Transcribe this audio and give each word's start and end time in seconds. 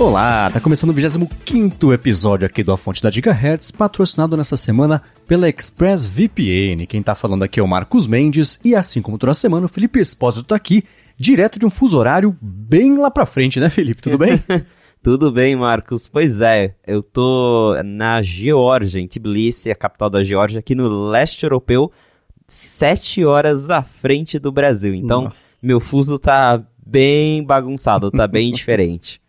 Olá, 0.00 0.50
tá 0.50 0.58
começando 0.58 0.90
o 0.90 0.94
25 0.94 1.92
episódio 1.92 2.46
aqui 2.46 2.64
do 2.64 2.72
A 2.72 2.76
Fonte 2.78 3.02
da 3.02 3.10
Gigahertz, 3.10 3.70
patrocinado 3.70 4.34
nessa 4.34 4.56
semana 4.56 5.02
pela 5.28 5.46
ExpressVPN. 5.46 6.86
Quem 6.88 7.02
tá 7.02 7.14
falando 7.14 7.42
aqui 7.42 7.60
é 7.60 7.62
o 7.62 7.68
Marcos 7.68 8.06
Mendes 8.06 8.58
e 8.64 8.74
assim 8.74 9.02
como 9.02 9.18
toda 9.18 9.34
semana 9.34 9.66
o 9.66 9.68
Felipe 9.68 10.00
Espósito 10.00 10.44
tá 10.44 10.56
aqui, 10.56 10.84
direto 11.18 11.58
de 11.58 11.66
um 11.66 11.70
fuso 11.70 11.98
horário 11.98 12.34
bem 12.40 12.96
lá 12.96 13.10
pra 13.10 13.26
frente, 13.26 13.60
né 13.60 13.68
Felipe? 13.68 14.00
Tudo 14.00 14.16
bem? 14.16 14.42
Tudo 15.02 15.32
bem, 15.32 15.56
Marcos. 15.56 16.06
Pois 16.06 16.42
é, 16.42 16.74
eu 16.86 17.02
tô 17.02 17.74
na 17.82 18.20
Geórgia, 18.20 19.00
em 19.00 19.06
Tbilisi, 19.06 19.70
a 19.70 19.74
capital 19.74 20.10
da 20.10 20.22
Geórgia, 20.22 20.60
aqui 20.60 20.74
no 20.74 21.08
leste 21.08 21.42
europeu, 21.44 21.90
sete 22.46 23.24
horas 23.24 23.70
à 23.70 23.82
frente 23.82 24.38
do 24.38 24.52
Brasil. 24.52 24.94
Então, 24.94 25.22
Nossa. 25.22 25.56
meu 25.62 25.80
fuso 25.80 26.18
tá 26.18 26.62
bem 26.86 27.42
bagunçado, 27.42 28.10
tá 28.10 28.26
bem 28.26 28.52
diferente. 28.52 29.22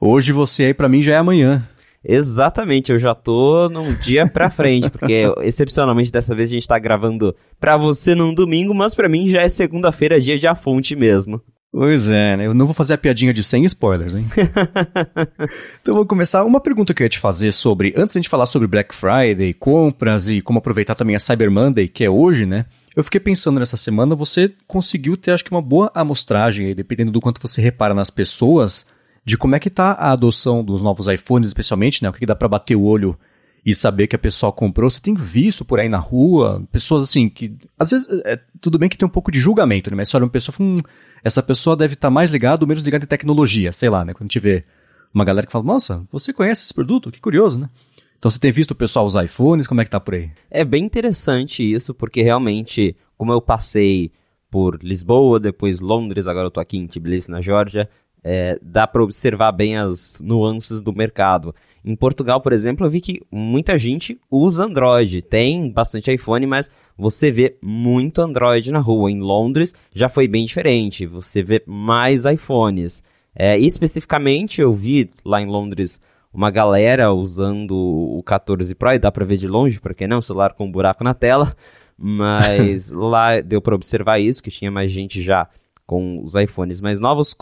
Hoje 0.00 0.32
você 0.32 0.64
aí 0.64 0.74
para 0.74 0.88
mim 0.88 1.00
já 1.00 1.14
é 1.14 1.16
amanhã. 1.18 1.64
Exatamente, 2.08 2.90
eu 2.90 2.98
já 2.98 3.14
tô 3.14 3.68
num 3.68 3.92
dia 3.94 4.28
pra 4.28 4.50
frente, 4.50 4.90
porque 4.90 5.24
excepcionalmente 5.42 6.10
dessa 6.10 6.34
vez 6.34 6.50
a 6.50 6.54
gente 6.54 6.66
tá 6.66 6.78
gravando 6.80 7.34
pra 7.60 7.76
você 7.76 8.12
num 8.14 8.34
domingo, 8.34 8.74
mas 8.74 8.94
pra 8.94 9.08
mim 9.08 9.28
já 9.28 9.42
é 9.42 9.48
segunda-feira, 9.48 10.20
dia 10.20 10.36
de 10.38 10.48
a 10.48 10.54
fonte 10.56 10.96
mesmo. 10.96 11.40
Pois 11.72 12.08
é, 12.08 12.36
né? 12.36 12.46
Eu 12.46 12.54
não 12.54 12.64
vou 12.66 12.74
fazer 12.74 12.94
a 12.94 12.98
piadinha 12.98 13.34
de 13.34 13.42
sem 13.42 13.64
spoilers, 13.64 14.14
hein? 14.14 14.24
então 15.82 15.94
vou 15.94 16.06
começar. 16.06 16.44
Uma 16.44 16.60
pergunta 16.60 16.94
que 16.94 17.02
eu 17.02 17.04
ia 17.04 17.10
te 17.10 17.18
fazer 17.18 17.52
sobre, 17.52 17.92
antes 17.96 18.14
de 18.14 18.18
a 18.18 18.22
gente 18.22 18.30
falar 18.30 18.46
sobre 18.46 18.66
Black 18.66 18.94
Friday, 18.94 19.52
compras 19.52 20.28
e 20.28 20.40
como 20.40 20.58
aproveitar 20.58 20.94
também 20.94 21.16
a 21.16 21.20
Cyber 21.20 21.50
Monday, 21.50 21.88
que 21.88 22.04
é 22.04 22.10
hoje, 22.10 22.46
né? 22.46 22.64
Eu 22.94 23.04
fiquei 23.04 23.20
pensando 23.20 23.60
nessa 23.60 23.76
semana, 23.76 24.14
você 24.14 24.54
conseguiu 24.66 25.18
ter, 25.18 25.32
acho 25.32 25.44
que, 25.44 25.50
uma 25.50 25.60
boa 25.60 25.90
amostragem 25.94 26.68
aí, 26.68 26.74
dependendo 26.74 27.12
do 27.12 27.20
quanto 27.20 27.42
você 27.42 27.60
repara 27.60 27.92
nas 27.92 28.08
pessoas 28.08 28.86
de 29.22 29.36
como 29.36 29.54
é 29.54 29.60
que 29.60 29.68
tá 29.68 29.92
a 29.92 30.12
adoção 30.12 30.64
dos 30.64 30.82
novos 30.82 31.08
iPhones, 31.08 31.48
especialmente, 31.48 32.02
né? 32.02 32.08
O 32.08 32.12
que, 32.12 32.20
que 32.20 32.26
dá 32.26 32.34
para 32.34 32.48
bater 32.48 32.74
o 32.74 32.84
olho 32.84 33.18
e 33.66 33.74
saber 33.74 34.06
que 34.06 34.14
a 34.14 34.18
pessoa 34.18 34.52
comprou. 34.52 34.88
Você 34.88 35.00
tem 35.00 35.12
visto 35.12 35.64
por 35.64 35.80
aí 35.80 35.88
na 35.88 35.98
rua, 35.98 36.64
pessoas 36.70 37.02
assim, 37.02 37.28
que 37.28 37.56
às 37.76 37.90
vezes 37.90 38.06
é, 38.24 38.38
tudo 38.60 38.78
bem 38.78 38.88
que 38.88 38.96
tem 38.96 39.04
um 39.04 39.10
pouco 39.10 39.32
de 39.32 39.40
julgamento, 39.40 39.90
né? 39.90 39.96
Mas 39.96 40.08
você 40.08 40.16
olha 40.16 40.24
uma 40.24 40.30
pessoa 40.30 40.54
hum, 40.60 40.76
essa 41.24 41.42
pessoa 41.42 41.76
deve 41.76 41.94
estar 41.94 42.06
tá 42.06 42.10
mais 42.10 42.32
ligada 42.32 42.62
ou 42.62 42.68
menos 42.68 42.84
ligada 42.84 43.04
em 43.04 43.08
tecnologia, 43.08 43.72
sei 43.72 43.90
lá, 43.90 44.04
né? 44.04 44.12
Quando 44.12 44.22
a 44.22 44.26
gente 44.26 44.38
vê 44.38 44.64
uma 45.12 45.24
galera 45.24 45.44
que 45.44 45.52
fala, 45.52 45.64
nossa, 45.64 46.06
você 46.12 46.32
conhece 46.32 46.62
esse 46.62 46.72
produto? 46.72 47.10
Que 47.10 47.20
curioso, 47.20 47.58
né? 47.58 47.68
Então 48.16 48.30
você 48.30 48.38
tem 48.38 48.52
visto 48.52 48.70
o 48.70 48.76
pessoal 48.76 49.04
usar 49.04 49.24
iPhones, 49.24 49.66
como 49.66 49.80
é 49.80 49.84
que 49.84 49.90
tá 49.90 49.98
por 49.98 50.14
aí? 50.14 50.30
É 50.48 50.64
bem 50.64 50.84
interessante 50.84 51.60
isso, 51.64 51.92
porque 51.92 52.22
realmente, 52.22 52.96
como 53.18 53.32
eu 53.32 53.40
passei 53.40 54.12
por 54.48 54.78
Lisboa, 54.80 55.40
depois 55.40 55.80
Londres, 55.80 56.28
agora 56.28 56.46
eu 56.46 56.52
tô 56.52 56.60
aqui 56.60 56.78
em 56.78 56.86
Tbilisi, 56.86 57.32
na 57.32 57.40
Geórgia, 57.40 57.90
é, 58.22 58.58
dá 58.62 58.86
para 58.86 59.02
observar 59.02 59.52
bem 59.52 59.76
as 59.76 60.20
nuances 60.20 60.80
do 60.80 60.92
mercado. 60.92 61.54
Em 61.86 61.94
Portugal, 61.94 62.40
por 62.40 62.52
exemplo, 62.52 62.84
eu 62.84 62.90
vi 62.90 63.00
que 63.00 63.22
muita 63.30 63.78
gente 63.78 64.20
usa 64.28 64.64
Android. 64.64 65.22
Tem 65.22 65.70
bastante 65.70 66.12
iPhone, 66.12 66.44
mas 66.44 66.68
você 66.98 67.30
vê 67.30 67.56
muito 67.62 68.20
Android 68.20 68.72
na 68.72 68.80
rua. 68.80 69.08
Em 69.08 69.20
Londres 69.20 69.72
já 69.94 70.08
foi 70.08 70.26
bem 70.26 70.44
diferente. 70.44 71.06
Você 71.06 71.44
vê 71.44 71.62
mais 71.64 72.24
iPhones. 72.24 73.04
É, 73.32 73.56
especificamente, 73.56 74.60
eu 74.60 74.74
vi 74.74 75.08
lá 75.24 75.40
em 75.40 75.46
Londres 75.46 76.00
uma 76.34 76.50
galera 76.50 77.12
usando 77.12 77.76
o 77.76 78.20
14 78.24 78.74
Pro, 78.74 78.92
e 78.92 78.98
dá 78.98 79.12
para 79.12 79.24
ver 79.24 79.36
de 79.36 79.46
longe, 79.46 79.78
porque 79.80 80.08
não, 80.08 80.20
celular 80.20 80.54
com 80.54 80.66
um 80.66 80.72
buraco 80.72 81.04
na 81.04 81.14
tela. 81.14 81.56
Mas 81.96 82.90
lá 82.92 83.40
deu 83.40 83.62
para 83.62 83.76
observar 83.76 84.18
isso, 84.18 84.42
que 84.42 84.50
tinha 84.50 84.72
mais 84.72 84.90
gente 84.90 85.22
já 85.22 85.48
com 85.86 86.20
os 86.20 86.34
iPhones 86.34 86.80
mais 86.80 86.98
novos. 86.98 87.32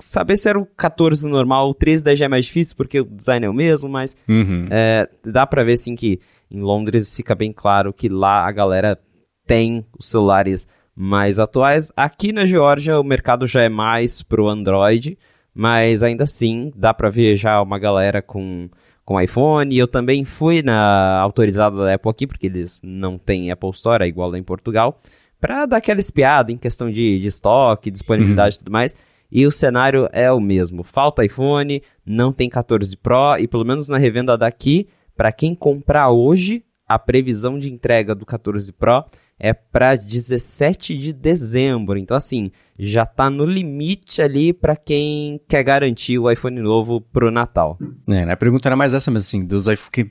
Saber 0.00 0.36
se 0.36 0.48
era 0.48 0.58
o 0.58 0.66
14 0.66 1.26
normal, 1.26 1.70
o 1.70 1.74
13 1.74 2.04
daí 2.04 2.16
já 2.16 2.24
é 2.24 2.28
mais 2.28 2.46
difícil, 2.46 2.74
porque 2.76 3.00
o 3.00 3.04
design 3.04 3.46
é 3.46 3.50
o 3.50 3.54
mesmo, 3.54 3.88
mas 3.88 4.16
uhum. 4.28 4.66
é, 4.70 5.08
dá 5.24 5.46
pra 5.46 5.62
ver 5.62 5.74
assim 5.74 5.94
que 5.94 6.20
em 6.50 6.60
Londres 6.60 7.14
fica 7.14 7.34
bem 7.34 7.52
claro 7.52 7.92
que 7.92 8.08
lá 8.08 8.46
a 8.46 8.52
galera 8.52 8.98
tem 9.46 9.84
os 9.98 10.08
celulares 10.08 10.66
mais 10.94 11.38
atuais. 11.38 11.92
Aqui 11.96 12.32
na 12.32 12.44
Geórgia 12.44 12.98
o 12.98 13.04
mercado 13.04 13.46
já 13.46 13.62
é 13.62 13.68
mais 13.68 14.22
pro 14.22 14.48
Android, 14.48 15.18
mas 15.54 16.02
ainda 16.02 16.24
assim 16.24 16.72
dá 16.74 16.92
pra 16.92 17.10
ver 17.10 17.36
já 17.36 17.60
uma 17.60 17.78
galera 17.78 18.20
com 18.20 18.68
com 19.04 19.20
iPhone. 19.20 19.76
Eu 19.76 19.88
também 19.88 20.24
fui 20.24 20.62
na 20.62 21.18
autorizada 21.18 21.76
da 21.84 21.94
Apple 21.94 22.10
aqui, 22.10 22.26
porque 22.26 22.46
eles 22.46 22.80
não 22.84 23.18
têm 23.18 23.50
Apple 23.50 23.70
Store, 23.70 24.04
é 24.04 24.06
igual 24.06 24.30
lá 24.30 24.38
em 24.38 24.42
Portugal 24.42 25.00
para 25.40 25.64
dar 25.64 25.78
aquela 25.78 25.98
espiada 25.98 26.52
em 26.52 26.58
questão 26.58 26.90
de, 26.90 27.18
de 27.18 27.26
estoque, 27.26 27.90
disponibilidade 27.90 28.56
e 28.56 28.58
tudo 28.58 28.70
mais. 28.70 28.94
E 29.30 29.46
o 29.46 29.50
cenário 29.50 30.08
é 30.12 30.30
o 30.30 30.40
mesmo. 30.40 30.82
Falta 30.82 31.24
iPhone, 31.24 31.82
não 32.04 32.32
tem 32.32 32.48
14 32.48 32.96
Pro 32.96 33.36
e 33.38 33.46
pelo 33.46 33.64
menos 33.64 33.88
na 33.88 33.98
revenda 33.98 34.36
daqui, 34.36 34.88
para 35.16 35.30
quem 35.30 35.54
comprar 35.54 36.10
hoje, 36.10 36.64
a 36.86 36.98
previsão 36.98 37.58
de 37.58 37.70
entrega 37.70 38.14
do 38.14 38.26
14 38.26 38.72
Pro 38.72 39.04
é 39.38 39.54
para 39.54 39.96
17 39.96 40.96
de 40.98 41.12
dezembro. 41.12 41.96
Então 41.96 42.16
assim, 42.16 42.50
já 42.78 43.06
tá 43.06 43.30
no 43.30 43.44
limite 43.44 44.20
ali 44.20 44.52
para 44.52 44.76
quem 44.76 45.40
quer 45.48 45.62
garantir 45.62 46.18
o 46.18 46.30
iPhone 46.30 46.60
novo 46.60 47.00
pro 47.00 47.30
Natal. 47.30 47.78
É, 48.08 48.26
né? 48.26 48.32
A 48.32 48.36
pergunta 48.36 48.68
era 48.68 48.76
mais 48.76 48.92
essa, 48.92 49.10
mas 49.10 49.26
assim, 49.26 49.44
dos 49.44 49.66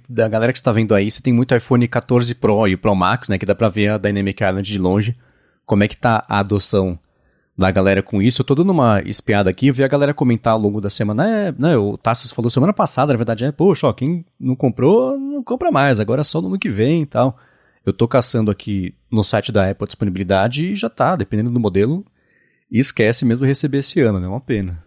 da 0.10 0.28
galera 0.28 0.52
que 0.52 0.58
está 0.58 0.72
vendo 0.72 0.96
aí, 0.96 1.12
você 1.12 1.22
tem 1.22 1.34
muito 1.34 1.56
iPhone 1.56 1.88
14 1.88 2.34
Pro 2.36 2.68
e 2.68 2.76
Pro 2.76 2.96
Max, 2.96 3.30
né, 3.30 3.38
que 3.38 3.46
dá 3.46 3.54
para 3.54 3.70
ver 3.70 3.90
a 3.90 3.98
Dynamic 3.98 4.44
Island 4.44 4.68
de 4.68 4.80
longe. 4.80 5.16
Como 5.66 5.84
é 5.84 5.88
que 5.88 5.98
tá 5.98 6.26
a 6.28 6.40
adoção 6.40 6.98
da 7.60 7.70
galera 7.70 8.02
com 8.02 8.22
isso? 8.22 8.42
Eu 8.42 8.46
tô 8.46 8.56
dando 8.56 8.72
uma 8.72 9.02
espiada 9.02 9.50
aqui, 9.50 9.68
eu 9.68 9.74
vi 9.74 9.84
a 9.84 9.88
galera 9.88 10.14
comentar 10.14 10.54
ao 10.54 10.62
longo 10.62 10.80
da 10.80 10.90
semana, 10.90 11.30
é, 11.30 11.52
né, 11.52 11.76
o 11.76 11.98
Tassos 11.98 12.32
falou 12.32 12.50
semana 12.50 12.72
passada, 12.72 13.12
na 13.12 13.18
verdade, 13.18 13.44
é, 13.44 13.52
poxa, 13.52 13.88
ó, 13.88 13.94
quem 13.94 14.26
não 14.40 14.56
comprou, 14.56 15.20
não 15.20 15.44
compra 15.44 15.70
mais, 15.70 16.00
agora 16.00 16.22
é 16.22 16.24
só 16.24 16.42
no 16.42 16.48
ano 16.48 16.58
que 16.58 16.70
vem 16.70 17.02
e 17.02 17.06
tal. 17.06 17.38
Eu 17.86 17.92
tô 17.92 18.08
caçando 18.08 18.50
aqui 18.50 18.96
no 19.12 19.24
site 19.24 19.52
da 19.52 19.70
Apple 19.70 19.84
a 19.84 19.88
disponibilidade 19.88 20.68
e 20.68 20.76
já 20.76 20.90
tá, 20.90 21.16
dependendo 21.16 21.52
do 21.52 21.60
modelo, 21.60 22.06
e 22.72 22.80
esquece 22.80 23.26
mesmo 23.26 23.46
receber 23.46 23.80
esse 23.80 24.00
ano, 24.00 24.20
né? 24.20 24.26
É 24.26 24.30
uma 24.30 24.40
pena. 24.40 24.82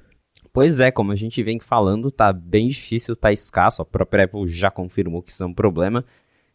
Pois 0.52 0.80
é, 0.80 0.90
como 0.90 1.12
a 1.12 1.16
gente 1.16 1.42
vem 1.42 1.58
falando, 1.58 2.10
tá 2.10 2.32
bem 2.32 2.68
difícil, 2.68 3.16
tá 3.16 3.32
escasso. 3.32 3.82
A 3.82 3.84
própria 3.84 4.24
Apple 4.24 4.46
já 4.46 4.70
confirmou 4.70 5.22
que 5.22 5.32
isso 5.32 5.42
é 5.42 5.46
um 5.46 5.54
problema. 5.54 6.04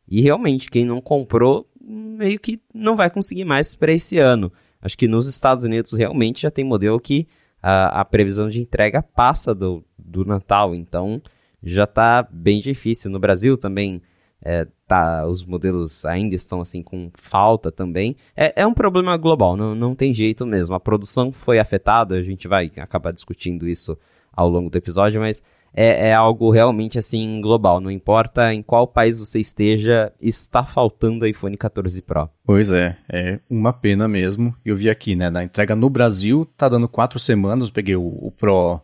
E 0.07 0.21
realmente, 0.21 0.69
quem 0.69 0.85
não 0.85 1.01
comprou, 1.01 1.67
meio 1.81 2.39
que 2.39 2.61
não 2.73 2.95
vai 2.95 3.09
conseguir 3.09 3.43
mais 3.43 3.75
para 3.75 3.91
esse 3.91 4.19
ano. 4.19 4.51
Acho 4.81 4.97
que 4.97 5.07
nos 5.07 5.27
Estados 5.27 5.63
Unidos 5.63 5.91
realmente 5.93 6.41
já 6.41 6.51
tem 6.51 6.63
modelo 6.63 6.99
que 6.99 7.27
a, 7.61 8.01
a 8.01 8.05
previsão 8.05 8.49
de 8.49 8.61
entrega 8.61 9.01
passa 9.01 9.53
do, 9.53 9.83
do 9.97 10.23
Natal, 10.23 10.75
então 10.75 11.21
já 11.63 11.87
tá 11.87 12.27
bem 12.31 12.59
difícil. 12.59 13.09
No 13.11 13.19
Brasil 13.19 13.57
também 13.57 14.01
é, 14.41 14.67
tá, 14.87 15.25
os 15.25 15.43
modelos 15.43 16.05
ainda 16.05 16.35
estão 16.35 16.61
assim 16.61 16.81
com 16.81 17.11
falta 17.15 17.71
também. 17.71 18.15
É, 18.35 18.61
é 18.61 18.67
um 18.67 18.73
problema 18.73 19.17
global, 19.17 19.57
não, 19.57 19.73
não 19.75 19.95
tem 19.95 20.13
jeito 20.13 20.45
mesmo. 20.45 20.75
A 20.75 20.79
produção 20.79 21.31
foi 21.31 21.59
afetada, 21.59 22.15
a 22.15 22.21
gente 22.21 22.47
vai 22.47 22.71
acabar 22.77 23.11
discutindo 23.11 23.67
isso 23.67 23.97
ao 24.31 24.47
longo 24.47 24.69
do 24.69 24.77
episódio, 24.77 25.19
mas 25.19 25.41
é, 25.79 26.09
é 26.09 26.13
algo 26.13 26.49
realmente 26.49 26.97
assim 26.97 27.39
global. 27.39 27.79
Não 27.79 27.91
importa 27.91 28.51
em 28.51 28.63
qual 28.63 28.87
país 28.87 29.19
você 29.19 29.39
esteja, 29.39 30.11
está 30.19 30.65
faltando 30.65 31.27
iPhone 31.27 31.55
14 31.55 32.01
Pro. 32.01 32.27
Pois 32.43 32.73
é, 32.73 32.97
é 33.07 33.39
uma 33.47 33.71
pena 33.71 34.07
mesmo. 34.07 34.55
Eu 34.65 34.75
vi 34.75 34.89
aqui, 34.89 35.15
né, 35.15 35.29
na 35.29 35.43
entrega 35.43 35.75
no 35.75 35.87
Brasil, 35.87 36.47
tá 36.57 36.67
dando 36.67 36.89
quatro 36.89 37.19
semanas, 37.19 37.69
peguei 37.69 37.95
o, 37.95 38.07
o 38.07 38.31
Pro, 38.31 38.81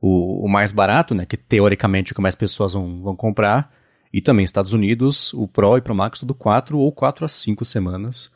o, 0.00 0.46
o, 0.46 0.48
mais 0.48 0.72
barato, 0.72 1.14
né, 1.14 1.26
que 1.26 1.36
teoricamente 1.36 2.10
é 2.10 2.12
o 2.12 2.14
que 2.14 2.22
mais 2.22 2.34
pessoas 2.34 2.72
vão, 2.72 3.02
vão 3.02 3.14
comprar. 3.14 3.70
E 4.10 4.22
também 4.22 4.44
Estados 4.44 4.72
Unidos, 4.72 5.34
o 5.34 5.46
Pro 5.46 5.76
e 5.76 5.82
Pro 5.82 5.94
Max 5.94 6.20
tudo 6.20 6.34
4 6.34 6.78
ou 6.78 6.90
4 6.92 7.26
a 7.26 7.28
5 7.28 7.62
semanas, 7.66 8.30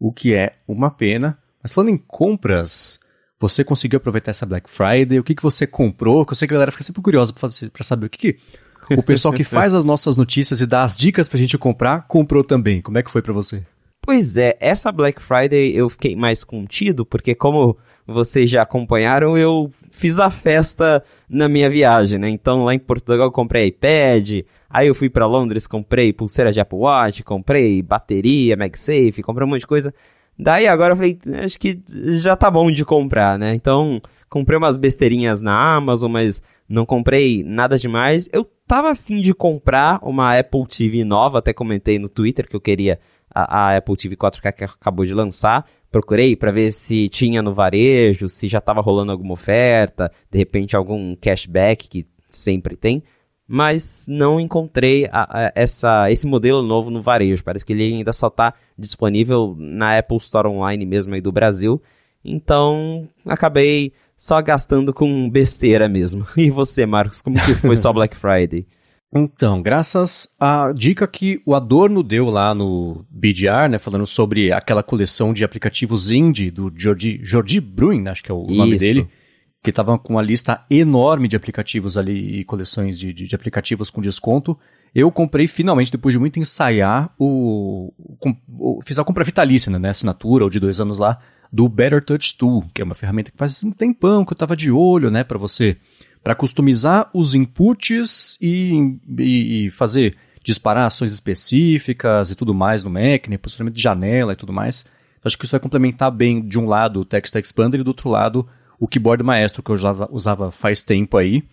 o 0.00 0.10
que 0.10 0.34
é 0.34 0.56
uma 0.66 0.90
pena. 0.90 1.38
Mas 1.62 1.74
falando 1.74 1.90
em 1.90 1.98
compras, 1.98 2.98
você 3.42 3.64
conseguiu 3.64 3.96
aproveitar 3.96 4.30
essa 4.30 4.46
Black 4.46 4.70
Friday? 4.70 5.18
O 5.18 5.24
que, 5.24 5.34
que 5.34 5.42
você 5.42 5.66
comprou? 5.66 6.24
Que 6.24 6.32
eu 6.32 6.36
sei 6.36 6.46
que 6.46 6.54
a 6.54 6.56
galera 6.56 6.70
fica 6.70 6.84
sempre 6.84 7.02
curiosa 7.02 7.32
para 7.32 7.84
saber 7.84 8.06
o 8.06 8.08
que, 8.08 8.32
que 8.32 8.38
o 8.96 9.02
pessoal 9.02 9.34
que 9.34 9.42
faz 9.44 9.74
as 9.74 9.84
nossas 9.84 10.16
notícias 10.16 10.60
e 10.60 10.66
dá 10.66 10.82
as 10.82 10.96
dicas 10.96 11.28
pra 11.28 11.38
gente 11.38 11.58
comprar, 11.58 12.06
comprou 12.06 12.44
também. 12.44 12.80
Como 12.80 12.98
é 12.98 13.02
que 13.02 13.10
foi 13.10 13.20
para 13.20 13.32
você? 13.32 13.64
Pois 14.00 14.36
é, 14.36 14.56
essa 14.60 14.90
Black 14.90 15.20
Friday 15.20 15.76
eu 15.76 15.88
fiquei 15.88 16.16
mais 16.16 16.42
contido, 16.42 17.04
porque 17.04 17.34
como 17.34 17.76
vocês 18.06 18.48
já 18.50 18.62
acompanharam, 18.62 19.36
eu 19.36 19.70
fiz 19.90 20.18
a 20.18 20.30
festa 20.30 21.04
na 21.28 21.48
minha 21.48 21.68
viagem, 21.70 22.18
né? 22.18 22.28
Então 22.28 22.64
lá 22.64 22.74
em 22.74 22.78
Portugal 22.78 23.26
eu 23.26 23.32
comprei 23.32 23.66
iPad, 23.66 24.44
aí 24.68 24.88
eu 24.88 24.94
fui 24.94 25.08
para 25.08 25.26
Londres, 25.26 25.66
comprei 25.66 26.12
pulseira 26.12 26.52
de 26.52 26.60
Apple 26.60 26.78
Watch, 26.78 27.22
comprei 27.22 27.80
bateria, 27.82 28.56
MagSafe, 28.56 29.22
comprei 29.22 29.46
um 29.46 29.50
monte 29.50 29.60
de 29.60 29.66
coisa. 29.68 29.94
Daí 30.38 30.66
agora 30.66 30.92
eu 30.92 30.96
falei, 30.96 31.18
acho 31.44 31.58
que 31.58 31.80
já 32.18 32.34
tá 32.34 32.50
bom 32.50 32.70
de 32.70 32.84
comprar, 32.84 33.38
né? 33.38 33.54
Então 33.54 34.00
comprei 34.28 34.56
umas 34.56 34.76
besteirinhas 34.76 35.40
na 35.40 35.76
Amazon, 35.76 36.10
mas 36.10 36.42
não 36.68 36.86
comprei 36.86 37.44
nada 37.44 37.78
demais. 37.78 38.28
Eu 38.32 38.48
tava 38.66 38.90
afim 38.90 39.20
de 39.20 39.34
comprar 39.34 39.98
uma 40.02 40.38
Apple 40.38 40.66
TV 40.66 41.04
nova, 41.04 41.38
até 41.38 41.52
comentei 41.52 41.98
no 41.98 42.08
Twitter 42.08 42.48
que 42.48 42.56
eu 42.56 42.60
queria 42.60 42.98
a, 43.34 43.68
a 43.68 43.76
Apple 43.76 43.96
TV 43.96 44.16
4K 44.16 44.52
que 44.52 44.64
acabou 44.64 45.04
de 45.04 45.14
lançar. 45.14 45.66
Procurei 45.90 46.34
para 46.34 46.50
ver 46.50 46.72
se 46.72 47.08
tinha 47.10 47.42
no 47.42 47.52
varejo, 47.52 48.28
se 48.28 48.48
já 48.48 48.58
estava 48.58 48.80
rolando 48.80 49.12
alguma 49.12 49.34
oferta, 49.34 50.10
de 50.30 50.38
repente 50.38 50.74
algum 50.74 51.14
cashback 51.14 51.88
que 51.88 52.06
sempre 52.26 52.76
tem, 52.76 53.02
mas 53.54 54.06
não 54.08 54.40
encontrei 54.40 55.06
a, 55.12 55.48
a, 55.48 55.52
essa, 55.54 56.10
esse 56.10 56.26
modelo 56.26 56.62
novo 56.62 56.88
no 56.88 57.02
varejo. 57.02 57.44
Parece 57.44 57.66
que 57.66 57.74
ele 57.74 57.82
ainda 57.82 58.10
só 58.10 58.28
está 58.28 58.54
disponível 58.78 59.54
na 59.58 59.98
Apple 59.98 60.16
Store 60.16 60.48
Online 60.48 60.86
mesmo 60.86 61.12
aí 61.12 61.20
do 61.20 61.30
Brasil. 61.30 61.78
Então, 62.24 63.06
acabei 63.26 63.92
só 64.16 64.40
gastando 64.40 64.90
com 64.94 65.28
besteira 65.28 65.86
mesmo. 65.86 66.26
E 66.34 66.50
você, 66.50 66.86
Marcos, 66.86 67.20
como 67.20 67.36
que 67.44 67.54
foi 67.56 67.76
só 67.76 67.92
Black 67.92 68.16
Friday? 68.16 68.66
Então, 69.14 69.60
graças 69.60 70.34
à 70.40 70.72
dica 70.72 71.06
que 71.06 71.42
o 71.44 71.54
Adorno 71.54 72.02
deu 72.02 72.30
lá 72.30 72.54
no 72.54 73.04
BDR, 73.10 73.68
né, 73.70 73.78
falando 73.78 74.06
sobre 74.06 74.50
aquela 74.50 74.82
coleção 74.82 75.34
de 75.34 75.44
aplicativos 75.44 76.10
indie 76.10 76.50
do 76.50 76.72
Jordi, 76.74 77.20
Jordi 77.22 77.60
Bruin, 77.60 78.08
acho 78.08 78.24
que 78.24 78.32
é 78.32 78.34
o 78.34 78.46
Isso. 78.46 78.54
nome 78.54 78.78
dele, 78.78 79.06
que 79.62 79.70
estava 79.70 79.96
com 79.98 80.14
uma 80.14 80.22
lista 80.22 80.64
enorme 80.68 81.28
de 81.28 81.36
aplicativos 81.36 81.96
ali 81.96 82.40
e 82.40 82.44
coleções 82.44 82.98
de, 82.98 83.12
de, 83.12 83.28
de, 83.28 83.34
aplicativos 83.34 83.90
com 83.90 84.00
desconto. 84.00 84.58
Eu 84.92 85.10
comprei 85.10 85.46
finalmente, 85.46 85.92
depois 85.92 86.12
de 86.12 86.18
muito 86.18 86.40
ensaiar, 86.40 87.14
o, 87.16 87.92
o, 87.96 88.34
o 88.58 88.82
fiz 88.82 88.98
a 88.98 89.04
compra 89.04 89.22
vitalícia, 89.22 89.70
né, 89.78 89.88
assinatura, 89.88 90.44
ou 90.44 90.50
de 90.50 90.58
dois 90.58 90.80
anos 90.80 90.98
lá, 90.98 91.18
do 91.50 91.68
Better 91.68 92.04
Touch 92.04 92.36
Tool, 92.36 92.64
que 92.74 92.82
é 92.82 92.84
uma 92.84 92.94
ferramenta 92.94 93.30
que 93.30 93.38
faz 93.38 93.62
um 93.62 93.70
tempão 93.70 94.24
que 94.24 94.32
eu 94.32 94.34
estava 94.34 94.56
de 94.56 94.70
olho, 94.70 95.10
né, 95.10 95.22
para 95.22 95.38
você 95.38 95.76
para 96.22 96.34
customizar 96.34 97.10
os 97.12 97.34
inputs 97.34 98.38
e, 98.40 98.96
e, 99.18 99.66
e, 99.66 99.70
fazer 99.70 100.16
disparar 100.44 100.86
ações 100.86 101.10
específicas 101.12 102.30
e 102.30 102.36
tudo 102.36 102.54
mais 102.54 102.84
no 102.84 102.90
Mac, 102.90 103.28
né, 103.28 103.36
posicionamento 103.36 103.74
de 103.74 103.82
janela 103.82 104.32
e 104.32 104.36
tudo 104.36 104.52
mais. 104.52 104.86
Então, 105.18 105.28
acho 105.28 105.38
que 105.38 105.44
isso 105.44 105.52
vai 105.52 105.60
complementar 105.60 106.10
bem, 106.10 106.40
de 106.40 106.58
um 106.58 106.66
lado, 106.66 107.00
o 107.00 107.04
Text 107.04 107.34
Expander 107.34 107.80
e 107.80 107.84
do 107.84 107.88
outro 107.88 108.08
lado, 108.08 108.48
o 108.82 108.88
Keyboard 108.88 109.22
Maestro, 109.22 109.62
que 109.62 109.70
eu 109.70 109.76
já 109.76 109.92
usava 110.10 110.50
faz 110.50 110.82
tempo 110.82 111.16
aí. 111.16 111.44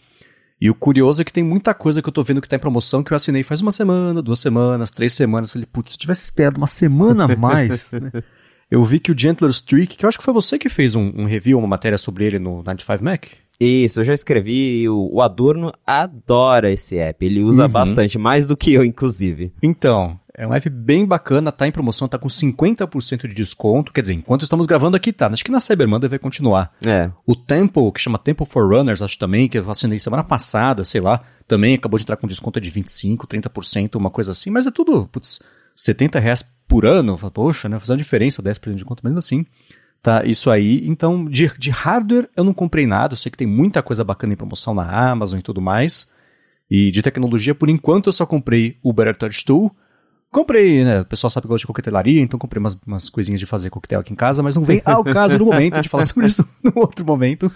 E 0.59 0.67
o 0.67 0.73
curioso 0.73 1.21
é 1.21 1.25
que 1.25 1.31
tem 1.31 1.43
muita 1.43 1.75
coisa 1.75 2.01
que 2.01 2.09
eu 2.09 2.11
tô 2.11 2.23
vendo 2.23 2.41
que 2.41 2.49
tá 2.49 2.55
em 2.55 2.59
promoção 2.59 3.03
que 3.03 3.13
eu 3.13 3.15
assinei 3.15 3.43
faz 3.43 3.61
uma 3.61 3.71
semana, 3.71 4.19
duas 4.19 4.39
semanas, 4.39 4.89
três 4.89 5.13
semanas. 5.13 5.51
Falei, 5.51 5.67
putz, 5.71 5.91
se 5.91 5.97
tivesse 5.99 6.23
esperado 6.23 6.57
uma 6.57 6.65
semana 6.65 7.25
a 7.25 7.37
mais, 7.37 7.91
né? 8.01 8.11
Eu 8.69 8.83
vi 8.83 8.99
que 8.99 9.11
o 9.11 9.17
Gentler 9.17 9.51
Streak, 9.51 9.95
que 9.95 10.03
eu 10.03 10.09
acho 10.09 10.17
que 10.17 10.23
foi 10.23 10.33
você 10.33 10.57
que 10.57 10.69
fez 10.69 10.95
um, 10.95 11.11
um 11.15 11.25
review, 11.25 11.59
uma 11.59 11.67
matéria 11.67 11.99
sobre 11.99 12.25
ele 12.25 12.39
no 12.39 12.57
95 12.57 13.03
Mac. 13.03 13.27
Isso, 13.59 13.99
eu 13.99 14.03
já 14.03 14.13
escrevi. 14.15 14.89
O, 14.89 15.09
o 15.13 15.21
Adorno 15.21 15.71
adora 15.85 16.71
esse 16.71 16.97
app. 16.97 17.23
Ele 17.23 17.43
usa 17.43 17.65
uhum. 17.65 17.69
bastante, 17.69 18.17
mais 18.17 18.47
do 18.47 18.57
que 18.57 18.73
eu, 18.73 18.83
inclusive. 18.83 19.53
Então, 19.61 20.19
é 20.39 20.47
um 20.47 20.53
app 20.53 20.69
bem 20.69 21.05
bacana, 21.05 21.51
tá 21.51 21.67
em 21.67 21.71
promoção, 21.71 22.07
tá 22.07 22.17
com 22.17 22.29
50% 22.29 23.27
de 23.27 23.35
desconto. 23.35 23.91
Quer 23.91 23.99
dizer, 23.99 24.13
enquanto 24.13 24.43
estamos 24.43 24.65
gravando 24.65 24.95
aqui, 24.95 25.11
tá. 25.11 25.27
Acho 25.27 25.43
que 25.43 25.51
na 25.51 25.59
Cyber 25.59 25.85
Monday 25.85 26.09
vai 26.09 26.17
continuar. 26.17 26.71
É. 26.87 27.11
O 27.27 27.35
Temple, 27.35 27.91
que 27.91 27.99
chama 27.99 28.17
Temple 28.17 28.45
for 28.45 28.73
Runners, 28.73 29.01
acho 29.01 29.19
também, 29.19 29.49
que 29.49 29.57
eu 29.57 29.69
assinei 29.69 29.99
semana 29.99 30.23
passada, 30.23 30.85
sei 30.85 31.01
lá, 31.01 31.21
também 31.45 31.75
acabou 31.75 31.97
de 31.97 32.03
entrar 32.03 32.15
com 32.15 32.25
desconto 32.25 32.61
de 32.61 32.71
25%, 32.71 33.27
30%, 33.27 33.95
uma 33.97 34.09
coisa 34.09 34.31
assim. 34.31 34.49
Mas 34.49 34.65
é 34.65 34.71
tudo, 34.71 35.09
putz, 35.11 35.41
70 35.75 36.17
reais 36.19 36.41
por 36.65 36.85
ano. 36.85 37.17
Poxa, 37.17 37.67
né? 37.67 37.77
Fazer 37.77 37.91
uma 37.91 37.97
diferença, 37.97 38.41
10% 38.41 38.69
de 38.69 38.75
desconto, 38.75 39.01
mas 39.03 39.17
assim 39.17 39.45
tá? 40.01 40.23
Isso 40.23 40.49
aí. 40.49 40.87
Então, 40.87 41.25
de, 41.25 41.51
de 41.57 41.69
hardware 41.69 42.29
eu 42.33 42.45
não 42.45 42.53
comprei 42.53 42.87
nada. 42.87 43.13
Eu 43.13 43.17
sei 43.17 43.29
que 43.29 43.37
tem 43.37 43.45
muita 43.45 43.83
coisa 43.83 44.05
bacana 44.05 44.31
em 44.31 44.37
promoção 44.37 44.73
na 44.73 45.11
Amazon 45.11 45.39
e 45.39 45.43
tudo 45.43 45.59
mais. 45.59 46.09
E 46.71 46.91
de 46.91 47.01
tecnologia, 47.01 47.53
por 47.53 47.69
enquanto, 47.69 48.07
eu 48.07 48.13
só 48.13 48.25
comprei 48.25 48.77
o 48.81 48.93
Better 48.93 49.17
Touch 49.17 49.43
Tool. 49.43 49.75
Comprei, 50.31 50.83
né? 50.83 51.01
O 51.01 51.05
pessoal 51.05 51.31
sabe 51.31 51.43
que 51.43 51.47
eu 51.47 51.53
gosto 51.55 51.63
de 51.63 51.67
coquetelaria, 51.67 52.21
então 52.21 52.39
comprei 52.39 52.59
umas, 52.59 52.79
umas 52.85 53.09
coisinhas 53.09 53.39
de 53.39 53.47
fazer 53.47 53.71
coquetel 53.71 53.99
aqui 53.99 54.13
em 54.13 54.15
casa, 54.15 54.43
mas 54.43 54.55
não 54.55 54.63
vem 54.63 54.79
ao 54.85 55.03
caso 55.03 55.39
no 55.39 55.45
momento, 55.45 55.73
a 55.73 55.77
gente 55.77 55.89
fala 55.89 56.03
sobre 56.05 56.27
isso 56.27 56.47
no 56.63 56.71
outro 56.75 57.03
momento. 57.03 57.51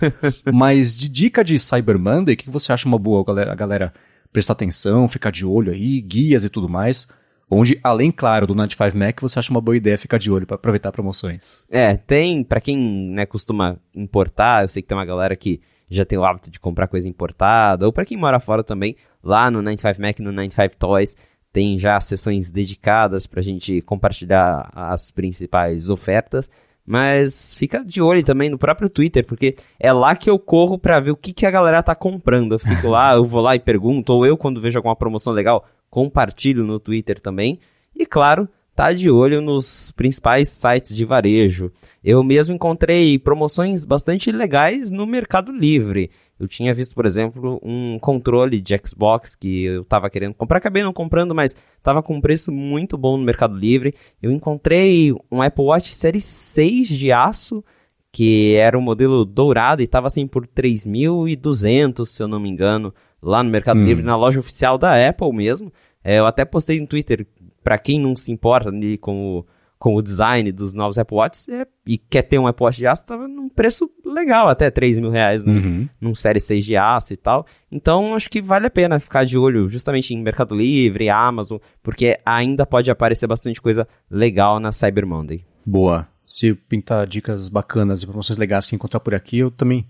Mas 0.51 0.97
de 0.97 1.07
dica 1.07 1.43
de 1.43 1.59
Cyber 1.59 1.99
Monday, 1.99 2.33
o 2.33 2.37
que 2.37 2.49
você 2.49 2.73
acha 2.73 2.87
uma 2.87 2.97
boa, 2.97 3.23
galera, 3.23 3.51
a 3.51 3.55
galera 3.55 3.93
prestar 4.31 4.53
atenção, 4.53 5.07
ficar 5.07 5.31
de 5.31 5.45
olho 5.45 5.71
aí, 5.71 6.01
guias 6.01 6.45
e 6.45 6.49
tudo 6.49 6.67
mais? 6.67 7.07
Onde, 7.47 7.79
além, 7.83 8.11
claro, 8.11 8.47
do 8.47 8.55
95 8.55 8.97
Mac, 8.97 9.21
você 9.21 9.37
acha 9.37 9.51
uma 9.51 9.61
boa 9.61 9.77
ideia 9.77 9.95
ficar 9.95 10.17
de 10.17 10.31
olho 10.31 10.47
para 10.47 10.55
aproveitar 10.55 10.91
promoções. 10.91 11.63
É, 11.69 11.93
tem, 11.95 12.43
para 12.43 12.59
quem 12.59 13.11
né, 13.11 13.27
costuma 13.27 13.77
importar, 13.93 14.63
eu 14.63 14.67
sei 14.67 14.81
que 14.81 14.87
tem 14.87 14.97
uma 14.97 15.05
galera 15.05 15.35
que 15.35 15.61
já 15.87 16.03
tem 16.03 16.17
o 16.17 16.25
hábito 16.25 16.49
de 16.49 16.59
comprar 16.59 16.87
coisa 16.87 17.07
importada, 17.07 17.85
ou 17.85 17.93
para 17.93 18.05
quem 18.05 18.17
mora 18.17 18.39
fora 18.39 18.63
também, 18.63 18.95
lá 19.23 19.51
no 19.51 19.61
95 19.61 20.01
Mac, 20.01 20.19
no 20.19 20.31
95 20.31 20.75
Toys, 20.77 21.15
tem 21.53 21.77
já 21.77 22.01
sessões 22.01 22.49
dedicadas 22.49 23.27
para 23.27 23.39
a 23.39 23.43
gente 23.43 23.79
compartilhar 23.83 24.69
as 24.73 25.11
principais 25.11 25.87
ofertas. 25.87 26.49
Mas 26.85 27.55
fica 27.55 27.85
de 27.85 28.01
olho 28.01 28.23
também 28.23 28.49
no 28.49 28.57
próprio 28.57 28.89
Twitter, 28.89 29.25
porque 29.25 29.55
é 29.79 29.93
lá 29.93 30.17
que 30.17 30.29
eu 30.29 30.37
corro 30.37 30.77
para 30.77 30.99
ver 30.99 31.11
o 31.11 31.15
que, 31.15 31.31
que 31.31 31.45
a 31.45 31.51
galera 31.51 31.81
tá 31.81 31.95
comprando. 31.95 32.55
Eu 32.55 32.59
fico 32.59 32.89
lá, 32.89 33.13
eu 33.13 33.23
vou 33.23 33.39
lá 33.39 33.55
e 33.55 33.59
pergunto, 33.59 34.11
ou 34.11 34.25
eu, 34.25 34.35
quando 34.35 34.59
vejo 34.59 34.77
alguma 34.77 34.95
promoção 34.95 35.31
legal, 35.31 35.65
compartilho 35.89 36.65
no 36.65 36.79
Twitter 36.79 37.21
também. 37.21 37.59
E 37.95 38.05
claro, 38.05 38.49
tá 38.75 38.91
de 38.91 39.09
olho 39.09 39.41
nos 39.41 39.91
principais 39.91 40.49
sites 40.49 40.93
de 40.93 41.05
varejo. 41.05 41.71
Eu 42.03 42.21
mesmo 42.21 42.55
encontrei 42.55 43.17
promoções 43.17 43.85
bastante 43.85 44.29
legais 44.31 44.89
no 44.89 45.05
Mercado 45.05 45.53
Livre. 45.53 46.11
Eu 46.43 46.47
tinha 46.47 46.73
visto, 46.73 46.93
por 46.93 47.05
exemplo, 47.05 47.57
um 47.63 47.97
controle 47.99 48.59
de 48.59 48.75
Xbox 48.85 49.33
que 49.33 49.63
eu 49.63 49.83
estava 49.83 50.09
querendo 50.09 50.33
comprar, 50.33 50.57
acabei 50.57 50.83
não 50.83 50.91
comprando, 50.91 51.33
mas 51.33 51.55
estava 51.77 52.03
com 52.03 52.15
um 52.15 52.21
preço 52.21 52.51
muito 52.51 52.97
bom 52.97 53.15
no 53.15 53.23
Mercado 53.23 53.55
Livre. 53.55 53.95
Eu 54.21 54.29
encontrei 54.29 55.13
um 55.31 55.41
Apple 55.41 55.63
Watch 55.63 55.93
Série 55.93 56.19
6 56.19 56.89
de 56.89 57.13
aço, 57.13 57.63
que 58.11 58.55
era 58.55 58.77
o 58.77 58.81
um 58.81 58.83
modelo 58.83 59.23
dourado 59.23 59.81
e 59.81 59.85
estava 59.85 60.07
assim 60.07 60.27
por 60.27 60.45
3.200, 60.45 62.05
se 62.05 62.21
eu 62.21 62.27
não 62.27 62.41
me 62.41 62.49
engano, 62.49 62.93
lá 63.21 63.41
no 63.41 63.49
Mercado 63.49 63.79
hum. 63.79 63.85
Livre, 63.85 64.03
na 64.03 64.17
loja 64.17 64.41
oficial 64.41 64.77
da 64.77 65.07
Apple 65.07 65.31
mesmo. 65.31 65.71
É, 66.03 66.19
eu 66.19 66.25
até 66.25 66.43
postei 66.43 66.77
no 66.81 66.87
Twitter, 66.87 67.25
para 67.63 67.77
quem 67.77 67.97
não 68.01 68.17
se 68.17 68.33
importa 68.33 68.67
ali 68.67 68.97
com 68.97 69.37
o, 69.37 69.45
com 69.83 69.95
o 69.95 70.01
design 70.01 70.49
dos 70.49 70.73
novos 70.73 70.97
Apple 70.97 71.17
Watches 71.17 71.49
é, 71.49 71.67
e 71.85 71.97
quer 71.97 72.21
ter 72.21 72.39
um 72.39 72.47
Apple 72.47 72.63
Watch 72.63 72.77
de 72.77 72.87
aço, 72.87 73.05
tava 73.05 73.27
num 73.27 73.49
preço 73.49 73.91
legal, 74.05 74.47
até 74.47 74.71
3 74.71 74.97
mil 74.97 75.09
reais 75.09 75.43
num, 75.43 75.55
uhum. 75.55 75.89
num 75.99 76.15
Série 76.15 76.39
6 76.39 76.63
de 76.63 76.77
aço 76.77 77.11
e 77.11 77.17
tal. 77.17 77.45
Então, 77.69 78.15
acho 78.15 78.29
que 78.29 78.41
vale 78.41 78.65
a 78.65 78.69
pena 78.69 78.97
ficar 78.97 79.25
de 79.25 79.37
olho 79.37 79.67
justamente 79.67 80.13
em 80.13 80.23
Mercado 80.23 80.55
Livre, 80.55 81.09
Amazon, 81.09 81.57
porque 81.83 82.17
ainda 82.25 82.65
pode 82.65 82.89
aparecer 82.89 83.27
bastante 83.27 83.61
coisa 83.61 83.85
legal 84.09 84.57
na 84.57 84.71
Cyber 84.71 85.05
Monday. 85.05 85.43
Boa. 85.65 86.07
Se 86.25 86.53
pintar 86.53 87.05
dicas 87.05 87.49
bacanas 87.49 88.03
e 88.03 88.07
promoções 88.07 88.37
legais 88.37 88.65
que 88.65 88.77
encontrar 88.77 89.01
por 89.01 89.13
aqui, 89.13 89.39
eu 89.39 89.51
também 89.51 89.85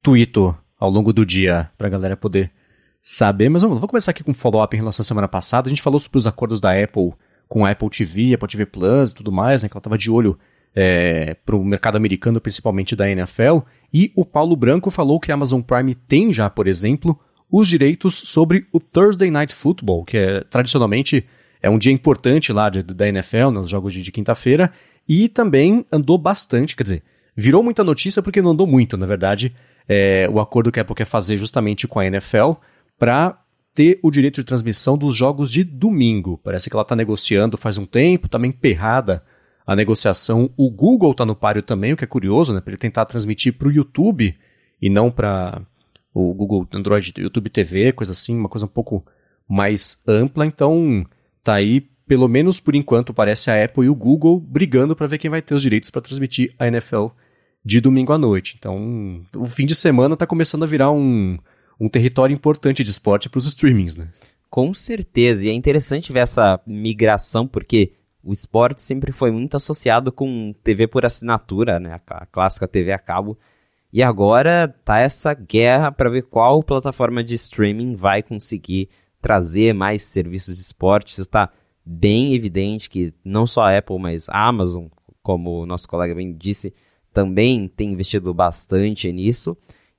tweeto 0.00 0.56
ao 0.78 0.88
longo 0.88 1.12
do 1.12 1.26
dia 1.26 1.68
pra 1.76 1.88
galera 1.88 2.16
poder 2.16 2.52
saber, 3.00 3.48
mas 3.48 3.62
vamos, 3.62 3.80
vou 3.80 3.88
começar 3.88 4.12
aqui 4.12 4.22
com 4.22 4.30
um 4.30 4.34
follow-up 4.34 4.76
em 4.76 4.78
relação 4.78 5.02
à 5.02 5.04
semana 5.04 5.26
passada. 5.26 5.66
A 5.66 5.70
gente 5.70 5.82
falou 5.82 5.98
sobre 5.98 6.18
os 6.18 6.26
acordos 6.28 6.60
da 6.60 6.70
Apple 6.80 7.14
com 7.48 7.64
a 7.64 7.70
Apple 7.70 7.88
TV, 7.90 8.34
Apple 8.34 8.48
TV 8.48 8.66
Plus 8.66 9.10
e 9.10 9.14
tudo 9.14 9.32
mais, 9.32 9.62
né, 9.62 9.68
que 9.68 9.74
ela 9.74 9.80
estava 9.80 9.98
de 9.98 10.10
olho 10.10 10.38
é, 10.74 11.36
para 11.46 11.54
o 11.54 11.64
mercado 11.64 11.96
americano, 11.96 12.40
principalmente 12.40 12.96
da 12.96 13.08
NFL. 13.08 13.58
E 13.92 14.12
o 14.16 14.24
Paulo 14.24 14.56
Branco 14.56 14.90
falou 14.90 15.20
que 15.20 15.30
a 15.30 15.34
Amazon 15.34 15.60
Prime 15.60 15.94
tem 15.94 16.32
já, 16.32 16.50
por 16.50 16.66
exemplo, 16.66 17.18
os 17.50 17.68
direitos 17.68 18.14
sobre 18.14 18.66
o 18.72 18.80
Thursday 18.80 19.30
Night 19.30 19.54
Football, 19.54 20.04
que 20.04 20.16
é 20.16 20.40
tradicionalmente 20.40 21.24
é 21.62 21.70
um 21.70 21.78
dia 21.78 21.92
importante 21.92 22.52
lá 22.52 22.68
de, 22.68 22.82
da 22.82 23.08
NFL, 23.08 23.50
nos 23.50 23.70
jogos 23.70 23.94
de, 23.94 24.02
de 24.02 24.12
quinta-feira, 24.12 24.70
e 25.08 25.28
também 25.28 25.86
andou 25.90 26.18
bastante, 26.18 26.76
quer 26.76 26.82
dizer, 26.82 27.02
virou 27.34 27.62
muita 27.62 27.82
notícia 27.82 28.22
porque 28.22 28.42
não 28.42 28.50
andou 28.50 28.66
muito, 28.66 28.96
na 28.96 29.06
verdade, 29.06 29.54
é, 29.88 30.28
o 30.30 30.40
acordo 30.40 30.70
que 30.70 30.78
a 30.78 30.82
Apple 30.82 30.94
quer 30.94 31.06
fazer 31.06 31.36
justamente 31.36 31.86
com 31.88 31.98
a 31.98 32.06
NFL 32.06 32.52
para 32.98 33.38
ter 33.74 33.98
o 34.02 34.10
direito 34.10 34.40
de 34.40 34.44
transmissão 34.44 34.96
dos 34.96 35.16
jogos 35.16 35.50
de 35.50 35.64
domingo. 35.64 36.38
Parece 36.42 36.70
que 36.70 36.76
ela 36.76 36.82
está 36.82 36.94
negociando 36.94 37.56
faz 37.56 37.76
um 37.76 37.84
tempo, 37.84 38.28
também 38.28 38.52
tá 38.52 38.56
emperrada 38.56 39.24
a 39.66 39.74
negociação. 39.74 40.50
O 40.56 40.70
Google 40.70 41.10
está 41.10 41.26
no 41.26 41.34
páreo 41.34 41.62
também, 41.62 41.92
o 41.92 41.96
que 41.96 42.04
é 42.04 42.06
curioso, 42.06 42.54
né? 42.54 42.60
Para 42.60 42.70
ele 42.70 42.78
tentar 42.78 43.04
transmitir 43.04 43.54
para 43.54 43.68
o 43.68 43.72
YouTube 43.72 44.34
e 44.80 44.88
não 44.88 45.10
para 45.10 45.60
o 46.12 46.32
Google 46.32 46.68
Android, 46.72 47.12
YouTube 47.18 47.50
TV, 47.50 47.92
coisa 47.92 48.12
assim, 48.12 48.36
uma 48.38 48.48
coisa 48.48 48.66
um 48.66 48.68
pouco 48.68 49.04
mais 49.48 50.00
ampla. 50.06 50.46
Então, 50.46 51.04
tá 51.42 51.54
aí, 51.54 51.80
pelo 52.06 52.28
menos 52.28 52.60
por 52.60 52.76
enquanto, 52.76 53.12
parece 53.12 53.50
a 53.50 53.64
Apple 53.64 53.86
e 53.86 53.88
o 53.88 53.94
Google 53.94 54.38
brigando 54.38 54.94
para 54.94 55.08
ver 55.08 55.18
quem 55.18 55.30
vai 55.30 55.42
ter 55.42 55.54
os 55.54 55.62
direitos 55.62 55.90
para 55.90 56.02
transmitir 56.02 56.54
a 56.58 56.68
NFL 56.68 57.06
de 57.64 57.80
domingo 57.80 58.12
à 58.12 58.18
noite. 58.18 58.54
Então, 58.56 59.24
o 59.34 59.44
fim 59.46 59.66
de 59.66 59.74
semana 59.74 60.14
está 60.14 60.26
começando 60.26 60.62
a 60.62 60.66
virar 60.66 60.92
um 60.92 61.38
um 61.80 61.88
território 61.88 62.34
importante 62.34 62.84
de 62.84 62.90
esporte 62.90 63.28
para 63.28 63.38
os 63.38 63.46
streamings, 63.46 63.96
né? 63.96 64.08
Com 64.50 64.72
certeza, 64.72 65.44
e 65.44 65.48
é 65.48 65.52
interessante 65.52 66.12
ver 66.12 66.20
essa 66.20 66.60
migração, 66.66 67.46
porque 67.46 67.92
o 68.22 68.32
esporte 68.32 68.82
sempre 68.82 69.12
foi 69.12 69.30
muito 69.30 69.56
associado 69.56 70.10
com 70.10 70.54
TV 70.62 70.86
por 70.86 71.04
assinatura, 71.04 71.78
né? 71.78 72.00
A 72.06 72.26
clássica 72.26 72.66
TV 72.66 72.92
a 72.92 72.98
cabo. 72.98 73.38
E 73.92 74.02
agora 74.02 74.74
tá 74.84 74.98
essa 74.98 75.34
guerra 75.34 75.92
para 75.92 76.10
ver 76.10 76.22
qual 76.22 76.62
plataforma 76.62 77.22
de 77.22 77.34
streaming 77.34 77.94
vai 77.94 78.22
conseguir 78.22 78.88
trazer 79.20 79.72
mais 79.72 80.02
serviços 80.02 80.56
de 80.56 80.62
esporte. 80.62 81.12
Isso 81.12 81.22
está 81.22 81.50
bem 81.84 82.34
evidente 82.34 82.88
que 82.88 83.12
não 83.24 83.46
só 83.46 83.62
a 83.62 83.78
Apple, 83.78 83.98
mas 83.98 84.28
a 84.28 84.48
Amazon, 84.48 84.86
como 85.22 85.62
o 85.62 85.66
nosso 85.66 85.86
colega 85.88 86.14
bem 86.14 86.34
disse, 86.34 86.74
também 87.12 87.68
tem 87.68 87.92
investido 87.92 88.32
bastante 88.34 89.12
nisso. 89.12 89.56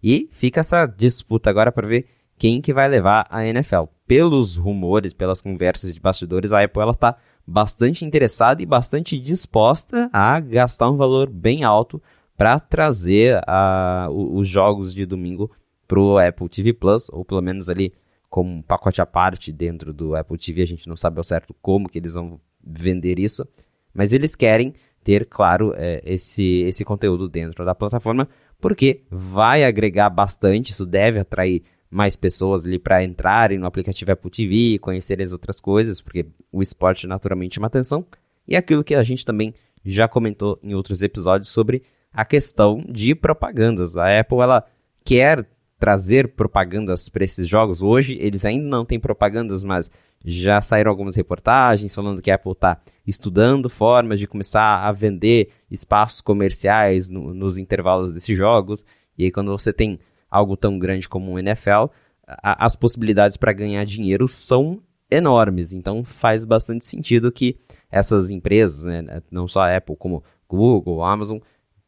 E 0.07 0.29
fica 0.31 0.59
essa 0.59 0.85
disputa 0.85 1.49
agora 1.49 1.71
para 1.71 1.87
ver 1.87 2.05
quem 2.37 2.61
que 2.61 2.71
vai 2.71 2.87
levar 2.87 3.25
a 3.27 3.43
NFL. 3.43 3.85
Pelos 4.05 4.55
rumores, 4.55 5.15
pelas 5.15 5.41
conversas 5.41 5.95
de 5.95 5.99
bastidores, 5.99 6.51
a 6.51 6.63
Apple 6.63 6.79
ela 6.79 6.91
está 6.91 7.17
bastante 7.47 8.05
interessada 8.05 8.61
e 8.61 8.67
bastante 8.67 9.17
disposta 9.17 10.07
a 10.13 10.39
gastar 10.39 10.91
um 10.91 10.95
valor 10.95 11.27
bem 11.27 11.63
alto 11.63 11.99
para 12.37 12.59
trazer 12.59 13.41
a, 13.47 14.07
os 14.11 14.47
jogos 14.47 14.93
de 14.93 15.07
domingo 15.07 15.49
para 15.87 15.99
o 15.99 16.19
Apple 16.19 16.49
TV 16.49 16.71
Plus, 16.71 17.09
ou 17.09 17.25
pelo 17.25 17.41
menos 17.41 17.67
ali 17.67 17.91
como 18.29 18.51
um 18.51 18.61
pacote 18.61 19.01
à 19.01 19.07
parte 19.07 19.51
dentro 19.51 19.91
do 19.91 20.15
Apple 20.15 20.37
TV. 20.37 20.61
A 20.61 20.67
gente 20.67 20.87
não 20.87 20.95
sabe 20.95 21.17
ao 21.17 21.23
certo 21.23 21.55
como 21.63 21.89
que 21.89 21.97
eles 21.97 22.13
vão 22.13 22.39
vender 22.63 23.17
isso, 23.17 23.43
mas 23.91 24.13
eles 24.13 24.35
querem 24.35 24.75
ter, 25.05 25.27
claro, 25.27 25.71
é, 25.77 26.01
esse, 26.03 26.61
esse 26.63 26.83
conteúdo 26.83 27.29
dentro 27.29 27.63
da 27.63 27.75
plataforma, 27.75 28.27
porque 28.59 29.03
vai 29.09 29.63
agregar 29.63 30.09
bastante, 30.09 30.71
isso 30.71 30.85
deve 30.85 31.19
atrair 31.19 31.63
mais 31.89 32.15
pessoas 32.15 32.65
ali 32.65 32.79
para 32.79 33.03
entrarem 33.03 33.57
no 33.57 33.65
aplicativo 33.65 34.11
Apple 34.11 34.29
TV, 34.31 34.79
conhecerem 34.79 35.25
as 35.25 35.31
outras 35.31 35.59
coisas, 35.59 36.01
porque 36.01 36.25
o 36.51 36.61
esporte 36.61 37.07
naturalmente 37.07 37.55
chama 37.55 37.67
atenção, 37.67 38.05
e 38.47 38.55
aquilo 38.55 38.83
que 38.83 38.95
a 38.95 39.03
gente 39.03 39.23
também 39.23 39.53
já 39.83 40.07
comentou 40.07 40.59
em 40.63 40.73
outros 40.73 41.01
episódios 41.01 41.49
sobre 41.49 41.83
a 42.11 42.25
questão 42.25 42.83
de 42.89 43.13
propagandas. 43.13 43.97
A 43.97 44.19
Apple 44.19 44.39
ela 44.39 44.65
quer 45.03 45.47
trazer 45.85 46.29
propagandas 46.29 47.07
para 47.09 47.23
esses 47.23 47.47
jogos. 47.47 47.79
Hoje 47.79 48.17
eles 48.19 48.43
ainda 48.43 48.65
não 48.65 48.83
têm 48.83 48.99
propagandas, 48.99 49.63
mas 49.63 49.91
já 50.25 50.59
saíram 50.59 50.89
algumas 50.89 51.15
reportagens 51.15 51.93
falando 51.93 52.23
que 52.23 52.31
a 52.31 52.35
Apple 52.35 52.53
está 52.53 52.81
estudando 53.05 53.69
formas 53.69 54.19
de 54.19 54.25
começar 54.25 54.79
a 54.79 54.91
vender 54.91 55.49
espaços 55.69 56.21
comerciais 56.21 57.07
no, 57.07 57.35
nos 57.35 57.55
intervalos 57.55 58.11
desses 58.11 58.35
jogos. 58.35 58.83
E 59.15 59.25
aí, 59.25 59.31
quando 59.31 59.51
você 59.51 59.71
tem 59.71 59.99
algo 60.27 60.57
tão 60.57 60.79
grande 60.79 61.07
como 61.07 61.33
o 61.33 61.37
NFL, 61.37 61.91
a, 62.27 62.65
as 62.65 62.75
possibilidades 62.75 63.37
para 63.37 63.53
ganhar 63.53 63.85
dinheiro 63.85 64.27
são 64.27 64.81
enormes. 65.11 65.71
Então, 65.71 66.03
faz 66.03 66.45
bastante 66.45 66.83
sentido 66.87 67.31
que 67.31 67.59
essas 67.91 68.31
empresas, 68.31 68.83
né, 68.83 69.21
não 69.31 69.47
só 69.47 69.59
a 69.59 69.77
Apple, 69.77 69.95
como 69.95 70.23
Google, 70.49 71.03
Amazon, 71.03 71.37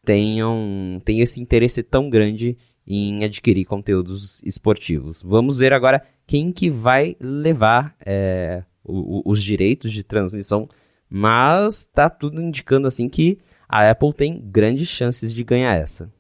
tenham, 0.06 1.01
tenham 1.04 1.24
esse 1.24 1.42
interesse 1.42 1.82
tão 1.82 2.12
grande 2.12 2.56
em 2.88 3.25
adquirir 3.25 3.65
conteúdos 3.65 4.41
esportivos. 4.44 5.22
Vamos 5.22 5.58
ver 5.58 5.74
agora 5.74 6.01
quem 6.25 6.51
que 6.51 6.70
vai 6.70 7.17
levar 7.20 7.94
é, 8.06 8.63
o, 8.84 9.20
o, 9.20 9.32
os 9.32 9.44
direitos 9.44 9.91
de 9.91 10.03
transmissão, 10.03 10.70
mas 11.10 11.79
está 11.79 12.10
tudo 12.10 12.41
indicando 12.41 12.88
assim 12.88 13.10
que 13.10 13.39
a 13.67 13.89
Apple 13.89 14.13
tem 14.13 14.41
grandes 14.41 14.88
chances 14.88 15.34
de 15.34 15.44
ganhar 15.44 15.75
essa. 15.75 16.12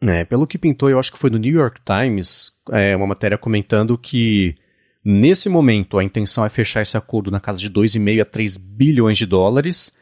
É, 0.00 0.24
pelo 0.24 0.46
que 0.46 0.58
pintou, 0.58 0.90
eu 0.90 0.98
acho 0.98 1.12
que 1.12 1.18
foi 1.18 1.30
no 1.30 1.38
New 1.38 1.54
York 1.54 1.80
Times, 1.84 2.52
é, 2.70 2.96
uma 2.96 3.06
matéria 3.06 3.38
comentando 3.38 3.96
que 3.96 4.54
nesse 5.04 5.48
momento 5.48 5.98
a 5.98 6.04
intenção 6.04 6.44
é 6.44 6.48
fechar 6.48 6.82
esse 6.82 6.96
acordo 6.96 7.30
na 7.30 7.40
casa 7.40 7.58
de 7.58 7.70
2,5 7.70 8.20
a 8.20 8.24
3 8.24 8.56
bilhões 8.58 9.16
de 9.16 9.26
dólares, 9.26 9.92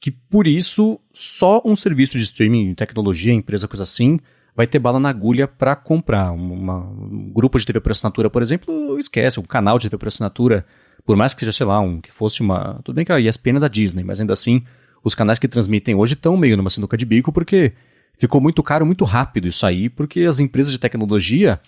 que 0.00 0.10
por 0.10 0.46
isso 0.46 1.00
só 1.12 1.62
um 1.64 1.74
serviço 1.74 2.18
de 2.18 2.24
streaming, 2.24 2.74
tecnologia, 2.74 3.32
empresa, 3.32 3.68
coisa 3.68 3.82
assim, 3.82 4.18
vai 4.56 4.66
ter 4.66 4.78
bala 4.78 4.98
na 4.98 5.10
agulha 5.10 5.46
para 5.46 5.76
comprar. 5.76 6.32
Uma, 6.32 6.78
um 6.78 7.30
grupo 7.30 7.58
de 7.58 7.66
TV 7.66 7.78
por 7.78 7.92
assinatura, 7.92 8.30
por 8.30 8.40
exemplo, 8.40 8.98
esquece, 8.98 9.38
um 9.38 9.42
canal 9.42 9.78
de 9.78 9.90
TV 9.90 9.98
por 9.98 10.08
assinatura, 10.08 10.64
por 11.04 11.14
mais 11.14 11.34
que 11.34 11.40
seja, 11.40 11.52
sei 11.52 11.66
lá, 11.66 11.78
um 11.78 12.00
que 12.00 12.12
fosse 12.12 12.40
uma. 12.40 12.80
Tudo 12.82 12.96
bem 12.96 13.04
que 13.04 13.12
a 13.12 13.20
ESPN 13.20 13.58
é 13.58 13.60
da 13.60 13.68
Disney, 13.68 14.02
mas 14.02 14.20
ainda 14.20 14.32
assim, 14.32 14.64
os 15.04 15.14
canais 15.14 15.38
que 15.38 15.46
transmitem 15.46 15.94
hoje 15.94 16.14
estão 16.14 16.36
meio 16.36 16.56
numa 16.56 16.70
sinuca 16.70 16.96
de 16.96 17.04
bico, 17.04 17.30
porque 17.30 17.74
ficou 18.18 18.40
muito 18.40 18.62
caro 18.62 18.86
muito 18.86 19.04
rápido 19.04 19.46
isso 19.46 19.66
aí, 19.66 19.90
porque 19.90 20.20
as 20.20 20.40
empresas 20.40 20.72
de 20.72 20.78
tecnologia. 20.78 21.60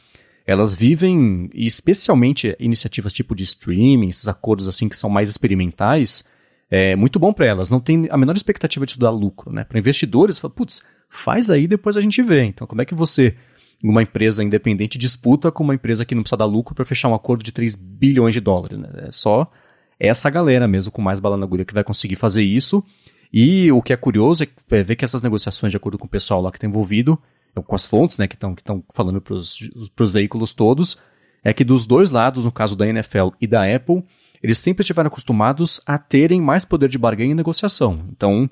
Elas 0.46 0.74
vivem, 0.74 1.50
especialmente 1.52 2.56
iniciativas 2.58 3.12
tipo 3.12 3.34
de 3.34 3.44
streaming, 3.44 4.08
esses 4.08 4.26
acordos 4.28 4.66
assim 4.66 4.88
que 4.88 4.96
são 4.96 5.10
mais 5.10 5.28
experimentais, 5.28 6.24
é 6.70 6.96
muito 6.96 7.18
bom 7.18 7.34
para 7.34 7.44
elas. 7.44 7.68
Não 7.68 7.78
tem 7.78 8.08
a 8.08 8.16
menor 8.16 8.34
expectativa 8.34 8.86
de 8.86 8.98
dar 8.98 9.10
lucro, 9.10 9.52
né? 9.52 9.64
Para 9.64 9.78
investidores, 9.78 10.38
putz, 10.38 10.82
faz 11.08 11.50
aí, 11.50 11.66
depois 11.66 11.96
a 11.96 12.00
gente 12.00 12.22
vê. 12.22 12.44
Então, 12.44 12.66
como 12.66 12.82
é 12.82 12.84
que 12.84 12.94
você, 12.94 13.34
uma 13.82 14.02
empresa 14.02 14.44
independente, 14.44 14.98
disputa 14.98 15.50
com 15.50 15.64
uma 15.64 15.74
empresa 15.74 16.04
que 16.04 16.14
não 16.14 16.22
precisa 16.22 16.36
dar 16.36 16.44
lucro 16.44 16.74
para 16.74 16.84
fechar 16.84 17.08
um 17.08 17.14
acordo 17.14 17.42
de 17.42 17.52
3 17.52 17.74
bilhões 17.76 18.34
de 18.34 18.40
dólares? 18.40 18.78
Né? 18.78 18.88
É 19.06 19.10
só 19.10 19.50
essa 19.98 20.30
galera 20.30 20.68
mesmo 20.68 20.92
com 20.92 21.02
mais 21.02 21.20
bala 21.20 21.36
na 21.36 21.44
agulha 21.44 21.64
que 21.64 21.74
vai 21.74 21.84
conseguir 21.84 22.16
fazer 22.16 22.42
isso. 22.42 22.84
E 23.32 23.70
o 23.72 23.82
que 23.82 23.92
é 23.92 23.96
curioso 23.96 24.44
é 24.44 24.82
ver 24.82 24.96
que 24.96 25.04
essas 25.04 25.22
negociações, 25.22 25.70
de 25.70 25.76
acordo 25.76 25.98
com 25.98 26.06
o 26.06 26.10
pessoal 26.10 26.40
lá 26.40 26.50
que 26.50 26.56
está 26.56 26.66
envolvido, 26.66 27.18
com 27.66 27.74
as 27.74 27.86
fontes 27.86 28.18
né, 28.18 28.28
que 28.28 28.36
estão 28.36 28.54
que 28.54 28.62
falando 28.94 29.20
para 29.20 29.34
os 29.34 30.12
veículos 30.12 30.54
todos, 30.54 30.98
é 31.42 31.52
que 31.52 31.64
dos 31.64 31.86
dois 31.86 32.10
lados, 32.10 32.44
no 32.44 32.52
caso 32.52 32.76
da 32.76 32.86
NFL 32.86 33.30
e 33.40 33.46
da 33.46 33.64
Apple, 33.64 34.04
eles 34.42 34.58
sempre 34.58 34.82
estiveram 34.82 35.08
acostumados 35.08 35.80
a 35.84 35.98
terem 35.98 36.40
mais 36.40 36.64
poder 36.64 36.88
de 36.88 36.98
barganha 36.98 37.32
e 37.32 37.34
negociação. 37.34 38.06
Então, 38.10 38.48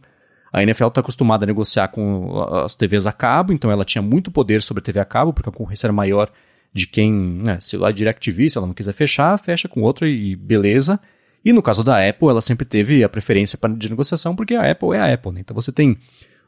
a 0.52 0.62
NFL 0.62 0.86
está 0.86 1.00
acostumada 1.00 1.44
a 1.44 1.46
negociar 1.46 1.88
com 1.88 2.40
as 2.64 2.74
TVs 2.74 3.06
a 3.06 3.12
cabo, 3.12 3.52
então 3.52 3.70
ela 3.70 3.84
tinha 3.84 4.02
muito 4.02 4.30
poder 4.30 4.62
sobre 4.62 4.80
a 4.80 4.84
TV 4.84 5.00
a 5.00 5.04
cabo, 5.04 5.32
porque 5.32 5.48
a 5.48 5.52
concorrência 5.52 5.86
era 5.86 5.92
maior 5.92 6.30
de 6.72 6.86
quem, 6.86 7.12
né, 7.46 7.58
se 7.60 7.82
a 7.82 7.90
DirecTV, 7.90 8.50
se 8.50 8.58
ela 8.58 8.66
não 8.66 8.74
quiser 8.74 8.92
fechar, 8.92 9.38
fecha 9.38 9.68
com 9.68 9.82
outra 9.82 10.08
e 10.08 10.36
beleza. 10.36 11.00
E 11.44 11.52
no 11.52 11.62
caso 11.62 11.82
da 11.82 12.06
Apple, 12.06 12.28
ela 12.28 12.40
sempre 12.40 12.66
teve 12.66 13.02
a 13.02 13.08
preferência 13.08 13.58
de 13.76 13.88
negociação, 13.88 14.34
porque 14.34 14.54
a 14.54 14.70
Apple 14.70 14.92
é 14.94 15.00
a 15.00 15.14
Apple, 15.14 15.32
né? 15.32 15.40
Então 15.40 15.54
você 15.54 15.72
tem 15.72 15.96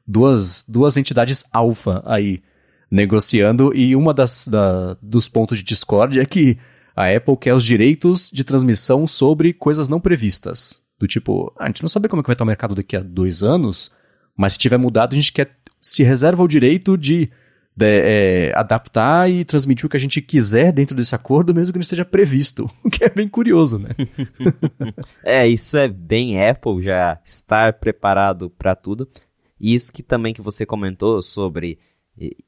duas, 0.06 0.64
duas 0.68 0.96
entidades 0.96 1.44
alfa 1.52 2.02
aí 2.04 2.42
negociando, 2.90 3.74
e 3.74 3.94
uma 3.94 4.12
das 4.14 4.48
da, 4.48 4.96
dos 5.02 5.28
pontos 5.28 5.58
de 5.58 5.64
discórdia 5.64 6.22
é 6.22 6.26
que 6.26 6.58
a 6.96 7.14
Apple 7.14 7.36
quer 7.36 7.54
os 7.54 7.64
direitos 7.64 8.30
de 8.32 8.42
transmissão 8.42 9.06
sobre 9.06 9.52
coisas 9.52 9.88
não 9.88 10.00
previstas. 10.00 10.82
Do 10.98 11.06
tipo, 11.06 11.52
ah, 11.56 11.64
a 11.64 11.66
gente 11.68 11.82
não 11.82 11.88
sabe 11.88 12.08
como 12.08 12.20
é 12.20 12.22
que 12.22 12.28
vai 12.28 12.34
estar 12.34 12.44
o 12.44 12.46
mercado 12.46 12.74
daqui 12.74 12.96
a 12.96 13.00
dois 13.00 13.42
anos, 13.42 13.90
mas 14.36 14.54
se 14.54 14.58
tiver 14.58 14.78
mudado, 14.78 15.12
a 15.12 15.16
gente 15.16 15.32
quer 15.32 15.56
se 15.80 16.02
reserva 16.02 16.42
o 16.42 16.48
direito 16.48 16.98
de, 16.98 17.30
de 17.76 17.86
é, 17.86 18.52
adaptar 18.54 19.30
e 19.30 19.44
transmitir 19.44 19.86
o 19.86 19.88
que 19.88 19.96
a 19.96 20.00
gente 20.00 20.20
quiser 20.20 20.72
dentro 20.72 20.96
desse 20.96 21.14
acordo, 21.14 21.54
mesmo 21.54 21.72
que 21.72 21.78
não 21.78 21.82
esteja 21.82 22.04
previsto. 22.04 22.68
O 22.84 22.90
que 22.90 23.04
é 23.04 23.08
bem 23.08 23.28
curioso, 23.28 23.78
né? 23.78 23.90
é, 25.22 25.46
isso 25.46 25.76
é 25.76 25.86
bem 25.86 26.42
Apple 26.44 26.82
já 26.82 27.20
estar 27.24 27.74
preparado 27.74 28.50
para 28.50 28.74
tudo. 28.74 29.08
E 29.60 29.74
isso 29.74 29.92
que 29.92 30.02
também 30.02 30.34
que 30.34 30.42
você 30.42 30.64
comentou 30.64 31.20
sobre 31.22 31.78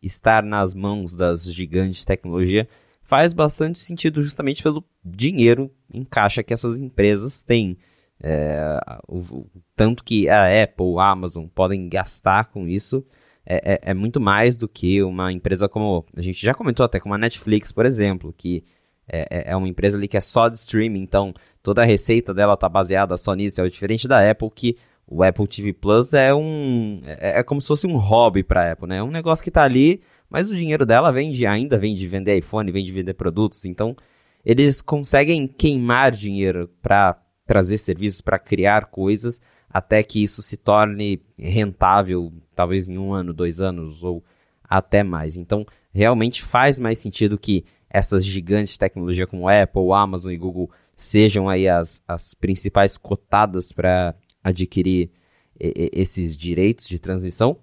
estar 0.02 0.42
nas 0.42 0.74
mãos 0.74 1.14
das 1.14 1.44
gigantes 1.44 2.00
de 2.00 2.06
tecnologia 2.06 2.68
faz 3.02 3.32
bastante 3.32 3.80
sentido 3.80 4.22
justamente 4.22 4.62
pelo 4.62 4.84
dinheiro 5.04 5.70
em 5.92 6.04
caixa 6.04 6.42
que 6.42 6.54
essas 6.54 6.78
empresas 6.78 7.42
têm. 7.42 7.76
É, 8.22 8.78
o, 9.08 9.46
tanto 9.74 10.04
que 10.04 10.28
a 10.28 10.62
Apple, 10.62 10.98
a 10.98 11.10
Amazon 11.10 11.46
podem 11.46 11.88
gastar 11.88 12.46
com 12.46 12.68
isso 12.68 13.04
é, 13.46 13.74
é, 13.74 13.80
é, 13.90 13.94
muito 13.94 14.20
mais 14.20 14.56
do 14.56 14.68
que 14.68 15.02
uma 15.02 15.32
empresa 15.32 15.68
como 15.68 16.04
a 16.14 16.20
gente 16.20 16.40
já 16.44 16.54
comentou 16.54 16.84
até 16.84 17.00
como 17.00 17.14
a 17.14 17.18
Netflix, 17.18 17.72
por 17.72 17.86
exemplo, 17.86 18.32
que 18.36 18.62
é, 19.08 19.26
é, 19.30 19.52
é 19.52 19.56
uma 19.56 19.68
empresa 19.68 19.96
ali 19.96 20.06
que 20.06 20.16
é 20.16 20.20
só 20.20 20.48
de 20.48 20.56
streaming, 20.56 21.00
então 21.00 21.34
toda 21.62 21.82
a 21.82 21.84
receita 21.84 22.32
dela 22.32 22.54
está 22.54 22.68
baseada 22.68 23.16
só 23.16 23.34
nisso, 23.34 23.60
é 23.60 23.68
diferente 23.68 24.06
da 24.06 24.30
Apple 24.30 24.50
que 24.54 24.76
o 25.06 25.24
Apple 25.24 25.48
TV 25.48 25.72
Plus 25.72 26.12
é 26.12 26.32
um 26.32 27.00
é, 27.04 27.40
é 27.40 27.42
como 27.42 27.60
se 27.60 27.68
fosse 27.68 27.86
um 27.86 27.96
hobby 27.96 28.44
para 28.44 28.68
a 28.68 28.72
Apple, 28.72 28.88
né? 28.88 28.98
É 28.98 29.02
um 29.02 29.10
negócio 29.10 29.42
que 29.42 29.50
está 29.50 29.64
ali, 29.64 30.00
mas 30.28 30.48
o 30.48 30.54
dinheiro 30.54 30.86
dela 30.86 31.10
vem 31.10 31.32
de, 31.32 31.44
ainda 31.46 31.76
vem 31.76 31.96
de 31.96 32.06
vender 32.06 32.38
iPhone, 32.38 32.70
vem 32.70 32.84
de 32.84 32.92
vender 32.92 33.14
produtos, 33.14 33.64
então 33.64 33.96
eles 34.44 34.80
conseguem 34.80 35.48
queimar 35.48 36.12
dinheiro 36.12 36.70
para 36.80 37.20
trazer 37.50 37.78
serviços, 37.78 38.20
para 38.20 38.38
criar 38.38 38.86
coisas, 38.86 39.40
até 39.68 40.04
que 40.04 40.22
isso 40.22 40.40
se 40.40 40.56
torne 40.56 41.20
rentável, 41.36 42.32
talvez 42.54 42.88
em 42.88 42.96
um 42.96 43.12
ano, 43.12 43.34
dois 43.34 43.60
anos 43.60 44.04
ou 44.04 44.22
até 44.62 45.02
mais. 45.02 45.36
Então, 45.36 45.66
realmente 45.92 46.44
faz 46.44 46.78
mais 46.78 47.00
sentido 47.00 47.36
que 47.36 47.64
essas 47.90 48.24
gigantes 48.24 48.74
de 48.74 48.78
tecnologia 48.78 49.26
como 49.26 49.48
Apple, 49.48 49.90
Amazon 49.92 50.30
e 50.30 50.36
Google 50.36 50.70
sejam 50.94 51.48
aí 51.48 51.68
as, 51.68 52.00
as 52.06 52.34
principais 52.34 52.96
cotadas 52.96 53.72
para 53.72 54.14
adquirir 54.44 55.10
esses 55.58 56.36
direitos 56.36 56.86
de 56.86 57.00
transmissão. 57.00 57.56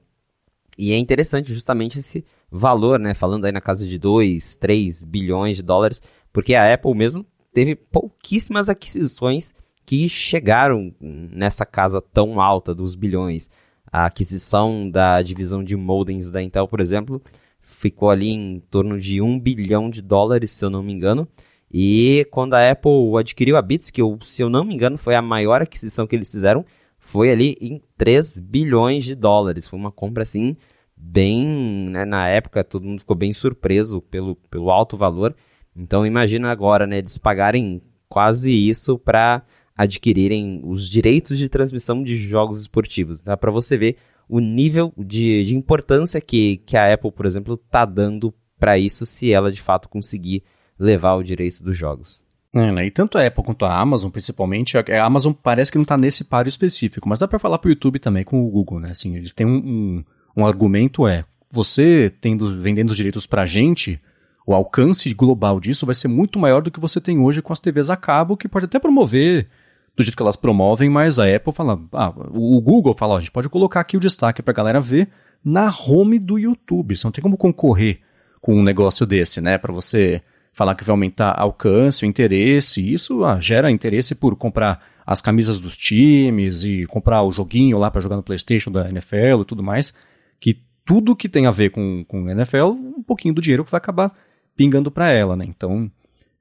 E 0.77 0.91
é 0.91 0.97
interessante 0.97 1.53
justamente 1.53 1.99
esse 1.99 2.25
valor, 2.51 2.99
né? 2.99 3.13
Falando 3.13 3.45
aí 3.45 3.53
na 3.53 3.61
casa 3.61 3.87
de 3.87 3.97
2, 3.97 4.57
3 4.57 5.05
bilhões 5.05 5.55
de 5.55 5.63
dólares, 5.63 6.01
porque 6.33 6.55
a 6.55 6.73
Apple 6.73 6.93
mesmo 6.93 7.25
teve 7.53 7.73
pouquíssimas 7.73 8.67
aquisições 8.67 9.55
que 9.87 10.09
chegaram 10.09 10.93
nessa 10.99 11.65
casa 11.65 12.01
tão 12.01 12.41
alta 12.41 12.75
dos 12.75 12.93
bilhões. 12.93 13.49
A 13.89 14.05
aquisição 14.05 14.91
da 14.91 15.21
divisão 15.21 15.63
de 15.63 15.77
modems 15.77 16.29
da 16.29 16.43
Intel, 16.43 16.67
por 16.67 16.81
exemplo, 16.81 17.21
ficou 17.61 18.09
ali 18.09 18.31
em 18.31 18.59
torno 18.69 18.99
de 18.99 19.21
1 19.21 19.39
bilhão 19.39 19.89
de 19.89 20.01
dólares, 20.01 20.51
se 20.51 20.65
eu 20.65 20.69
não 20.69 20.83
me 20.83 20.91
engano. 20.91 21.25
E 21.71 22.27
quando 22.31 22.53
a 22.53 22.69
Apple 22.69 23.17
adquiriu 23.17 23.55
a 23.55 23.61
Beats, 23.61 23.89
que 23.89 24.01
eu, 24.01 24.19
se 24.25 24.41
eu 24.41 24.49
não 24.49 24.65
me 24.65 24.75
engano 24.75 24.97
foi 24.97 25.15
a 25.15 25.21
maior 25.21 25.61
aquisição 25.61 26.05
que 26.05 26.17
eles 26.17 26.29
fizeram, 26.29 26.65
foi 26.99 27.31
ali 27.31 27.55
em 27.61 27.81
3 27.97 28.39
bilhões 28.39 29.05
de 29.05 29.15
dólares. 29.15 29.69
Foi 29.69 29.79
uma 29.79 29.91
compra 29.91 30.23
assim 30.23 30.57
bem, 30.97 31.47
né, 31.47 32.03
na 32.03 32.27
época 32.27 32.61
todo 32.61 32.83
mundo 32.83 32.99
ficou 32.99 33.15
bem 33.15 33.31
surpreso 33.31 34.01
pelo, 34.01 34.35
pelo 34.35 34.69
alto 34.69 34.97
valor. 34.97 35.33
Então 35.73 36.05
imagina 36.05 36.51
agora, 36.51 36.85
né, 36.85 36.97
eles 36.97 37.17
pagarem 37.17 37.81
quase 38.09 38.51
isso 38.51 38.99
para 38.99 39.43
adquirirem 39.77 40.61
os 40.63 40.89
direitos 40.89 41.37
de 41.37 41.47
transmissão 41.47 42.03
de 42.03 42.17
jogos 42.17 42.61
esportivos. 42.61 43.21
Dá 43.21 43.37
para 43.37 43.51
você 43.51 43.77
ver 43.77 43.97
o 44.27 44.39
nível 44.39 44.91
de, 44.97 45.43
de 45.45 45.55
importância 45.55 46.19
que, 46.19 46.57
que 46.65 46.75
a 46.75 46.93
Apple, 46.93 47.11
por 47.11 47.25
exemplo, 47.25 47.53
está 47.53 47.85
dando 47.85 48.33
para 48.59 48.77
isso 48.77 49.05
se 49.05 49.31
ela 49.31 49.51
de 49.51 49.61
fato 49.61 49.87
conseguir 49.87 50.43
levar 50.79 51.15
o 51.15 51.23
direito 51.23 51.63
dos 51.63 51.77
jogos. 51.77 52.23
É, 52.53 52.71
né? 52.71 52.87
E 52.87 52.91
tanto 52.91 53.17
a 53.17 53.25
Apple 53.25 53.43
quanto 53.43 53.65
a 53.65 53.79
Amazon, 53.79 54.09
principalmente, 54.09 54.77
a 54.77 55.05
Amazon 55.05 55.31
parece 55.31 55.71
que 55.71 55.77
não 55.77 55.83
está 55.83 55.97
nesse 55.97 56.23
páreo 56.23 56.49
específico, 56.49 57.07
mas 57.07 57.19
dá 57.19 57.27
para 57.27 57.39
falar 57.39 57.59
para 57.59 57.67
o 57.67 57.71
YouTube 57.71 57.99
também 57.99 58.23
com 58.23 58.43
o 58.43 58.49
Google, 58.49 58.79
né? 58.79 58.91
Assim, 58.91 59.15
eles 59.15 59.33
têm 59.33 59.45
um, 59.45 59.57
um, 59.57 60.03
um 60.37 60.45
argumento 60.45 61.07
é, 61.07 61.23
você 61.49 62.11
tendo 62.21 62.59
vendendo 62.59 62.89
os 62.89 62.97
direitos 62.97 63.27
para 63.27 63.43
a 63.43 63.45
gente, 63.45 64.01
o 64.45 64.53
alcance 64.53 65.13
global 65.13 65.59
disso 65.59 65.85
vai 65.85 65.93
ser 65.93 66.07
muito 66.07 66.39
maior 66.39 66.61
do 66.61 66.71
que 66.71 66.79
você 66.79 66.99
tem 67.01 67.19
hoje 67.19 67.41
com 67.41 67.53
as 67.53 67.59
TVs 67.59 67.89
a 67.89 67.97
cabo, 67.97 68.37
que 68.37 68.47
pode 68.47 68.65
até 68.65 68.79
promover 68.79 69.47
do 69.97 70.03
jeito 70.03 70.15
que 70.15 70.21
elas 70.21 70.35
promovem, 70.35 70.89
mas 70.91 71.17
a 71.17 71.25
Apple 71.25 71.51
fala, 71.51 71.81
ah, 71.91 72.13
o 72.29 72.61
Google 72.61 72.93
fala, 72.93 73.15
ó, 73.15 73.17
a 73.17 73.19
gente 73.19 73.31
pode 73.31 73.49
colocar 73.49 73.79
aqui 73.79 73.97
o 73.97 73.99
destaque 73.99 74.43
para 74.43 74.51
a 74.51 74.55
galera 74.55 74.79
ver 74.79 75.09
na 75.43 75.69
home 75.69 76.19
do 76.19 76.37
YouTube. 76.37 76.95
Você 76.95 77.07
não 77.07 77.11
tem 77.11 77.21
como 77.21 77.35
concorrer 77.35 78.01
com 78.39 78.55
um 78.55 78.61
negócio 78.61 79.07
desse, 79.07 79.41
né? 79.41 79.57
Para 79.57 79.73
você 79.73 80.21
falar 80.53 80.75
que 80.75 80.83
vai 80.83 80.93
aumentar 80.93 81.31
alcance, 81.31 82.05
interesse, 82.05 82.93
isso 82.93 83.25
ah, 83.25 83.39
gera 83.39 83.71
interesse 83.71 84.13
por 84.13 84.35
comprar 84.35 84.85
as 85.03 85.19
camisas 85.19 85.59
dos 85.59 85.75
times 85.75 86.63
e 86.63 86.85
comprar 86.85 87.23
o 87.23 87.31
joguinho 87.31 87.79
lá 87.79 87.89
para 87.89 88.01
jogar 88.01 88.17
no 88.17 88.23
PlayStation 88.23 88.71
da 88.71 88.87
NFL 88.89 89.41
e 89.41 89.45
tudo 89.45 89.63
mais, 89.63 89.95
que 90.39 90.61
tudo 90.85 91.15
que 91.15 91.27
tem 91.27 91.47
a 91.47 91.51
ver 91.51 91.71
com, 91.71 92.05
com 92.07 92.29
NFL, 92.29 92.67
um 92.67 93.01
pouquinho 93.01 93.33
do 93.33 93.41
dinheiro 93.41 93.65
que 93.65 93.71
vai 93.71 93.79
acabar 93.79 94.15
pingando 94.55 94.91
para 94.91 95.11
ela, 95.11 95.35
né? 95.35 95.45
Então, 95.47 95.89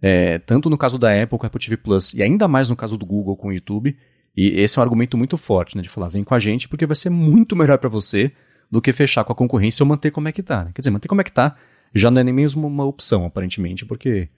é, 0.00 0.38
tanto 0.38 0.68
no 0.68 0.76
caso 0.76 0.98
da 0.98 1.10
Apple 1.22 1.38
com 1.38 1.46
a 1.46 1.48
Apple 1.48 1.60
TV 1.60 1.76
Plus 1.76 2.14
e 2.14 2.22
ainda 2.22 2.46
mais 2.46 2.68
no 2.68 2.76
caso 2.76 2.96
do 2.96 3.06
Google 3.06 3.36
com 3.36 3.48
o 3.48 3.52
YouTube, 3.52 3.96
e 4.36 4.48
esse 4.60 4.78
é 4.78 4.80
um 4.80 4.82
argumento 4.82 5.16
muito 5.16 5.36
forte, 5.36 5.76
né? 5.76 5.82
De 5.82 5.88
falar, 5.88 6.08
vem 6.08 6.22
com 6.22 6.34
a 6.34 6.38
gente 6.38 6.68
porque 6.68 6.84
vai 6.84 6.96
ser 6.96 7.10
muito 7.10 7.56
melhor 7.56 7.78
para 7.78 7.88
você 7.88 8.30
do 8.70 8.82
que 8.82 8.92
fechar 8.92 9.24
com 9.24 9.32
a 9.32 9.36
concorrência 9.36 9.82
ou 9.82 9.88
manter 9.88 10.10
como 10.10 10.28
é 10.28 10.32
que 10.32 10.42
tá. 10.42 10.64
Né? 10.64 10.70
Quer 10.74 10.80
dizer, 10.80 10.90
manter 10.90 11.08
como 11.08 11.20
é 11.20 11.24
que 11.24 11.32
tá 11.32 11.56
já 11.94 12.10
não 12.10 12.20
é 12.20 12.24
nem 12.24 12.34
mesmo 12.34 12.66
uma 12.66 12.84
opção, 12.84 13.24
aparentemente, 13.24 13.86
porque 13.86 14.28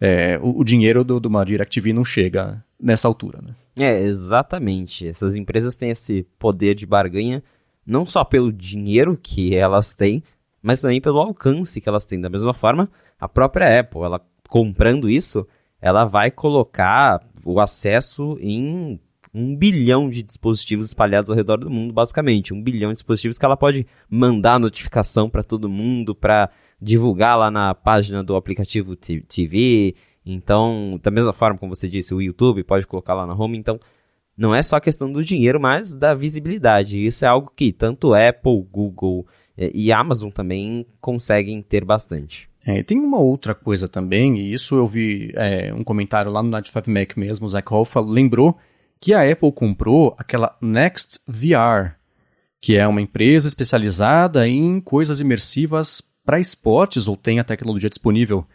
é, 0.00 0.38
o, 0.42 0.60
o, 0.60 0.64
dinheiro 0.64 1.02
do, 1.02 1.18
do 1.18 1.28
uma 1.28 1.44
DirecTV 1.44 1.92
não 1.92 2.04
chega 2.04 2.62
nessa 2.78 3.08
altura, 3.08 3.40
né? 3.42 3.54
É, 3.76 4.02
exatamente. 4.02 5.06
Essas 5.06 5.34
empresas 5.34 5.76
têm 5.76 5.90
esse 5.90 6.26
poder 6.38 6.74
de 6.74 6.84
barganha 6.86 7.42
não 7.86 8.04
só 8.04 8.22
pelo 8.24 8.52
dinheiro 8.52 9.18
que 9.20 9.54
elas 9.54 9.94
têm, 9.94 10.22
mas 10.62 10.82
também 10.82 11.00
pelo 11.00 11.18
alcance 11.18 11.80
que 11.80 11.88
elas 11.88 12.04
têm. 12.04 12.20
Da 12.20 12.28
mesma 12.28 12.52
forma, 12.52 12.90
a 13.18 13.28
própria 13.28 13.80
Apple, 13.80 14.02
ela 14.02 14.20
comprando 14.48 15.08
isso, 15.08 15.46
ela 15.80 16.04
vai 16.04 16.30
colocar 16.30 17.20
o 17.44 17.60
acesso 17.60 18.36
em 18.40 18.98
um 19.32 19.54
bilhão 19.54 20.08
de 20.08 20.22
dispositivos 20.22 20.86
espalhados 20.86 21.30
ao 21.30 21.36
redor 21.36 21.58
do 21.58 21.70
mundo, 21.70 21.92
basicamente. 21.92 22.52
Um 22.52 22.62
bilhão 22.62 22.90
de 22.90 22.94
dispositivos 22.94 23.38
que 23.38 23.44
ela 23.44 23.56
pode 23.56 23.86
mandar 24.10 24.58
notificação 24.58 25.28
para 25.30 25.42
todo 25.42 25.68
mundo, 25.68 26.14
para 26.14 26.50
divulgar 26.80 27.38
lá 27.38 27.50
na 27.50 27.74
página 27.74 28.24
do 28.24 28.34
aplicativo 28.34 28.96
TV. 28.96 29.94
Então, 30.24 30.98
da 31.02 31.10
mesma 31.10 31.32
forma 31.32 31.58
como 31.58 31.74
você 31.74 31.88
disse, 31.88 32.14
o 32.14 32.22
YouTube 32.22 32.64
pode 32.64 32.86
colocar 32.86 33.14
lá 33.14 33.26
na 33.26 33.34
home. 33.34 33.58
Então, 33.58 33.78
não 34.36 34.54
é 34.54 34.62
só 34.62 34.76
a 34.76 34.80
questão 34.80 35.12
do 35.12 35.24
dinheiro, 35.24 35.60
mas 35.60 35.92
da 35.92 36.14
visibilidade. 36.14 37.04
Isso 37.04 37.24
é 37.24 37.28
algo 37.28 37.52
que 37.54 37.72
tanto 37.72 38.14
Apple, 38.14 38.66
Google 38.70 39.26
eh, 39.56 39.70
e 39.74 39.92
Amazon 39.92 40.30
também 40.30 40.86
conseguem 41.00 41.60
ter 41.60 41.84
bastante. 41.84 42.47
É, 42.68 42.82
tem 42.82 43.00
uma 43.00 43.16
outra 43.18 43.54
coisa 43.54 43.88
também, 43.88 44.38
e 44.38 44.52
isso 44.52 44.74
eu 44.74 44.86
vi 44.86 45.32
é, 45.36 45.72
um 45.72 45.82
comentário 45.82 46.30
lá 46.30 46.42
no 46.42 46.50
Night 46.50 46.70
5 46.70 46.90
Mac 46.90 47.16
mesmo, 47.16 47.46
o 47.46 47.48
Zach 47.48 47.66
Hoffa 47.72 47.98
lembrou 47.98 48.58
que 49.00 49.14
a 49.14 49.22
Apple 49.22 49.50
comprou 49.50 50.14
aquela 50.18 50.54
Next 50.60 51.18
VR, 51.26 51.94
que 52.60 52.76
é 52.76 52.86
uma 52.86 53.00
empresa 53.00 53.48
especializada 53.48 54.46
em 54.46 54.82
coisas 54.82 55.18
imersivas 55.18 56.02
para 56.22 56.38
esportes, 56.38 57.08
ou 57.08 57.16
tem 57.16 57.40
a 57.40 57.44
tecnologia 57.44 57.88
disponível 57.88 58.46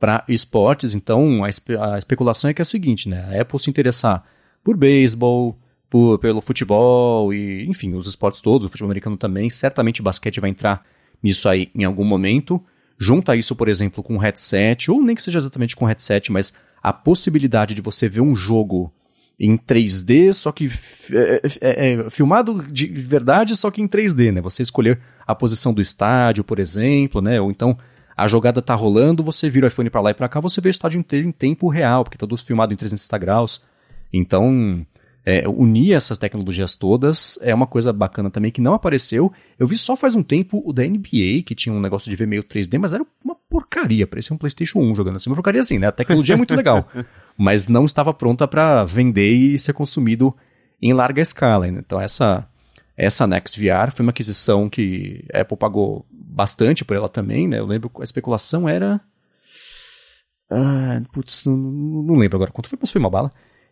para 0.00 0.24
esportes. 0.28 0.94
Então, 0.94 1.44
a, 1.44 1.50
espe 1.50 1.76
a, 1.76 1.98
especulação 1.98 2.48
é 2.48 2.54
que 2.54 2.62
é 2.62 2.64
a 2.64 2.64
seguinte, 2.64 3.06
né? 3.06 3.36
A 3.36 3.42
Apple 3.42 3.60
se 3.60 3.68
interessar 3.68 4.24
por 4.64 4.78
beisebol, 4.78 5.54
por, 5.90 6.18
pelo 6.20 6.40
futebol 6.40 7.34
e, 7.34 7.66
enfim, 7.66 7.92
os 7.92 8.06
esportes 8.06 8.40
todos, 8.40 8.64
o 8.64 8.70
futebol 8.70 8.88
americano 8.88 9.18
também, 9.18 9.50
certamente 9.50 10.00
o 10.00 10.04
basquete 10.04 10.40
vai 10.40 10.48
entrar 10.48 10.86
nisso 11.22 11.50
aí 11.50 11.68
em 11.74 11.84
algum 11.84 12.04
momento. 12.04 12.64
Junta 12.98 13.36
isso, 13.36 13.54
por 13.54 13.68
exemplo, 13.68 14.02
com 14.02 14.14
um 14.14 14.18
headset, 14.18 14.90
ou 14.90 15.02
nem 15.02 15.14
que 15.14 15.22
seja 15.22 15.38
exatamente 15.38 15.76
com 15.76 15.84
headset, 15.84 16.32
mas 16.32 16.52
a 16.82 16.92
possibilidade 16.92 17.74
de 17.74 17.80
você 17.80 18.08
ver 18.08 18.20
um 18.20 18.34
jogo 18.34 18.92
em 19.38 19.56
3D, 19.56 20.32
só 20.32 20.50
que 20.50 20.68
é, 21.12 21.40
é, 21.60 21.92
é, 21.92 22.10
filmado 22.10 22.64
de 22.70 22.88
verdade, 22.88 23.54
só 23.54 23.70
que 23.70 23.80
em 23.80 23.86
3D, 23.86 24.32
né? 24.32 24.40
Você 24.40 24.62
escolher 24.62 24.98
a 25.24 25.34
posição 25.34 25.72
do 25.72 25.80
estádio, 25.80 26.42
por 26.42 26.58
exemplo, 26.58 27.22
né? 27.22 27.40
Ou 27.40 27.50
então 27.50 27.78
a 28.16 28.26
jogada 28.26 28.60
tá 28.60 28.74
rolando, 28.74 29.22
você 29.22 29.48
vira 29.48 29.66
o 29.66 29.68
iPhone 29.68 29.88
para 29.90 30.00
lá 30.00 30.10
e 30.10 30.14
para 30.14 30.28
cá, 30.28 30.40
você 30.40 30.60
vê 30.60 30.68
o 30.68 30.70
estádio 30.70 30.98
inteiro 30.98 31.28
em 31.28 31.30
tempo 31.30 31.68
real, 31.68 32.02
porque 32.02 32.18
tá 32.18 32.26
tudo 32.26 32.36
filmado 32.36 32.74
em 32.74 32.76
360 32.76 33.16
graus. 33.16 33.62
Então, 34.12 34.84
é, 35.28 35.46
unir 35.46 35.92
essas 35.92 36.16
tecnologias 36.16 36.74
todas 36.74 37.38
é 37.42 37.54
uma 37.54 37.66
coisa 37.66 37.92
bacana 37.92 38.30
também 38.30 38.50
que 38.50 38.62
não 38.62 38.72
apareceu. 38.72 39.30
Eu 39.58 39.66
vi 39.66 39.76
só 39.76 39.94
faz 39.94 40.14
um 40.14 40.22
tempo 40.22 40.62
o 40.64 40.72
da 40.72 40.82
NBA, 40.82 41.42
que 41.44 41.54
tinha 41.54 41.70
um 41.70 41.80
negócio 41.80 42.08
de 42.08 42.16
ver 42.16 42.26
meio 42.26 42.42
3D, 42.42 42.78
mas 42.78 42.94
era 42.94 43.04
uma 43.22 43.34
porcaria, 43.34 44.06
parecia 44.06 44.34
um 44.34 44.38
PlayStation 44.38 44.78
1 44.78 44.94
jogando 44.94 45.16
assim, 45.16 45.28
uma 45.28 45.36
porcaria 45.36 45.60
assim, 45.60 45.78
né? 45.78 45.88
A 45.88 45.92
tecnologia 45.92 46.34
é 46.34 46.36
muito 46.38 46.54
legal. 46.54 46.88
mas 47.36 47.68
não 47.68 47.84
estava 47.84 48.14
pronta 48.14 48.48
para 48.48 48.86
vender 48.86 49.30
e 49.30 49.58
ser 49.58 49.74
consumido 49.74 50.34
em 50.80 50.94
larga 50.94 51.20
escala. 51.20 51.68
Então 51.68 52.00
essa 52.00 52.48
essa 52.96 53.26
Next 53.26 53.60
VR 53.60 53.92
foi 53.92 54.06
uma 54.06 54.10
aquisição 54.10 54.66
que 54.70 55.26
a 55.34 55.42
Apple 55.42 55.58
pagou 55.58 56.06
bastante 56.10 56.86
por 56.86 56.96
ela 56.96 57.08
também, 57.08 57.46
né? 57.46 57.58
Eu 57.58 57.66
lembro 57.66 57.90
que 57.90 58.00
a 58.00 58.04
especulação 58.04 58.66
era 58.66 58.98
ah, 60.50 61.02
putz, 61.12 61.44
não, 61.44 61.54
não, 61.54 62.14
lembro 62.14 62.36
agora 62.36 62.50
quanto 62.50 62.70
foi, 62.70 62.78
mas 62.80 62.90
foi 62.90 62.98
uma 62.98 63.10
bala. 63.10 63.30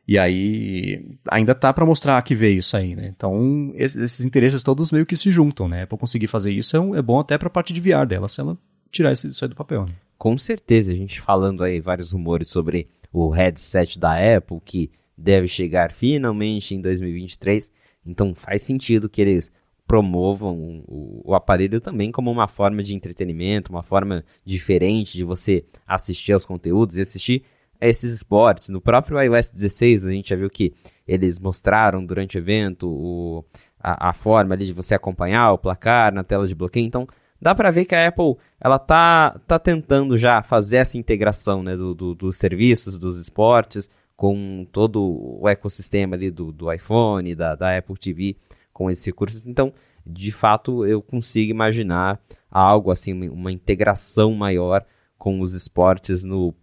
E 0.09 0.19
aí 0.19 1.19
ainda 1.29 1.55
tá 1.55 1.73
para 1.73 1.85
mostrar 1.85 2.23
que 2.23 2.35
veio 2.35 2.59
isso 2.59 2.77
aí, 2.77 2.95
né? 2.95 3.12
Então 3.14 3.73
esses, 3.75 3.97
esses, 3.97 4.25
interesses 4.25 4.62
todos 4.62 4.92
meio 4.92 5.05
que 5.05 5.16
se 5.16 5.31
juntam, 5.31 5.66
né? 5.66 5.85
Para 5.85 5.99
conseguir 5.99 6.29
fazer 6.29 6.53
isso 6.53 6.77
é, 6.77 6.99
é 6.99 7.03
bom 7.03 7.19
até 7.19 7.37
para 7.37 7.51
parte 7.51 7.73
de 7.73 7.81
VR 7.81 8.07
dela, 8.07 8.29
se 8.29 8.40
ela 8.40 8.57
tirar 8.90 9.12
isso, 9.12 9.27
isso 9.29 9.45
aí 9.45 9.49
do 9.49 9.57
papel. 9.57 9.87
Né? 9.87 9.92
Com 10.16 10.38
certeza, 10.38 10.92
a 10.92 10.95
gente 10.95 11.21
falando 11.21 11.64
aí 11.64 11.81
vários 11.81 12.12
rumores 12.12 12.49
sobre 12.49 12.88
o 13.12 13.29
headset 13.31 13.99
da 13.99 14.37
Apple, 14.37 14.61
que 14.64 14.90
deve 15.16 15.49
chegar 15.49 15.92
finalmente 15.92 16.75
em 16.75 16.81
2023. 16.81 17.71
Então 18.05 18.35
faz 18.35 18.62
sentido 18.62 19.09
que 19.09 19.21
eles 19.21 19.51
promovam 19.87 20.85
o, 20.87 21.23
o, 21.25 21.35
aparelho 21.35 21.81
também 21.81 22.11
como 22.11 22.31
uma 22.31 22.49
forma 22.49 22.83
de 22.83 22.95
entretenimento, 22.95 23.71
uma 23.71 23.83
forma 23.83 24.25
diferente 24.45 25.16
de 25.16 25.23
você 25.23 25.64
assistir 25.87 26.33
aos 26.33 26.45
conteúdos 26.45 26.97
e 26.97 27.01
assistir 27.01 27.45
esses 27.81 28.12
esportes. 28.12 28.69
No 28.69 28.81
próprio 28.81 29.21
iOS 29.21 29.49
16, 29.49 30.07
a 30.07 30.11
gente 30.11 30.31
já 30.31 30.37
viu 30.37 30.51
que 30.51 30.73
eles 31.07 31.39
mostraram 31.39 32.05
durante 32.05 32.37
o 32.37 32.41
evento 32.41 32.89
o, 32.89 33.45
a, 33.81 34.11
a 34.11 34.12
forma 34.12 34.55
ali 34.55 34.67
de 34.67 34.73
você 34.73 34.95
acompanhar 34.95 35.53
o 35.53 35.59
placar 35.59 36.12
na 36.12 36.25
tela 36.25 36.47
de 36.47 36.55
bloqueio. 36.55 36.87
Então, 36.87 37.07
dá 37.41 37.55
para 37.55 37.71
ver 37.71 37.85
que 37.85 37.95
a 37.95 38.09
Apple 38.09 38.37
ela 38.61 38.79
tá, 38.79 39.39
tá 39.47 39.59
tentando 39.59 40.17
já 40.19 40.43
fazer 40.43 40.79
essa 40.79 40.99
integração 40.99 41.62
né, 41.62 41.77
do, 41.77 41.95
do, 41.95 42.15
dos 42.15 42.37
serviços, 42.37 42.99
dos 42.99 43.19
esportes, 43.19 43.89
com 44.17 44.67
todo 44.73 45.41
o 45.41 45.49
ecossistema 45.49 46.17
ali 46.17 46.31
do, 46.31 46.51
do 46.51 46.73
iPhone, 46.73 47.35
da, 47.35 47.55
da 47.55 47.77
Apple 47.77 47.97
TV, 47.99 48.37
com 48.73 48.91
esses 48.91 49.05
recursos. 49.05 49.47
Então, 49.47 49.73
de 50.07 50.33
fato, 50.33 50.87
eu 50.87 51.03
consigo 51.03 51.51
imaginar 51.51 52.19
algo 52.51 52.91
assim, 52.91 53.29
uma 53.29 53.53
integração 53.53 54.33
maior 54.33 54.85
com 55.19 55.41
os 55.41 55.53
esportes 55.53 56.25
no 56.25 56.55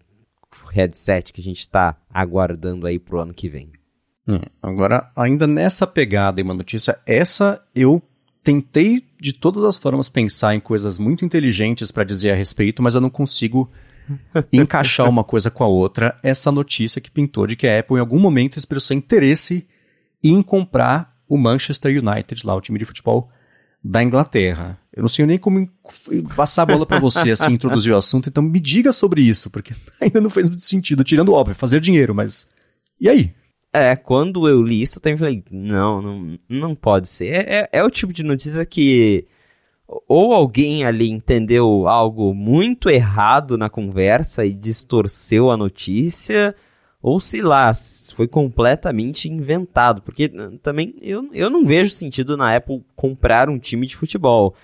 headset 0.71 1.31
que 1.33 1.41
a 1.41 1.43
gente 1.43 1.59
está 1.59 1.97
aguardando 2.13 2.87
aí 2.87 2.99
pro 2.99 3.19
ano 3.19 3.33
que 3.33 3.49
vem. 3.49 3.71
Hum, 4.27 4.39
agora, 4.61 5.11
ainda 5.15 5.45
nessa 5.45 5.85
pegada 5.85 6.39
e 6.39 6.43
uma 6.43 6.53
notícia, 6.53 6.97
essa 7.05 7.61
eu 7.75 8.01
tentei 8.41 9.05
de 9.19 9.33
todas 9.33 9.63
as 9.63 9.77
formas 9.77 10.09
pensar 10.09 10.55
em 10.55 10.59
coisas 10.59 10.99
muito 10.99 11.25
inteligentes 11.25 11.91
para 11.91 12.03
dizer 12.03 12.31
a 12.31 12.35
respeito, 12.35 12.81
mas 12.81 12.95
eu 12.95 13.01
não 13.01 13.09
consigo 13.09 13.71
encaixar 14.51 15.09
uma 15.09 15.23
coisa 15.23 15.49
com 15.49 15.63
a 15.63 15.67
outra. 15.67 16.17
Essa 16.21 16.51
notícia 16.51 17.01
que 17.01 17.11
pintou 17.11 17.47
de 17.47 17.55
que 17.55 17.67
a 17.67 17.79
Apple 17.79 17.97
em 17.97 17.99
algum 17.99 18.19
momento 18.19 18.57
expressou 18.57 18.95
interesse 18.95 19.65
em 20.23 20.41
comprar 20.41 21.13
o 21.27 21.37
Manchester 21.37 21.91
United, 21.91 22.45
lá 22.45 22.55
o 22.55 22.61
time 22.61 22.77
de 22.77 22.85
futebol 22.85 23.29
da 23.83 24.01
Inglaterra. 24.01 24.79
Eu 24.95 25.01
não 25.01 25.09
sei 25.09 25.25
nem 25.25 25.37
como 25.37 25.67
passar 26.35 26.63
a 26.63 26.65
bola 26.67 26.85
para 26.85 26.99
você, 26.99 27.31
assim, 27.31 27.51
introduzir 27.51 27.91
o 27.91 27.97
assunto, 27.97 28.29
então 28.29 28.43
me 28.43 28.59
diga 28.59 28.91
sobre 28.91 29.21
isso, 29.21 29.49
porque 29.49 29.73
ainda 29.99 30.21
não 30.21 30.29
fez 30.29 30.47
muito 30.47 30.63
sentido, 30.63 31.03
tirando 31.03 31.33
óbvio, 31.33 31.55
fazer 31.55 31.79
dinheiro, 31.79 32.15
mas. 32.15 32.47
E 32.99 33.09
aí? 33.09 33.33
É, 33.75 33.95
quando 33.95 34.47
eu 34.47 34.61
li 34.61 34.83
isso, 34.83 34.99
eu 34.99 35.01
também 35.01 35.17
falei, 35.17 35.43
não, 35.49 35.99
não, 35.99 36.39
não 36.47 36.75
pode 36.75 37.09
ser. 37.09 37.27
É, 37.29 37.59
é, 37.61 37.69
é 37.79 37.83
o 37.83 37.89
tipo 37.89 38.13
de 38.13 38.21
notícia 38.21 38.63
que 38.65 39.25
ou 40.07 40.33
alguém 40.33 40.85
ali 40.85 41.09
entendeu 41.09 41.87
algo 41.87 42.33
muito 42.33 42.89
errado 42.89 43.57
na 43.57 43.69
conversa 43.69 44.45
e 44.45 44.53
distorceu 44.53 45.51
a 45.51 45.57
notícia, 45.57 46.55
ou 47.03 47.19
sei 47.19 47.43
lá, 47.43 47.71
foi 48.15 48.27
completamente 48.27 49.29
inventado. 49.29 50.01
Porque 50.01 50.31
também 50.63 50.95
eu, 51.01 51.29
eu 51.33 51.51
não 51.51 51.63
vejo 51.63 51.93
sentido 51.93 52.35
na 52.35 52.55
Apple 52.55 52.83
comprar 52.95 53.47
um 53.47 53.59
time 53.59 53.85
de 53.85 53.95
futebol 53.95 54.55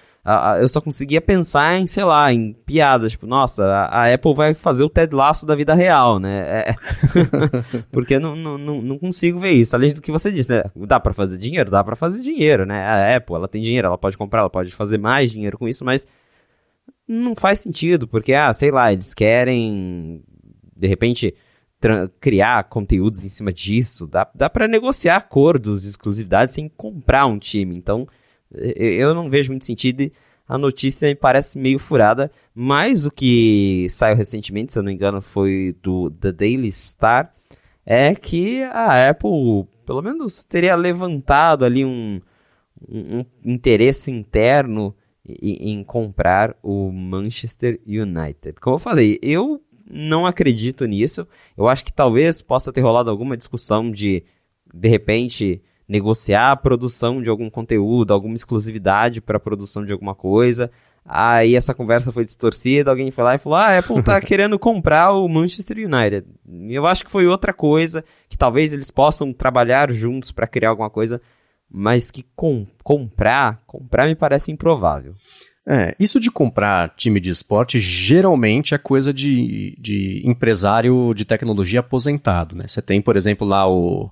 eu 0.60 0.67
só 0.67 0.80
conseguia 0.82 1.21
pensar 1.21 1.80
em, 1.80 1.88
sei 1.88 2.04
lá, 2.04 2.32
em 2.32 2.54
piadas, 2.54 3.13
tipo, 3.13 3.25
nossa, 3.25 3.65
a, 3.65 4.13
Apple 4.13 4.34
vai 4.36 4.54
fazer 4.54 4.84
o 4.84 4.89
Ted 4.89 5.15
Lasso 5.15 5.45
da 5.45 5.56
vida 5.56 5.73
real, 5.73 6.19
né? 6.19 6.65
É... 6.69 6.75
Porque 7.91 8.19
não, 8.19 8.36
não, 8.36 8.58
não 8.58 8.99
consigo 8.99 9.39
ver 9.39 9.52
isso. 9.52 9.75
Além 9.75 9.93
do 9.93 10.02
que 10.02 10.12
você 10.12 10.32
disse, 10.32 10.49
né? 10.49 10.63
Dá 10.75 10.99
para 10.99 11.13
fazer 11.13 11.38
dinheiro? 11.38 11.71
Dá 11.71 11.84
para 11.84 11.95
fazer 11.95 12.21
dinheiro, 12.21 12.65
né? 12.65 12.86
A 12.86 13.17
Apple, 13.17 13.36
ela 13.36 13.47
tem 13.47 13.62
dinheiro, 13.62 13.88
ela 13.88 13.97
pode 13.97 14.17
comprar, 14.17 14.41
ela 14.41 14.49
pode 14.49 14.71
fazer 14.71 14.97
mais 14.97 15.32
dinheiro 15.32 15.58
com 15.58 15.67
isso, 15.67 15.84
mas 15.84 16.06
não 17.08 17.34
faz 17.34 17.60
sentido, 17.60 18.08
porque, 18.08 18.34
ah, 18.34 18.54
sei 18.54 18.69
lá, 18.69 18.93
eles 18.93 19.15
querem, 19.15 20.21
de 20.75 20.88
repente, 20.88 21.34
criar 22.20 22.63
conteúdos 22.65 23.24
em 23.24 23.30
cima 23.30 23.54
disso. 23.54 24.06
Dá, 24.08 24.30
dá 24.34 24.50
para 24.50 24.68
negociar 24.68 25.18
acordos 25.18 25.84
de 25.84 25.89
exclusividade 25.89 26.54
sem 26.54 26.68
comprar 26.68 27.26
um 27.26 27.39
time. 27.39 27.76
Então, 27.76 28.08
eu 28.52 29.13
não 29.13 29.30
vejo 29.30 29.52
muito 29.52 29.65
sentido. 29.65 30.12
A 30.48 30.58
notícia 30.58 31.08
me 31.08 31.15
parece 31.15 31.60
meio 31.60 31.78
furada, 31.78 32.32
mas 32.56 33.06
o 33.06 33.12
que 33.12 33.88
saiu 33.89 34.15
recentemente, 34.15 34.74
se 34.74 34.80
eu 34.80 34.84
não 34.84 34.89
me 34.89 34.96
engano, 34.96 35.22
foi 35.22 35.76
do 35.82 36.10
The 36.10 36.32
Daily 36.32 36.72
Star, 36.72 37.34
é 37.86 38.15
que 38.15 38.63
a 38.63 39.10
Apple, 39.10 39.68
pelo 39.86 40.02
menos, 40.02 40.44
teria 40.44 40.76
levantado 40.76 41.63
ali 41.63 41.86
um, 41.86 42.20
um, 42.88 43.20
um 43.20 43.26
interesse 43.46 44.10
interno 44.10 44.96
em, 45.24 45.74
em 45.74 45.84
comprar 45.84 46.56
o 46.63 46.92
Manchester 46.92 47.80
United. 47.86 48.60
Como 48.60 48.76
eu 48.76 48.80
falei, 48.80 49.20
eu 49.22 49.62
não 49.89 50.25
acredito 50.25 50.86
nisso. 50.86 51.28
Eu 51.58 51.67
acho 51.67 51.84
que 51.84 51.91
talvez 51.91 52.41
possa 52.41 52.71
ter 52.71 52.82
rolado 52.82 53.10
alguma 53.10 53.36
discussão 53.36 53.91
de, 53.91 54.23
de 54.73 54.88
repente, 54.88 55.62
negociar 55.88 56.52
a 56.52 56.56
produção 56.56 57.21
de 57.21 57.30
algum 57.30 57.49
conteúdo, 57.49 58.13
alguma 58.13 58.36
exclusividade 58.36 59.19
para 59.19 59.38
a 59.38 59.39
produção 59.39 59.84
de 59.84 59.91
alguma 59.91 60.13
coisa. 60.13 60.69
Aí 61.04 61.56
essa 61.56 61.73
conversa 61.73 62.12
foi 62.12 62.23
distorcida, 62.23 62.91
alguém 62.91 63.10
foi 63.10 63.23
lá 63.23 63.34
e 63.34 63.39
falou: 63.39 63.58
Ah, 63.58 63.69
a 63.69 63.80
Apple 63.80 64.04
tá 64.04 64.21
querendo 64.21 64.60
comprar 64.60 65.12
o 65.12 65.28
Manchester 65.28 65.78
United. 65.78 66.28
Eu 66.69 66.86
acho 66.86 67.04
que 67.04 67.10
foi 67.10 67.25
outra 67.25 67.52
coisa, 67.52 68.06
que 68.28 68.38
talvez 68.38 68.73
eles 68.73 68.91
possam 68.91 69.34
trabalhar 69.34 69.91
juntos 69.91 70.32
para 70.32 70.45
criar 70.45 70.69
alguma 70.69 70.89
coisa, 70.89 71.19
mas 71.69 72.12
que 72.12 72.23
com, 72.36 72.67
comprar, 72.84 73.60
comprar 73.65 74.06
me 74.06 74.15
parece 74.15 74.52
improvável. 74.52 75.15
É, 75.67 75.95
isso 76.00 76.19
de 76.19 76.32
comprar 76.32 76.95
time 76.95 77.19
de 77.19 77.30
esporte 77.30 77.80
geralmente 77.80 78.74
é 78.74 78.78
coisa 78.78 79.13
de, 79.13 79.78
de 79.80 80.22
empresário 80.26 81.13
de 81.13 81.26
tecnologia 81.26 81.82
aposentado, 81.82 82.56
né? 82.56 82.65
Você 82.67 82.82
tem, 82.82 83.02
por 83.02 83.15
exemplo, 83.15 83.48
lá 83.48 83.69
o 83.69 84.10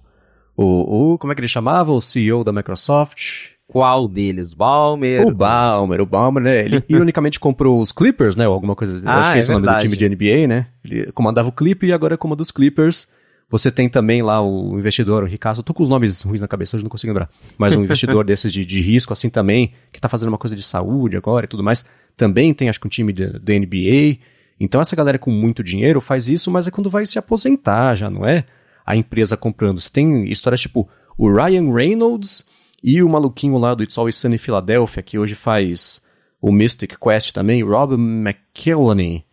o, 0.57 1.13
o, 1.13 1.17
como 1.19 1.31
é 1.31 1.36
que 1.36 1.41
ele 1.41 1.47
chamava? 1.47 1.91
O 1.91 2.01
CEO 2.01 2.43
da 2.43 2.51
Microsoft. 2.51 3.51
Qual 3.67 4.07
deles? 4.07 4.53
Balmer? 4.53 5.27
O 5.27 5.31
Balmer, 5.31 6.01
o 6.01 6.05
Balmer, 6.05 6.41
né? 6.41 6.65
Ele 6.65 6.83
ironicamente 6.89 7.39
comprou 7.39 7.79
os 7.79 7.91
Clippers, 7.91 8.36
né? 8.36 8.47
Ou 8.47 8.53
alguma 8.53 8.75
coisa. 8.75 9.03
Ah, 9.05 9.19
acho 9.19 9.31
que 9.31 9.38
é 9.38 9.39
esse 9.39 9.51
o 9.51 9.60
nome 9.60 9.67
do 9.67 9.77
time 9.77 9.95
de 9.95 10.10
NBA, 10.10 10.47
né? 10.47 10.67
Ele 10.83 11.12
comandava 11.12 11.49
o 11.49 11.51
Clip 11.51 11.86
e 11.86 11.93
agora 11.93 12.17
comanda 12.17 12.41
os 12.41 12.49
Clippers. 12.49 13.07
Você 13.49 13.71
tem 13.71 13.88
também 13.88 14.21
lá 14.21 14.41
o 14.41 14.77
investidor, 14.77 15.23
o 15.23 15.25
Ricardo, 15.25 15.60
eu 15.60 15.63
tô 15.63 15.73
com 15.73 15.81
os 15.81 15.89
nomes 15.89 16.21
ruins 16.21 16.41
na 16.41 16.47
cabeça, 16.47 16.75
hoje 16.75 16.83
não 16.83 16.89
consigo 16.89 17.12
lembrar. 17.12 17.29
Mas 17.57 17.75
um 17.75 17.83
investidor 17.86 18.25
desses 18.25 18.51
de, 18.51 18.65
de 18.65 18.81
risco, 18.81 19.13
assim 19.13 19.29
também, 19.29 19.71
que 19.91 20.01
tá 20.01 20.10
fazendo 20.10 20.29
uma 20.29 20.38
coisa 20.38 20.55
de 20.55 20.63
saúde 20.63 21.15
agora 21.15 21.45
e 21.45 21.47
tudo 21.47 21.63
mais. 21.63 21.86
Também 22.15 22.53
tem, 22.53 22.67
acho 22.67 22.79
que 22.79 22.88
um 22.88 22.89
time 22.89 23.13
da 23.13 23.53
NBA. 23.53 24.19
Então 24.60 24.81
essa 24.81 24.95
galera 24.95 25.17
com 25.17 25.31
muito 25.31 25.63
dinheiro 25.63 26.01
faz 26.01 26.27
isso, 26.27 26.51
mas 26.51 26.67
é 26.67 26.71
quando 26.71 26.89
vai 26.89 27.05
se 27.05 27.17
aposentar 27.17 27.95
já, 27.95 28.10
não 28.10 28.25
é? 28.25 28.43
a 28.88 28.95
empresa 28.95 29.36
comprando. 29.36 29.81
Você 29.81 29.89
tem 29.89 30.31
histórias 30.31 30.62
tipo 30.62 30.89
o 31.17 31.29
Ryan 31.29 31.73
Reynolds 31.73 32.47
e 32.81 33.03
o 33.03 33.10
maluquinho 33.10 33.57
lá 33.57 33.75
do 33.75 33.83
It's 33.83 33.97
Always 33.97 34.15
Sunny 34.15 34.38
Philadelphia, 34.38 35.03
que 35.03 35.19
hoje 35.19 35.36
faz 35.36 36.01
o 36.41 36.51
Mystic 36.53 36.95
Quest 36.97 37.33
também, 37.33 37.62
Rob 37.62 37.95
McElhenney. 37.95 39.25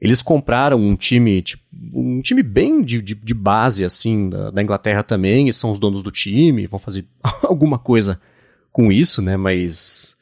Eles 0.00 0.22
compraram 0.22 0.78
um 0.80 0.96
time, 0.96 1.42
tipo, 1.42 1.62
um 1.92 2.22
time 2.22 2.42
bem 2.42 2.82
de, 2.82 3.02
de, 3.02 3.14
de 3.14 3.34
base, 3.34 3.84
assim, 3.84 4.30
da, 4.30 4.50
da, 4.50 4.62
Inglaterra 4.62 5.02
também, 5.02 5.48
e 5.48 5.52
são 5.52 5.70
os 5.70 5.78
donos 5.78 6.02
do 6.02 6.10
time, 6.10 6.66
vão 6.66 6.78
fazer 6.78 7.04
alguma 7.42 7.78
coisa 7.78 8.18
com 8.72 8.90
isso, 8.90 9.20
né? 9.20 9.36
Mas, 9.36 10.16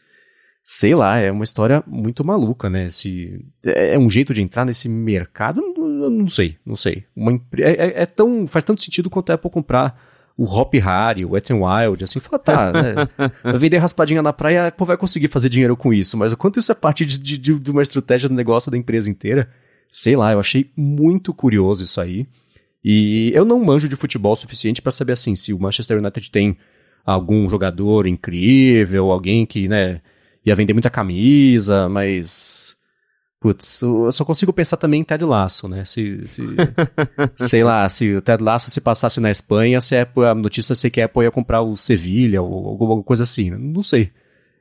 sei 0.65 0.97
lá, 0.97 1.19
é 1.19 1.31
uma 1.31 1.45
história 1.45 1.83
muito 1.87 2.25
maluca, 2.25 2.69
né? 2.69 2.89
Se, 2.89 3.45
é, 3.65 3.95
é 3.95 3.99
um 3.99 4.11
jeito 4.11 4.35
de 4.35 4.43
entrar 4.43 4.65
nesse 4.65 4.89
mercado, 4.89 5.63
eu 5.77 6.11
não 6.11 6.27
sei, 6.27 6.57
não 6.67 6.75
sei. 6.75 7.05
Uma, 7.15 7.41
é, 7.59 7.71
é, 7.71 8.03
é, 8.03 8.07
tão, 8.07 8.49
faz 8.49 8.65
tanto 8.65 8.83
sentido 8.83 9.09
quanto 9.09 9.31
a 9.31 9.35
Apple 9.35 9.51
comprar 9.51 9.97
o 10.37 10.45
Hop 10.45 10.75
Harry, 10.75 11.25
o 11.25 11.31
Wet 11.31 11.53
n 11.53 11.61
Wild, 11.61 12.03
assim, 12.03 12.19
fala, 12.19 12.39
tá, 12.39 12.73
né? 12.73 12.95
vender 13.59 13.79
raspadinha 13.79 14.23
na 14.23 14.33
praia, 14.33 14.65
a 14.65 14.67
Apple 14.69 14.87
vai 14.87 14.97
conseguir 14.97 15.29
fazer 15.29 15.49
dinheiro 15.49 15.77
com 15.77 15.93
isso, 15.93 16.17
mas 16.17 16.33
o 16.33 16.37
quanto 16.37 16.59
isso 16.59 16.71
é 16.71 16.75
parte 16.75 17.05
de, 17.05 17.19
de, 17.19 17.59
de 17.59 17.71
uma 17.71 17.83
estratégia 17.83 18.29
do 18.29 18.35
negócio 18.35 18.71
da 18.71 18.77
empresa 18.77 19.11
inteira, 19.11 19.49
sei 19.91 20.17
lá, 20.17 20.33
eu 20.33 20.41
achei 20.41 20.71
muito 20.77 21.33
curioso 21.33 21.85
isso 21.85 22.01
aí. 22.01 22.27
E 22.85 23.33
eu 23.35 23.45
não 23.45 23.63
manjo 23.65 23.89
de 23.89 23.97
futebol 23.97 24.33
o 24.33 24.37
suficiente 24.37 24.81
para 24.81 24.93
saber, 24.93 25.13
assim, 25.13 25.35
se 25.35 25.53
o 25.53 25.59
Manchester 25.59 25.99
United 25.99 26.31
tem 26.31 26.57
algum 27.05 27.49
jogador 27.49 28.07
incrível, 28.07 29.11
alguém 29.11 29.45
que, 29.45 29.69
né, 29.69 30.01
ia 30.45 30.55
vender 30.55 30.73
muita 30.73 30.91
camisa, 30.91 31.89
mas 31.89 32.79
Putz, 33.41 33.83
eu 33.83 34.11
só 34.11 34.25
consigo 34.25 34.53
pensar 34.53 34.77
também 34.77 35.01
em 35.01 35.05
Ted 35.05 35.25
Lasso, 35.25 35.69
né? 35.69 35.85
Se, 35.85 36.27
se 36.27 36.43
sei 37.37 37.63
lá, 37.63 37.89
se 37.89 38.17
o 38.17 38.21
Ted 38.21 38.43
Lasso 38.43 38.69
se 38.69 38.81
passasse 38.81 39.21
na 39.21 39.31
Espanha, 39.31 39.81
se 39.81 39.95
a, 39.97 40.35
notícia 40.35 40.75
se 40.75 40.91
que 40.91 41.01
a 41.01 41.05
Apple 41.05 41.23
ia 41.23 41.31
comprar 41.31 41.63
o 41.63 41.77
Sevilha 41.77 42.43
ou 42.43 42.67
alguma 42.67 43.01
coisa 43.03 43.23
assim, 43.23 43.51
né? 43.51 43.57
não 43.57 43.83
sei. 43.83 44.11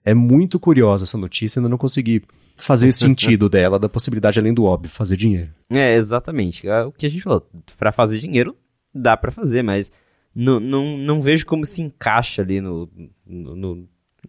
É 0.06 0.14
muito 0.14 0.60
curiosa 0.60 1.06
essa 1.06 1.18
notícia, 1.18 1.60
ainda 1.60 1.70
não 1.70 1.78
consegui 1.78 2.22
fazer 2.58 2.92
sentido 2.92 3.48
dela, 3.50 3.80
da 3.80 3.88
possibilidade, 3.88 4.40
além 4.40 4.54
do 4.54 4.66
óbvio, 4.66 4.90
fazer 4.90 5.16
dinheiro. 5.16 5.50
É, 5.70 5.96
exatamente. 5.96 6.68
É 6.68 6.84
o 6.84 6.92
que 6.92 7.06
a 7.06 7.10
gente 7.10 7.22
falou, 7.22 7.48
para 7.78 7.92
fazer 7.92 8.20
dinheiro, 8.20 8.56
dá 8.94 9.16
para 9.16 9.32
fazer, 9.32 9.62
mas 9.62 9.92
não, 10.36 10.60
não, 10.60 10.98
não 10.98 11.22
vejo 11.22 11.46
como 11.46 11.66
se 11.66 11.82
encaixa 11.82 12.42
ali 12.42 12.60
no, 12.60 12.90
no, 13.26 13.56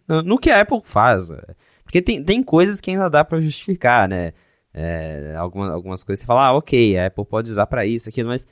no, 0.07 0.23
no 0.23 0.37
que 0.37 0.49
a 0.49 0.61
Apple 0.61 0.81
faz. 0.83 1.29
Né? 1.29 1.41
Porque 1.83 2.01
tem, 2.01 2.23
tem 2.23 2.41
coisas 2.41 2.79
que 2.79 2.91
ainda 2.91 3.09
dá 3.09 3.25
para 3.25 3.41
justificar, 3.41 4.07
né? 4.07 4.33
É, 4.71 5.33
algumas, 5.35 5.71
algumas 5.71 6.03
coisas 6.03 6.21
você 6.21 6.27
fala, 6.27 6.47
ah, 6.47 6.53
ok, 6.53 6.97
a 6.97 7.07
Apple 7.07 7.25
pode 7.25 7.49
usar 7.49 7.65
para 7.65 7.85
isso, 7.85 8.07
aquilo, 8.07 8.29
mas 8.29 8.45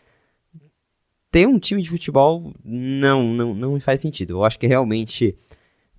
ter 1.29 1.47
um 1.47 1.59
time 1.59 1.81
de 1.81 1.89
futebol 1.89 2.53
não, 2.63 3.33
não, 3.33 3.53
não 3.53 3.79
faz 3.79 4.01
sentido. 4.01 4.31
Eu 4.31 4.43
acho 4.43 4.57
que 4.57 4.65
realmente 4.65 5.35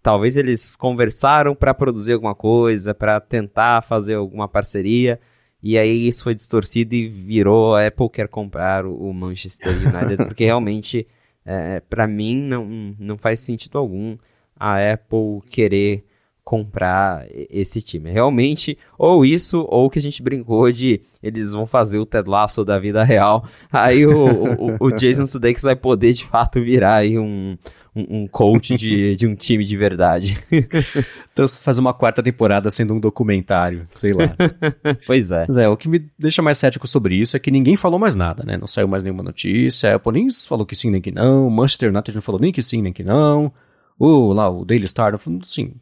talvez 0.03 0.37
eles 0.37 0.77
conversaram 0.77 1.55
para 1.55 1.75
produzir 1.75 2.13
alguma 2.13 2.35
coisa, 2.35 2.95
para 2.95 3.21
tentar 3.21 3.83
fazer 3.83 4.15
alguma 4.15 4.49
parceria, 4.49 5.21
e 5.63 5.77
aí 5.77 6.07
isso 6.07 6.23
foi 6.23 6.35
distorcido 6.35 6.95
e 6.95 7.09
virou 7.09 7.75
a 7.75 7.87
Apple 7.87 8.09
quer 8.09 8.29
comprar 8.29 8.87
o 8.87 9.13
Manchester 9.13 9.73
United, 9.73 10.17
porque 10.27 10.45
realmente, 10.47 11.07
é, 11.45 11.81
para 11.81 12.07
mim, 12.07 12.37
não, 12.37 12.95
não 12.99 13.19
faz 13.19 13.41
sentido 13.41 13.79
algum 13.79 14.17
a 14.59 14.93
Apple 14.93 15.41
querer 15.51 16.05
comprar 16.49 17.27
esse 17.51 17.83
time. 17.83 18.11
Realmente, 18.11 18.79
ou 18.97 19.23
isso, 19.23 19.67
ou 19.69 19.85
o 19.85 19.91
que 19.91 19.99
a 19.99 20.03
gente 20.03 20.23
brincou 20.23 20.73
de 20.73 21.03
eles 21.23 21.53
vão 21.53 21.67
fazer 21.67 21.99
o 21.99 22.07
Ted 22.07 22.27
Lasso 22.27 22.65
da 22.65 22.79
vida 22.79 23.05
real. 23.05 23.45
Aí 23.71 24.07
o, 24.07 24.25
o, 24.25 24.77
o 24.87 24.91
Jason 24.93 25.27
Sudeikis 25.27 25.63
vai 25.63 25.77
poder 25.77 26.15
de 26.15 26.25
fato 26.25 26.59
virar 26.63 26.95
aí 26.95 27.19
um, 27.19 27.59
um, 27.99 28.23
um 28.23 28.27
coach 28.29 28.77
de, 28.77 29.15
de 29.17 29.27
um 29.27 29.35
time 29.35 29.65
de 29.65 29.77
verdade. 29.77 30.39
então 31.33 31.49
faz 31.49 31.79
uma 31.79 31.93
quarta 31.93 32.23
temporada 32.23 32.71
sendo 32.71 32.95
um 32.95 33.01
documentário, 33.01 33.85
sei 33.91 34.13
lá. 34.13 34.35
pois 35.07 35.31
é. 35.31 35.47
Mas 35.49 35.59
é, 35.59 35.69
o 35.69 35.77
que 35.77 35.89
me 35.89 36.11
deixa 36.19 36.43
mais 36.43 36.59
cético 36.59 36.87
sobre 36.87 37.17
isso 37.17 37.37
é 37.37 37.41
que 37.41 37.51
ninguém 37.51 37.77
falou 37.77 37.99
mais 37.99 38.15
nada, 38.15 38.45
né? 38.45 38.57
Não 38.57 38.67
saiu 38.67 38.89
mais 38.89 39.03
nenhuma 39.03 39.23
notícia, 39.23 39.93
a 39.93 39.97
Apple 39.97 40.13
nem 40.13 40.29
falou 40.31 40.65
que 40.65 40.77
sim 40.77 40.91
nem 40.91 41.01
que 41.01 41.11
não, 41.11 41.51
Manchester 41.51 41.91
United 41.91 42.15
não 42.15 42.23
falou 42.23 42.41
nem 42.41 42.53
que 42.53 42.63
sim 42.63 42.83
nem 42.83 42.93
que 42.93 43.03
não, 43.03 43.53
o 43.99 44.33
lá, 44.33 44.49
o 44.49 44.65
Daily 44.65 44.87
Star, 44.87 45.15
assim, 45.15 45.73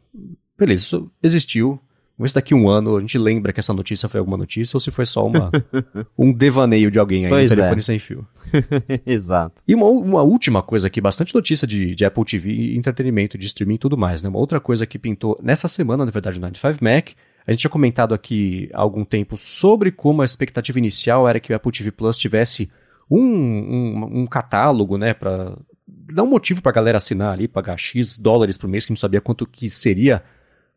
beleza, 0.57 0.83
isso 0.83 1.11
existiu, 1.21 1.79
Vamos 2.17 2.29
ver 2.29 2.29
se 2.29 2.35
daqui 2.35 2.55
um 2.55 2.67
ano 2.67 2.97
a 2.97 2.99
gente 2.99 3.15
lembra 3.17 3.53
que 3.53 3.59
essa 3.59 3.73
notícia 3.73 4.09
foi 4.09 4.19
alguma 4.19 4.37
notícia 4.37 4.75
ou 4.75 4.81
se 4.81 4.89
foi 4.89 5.05
só 5.05 5.25
uma, 5.25 5.51
um 6.17 6.33
devaneio 6.33 6.89
de 6.89 6.97
alguém 6.97 7.25
aí 7.25 7.29
pois 7.29 7.51
no 7.51 7.55
telefone 7.55 7.79
é. 7.79 7.83
sem 7.83 7.99
fio. 7.99 8.27
Exato. 9.05 9.61
E 9.67 9.75
uma, 9.75 9.85
uma, 9.85 10.23
última 10.23 10.63
coisa 10.63 10.87
aqui, 10.87 10.99
bastante 10.99 11.35
notícia 11.35 11.67
de, 11.67 11.93
de 11.93 12.03
Apple 12.03 12.25
TV, 12.25 12.75
entretenimento, 12.75 13.37
de 13.37 13.45
streaming 13.45 13.75
e 13.75 13.77
tudo 13.77 13.95
mais, 13.95 14.23
né? 14.23 14.29
Uma 14.29 14.39
outra 14.39 14.59
coisa 14.59 14.87
que 14.87 14.97
pintou 14.97 15.39
nessa 15.43 15.67
semana, 15.67 16.05
na 16.05 16.11
verdade, 16.11 16.39
no 16.39 16.47
95 16.47 16.83
Mac, 16.83 17.09
a 17.45 17.51
gente 17.51 17.61
tinha 17.61 17.71
comentado 17.71 18.15
aqui 18.15 18.67
há 18.73 18.81
algum 18.81 19.05
tempo 19.05 19.37
sobre 19.37 19.91
como 19.91 20.23
a 20.23 20.25
expectativa 20.25 20.79
inicial 20.79 21.27
era 21.27 21.39
que 21.39 21.53
o 21.53 21.55
Apple 21.55 21.71
TV 21.71 21.91
Plus 21.91 22.17
tivesse 22.17 22.67
um, 23.09 23.21
um, 23.21 24.21
um 24.21 24.25
catálogo, 24.25 24.97
né, 24.97 25.13
para 25.13 25.55
dar 25.87 26.23
um 26.23 26.27
motivo 26.27 26.63
para 26.63 26.71
a 26.71 26.75
galera 26.75 26.97
assinar 26.97 27.33
ali, 27.33 27.47
pagar 27.47 27.77
X 27.77 28.17
dólares 28.17 28.57
por 28.57 28.67
mês, 28.67 28.85
que 28.85 28.91
não 28.91 28.97
sabia 28.97 29.21
quanto 29.21 29.45
que 29.45 29.69
seria 29.69 30.23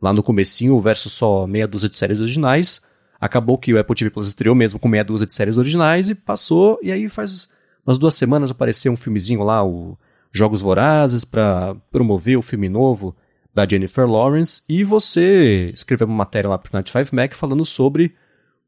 lá 0.01 0.13
no 0.13 0.23
comecinho 0.23 0.79
versus 0.81 1.13
só 1.13 1.47
meia 1.47 1.69
dúzia 1.69 1.89
de 1.89 1.97
séries 1.97 2.19
originais. 2.19 2.81
Acabou 3.21 3.59
que 3.59 3.75
o 3.75 3.79
Apple 3.79 3.95
TV 3.95 4.11
Plus 4.11 4.29
estreou 4.29 4.55
mesmo 4.55 4.79
com 4.79 4.89
meia 4.89 5.05
dúzia 5.05 5.27
de 5.27 5.33
séries 5.33 5.59
originais 5.59 6.09
e 6.09 6.15
passou, 6.15 6.79
e 6.83 6.91
aí 6.91 7.09
faz 7.09 7.49
umas 7.87 7.99
duas 7.99 8.15
semanas 8.15 8.51
apareceu 8.51 8.93
um 8.93 8.97
filmezinho 8.97 9.43
lá, 9.43 9.65
o 9.65 9.99
Jogos 10.33 10.63
Vorazes, 10.63 11.25
para 11.25 11.75
promover 11.91 12.39
o 12.39 12.43
filme 12.43 12.69
novo 12.69 13.15
da 13.53 13.67
Jennifer 13.69 14.07
Lawrence, 14.09 14.63
e 14.69 14.85
você 14.85 15.71
escreveu 15.75 16.07
uma 16.07 16.17
matéria 16.17 16.49
lá 16.49 16.57
pro 16.57 16.71
95 16.73 17.15
Mac 17.15 17.35
falando 17.35 17.65
sobre 17.67 18.15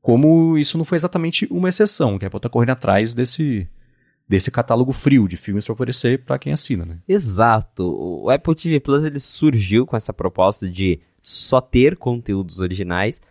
como 0.00 0.58
isso 0.58 0.76
não 0.76 0.84
foi 0.84 0.96
exatamente 0.96 1.46
uma 1.50 1.68
exceção, 1.68 2.18
que 2.18 2.24
a 2.24 2.28
Apple 2.28 2.40
tá 2.40 2.48
correndo 2.48 2.70
atrás 2.70 3.14
desse, 3.14 3.68
desse 4.28 4.50
catálogo 4.50 4.92
frio 4.92 5.28
de 5.28 5.36
filmes 5.36 5.64
para 5.64 5.72
oferecer 5.72 6.24
para 6.24 6.38
quem 6.38 6.52
assina, 6.52 6.84
né? 6.84 6.98
Exato. 7.08 7.84
O 7.84 8.28
Apple 8.28 8.56
TV 8.56 8.80
Plus 8.80 9.04
ele 9.04 9.20
surgiu 9.20 9.86
com 9.86 9.96
essa 9.96 10.12
proposta 10.12 10.68
de 10.68 11.00
só 11.22 11.60
ter 11.60 11.96
conteúdos 11.96 12.58
originais, 12.58 13.22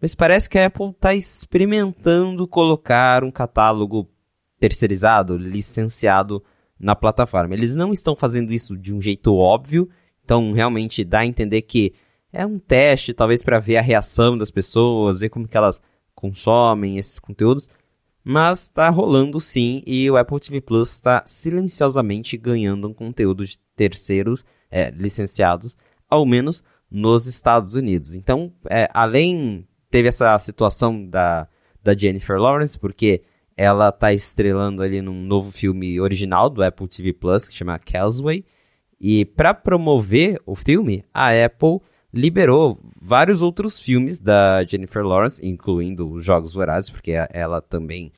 mas 0.00 0.14
parece 0.14 0.48
que 0.48 0.58
a 0.58 0.66
Apple 0.66 0.90
está 0.90 1.14
experimentando 1.14 2.46
colocar 2.46 3.24
um 3.24 3.30
catálogo 3.30 4.08
terceirizado, 4.60 5.36
licenciado 5.36 6.44
na 6.78 6.94
plataforma. 6.94 7.54
Eles 7.54 7.74
não 7.74 7.92
estão 7.92 8.14
fazendo 8.14 8.52
isso 8.52 8.76
de 8.76 8.94
um 8.94 9.00
jeito 9.00 9.34
óbvio, 9.34 9.88
então 10.22 10.52
realmente 10.52 11.04
dá 11.04 11.20
a 11.20 11.26
entender 11.26 11.62
que 11.62 11.94
é 12.32 12.44
um 12.44 12.58
teste, 12.58 13.14
talvez 13.14 13.42
para 13.42 13.58
ver 13.58 13.78
a 13.78 13.82
reação 13.82 14.36
das 14.36 14.50
pessoas, 14.50 15.20
ver 15.20 15.30
como 15.30 15.48
que 15.48 15.56
elas 15.56 15.80
consomem 16.14 16.98
esses 16.98 17.18
conteúdos, 17.18 17.68
mas 18.22 18.62
está 18.62 18.90
rolando 18.90 19.40
sim 19.40 19.82
e 19.86 20.10
o 20.10 20.16
Apple 20.16 20.38
TV 20.38 20.60
Plus 20.60 20.92
está 20.92 21.22
silenciosamente 21.26 22.36
ganhando 22.36 22.88
um 22.88 22.92
conteúdo 22.92 23.44
de 23.44 23.58
terceiros 23.74 24.44
é, 24.70 24.90
licenciados, 24.90 25.76
ao 26.08 26.26
menos 26.26 26.62
nos 26.90 27.26
Estados 27.26 27.74
Unidos. 27.74 28.14
Então, 28.14 28.52
é, 28.68 28.88
além 28.92 29.66
teve 29.90 30.08
essa 30.08 30.38
situação 30.38 31.06
da, 31.06 31.48
da 31.82 31.94
Jennifer 31.94 32.38
Lawrence, 32.38 32.78
porque 32.78 33.22
ela 33.56 33.88
está 33.88 34.12
estrelando 34.12 34.82
ali 34.82 35.02
num 35.02 35.22
novo 35.22 35.50
filme 35.50 36.00
original 36.00 36.48
do 36.48 36.62
Apple 36.62 36.86
TV 36.86 37.12
Plus 37.12 37.48
que 37.48 37.54
chama 37.54 37.78
Casway. 37.78 38.44
E 39.00 39.24
para 39.24 39.52
promover 39.54 40.40
o 40.46 40.54
filme, 40.54 41.04
a 41.12 41.30
Apple 41.44 41.80
liberou 42.12 42.80
vários 43.00 43.42
outros 43.42 43.78
filmes 43.78 44.20
da 44.20 44.64
Jennifer 44.64 45.04
Lawrence, 45.04 45.44
incluindo 45.46 46.10
os 46.10 46.24
Jogos 46.24 46.54
Vorazes, 46.54 46.90
porque 46.90 47.12
ela 47.30 47.60
também 47.60 48.12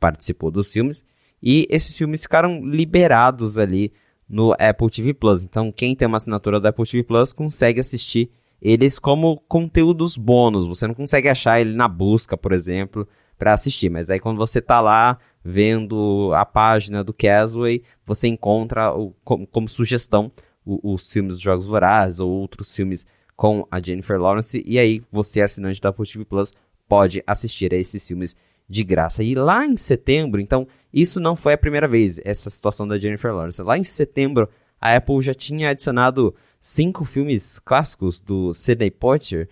participou 0.00 0.50
dos 0.50 0.72
filmes. 0.72 1.04
E 1.42 1.66
esses 1.70 1.96
filmes 1.96 2.22
ficaram 2.22 2.64
liberados 2.64 3.58
ali 3.58 3.92
no 4.28 4.52
Apple 4.52 4.90
TV 4.90 5.14
Plus. 5.14 5.42
Então, 5.42 5.70
quem 5.70 5.94
tem 5.94 6.08
uma 6.08 6.16
assinatura 6.16 6.60
do 6.60 6.66
Apple 6.66 6.86
TV 6.86 7.02
Plus 7.02 7.32
consegue 7.32 7.80
assistir 7.80 8.30
eles 8.60 8.98
como 8.98 9.36
conteúdos 9.46 10.16
bônus. 10.16 10.66
Você 10.66 10.86
não 10.86 10.94
consegue 10.94 11.28
achar 11.28 11.60
ele 11.60 11.74
na 11.74 11.86
busca, 11.86 12.36
por 12.36 12.52
exemplo, 12.52 13.06
para 13.38 13.52
assistir. 13.52 13.90
Mas 13.90 14.08
aí 14.08 14.18
quando 14.18 14.38
você 14.38 14.60
tá 14.60 14.80
lá 14.80 15.18
vendo 15.44 16.32
a 16.34 16.46
página 16.46 17.04
do 17.04 17.12
Casway, 17.12 17.82
você 18.06 18.26
encontra 18.26 18.94
o, 18.94 19.14
como, 19.22 19.46
como, 19.46 19.68
sugestão 19.68 20.32
o, 20.64 20.94
os 20.94 21.10
filmes 21.12 21.34
dos 21.34 21.42
Jogos 21.42 21.66
Vorazes 21.66 22.20
ou 22.20 22.30
outros 22.30 22.74
filmes 22.74 23.06
com 23.36 23.66
a 23.70 23.78
Jennifer 23.80 24.18
Lawrence. 24.18 24.62
E 24.66 24.78
aí 24.78 25.02
você, 25.12 25.42
assinante 25.42 25.80
da 25.80 25.90
Apple 25.90 26.06
TV 26.06 26.24
Plus, 26.24 26.52
pode 26.88 27.22
assistir 27.26 27.74
a 27.74 27.76
esses 27.76 28.06
filmes 28.06 28.34
de 28.68 28.84
graça. 28.84 29.22
E 29.22 29.34
lá 29.34 29.66
em 29.66 29.76
setembro, 29.76 30.40
então, 30.40 30.66
isso 30.92 31.20
não 31.20 31.36
foi 31.36 31.54
a 31.54 31.58
primeira 31.58 31.88
vez, 31.88 32.20
essa 32.24 32.48
situação 32.50 32.86
da 32.86 32.98
Jennifer 32.98 33.34
Lawrence. 33.34 33.62
Lá 33.62 33.76
em 33.76 33.84
setembro, 33.84 34.48
a 34.80 34.96
Apple 34.96 35.20
já 35.22 35.34
tinha 35.34 35.70
adicionado 35.70 36.34
cinco 36.60 37.04
filmes 37.04 37.58
clássicos 37.58 38.20
do 38.20 38.54
Sidney 38.54 38.90
Poitier 38.90 39.48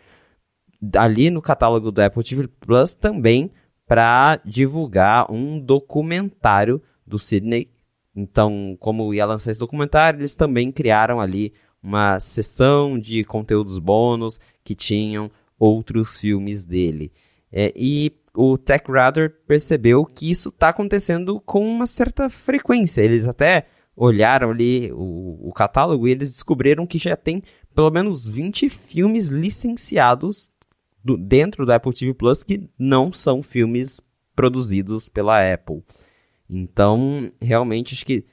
ali 0.96 1.30
no 1.30 1.40
catálogo 1.40 1.92
do 1.92 2.02
Apple 2.02 2.24
TV 2.24 2.48
Plus 2.48 2.94
também 2.94 3.50
para 3.86 4.40
divulgar 4.44 5.30
um 5.30 5.60
documentário 5.60 6.82
do 7.06 7.18
Sidney. 7.18 7.70
Então, 8.14 8.76
como 8.80 9.12
ia 9.14 9.24
lançar 9.24 9.50
esse 9.50 9.60
documentário, 9.60 10.20
eles 10.20 10.34
também 10.34 10.72
criaram 10.72 11.20
ali 11.20 11.52
uma 11.82 12.18
sessão 12.20 12.98
de 12.98 13.24
conteúdos 13.24 13.78
bônus 13.78 14.40
que 14.62 14.74
tinham 14.74 15.30
outros 15.58 16.16
filmes 16.16 16.64
dele. 16.64 17.12
É, 17.50 17.72
e 17.76 18.12
o 18.34 18.56
TechRadar 18.56 19.30
percebeu 19.46 20.04
que 20.04 20.30
isso 20.30 20.48
está 20.48 20.70
acontecendo 20.70 21.40
com 21.40 21.66
uma 21.66 21.86
certa 21.86 22.28
frequência. 22.28 23.02
Eles 23.02 23.26
até 23.26 23.66
olharam 23.96 24.50
ali 24.50 24.90
o, 24.92 25.48
o, 25.48 25.52
catálogo 25.52 26.08
e 26.08 26.12
eles 26.12 26.30
descobriram 26.30 26.86
que 26.86 26.98
já 26.98 27.16
tem 27.16 27.42
pelo 27.74 27.90
menos 27.90 28.26
20 28.26 28.68
filmes 28.68 29.28
licenciados 29.28 30.50
do, 31.04 31.16
dentro 31.16 31.66
do 31.66 31.72
Apple 31.72 31.92
TV 31.92 32.14
Plus 32.14 32.42
que 32.42 32.68
não 32.78 33.12
são 33.12 33.42
filmes 33.42 34.00
produzidos 34.34 35.08
pela 35.08 35.52
Apple. 35.52 35.82
Então, 36.48 37.30
realmente 37.40 37.94
acho 37.94 38.06
que 38.06 38.24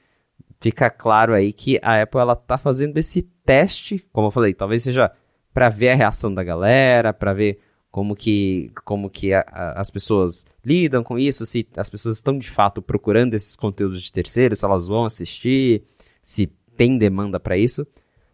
fica 0.60 0.90
claro 0.90 1.34
aí 1.34 1.52
que 1.52 1.78
a 1.82 2.02
Apple 2.02 2.20
ela 2.20 2.36
tá 2.36 2.56
fazendo 2.58 2.96
esse 2.98 3.22
teste, 3.44 4.04
como 4.12 4.28
eu 4.28 4.30
falei, 4.30 4.54
talvez 4.54 4.82
seja 4.82 5.10
para 5.52 5.68
ver 5.68 5.90
a 5.90 5.94
reação 5.94 6.32
da 6.32 6.44
galera, 6.44 7.12
para 7.12 7.32
ver 7.32 7.60
como 7.90 8.14
que, 8.14 8.70
como 8.84 9.10
que 9.10 9.32
a, 9.32 9.44
a, 9.46 9.80
as 9.80 9.90
pessoas 9.90 10.46
lidam 10.64 11.02
com 11.02 11.18
isso, 11.18 11.44
se 11.44 11.66
as 11.76 11.90
pessoas 11.90 12.18
estão 12.18 12.38
de 12.38 12.48
fato 12.48 12.80
procurando 12.80 13.34
esses 13.34 13.56
conteúdos 13.56 14.02
de 14.02 14.12
terceiros, 14.12 14.60
se 14.60 14.64
elas 14.64 14.86
vão 14.86 15.04
assistir, 15.04 15.82
se 16.22 16.46
tem 16.76 16.96
demanda 16.96 17.40
para 17.40 17.58
isso. 17.58 17.86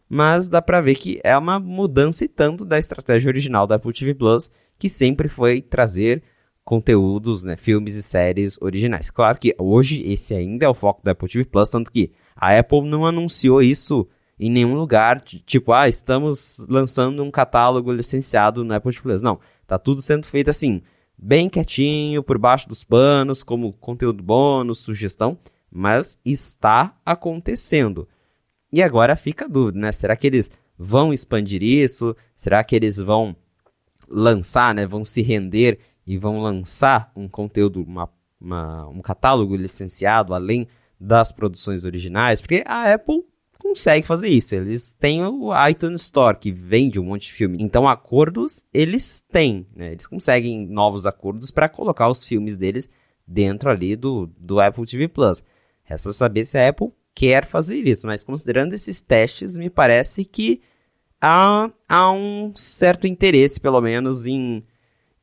Mas 0.09 0.49
dá 0.49 0.63
para 0.63 0.81
ver 0.81 0.95
que 0.95 1.21
é 1.25 1.37
uma 1.37 1.59
mudança 1.59 2.25
e 2.25 2.29
tanto 2.29 2.65
da 2.65 2.79
estratégia 2.79 3.29
original 3.29 3.67
da 3.67 3.75
Apple 3.75 3.93
TV 3.93 4.15
Plus, 4.15 4.51
que 4.79 4.89
sempre 4.89 5.29
foi 5.29 5.61
trazer 5.61 6.23
conteúdos, 6.65 7.45
né, 7.45 7.57
filmes 7.57 7.95
e 7.95 8.03
séries 8.03 8.57
originais. 8.61 9.11
Claro 9.11 9.39
que 9.39 9.55
hoje 9.59 10.03
esse 10.03 10.35
ainda 10.35 10.67
é 10.67 10.69
o 10.69 10.75
foco 10.75 11.03
da 11.03 11.13
Apple 11.13 11.29
TV 11.29 11.45
Plus, 11.45 11.69
tanto 11.69 11.91
que 11.91 12.13
a 12.37 12.57
Apple 12.57 12.83
não 12.83 13.07
anunciou 13.07 13.63
isso 13.63 14.07
em 14.39 14.51
nenhum 14.51 14.75
lugar, 14.75 15.21
tipo, 15.21 15.73
ah, 15.73 15.89
estamos 15.89 16.59
lançando 16.69 17.23
um 17.23 17.31
catálogo 17.31 17.91
licenciado 17.91 18.63
no 18.65 18.75
Apple 18.75 19.01
Plus. 19.01 19.23
Não, 19.23 19.41
tá 19.67 19.79
tudo 19.79 20.03
sendo 20.03 20.27
feito 20.27 20.51
assim, 20.51 20.83
bem 21.17 21.49
quietinho, 21.49 22.23
por 22.23 22.39
baixo 22.39 22.69
dos 22.69 22.85
panos, 22.85 23.43
como 23.43 23.73
conteúdo 23.73 24.23
bônus, 24.23 24.81
sugestão, 24.81 25.39
mas 25.71 26.19
está 26.25 26.95
acontecendo. 27.05 28.07
E 28.71 28.83
agora 28.83 29.17
fica 29.17 29.47
a 29.47 29.49
dúvida, 29.49 29.79
né? 29.79 29.93
Será 29.93 30.15
que 30.15 30.27
eles 30.27 30.51
vão 30.79 31.13
expandir 31.13 31.63
isso? 31.63 32.15
Será 32.37 32.63
que 32.63 32.77
eles 32.77 32.99
vão 32.99 33.35
lançar, 34.07 34.75
né? 34.75 34.87
Vão 34.87 35.05
se 35.05 35.23
render 35.23 35.79
e 36.07 36.19
vão 36.19 36.41
lançar 36.41 37.11
um 37.17 37.27
conteúdo, 37.27 37.83
uma, 37.83 38.11
uma, 38.39 38.87
um 38.89 39.01
catálogo 39.01 39.57
licenciado 39.57 40.35
além 40.35 40.69
das 41.01 41.33
produções 41.33 41.85
originais? 41.85 42.43
Porque 42.43 42.63
a 42.67 42.93
Apple 42.93 43.25
consegue 43.77 44.07
fazer 44.07 44.29
isso. 44.29 44.55
Eles 44.55 44.95
têm 44.95 45.23
o 45.23 45.51
iTunes 45.69 46.03
Store, 46.03 46.37
que 46.37 46.51
vende 46.51 46.99
um 46.99 47.05
monte 47.05 47.27
de 47.27 47.33
filme. 47.33 47.59
Então, 47.61 47.87
acordos 47.87 48.65
eles 48.73 49.21
têm. 49.31 49.67
Né? 49.77 49.93
Eles 49.93 50.07
conseguem 50.07 50.67
novos 50.67 51.07
acordos 51.07 51.51
para 51.51 51.69
colocar 51.69 52.09
os 52.09 52.25
filmes 52.25 52.57
deles 52.57 52.89
dentro 53.27 53.69
ali 53.71 53.95
do, 53.95 54.27
do 54.39 54.61
Apple 54.61 54.87
TV 54.87 55.09
Plus. 55.09 55.45
Resta 55.85 56.13
saber 56.13 56.45
se 56.45 56.59
a 56.59 56.69
Apple 56.69 56.89
quer 57.15 57.47
fazer 57.47 57.77
isso. 57.77 58.07
Mas 58.07 58.25
considerando 58.25 58.73
esses 58.73 59.03
testes, 59.03 59.57
me 59.57 59.69
parece 59.69 60.25
que 60.25 60.63
há, 61.21 61.71
há 61.87 62.11
um 62.11 62.53
certo 62.57 63.07
interesse, 63.07 63.61
pelo 63.61 63.81
menos, 63.83 64.25
em, 64.25 64.65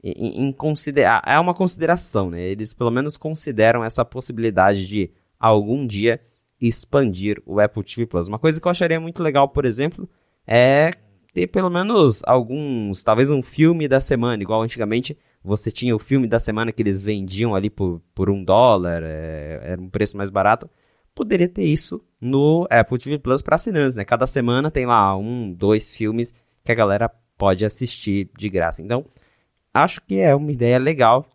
em, 0.04 0.48
em 0.48 0.54
considerar. 0.54 1.24
É 1.26 1.40
uma 1.40 1.56
consideração, 1.56 2.30
né? 2.30 2.42
Eles 2.42 2.72
pelo 2.74 2.92
menos 2.92 3.18
consideram 3.18 3.84
essa 3.84 4.06
possibilidade 4.06 4.88
de 4.88 5.12
algum 5.40 5.88
dia 5.88 6.22
expandir 6.68 7.42
o 7.46 7.60
Apple 7.60 7.84
TV 7.84 8.06
Plus. 8.06 8.28
Uma 8.28 8.40
coisa 8.40 8.60
que 8.60 8.66
eu 8.66 8.72
acharia 8.72 9.00
muito 9.00 9.22
legal, 9.22 9.50
por 9.50 9.66
exemplo, 9.66 10.08
é 10.48 10.92
ter 11.34 11.48
pelo 11.48 11.70
menos 11.70 12.22
alguns, 12.26 13.04
talvez 13.04 13.30
um 13.30 13.42
filme 13.42 13.88
da 13.88 14.00
semana, 14.00 14.42
igual 14.42 14.62
antigamente 14.62 15.18
você 15.44 15.70
tinha 15.70 15.94
o 15.94 16.00
filme 16.00 16.26
da 16.26 16.40
semana 16.40 16.72
que 16.72 16.82
eles 16.82 17.02
vendiam 17.02 17.54
ali 17.54 17.70
por, 17.70 18.02
por 18.16 18.30
um 18.30 18.44
dólar, 18.44 19.04
é, 19.04 19.60
era 19.64 19.82
um 19.82 19.90
preço 19.90 20.16
mais 20.16 20.30
barato. 20.30 20.70
Poderia 21.14 21.50
ter 21.50 21.66
isso 21.66 22.02
no 22.20 22.66
Apple 22.70 22.98
TV 22.98 23.20
Plus 23.20 23.42
para 23.42 23.56
assinantes, 23.56 23.98
né? 23.98 24.06
Cada 24.06 24.26
semana 24.26 24.72
tem 24.72 24.86
lá 24.86 25.16
um, 25.18 25.52
dois 25.52 25.90
filmes 25.90 26.34
que 26.64 26.72
a 26.72 26.76
galera 26.76 27.10
pode 27.38 27.66
assistir 27.66 28.32
de 28.38 28.50
graça. 28.50 28.82
Então, 28.82 29.06
acho 29.74 30.00
que 30.02 30.18
é 30.18 30.34
uma 30.34 30.52
ideia 30.52 30.80
legal 30.80 31.28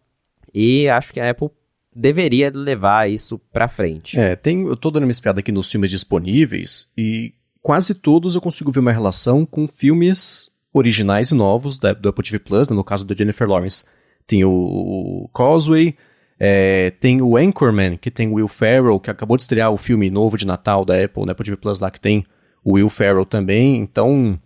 e 0.54 0.88
acho 0.88 1.12
que 1.12 1.20
a 1.20 1.30
Apple 1.30 1.50
deveria 1.98 2.50
levar 2.54 3.10
isso 3.10 3.38
pra 3.52 3.68
frente. 3.68 4.18
É, 4.18 4.36
tem, 4.36 4.66
eu 4.66 4.76
tô 4.76 4.90
dando 4.90 5.04
uma 5.04 5.10
espiada 5.10 5.40
aqui 5.40 5.52
nos 5.52 5.70
filmes 5.70 5.90
disponíveis 5.90 6.92
e 6.96 7.34
quase 7.60 7.94
todos 7.94 8.34
eu 8.34 8.40
consigo 8.40 8.70
ver 8.70 8.80
uma 8.80 8.92
relação 8.92 9.44
com 9.44 9.66
filmes 9.66 10.50
originais 10.72 11.30
e 11.30 11.34
novos 11.34 11.78
da, 11.78 11.92
do 11.92 12.08
Apple 12.08 12.24
TV 12.24 12.38
Plus, 12.38 12.68
né, 12.68 12.76
no 12.76 12.84
caso 12.84 13.04
da 13.04 13.14
Jennifer 13.14 13.48
Lawrence. 13.48 13.84
Tem 14.26 14.44
o, 14.44 14.50
o 14.50 15.30
Causeway, 15.34 15.96
é, 16.38 16.90
tem 17.00 17.20
o 17.20 17.36
Anchorman, 17.36 17.96
que 17.96 18.10
tem 18.10 18.28
o 18.28 18.34
Will 18.34 18.48
Ferrell, 18.48 19.00
que 19.00 19.10
acabou 19.10 19.36
de 19.36 19.42
estrear 19.42 19.70
o 19.70 19.76
filme 19.76 20.10
novo 20.10 20.36
de 20.36 20.46
Natal 20.46 20.84
da 20.84 21.02
Apple, 21.02 21.24
né, 21.24 21.32
Apple 21.32 21.44
TV 21.44 21.56
Plus 21.56 21.80
lá, 21.80 21.90
que 21.90 22.00
tem 22.00 22.24
o 22.62 22.74
Will 22.74 22.88
Ferrell 22.88 23.24
também. 23.24 23.76
Então, 23.76 24.38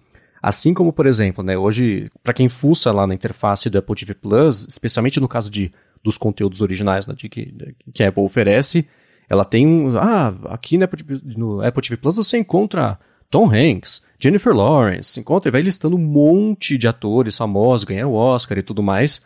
assim 0.42 0.72
como, 0.72 0.92
por 0.92 1.06
exemplo, 1.06 1.44
né, 1.44 1.58
hoje, 1.58 2.10
para 2.22 2.32
quem 2.32 2.48
fuça 2.48 2.90
lá 2.92 3.06
na 3.06 3.14
interface 3.14 3.68
do 3.68 3.78
Apple 3.78 3.96
TV 3.96 4.14
Plus, 4.14 4.66
especialmente 4.68 5.20
no 5.20 5.28
caso 5.28 5.50
de, 5.50 5.72
dos 6.02 6.18
conteúdos 6.18 6.60
originais 6.60 7.06
né, 7.06 7.14
de, 7.16 7.28
que, 7.28 7.54
que 7.94 8.02
a 8.02 8.08
Apple 8.08 8.22
oferece, 8.22 8.86
ela 9.30 9.44
tem 9.44 9.66
um. 9.66 9.96
Ah, 9.96 10.34
aqui 10.50 10.76
no 10.76 10.84
Apple, 10.84 11.20
no 11.36 11.60
Apple 11.60 11.82
TV 11.82 11.96
Plus 11.96 12.16
você 12.16 12.38
encontra 12.38 12.98
Tom 13.30 13.50
Hanks, 13.50 14.04
Jennifer 14.18 14.54
Lawrence, 14.54 15.18
encontra 15.18 15.48
e 15.48 15.52
vai 15.52 15.62
listando 15.62 15.96
um 15.96 16.00
monte 16.00 16.76
de 16.76 16.88
atores 16.88 17.36
famosos, 17.36 17.84
ganharam 17.84 18.12
Oscar 18.12 18.58
e 18.58 18.62
tudo 18.62 18.82
mais. 18.82 19.24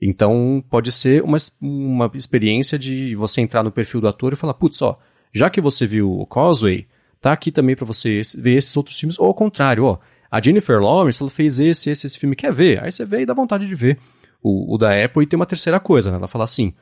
Então 0.00 0.62
pode 0.68 0.90
ser 0.90 1.22
uma, 1.22 1.36
uma 1.60 2.10
experiência 2.14 2.78
de 2.78 3.14
você 3.14 3.40
entrar 3.40 3.62
no 3.62 3.70
perfil 3.70 4.00
do 4.00 4.08
ator 4.08 4.32
e 4.32 4.36
falar, 4.36 4.54
putz, 4.54 4.82
ó, 4.82 4.98
já 5.32 5.48
que 5.48 5.60
você 5.60 5.86
viu 5.86 6.10
o 6.10 6.26
Causeway, 6.26 6.86
tá 7.20 7.32
aqui 7.32 7.52
também 7.52 7.76
para 7.76 7.86
você 7.86 8.20
ver 8.36 8.56
esses 8.56 8.76
outros 8.76 8.98
filmes, 8.98 9.18
ou 9.18 9.26
ao 9.26 9.34
contrário, 9.34 9.84
ó, 9.84 9.98
a 10.30 10.42
Jennifer 10.42 10.80
Lawrence, 10.80 11.22
ela 11.22 11.30
fez 11.30 11.60
esse, 11.60 11.90
esse, 11.90 12.06
esse 12.06 12.18
filme, 12.18 12.34
quer 12.34 12.52
ver? 12.52 12.82
Aí 12.82 12.90
você 12.90 13.04
vê 13.04 13.20
e 13.20 13.26
dá 13.26 13.34
vontade 13.34 13.68
de 13.68 13.74
ver 13.74 13.98
o, 14.44 14.74
o 14.74 14.78
da 14.78 15.02
Apple 15.02 15.22
e 15.22 15.26
tem 15.26 15.38
uma 15.38 15.46
terceira 15.46 15.80
coisa, 15.80 16.10
né? 16.10 16.18
Ela 16.18 16.28
fala 16.28 16.44
assim, 16.44 16.74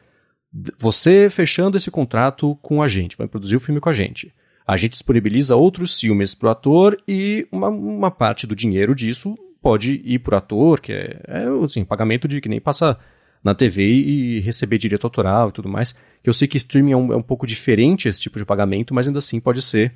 você 0.77 1.31
fechando 1.31 1.77
esse 1.77 1.92
contrato 1.92 2.59
com 2.61 2.83
a 2.83 2.88
gente, 2.88 3.16
vai 3.16 3.29
produzir 3.29 3.55
o 3.55 3.61
filme 3.61 3.81
com 3.81 3.88
a 3.88 3.92
gente. 3.92 4.35
A 4.66 4.77
gente 4.77 4.92
disponibiliza 4.92 5.55
outros 5.55 5.98
filmes 5.98 6.35
para 6.35 6.48
o 6.48 6.51
ator 6.51 7.01
e 7.07 7.46
uma, 7.53 7.68
uma 7.68 8.11
parte 8.11 8.46
do 8.46 8.57
dinheiro 8.57 8.94
disso 8.94 9.37
pode 9.61 10.03
ir 10.05 10.18
para 10.18 10.35
o 10.35 10.38
ator, 10.38 10.81
que 10.81 10.92
é, 10.92 11.20
é 11.29 11.44
assim, 11.62 11.85
pagamento 11.85 12.27
de 12.27 12.40
que 12.40 12.48
nem 12.48 12.61
passa 12.61 12.98
na 13.44 13.55
TV 13.55 13.85
e 13.85 14.40
receber 14.40 14.79
direito 14.79 15.05
autoral 15.05 15.48
e 15.48 15.53
tudo 15.53 15.68
mais. 15.68 15.92
Que 16.22 16.29
eu 16.29 16.33
sei 16.33 16.48
que 16.48 16.57
streaming 16.57 16.92
é 16.92 16.96
um, 16.96 17.12
é 17.12 17.16
um 17.16 17.22
pouco 17.22 17.46
diferente 17.46 18.09
esse 18.09 18.20
tipo 18.20 18.38
de 18.38 18.44
pagamento, 18.44 18.92
mas 18.92 19.07
ainda 19.07 19.18
assim 19.18 19.38
pode 19.38 19.62
ser 19.62 19.92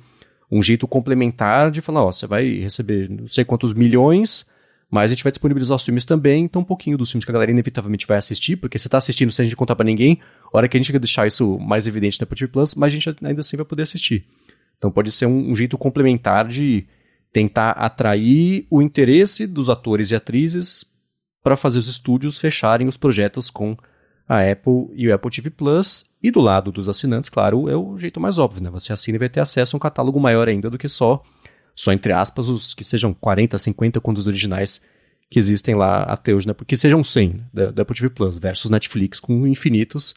um 0.49 0.61
jeito 0.61 0.87
complementar 0.87 1.69
de 1.69 1.81
falar, 1.81 2.05
ó, 2.05 2.11
você 2.11 2.25
vai 2.25 2.47
receber 2.59 3.09
não 3.09 3.27
sei 3.27 3.43
quantos 3.43 3.73
milhões, 3.73 4.49
mas 4.89 5.11
a 5.11 5.13
gente 5.13 5.23
vai 5.23 5.31
disponibilizar 5.31 5.75
os 5.75 5.83
filmes 5.83 6.05
também, 6.05 6.45
então 6.45 6.61
um 6.61 6.65
pouquinho 6.65 6.97
dos 6.97 7.11
filmes 7.11 7.25
que 7.25 7.31
a 7.31 7.33
galera 7.33 7.51
inevitavelmente 7.51 8.07
vai 8.07 8.17
assistir, 8.17 8.55
porque 8.55 8.79
você 8.79 8.87
está 8.87 8.97
assistindo 8.97 9.31
sem 9.31 9.43
a 9.43 9.47
gente 9.47 9.55
contar 9.55 9.75
para 9.75 9.85
ninguém, 9.85 10.19
a 10.51 10.57
hora 10.57 10.67
que 10.67 10.77
a 10.77 10.79
gente 10.79 10.97
deixar 10.97 11.27
isso 11.27 11.59
mais 11.59 11.87
evidente 11.87 12.19
na 12.19 12.23
Apple 12.23 12.37
TV 12.37 12.51
Plus, 12.51 12.73
mas 12.75 12.87
a 12.87 12.95
gente 12.97 13.09
ainda 13.21 13.41
assim 13.41 13.57
vai 13.57 13.65
poder 13.65 13.83
assistir. 13.83 14.25
Então 14.77 14.91
pode 14.91 15.11
ser 15.11 15.25
um, 15.25 15.51
um 15.51 15.55
jeito 15.55 15.77
complementar 15.77 16.47
de 16.47 16.87
tentar 17.33 17.71
atrair 17.71 18.65
o 18.69 18.81
interesse 18.81 19.45
dos 19.45 19.69
atores 19.69 20.11
e 20.11 20.15
atrizes 20.15 20.85
para 21.43 21.57
fazer 21.57 21.79
os 21.79 21.87
estúdios 21.87 22.37
fecharem 22.37 22.87
os 22.87 22.97
projetos 22.97 23.49
com 23.49 23.77
a 24.27 24.41
Apple 24.41 24.89
e 24.93 25.07
o 25.07 25.13
Apple 25.13 25.31
TV 25.31 25.49
Plus. 25.49 26.05
E 26.21 26.31
do 26.31 26.41
lado 26.41 26.71
dos 26.71 26.89
assinantes, 26.89 27.29
claro, 27.29 27.69
é 27.69 27.75
o 27.75 27.97
jeito 27.97 28.19
mais 28.19 28.39
óbvio, 28.39 28.63
né? 28.63 28.69
Você 28.69 28.91
assina 28.91 29.15
e 29.15 29.19
vai 29.19 29.29
ter 29.29 29.39
acesso 29.39 29.75
a 29.75 29.77
um 29.77 29.79
catálogo 29.79 30.19
maior 30.19 30.47
ainda 30.47 30.69
do 30.69 30.77
que 30.77 30.87
só, 30.87 31.21
só 31.77 31.93
entre 31.93 32.11
aspas, 32.11 32.49
os 32.49 32.73
que 32.73 32.83
sejam 32.83 33.13
40, 33.13 33.55
50 33.55 34.01
contos 34.01 34.25
originais 34.25 34.81
que 35.29 35.37
existem 35.37 35.75
lá 35.75 36.01
até 36.03 36.33
hoje, 36.33 36.47
né? 36.47 36.53
Porque 36.53 36.75
sejam 36.75 37.03
100 37.03 37.29
né? 37.29 37.43
da, 37.53 37.71
da 37.71 37.81
Apple 37.83 37.95
TV 37.95 38.09
Plus 38.09 38.39
versus 38.39 38.71
Netflix 38.71 39.19
com 39.19 39.45
infinitos. 39.45 40.15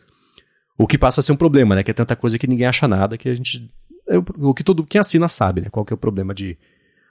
O 0.79 0.87
que 0.87 0.97
passa 0.97 1.21
a 1.21 1.23
ser 1.23 1.33
um 1.33 1.37
problema, 1.37 1.75
né? 1.75 1.83
Que 1.83 1.91
é 1.91 1.95
tanta 1.95 2.17
coisa 2.17 2.39
que 2.39 2.47
ninguém 2.47 2.67
acha 2.67 2.89
nada, 2.89 3.19
que 3.19 3.29
a 3.29 3.35
gente. 3.35 3.71
É 4.09 4.17
o 4.17 4.55
que 4.55 4.65
todo 4.65 4.85
quem 4.85 4.99
assina 4.99 5.29
sabe, 5.29 5.61
né? 5.61 5.69
Qual 5.71 5.85
que 5.85 5.93
é 5.93 5.95
o 5.95 5.99
problema 5.99 6.35
de 6.35 6.57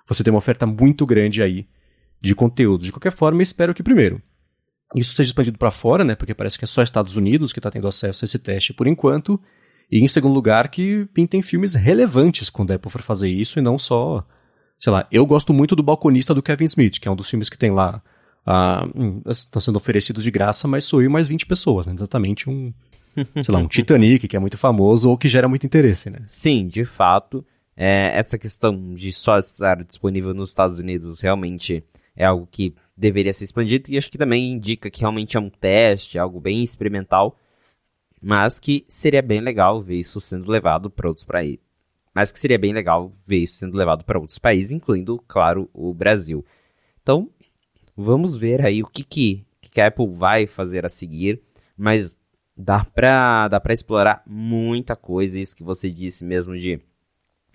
você 0.07 0.23
ter 0.23 0.31
uma 0.31 0.39
oferta 0.39 0.65
muito 0.65 1.05
grande 1.05 1.43
aí 1.43 1.67
de 2.19 2.33
conteúdo. 2.33 2.83
De 2.83 2.91
qualquer 2.91 3.12
forma, 3.12 3.39
eu 3.39 3.43
espero 3.43 3.73
que, 3.73 3.83
primeiro, 3.83 4.21
isso 4.95 5.13
seja 5.13 5.27
expandido 5.27 5.57
para 5.57 5.69
fora, 5.69 6.03
né? 6.03 6.15
Porque 6.15 6.33
parece 6.33 6.57
que 6.57 6.65
é 6.65 6.67
só 6.67 6.81
Estados 6.81 7.15
Unidos 7.15 7.53
que 7.53 7.59
está 7.59 7.69
tendo 7.69 7.88
acesso 7.88 8.23
a 8.23 8.25
esse 8.25 8.39
teste 8.39 8.73
por 8.73 8.88
enquanto. 8.88 9.39
E 9.91 9.99
em 9.99 10.07
segundo 10.07 10.33
lugar, 10.33 10.69
que 10.69 11.05
pintem 11.13 11.41
filmes 11.41 11.75
relevantes 11.75 12.49
quando 12.49 12.71
a 12.71 12.75
Apple 12.75 12.91
for 12.91 13.01
fazer 13.01 13.29
isso 13.29 13.59
e 13.59 13.62
não 13.62 13.77
só. 13.77 14.25
Sei 14.79 14.91
lá, 14.91 15.05
eu 15.11 15.25
gosto 15.25 15.53
muito 15.53 15.75
do 15.75 15.83
Balconista 15.83 16.33
do 16.33 16.41
Kevin 16.41 16.65
Smith, 16.65 16.99
que 16.99 17.07
é 17.07 17.11
um 17.11 17.15
dos 17.15 17.29
filmes 17.29 17.49
que 17.49 17.57
tem 17.57 17.69
lá. 17.69 18.01
Estão 19.27 19.61
sendo 19.61 19.75
oferecidos 19.75 20.23
de 20.23 20.31
graça, 20.31 20.67
mas 20.67 20.85
sou 20.85 21.01
eu 21.01 21.11
mais 21.11 21.27
20 21.27 21.45
pessoas, 21.45 21.85
né? 21.85 21.93
Exatamente 21.93 22.49
um. 22.49 22.73
sei 23.43 23.53
lá, 23.53 23.59
um 23.59 23.67
Titanic, 23.67 24.25
que 24.27 24.37
é 24.37 24.39
muito 24.39 24.57
famoso 24.57 25.09
ou 25.09 25.17
que 25.17 25.27
gera 25.27 25.49
muito 25.49 25.65
interesse, 25.65 26.09
né? 26.09 26.19
Sim, 26.27 26.67
de 26.67 26.85
fato. 26.85 27.45
É, 27.75 28.17
essa 28.17 28.37
questão 28.37 28.93
de 28.93 29.11
só 29.11 29.37
estar 29.37 29.83
disponível 29.83 30.33
nos 30.33 30.49
Estados 30.49 30.79
Unidos 30.79 31.19
realmente 31.19 31.83
é 32.15 32.25
algo 32.25 32.47
que 32.49 32.73
deveria 32.95 33.33
ser 33.33 33.45
expandido 33.45 33.89
e 33.89 33.97
acho 33.97 34.11
que 34.11 34.17
também 34.17 34.51
indica 34.51 34.89
que 34.89 35.01
realmente 35.01 35.37
é 35.37 35.39
um 35.39 35.49
teste, 35.49 36.19
algo 36.19 36.39
bem 36.39 36.63
experimental, 36.63 37.37
mas 38.21 38.59
que 38.59 38.85
seria 38.87 39.21
bem 39.21 39.39
legal 39.39 39.81
ver 39.81 39.95
isso 39.95 40.19
sendo 40.19 40.51
levado 40.51 40.89
para 40.89 41.07
outros 41.07 41.25
países. 41.25 41.68
Mas 42.19 42.34
que 42.34 42.39
seria 42.39 42.60
bem 42.60 42.73
legal 42.73 43.13
ver 43.25 43.38
isso 43.38 43.60
sendo 43.60 43.77
levado 43.77 44.03
para 44.03 44.19
outros 44.19 44.38
países, 44.38 44.73
incluindo, 44.73 45.23
claro, 45.25 45.69
o 45.73 45.93
Brasil. 45.93 46.45
Então, 47.01 47.29
vamos 47.95 48.36
ver 48.36 48.65
aí 48.65 48.84
o 48.84 48.88
que, 48.88 49.05
que, 49.05 49.45
que 49.62 49.79
a 49.79 49.88
Apple 49.88 50.10
vai 50.12 50.45
fazer 50.45 50.86
a 50.86 50.89
seguir, 50.89 51.41
mas 51.77 52.19
dá 52.58 52.84
para 52.84 53.47
dá 53.47 53.62
explorar 53.69 54.21
muita 54.27 54.97
coisa, 54.97 55.39
isso 55.39 55.55
que 55.55 55.63
você 55.63 55.89
disse 55.89 56.25
mesmo 56.25 56.60
de 56.60 56.82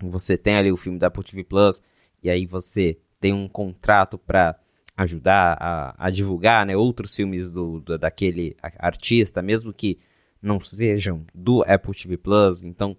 você 0.01 0.35
tem 0.35 0.55
ali 0.55 0.71
o 0.71 0.77
filme 0.77 0.97
da 0.97 1.09
Apple 1.09 1.23
TV 1.23 1.43
Plus 1.43 1.79
e 2.23 2.27
aí 2.27 2.47
você 2.47 2.97
tem 3.19 3.33
um 3.33 3.47
contrato 3.47 4.17
para 4.17 4.59
ajudar 4.97 5.57
a, 5.61 6.07
a, 6.07 6.09
divulgar 6.09 6.65
né, 6.65 6.75
outros 6.75 7.13
filmes 7.15 7.51
do, 7.53 7.81
do, 7.81 7.99
daquele 7.99 8.57
artista, 8.79 9.43
mesmo 9.43 9.71
que 9.71 9.99
não 10.41 10.59
sejam 10.59 11.23
do 11.35 11.61
Apple 11.67 11.93
TV 11.93 12.17
Plus. 12.17 12.63
Então, 12.63 12.97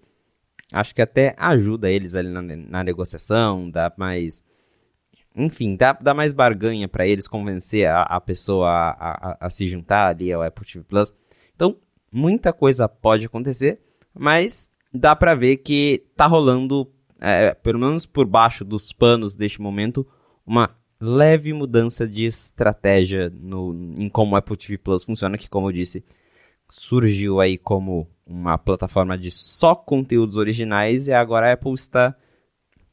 acho 0.73 0.95
que 0.95 1.03
até 1.03 1.35
ajuda 1.39 1.91
eles 1.91 2.15
ali 2.15 2.29
na, 2.29 2.43
na 2.43 2.85
negociação, 2.85 3.71
dá 3.71 3.93
mais. 3.97 4.43
Enfim, 5.35 5.77
dá, 5.77 5.93
dá 5.93 6.15
mais 6.15 6.33
barganha 6.33 6.89
para 6.89 7.07
eles 7.07 7.29
convencer 7.29 7.87
a, 7.87 8.03
a 8.03 8.21
pessoa 8.21 8.69
a, 8.69 8.91
a, 8.91 9.37
a, 9.41 9.51
se 9.51 9.67
juntar 9.69 10.09
ali 10.09 10.33
ao 10.33 10.43
Apple 10.43 10.65
TV 10.65 10.85
Plus. 10.85 11.15
Então, 11.55 11.77
muita 12.11 12.53
coisa 12.53 12.89
pode 12.89 13.27
acontecer, 13.27 13.81
mas 14.15 14.71
dá 14.93 15.15
para 15.15 15.35
ver 15.35 15.59
que 15.59 16.05
tá 16.17 16.27
rolando, 16.27 16.91
é, 17.21 17.53
pelo 17.53 17.79
menos 17.79 18.07
por 18.07 18.27
baixo 18.27 18.65
dos 18.65 18.93
panos 18.93 19.35
deste 19.35 19.61
momento, 19.61 20.07
uma 20.47 20.75
leve 20.99 21.53
mudança 21.53 22.09
de 22.09 22.25
estratégia 22.25 23.31
no, 23.31 23.75
em 23.99 24.09
como 24.09 24.35
o 24.35 24.37
Apple 24.37 24.57
TV 24.57 24.79
Plus 24.79 25.05
funciona, 25.05 25.37
que 25.37 25.51
como 25.51 25.69
eu 25.69 25.73
disse, 25.73 26.03
surgiu 26.71 27.41
aí 27.41 27.57
como 27.57 28.07
uma 28.27 28.59
plataforma 28.59 29.17
de 29.17 29.31
só 29.31 29.75
conteúdos 29.75 30.37
originais 30.37 31.09
e 31.09 31.13
agora 31.13 31.49
a 31.49 31.53
Apple 31.53 31.75
está 31.75 32.15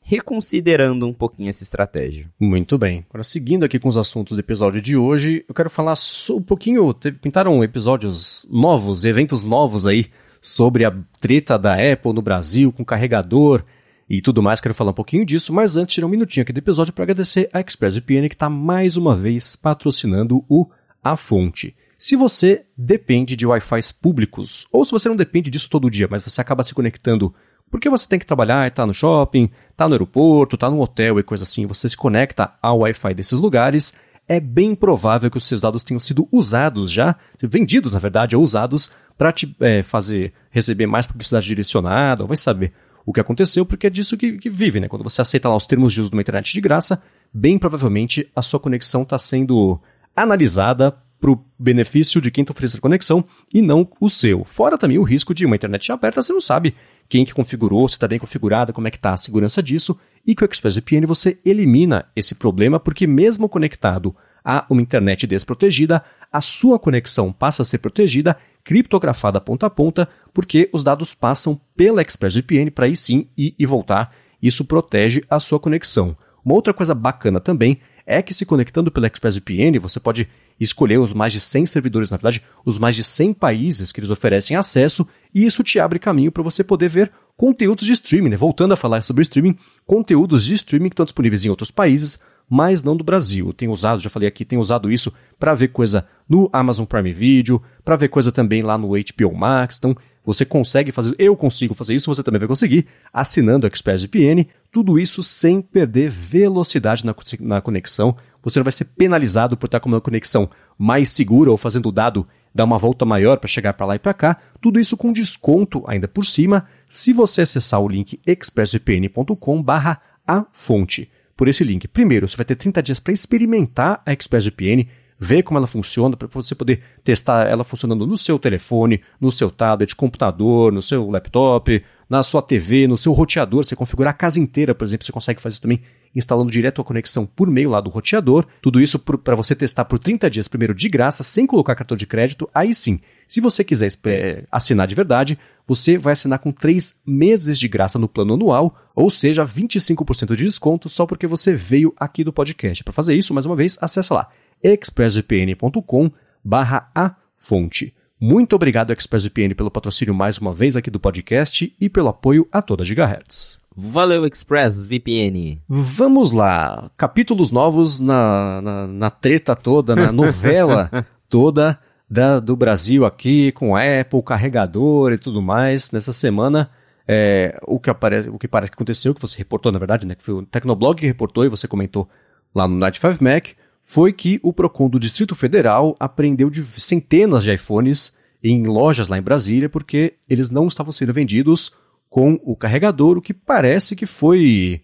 reconsiderando 0.04 1.08
um 1.08 1.14
pouquinho 1.14 1.50
essa 1.50 1.64
estratégia. 1.64 2.30
Muito 2.40 2.78
bem. 2.78 3.06
Agora, 3.10 3.24
seguindo 3.24 3.64
aqui 3.64 3.80
com 3.80 3.88
os 3.88 3.98
assuntos 3.98 4.36
do 4.36 4.40
episódio 4.40 4.82
de 4.82 4.98
hoje, 4.98 5.46
eu 5.48 5.56
quero 5.56 5.70
falar 5.70 5.96
um 6.32 6.42
pouquinho. 6.42 6.94
Pintaram 6.94 7.64
episódios 7.64 8.46
novos, 8.52 9.06
eventos 9.06 9.46
novos 9.46 9.88
aí 9.88 10.08
sobre 10.42 10.86
a 10.86 10.94
treta 11.22 11.58
da 11.58 11.74
Apple 11.74 12.14
no 12.14 12.22
Brasil 12.22 12.72
com 12.72 12.84
carregador 12.84 13.64
e 14.10 14.22
tudo 14.22 14.44
mais. 14.44 14.60
Quero 14.60 14.76
falar 14.76 14.92
um 14.92 14.96
pouquinho 14.96 15.26
disso, 15.26 15.54
mas 15.54 15.78
antes, 15.78 15.96
tirar 15.96 16.08
um 16.08 16.10
minutinho 16.10 16.44
aqui 16.44 16.52
do 16.52 16.60
episódio 16.60 16.94
para 16.94 17.04
agradecer 17.04 17.48
a 17.54 17.62
ExpressVPN 17.62 18.28
que 18.28 18.36
está 18.36 18.50
mais 18.50 18.98
uma 18.98 19.16
vez 19.16 19.56
patrocinando 19.56 20.44
o 20.50 20.70
A 21.02 21.16
Fonte. 21.16 21.74
Se 21.98 22.16
você 22.16 22.66
depende 22.78 23.36
de 23.36 23.46
Wi-Fi 23.46 23.80
públicos, 24.02 24.68
ou 24.72 24.84
se 24.84 24.92
você 24.92 25.08
não 25.08 25.16
depende 25.16 25.50
disso 25.50 25.70
todo 25.70 25.90
dia, 25.90 26.08
mas 26.10 26.24
você 26.24 26.42
acaba 26.42 26.64
se 26.64 26.74
conectando 26.74 27.34
porque 27.74 27.90
você 27.90 28.08
tem 28.08 28.20
que 28.20 28.26
trabalhar 28.26 28.68
e 28.68 28.70
tá 28.70 28.86
no 28.86 28.94
shopping, 28.94 29.50
tá 29.76 29.88
no 29.88 29.96
aeroporto, 29.96 30.56
tá 30.56 30.70
no 30.70 30.80
hotel 30.80 31.20
e 31.20 31.24
coisa 31.24 31.44
assim, 31.44 31.66
você 31.66 31.90
se 31.90 31.98
conecta 31.98 32.54
ao 32.62 32.80
Wi-Fi 32.80 33.16
desses 33.16 33.40
lugares, 33.40 33.96
é 34.28 34.40
bem 34.40 34.76
provável 34.76 35.30
que 35.32 35.38
os 35.38 35.46
seus 35.46 35.60
dados 35.60 35.84
tenham 35.84 36.00
sido 36.00 36.28
usados 36.32 36.92
já, 36.92 37.16
vendidos 37.42 37.94
na 37.94 38.00
verdade, 38.00 38.36
ou 38.36 38.44
usados 38.44 38.92
para 39.18 39.32
te 39.32 39.56
é, 39.60 39.82
fazer 39.82 40.34
receber 40.52 40.86
mais 40.86 41.08
publicidade 41.08 41.48
direcionada, 41.48 42.24
ou 42.24 42.28
vai 42.28 42.38
saber 42.38 42.74
o 43.06 43.12
que 43.12 43.20
aconteceu, 43.20 43.66
porque 43.66 43.88
é 43.88 43.90
disso 43.90 44.18
que, 44.18 44.38
que 44.38 44.50
vive, 44.50 44.80
né? 44.80 44.88
Quando 44.88 45.04
você 45.04 45.22
aceita 45.22 45.50
lá 45.50 45.56
os 45.56 45.66
termos 45.66 45.92
de 45.92 46.00
uso 46.00 46.10
de 46.10 46.16
uma 46.16 46.22
internet 46.22 46.54
de 46.54 46.62
graça, 46.62 47.02
bem 47.34 47.58
provavelmente 47.58 48.30
a 48.36 48.42
sua 48.42 48.60
conexão 48.60 49.02
está 49.02 49.18
sendo 49.18 49.80
analisada 50.16 50.96
para 51.24 51.32
o 51.32 51.42
benefício 51.58 52.20
de 52.20 52.30
quem 52.30 52.42
está 52.42 52.52
oferecendo 52.52 52.80
a 52.80 52.82
conexão 52.82 53.24
e 53.54 53.62
não 53.62 53.88
o 53.98 54.10
seu. 54.10 54.44
Fora 54.44 54.78
também 54.78 54.98
o 54.98 55.04
risco 55.04 55.34
de 55.34 55.46
uma 55.46 55.56
internet 55.56 55.90
aberta, 55.90 56.22
você 56.22 56.34
não 56.34 56.42
sabe 56.42 56.76
quem 57.08 57.24
que 57.24 57.34
configurou, 57.34 57.88
se 57.88 57.96
está 57.96 58.10
bem 58.10 58.20
configurada, 58.20 58.74
como 58.74 58.90
é 58.90 58.92
que 58.92 58.98
está 58.98 59.12
a 59.12 59.18
segurança 59.18 59.64
disso, 59.64 59.98
e 60.28 60.36
com 60.36 60.44
o 60.44 60.46
ExpressVPN 60.46 61.06
você 61.06 61.40
elimina 61.46 62.08
esse 62.14 62.36
problema, 62.36 62.78
porque 62.78 63.08
mesmo 63.08 63.48
conectado 63.48 64.14
a 64.44 64.66
uma 64.70 64.82
internet 64.82 65.26
desprotegida, 65.26 66.04
a 66.30 66.42
sua 66.42 66.78
conexão 66.78 67.32
passa 67.32 67.62
a 67.62 67.66
ser 67.66 67.78
protegida, 67.78 68.36
criptografada 68.62 69.40
ponta 69.40 69.68
a 69.68 69.70
ponta, 69.70 70.10
porque 70.34 70.70
os 70.74 70.84
dados 70.84 71.16
passam 71.16 71.58
pela 71.74 72.02
ExpressVPN 72.02 72.70
para 72.70 72.86
aí 72.86 72.98
sim 72.98 73.30
ir 73.38 73.56
e 73.58 73.66
voltar. 73.66 74.14
Isso 74.42 74.66
protege 74.66 75.24
a 75.30 75.40
sua 75.40 75.58
conexão. 75.58 76.18
Uma 76.44 76.56
outra 76.56 76.74
coisa 76.74 76.94
bacana 76.94 77.40
também 77.40 77.80
é 78.06 78.22
que 78.22 78.34
se 78.34 78.46
conectando 78.46 78.92
pela 78.92 79.08
ExpressVPN, 79.08 79.80
você 79.80 80.02
pode 80.02 80.28
escolher 80.60 80.98
os 80.98 81.14
mais 81.14 81.34
de 81.34 81.40
100 81.40 81.66
servidores, 81.66 82.12
na 82.12 82.18
verdade, 82.18 82.44
os 82.66 82.78
mais 82.78 82.96
de 82.96 83.04
100 83.04 83.34
países 83.34 83.92
que 83.92 84.00
eles 84.00 84.10
oferecem 84.10 84.56
acesso, 84.56 85.06
e 85.34 85.46
isso 85.46 85.64
te 85.64 85.80
abre 85.80 86.00
caminho 86.00 86.32
para 86.32 86.44
você 86.44 86.64
poder 86.64 86.90
ver 86.90 87.12
conteúdos 87.36 87.86
de 87.86 87.94
streaming, 87.94 88.30
né? 88.30 88.38
Voltando 88.38 88.74
a 88.74 88.78
falar 88.78 89.02
sobre 89.02 89.24
streaming, 89.24 89.58
conteúdos 89.86 90.44
de 90.44 90.54
streaming 90.54 90.90
que 90.90 90.94
estão 90.94 91.06
disponíveis 91.06 91.44
em 91.46 91.50
outros 91.50 91.72
países, 91.72 92.20
mas 92.50 92.84
não 92.84 92.96
do 92.96 93.04
Brasil. 93.04 93.54
Tenho 93.54 93.72
usado, 93.72 94.02
já 94.02 94.10
falei 94.10 94.28
aqui, 94.28 94.46
tenho 94.46 94.62
usado 94.62 94.92
isso 94.92 95.12
para 95.40 95.54
ver 95.54 95.70
coisa 95.70 96.08
no 96.28 96.50
Amazon 96.54 96.86
Prime 96.86 97.12
Video, 97.12 97.62
para 97.84 97.96
ver 97.96 98.10
coisa 98.10 98.32
também 98.32 98.62
lá 98.62 98.78
no 98.78 98.90
HBO 98.90 99.36
Max. 99.36 99.78
Então, 99.78 99.96
você 100.26 100.46
consegue 100.46 100.92
fazer, 100.92 101.14
eu 101.20 101.36
consigo 101.36 101.74
fazer 101.74 101.96
isso, 101.96 102.14
você 102.14 102.24
também 102.24 102.40
vai 102.40 102.48
conseguir, 102.48 102.86
assinando 103.12 103.66
o 103.66 103.68
ExpressVPN, 103.68 104.48
tudo 104.72 105.00
isso 105.00 105.22
sem 105.22 105.62
perder 105.62 106.10
velocidade 106.10 107.06
na, 107.06 107.14
na 107.42 107.62
conexão. 107.62 108.16
Você 108.42 108.60
não 108.60 108.64
vai 108.64 108.72
ser 108.72 108.86
penalizado 108.86 109.58
por 109.58 109.66
estar 109.66 109.80
com 109.80 109.90
uma 109.90 110.02
conexão 110.02 110.50
mais 110.78 111.10
segura 111.10 111.52
ou 111.52 111.58
fazendo 111.58 111.90
o 111.90 111.92
dado 111.92 112.28
dar 112.54 112.66
uma 112.66 112.78
volta 112.78 113.04
maior 113.06 113.38
para 113.38 113.48
chegar 113.48 113.74
para 113.74 113.88
lá 113.88 113.96
e 113.96 114.00
para 114.00 114.14
cá. 114.14 114.38
Tudo 114.62 114.80
isso 114.80 114.96
com 114.96 115.12
desconto 115.12 115.84
ainda 115.88 116.08
por 116.08 116.24
cima, 116.26 116.68
se 116.88 117.12
você 117.12 117.42
acessar 117.42 117.82
o 117.82 117.88
link 117.88 118.20
expressvpn.com/a 118.26 120.46
fonte. 120.52 121.10
Por 121.36 121.48
esse 121.48 121.64
link, 121.64 121.88
primeiro, 121.88 122.30
você 122.30 122.38
vai 122.38 122.46
ter 122.46 122.56
30 122.56 122.84
dias 122.84 123.00
para 123.00 123.12
experimentar 123.12 124.04
a 124.06 124.14
ExpressVPN 124.14 124.88
ver 125.20 125.44
como 125.44 125.58
ela 125.58 125.68
funciona, 125.68 126.16
para 126.16 126.28
você 126.28 126.56
poder 126.56 126.82
testar 127.04 127.48
ela 127.48 127.64
funcionando 127.64 128.06
no 128.06 128.18
seu 128.18 128.38
telefone, 128.38 129.02
no 129.20 129.32
seu 129.32 129.50
tablet, 129.50 129.96
computador, 129.96 130.72
no 130.72 130.82
seu 130.82 131.10
laptop, 131.10 131.84
na 132.10 132.22
sua 132.22 132.42
TV, 132.42 132.88
no 132.88 132.98
seu 132.98 133.12
roteador. 133.12 133.64
Você 133.64 133.76
configurar 133.76 134.12
a 134.12 134.16
casa 134.16 134.40
inteira, 134.40 134.76
por 134.76 134.84
exemplo, 134.86 135.06
você 135.06 135.12
consegue 135.12 135.42
fazer 135.42 135.54
isso 135.54 135.62
também 135.62 135.82
instalando 136.16 136.52
direto 136.52 136.80
a 136.80 136.84
conexão 136.84 137.26
por 137.26 137.50
meio 137.50 137.70
lá 137.70 137.82
do 137.82 137.90
roteador. 137.90 138.46
Tudo 138.62 138.80
isso 138.80 139.00
para 139.00 139.36
você 139.36 139.56
testar 139.56 139.86
por 139.86 139.98
30 139.98 140.30
dias, 140.30 140.48
primeiro 140.48 140.76
de 140.76 140.88
graça, 140.90 141.24
sem 141.24 141.48
colocar 141.48 141.76
cartão 141.76 141.98
de 141.98 142.06
crédito. 142.06 142.48
Aí 142.54 142.74
sim, 142.74 143.00
se 143.28 143.42
você 143.42 143.64
quiser 143.64 143.90
é, 144.06 144.44
assinar 144.52 144.88
de 144.88 144.94
verdade, 144.94 145.40
você 145.66 145.98
vai 145.98 146.14
assinar 146.14 146.40
com 146.40 146.52
3 146.52 147.02
meses 147.06 147.58
de 147.58 147.68
graça 147.68 147.98
no 147.98 148.08
plano 148.08 148.36
anual, 148.36 148.78
ou 148.96 149.10
seja, 149.10 149.44
25% 149.44 150.36
de 150.36 150.44
desconto 150.44 150.90
só 150.90 151.06
porque 151.06 151.26
você 151.26 151.54
veio 151.54 151.94
aqui 151.98 152.24
do 152.24 152.32
podcast. 152.32 152.84
Para 152.84 152.94
fazer 152.94 153.16
isso, 153.16 153.34
mais 153.34 153.46
uma 153.46 153.56
vez, 153.56 153.78
acessa 153.82 154.14
lá 154.14 154.30
expressvpn.com 154.64 156.12
barra 156.44 156.90
a 156.96 157.16
fonte. 157.36 157.94
Muito 158.20 158.56
obrigado, 158.56 158.94
ExpressVPN, 158.94 159.54
pelo 159.54 159.70
patrocínio 159.70 160.14
mais 160.14 160.38
uma 160.38 160.54
vez 160.54 160.78
aqui 160.78 160.90
do 160.90 161.00
podcast 161.00 161.76
e 161.80 161.90
pelo 161.90 162.08
apoio 162.08 162.48
a 162.52 162.62
toda 162.62 162.86
Gigahertz. 162.86 163.60
Valeu, 163.76 164.26
ExpressVPN. 164.26 165.60
Vamos 165.68 166.32
lá. 166.32 166.90
Capítulos 166.96 167.52
novos 167.52 168.00
na, 168.00 168.62
na, 168.62 168.88
na 168.88 169.10
treta 169.10 169.56
toda, 169.56 169.96
na 169.96 170.12
novela 170.12 170.90
toda 171.28 171.78
da, 172.10 172.40
do 172.40 172.56
Brasil 172.56 173.06
aqui, 173.06 173.52
com 173.52 173.76
Apple, 173.76 174.24
carregador 174.24 175.12
e 175.12 175.18
tudo 175.18 175.42
mais. 175.42 175.92
Nessa 175.92 176.14
semana, 176.14 176.70
é, 177.08 177.60
o, 177.64 177.80
que 177.80 177.90
aparece, 177.90 178.30
o 178.30 178.38
que 178.38 178.48
parece 178.48 178.72
que 178.72 178.76
aconteceu, 178.76 179.14
que 179.14 179.22
você 179.22 179.38
reportou, 179.38 179.72
na 179.72 179.80
verdade, 179.80 180.06
né, 180.06 180.16
que 180.16 180.24
foi 180.24 180.36
o 180.36 180.46
Tecnoblog 180.46 181.00
que 181.00 181.08
reportou 181.08 181.44
e 181.44 181.50
você 181.50 181.68
comentou 181.68 182.08
lá 182.54 182.68
no 182.68 182.78
Night 182.78 183.00
5 183.00 183.24
Mac, 183.24 183.48
foi 183.84 184.14
que 184.14 184.40
o 184.42 184.54
Procon 184.54 184.90
do 184.90 185.00
Distrito 185.00 185.36
Federal 185.36 185.96
apreendeu 186.00 186.50
de 186.50 186.64
centenas 186.64 187.44
de 187.44 187.54
iPhones 187.54 188.18
em 188.42 188.66
lojas 188.66 189.10
lá 189.10 189.18
em 189.18 189.22
Brasília 189.22 189.70
porque 189.70 190.14
eles 190.28 190.50
não 190.50 190.68
estavam 190.68 190.94
sendo 190.94 191.14
vendidos 191.14 191.72
com 192.10 192.40
o 192.44 192.56
carregador, 192.56 193.18
o 193.18 193.22
que 193.22 193.34
parece 193.34 193.96
que 193.96 194.06
foi 194.06 194.82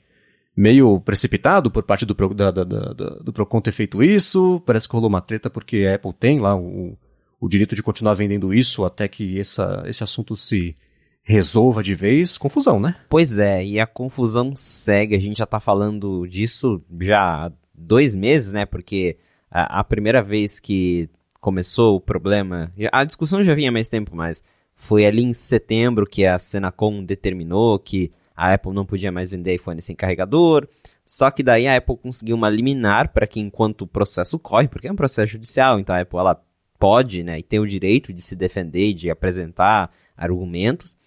meio 0.56 1.00
precipitado 1.00 1.72
por 1.72 1.84
parte 1.84 2.06
do, 2.06 2.14
da, 2.34 2.52
da, 2.52 2.64
da, 2.64 2.93
do 2.93 3.32
Procon 3.32 3.62
ter 3.62 3.72
feito 3.72 4.04
isso. 4.04 4.62
Parece 4.66 4.88
que 4.88 4.93
rolou 4.93 5.08
uma 5.08 5.22
treta 5.22 5.50
porque 5.50 5.86
a 5.86 5.95
Apple 5.95 6.12
tem 6.12 6.39
lá 6.39 6.56
o, 6.56 6.97
o 7.39 7.47
direito 7.47 7.76
de 7.76 7.84
continuar 7.84 8.16
vendendo 8.16 8.54
isso 8.54 8.84
até 8.84 9.08
que 9.08 9.39
essa, 9.39 9.84
esse 9.86 10.04
assunto 10.04 10.36
se 10.36 10.76
resolva 11.24 11.82
de 11.82 11.93
vez. 11.93 12.38
Confusão, 12.38 12.80
né? 12.80 12.95
Pois 13.08 13.39
é, 13.39 13.64
e 13.64 13.80
a 13.80 13.88
confusão 13.88 14.54
segue. 14.56 15.16
A 15.16 15.20
gente 15.20 15.38
já 15.38 15.45
tá 15.45 15.60
falando 15.60 16.28
disso 16.28 16.84
já 17.00 17.52
dois 17.80 18.15
meses, 18.15 18.53
né? 18.53 18.65
Porque 18.65 19.17
a, 19.49 19.80
a, 19.80 19.84
primeira 19.84 20.21
vez 20.21 20.59
que 20.59 21.09
começou 21.39 21.95
o 21.95 22.01
problema, 22.01 22.71
a 22.91 23.03
discussão 23.03 23.43
já 23.43 23.55
vinha 23.55 23.71
mais 23.71 23.89
tempo, 23.89 24.15
mas 24.15 24.43
foi 24.75 25.05
ali 25.05 25.23
em 25.23 25.34
setembro 25.34 26.05
que 26.05 26.25
a 26.25 26.38
Senacom 26.38 27.03
determinou 27.03 27.80
que 27.80 28.11
a 28.36 28.53
Apple 28.53 28.73
não 28.73 28.86
podia 28.86 29.11
mais 29.11 29.30
vender 29.30 29.55
iPhone 29.55 29.82
sem 29.82 29.95
carregador. 29.95 30.67
Só 31.05 31.32
que 31.32 31.41
daí 31.41 31.67
a 31.67 31.77
Apple 31.77 31.97
conseguiu 31.97 32.36
uma 32.36 32.49
liminar 32.49 33.11
para 33.11 33.25
que 33.25 33.39
enquanto 33.39 33.82
o 33.82 33.88
processo 33.88 34.38
corre, 34.38 34.67
porque 34.67 34.88
é 34.88 34.91
um 34.91 34.95
processo 34.95 35.32
judicial, 35.32 35.80
então 35.80 35.95
a 35.95 36.01
Apple 36.01 36.19
ela 36.19 36.39
pode, 36.77 37.23
né, 37.23 37.39
e 37.39 37.43
tem 37.43 37.59
o 37.59 37.67
direito 37.67 38.13
de 38.13 38.21
se 38.21 38.36
defender 38.36 38.89
e 38.89 38.93
de 38.93 39.09
apresentar 39.09 39.91
argumentos. 40.15 40.97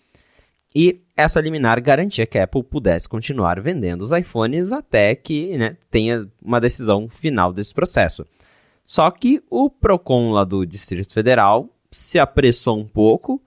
E 0.74 1.01
essa 1.22 1.40
liminar 1.40 1.80
garantia 1.80 2.26
que 2.26 2.38
a 2.38 2.44
Apple 2.44 2.62
pudesse 2.62 3.08
continuar 3.08 3.60
vendendo 3.60 4.02
os 4.02 4.12
iPhones 4.12 4.72
até 4.72 5.14
que 5.14 5.56
né, 5.56 5.76
tenha 5.90 6.28
uma 6.40 6.60
decisão 6.60 7.08
final 7.08 7.52
desse 7.52 7.72
processo. 7.72 8.26
Só 8.84 9.10
que 9.10 9.42
o 9.50 9.70
Procon 9.70 10.32
lá 10.32 10.44
do 10.44 10.66
Distrito 10.66 11.12
Federal 11.12 11.68
se 11.90 12.18
apressou 12.18 12.78
um 12.78 12.86
pouco 12.86 13.40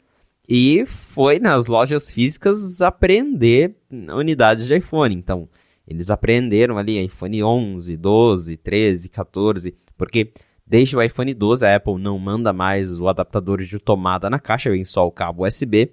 e 0.47 0.85
foi 0.85 1.39
nas 1.39 1.67
lojas 1.67 2.11
físicas 2.11 2.81
apreender 2.81 3.75
unidades 3.91 4.67
de 4.67 4.75
iPhone. 4.75 5.13
Então, 5.13 5.49
eles 5.87 6.09
apreenderam 6.09 6.77
ali 6.77 7.03
iPhone 7.03 7.43
11, 7.43 7.97
12, 7.97 8.57
13, 8.57 9.09
14, 9.09 9.75
porque 9.97 10.31
desde 10.65 10.95
o 10.97 11.01
iPhone 11.01 11.33
12 11.33 11.65
a 11.65 11.75
Apple 11.75 11.99
não 11.99 12.17
manda 12.17 12.51
mais 12.51 12.99
o 12.99 13.07
adaptador 13.07 13.61
de 13.61 13.77
tomada 13.79 14.29
na 14.29 14.39
caixa, 14.39 14.71
vem 14.71 14.83
só 14.83 15.05
o 15.05 15.11
cabo 15.11 15.45
USB. 15.45 15.91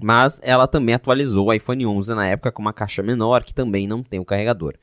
Mas 0.00 0.40
ela 0.42 0.68
também 0.68 0.94
atualizou 0.94 1.48
o 1.48 1.52
iPhone 1.52 1.86
11 1.86 2.14
na 2.14 2.28
época 2.28 2.52
com 2.52 2.62
uma 2.62 2.72
caixa 2.72 3.02
menor 3.02 3.42
que 3.42 3.54
também 3.54 3.86
não 3.86 4.02
tem 4.02 4.20
o 4.20 4.24
carregador. 4.24 4.74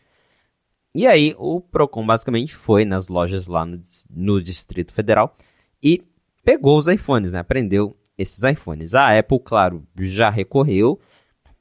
E 0.93 1.07
aí 1.07 1.35
o 1.37 1.61
Procon 1.61 2.05
basicamente 2.05 2.55
foi 2.55 2.85
nas 2.85 3.07
lojas 3.07 3.47
lá 3.47 3.65
no, 3.65 3.79
no 4.09 4.41
Distrito 4.41 4.93
Federal 4.93 5.35
e 5.81 6.01
pegou 6.43 6.77
os 6.77 6.87
iPhones, 6.87 7.31
né? 7.31 7.39
Aprendeu 7.39 7.97
esses 8.17 8.43
iPhones. 8.43 8.93
A 8.93 9.17
Apple, 9.17 9.39
claro, 9.39 9.85
já 9.97 10.29
recorreu 10.29 10.99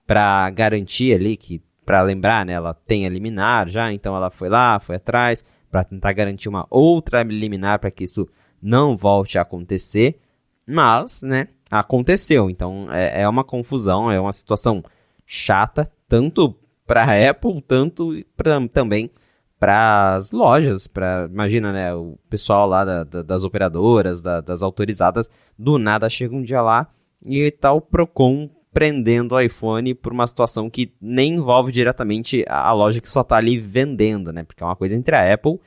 para 0.06 0.48
garantir 0.50 1.14
ali 1.14 1.36
que 1.36 1.62
para 1.84 2.02
lembrar, 2.02 2.46
né, 2.46 2.54
ela 2.54 2.72
tem 2.72 3.06
a 3.06 3.10
liminar 3.10 3.68
já, 3.68 3.92
então 3.92 4.16
ela 4.16 4.30
foi 4.30 4.48
lá, 4.48 4.80
foi 4.80 4.96
atrás 4.96 5.44
para 5.70 5.84
tentar 5.84 6.12
garantir 6.12 6.48
uma 6.48 6.66
outra 6.70 7.22
liminar 7.22 7.78
para 7.78 7.90
que 7.90 8.04
isso 8.04 8.26
não 8.62 8.96
volte 8.96 9.36
a 9.36 9.42
acontecer. 9.42 10.18
Mas, 10.66 11.22
né, 11.22 11.48
aconteceu. 11.70 12.48
Então 12.50 12.92
é, 12.92 13.22
é 13.22 13.28
uma 13.28 13.44
confusão, 13.44 14.10
é 14.10 14.20
uma 14.20 14.32
situação 14.32 14.82
chata, 15.26 15.90
tanto 16.08 16.54
para 16.86 17.04
a 17.04 17.30
Apple, 17.30 17.62
tanto 17.62 18.24
pra, 18.36 18.66
também 18.68 19.10
para 19.58 20.14
as 20.14 20.32
lojas, 20.32 20.86
para 20.86 21.26
imagina, 21.30 21.72
né, 21.72 21.94
o 21.94 22.18
pessoal 22.28 22.68
lá 22.68 22.84
da, 22.84 23.04
da, 23.04 23.22
das 23.22 23.44
operadoras, 23.44 24.20
da, 24.20 24.40
das 24.40 24.62
autorizadas, 24.62 25.30
do 25.58 25.78
nada 25.78 26.10
chega 26.10 26.34
um 26.34 26.42
dia 26.42 26.60
lá 26.60 26.88
e 27.24 27.50
tá 27.50 27.72
o 27.72 27.80
Procon 27.80 28.50
prendendo 28.72 29.34
o 29.34 29.40
iPhone 29.40 29.94
por 29.94 30.12
uma 30.12 30.26
situação 30.26 30.68
que 30.68 30.92
nem 31.00 31.34
envolve 31.36 31.72
diretamente 31.72 32.44
a, 32.48 32.68
a 32.68 32.72
loja 32.72 33.00
que 33.00 33.08
só 33.08 33.22
está 33.22 33.36
ali 33.36 33.58
vendendo, 33.58 34.32
né, 34.32 34.44
porque 34.44 34.62
é 34.62 34.66
uma 34.66 34.76
coisa 34.76 34.94
entre 34.94 35.16
a 35.16 35.32
Apple 35.32 35.58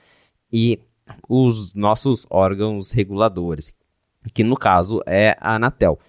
e 0.52 0.80
os 1.28 1.74
nossos 1.74 2.28
órgãos 2.30 2.92
reguladores 2.92 3.74
que 4.34 4.44
no 4.44 4.56
caso 4.56 5.02
é 5.06 5.38
a 5.40 5.56
Anatel. 5.56 6.00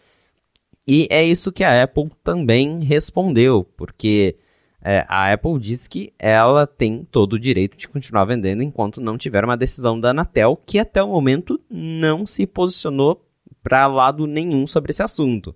E 0.87 1.07
é 1.11 1.23
isso 1.23 1.53
que 1.53 1.63
a 1.63 1.83
Apple 1.83 2.11
também 2.25 2.83
respondeu, 2.83 3.65
porque 3.77 4.37
é, 4.83 5.05
a 5.09 5.33
Apple 5.33 5.59
diz 5.59 5.87
que 5.87 6.13
ela 6.19 6.67
tem 6.67 7.07
todo 7.11 7.35
o 7.35 7.39
direito 7.39 7.77
de 7.77 7.89
continuar 7.89 8.25
vendendo 8.25 8.63
enquanto 8.63 9.01
não 9.01 9.19
tiver 9.19 9.45
uma 9.45 9.57
decisão 9.57 10.01
da 10.01 10.11
Anatel, 10.11 10.59
que 10.65 10.79
até 10.79 11.03
o 11.03 11.09
momento 11.09 11.61
não 11.69 12.27
se 12.27 12.47
posicionou 12.47 13.23
para 13.63 13.87
lado 13.87 14.27
nenhum 14.27 14.67
sobre 14.67 14.91
esse 14.91 15.03
assunto. 15.03 15.55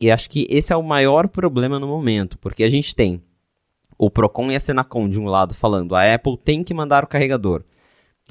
E 0.00 0.10
acho 0.12 0.30
que 0.30 0.46
esse 0.48 0.72
é 0.72 0.76
o 0.76 0.82
maior 0.82 1.26
problema 1.26 1.78
no 1.80 1.88
momento, 1.88 2.38
porque 2.38 2.62
a 2.62 2.70
gente 2.70 2.94
tem 2.94 3.20
o 3.98 4.08
Procon 4.08 4.52
e 4.52 4.54
a 4.54 4.60
Senacom 4.60 5.08
de 5.08 5.18
um 5.18 5.26
lado 5.26 5.54
falando 5.54 5.96
a 5.96 6.14
Apple 6.14 6.38
tem 6.38 6.62
que 6.62 6.72
mandar 6.72 7.02
o 7.02 7.08
carregador, 7.08 7.64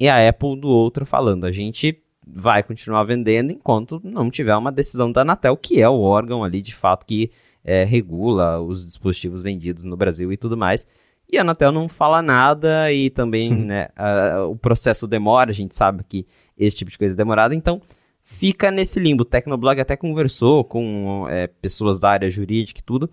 e 0.00 0.08
a 0.08 0.26
Apple 0.26 0.58
do 0.58 0.68
outro 0.68 1.04
falando 1.04 1.44
a 1.44 1.52
gente 1.52 2.02
vai 2.34 2.62
continuar 2.62 3.04
vendendo 3.04 3.52
enquanto 3.52 4.00
não 4.04 4.30
tiver 4.30 4.56
uma 4.56 4.72
decisão 4.72 5.10
da 5.10 5.22
Anatel, 5.22 5.56
que 5.56 5.80
é 5.80 5.88
o 5.88 6.00
órgão 6.00 6.44
ali 6.44 6.60
de 6.60 6.74
fato 6.74 7.06
que 7.06 7.30
é, 7.64 7.84
regula 7.84 8.60
os 8.60 8.86
dispositivos 8.86 9.42
vendidos 9.42 9.84
no 9.84 9.96
Brasil 9.96 10.32
e 10.32 10.36
tudo 10.36 10.56
mais. 10.56 10.86
E 11.30 11.36
a 11.36 11.42
Anatel 11.42 11.70
não 11.70 11.88
fala 11.88 12.22
nada 12.22 12.90
e 12.92 13.10
também 13.10 13.52
né, 13.52 13.88
a, 13.96 14.44
o 14.44 14.56
processo 14.56 15.06
demora, 15.06 15.50
a 15.50 15.54
gente 15.54 15.76
sabe 15.76 16.02
que 16.08 16.26
esse 16.56 16.76
tipo 16.76 16.90
de 16.90 16.98
coisa 16.98 17.14
é 17.14 17.16
demorada, 17.16 17.54
então 17.54 17.80
fica 18.24 18.70
nesse 18.70 18.98
limbo. 18.98 19.22
O 19.22 19.26
Tecnoblog 19.26 19.80
até 19.80 19.96
conversou 19.96 20.64
com 20.64 21.26
é, 21.28 21.46
pessoas 21.46 22.00
da 22.00 22.10
área 22.10 22.30
jurídica 22.30 22.80
e 22.80 22.84
tudo, 22.84 23.10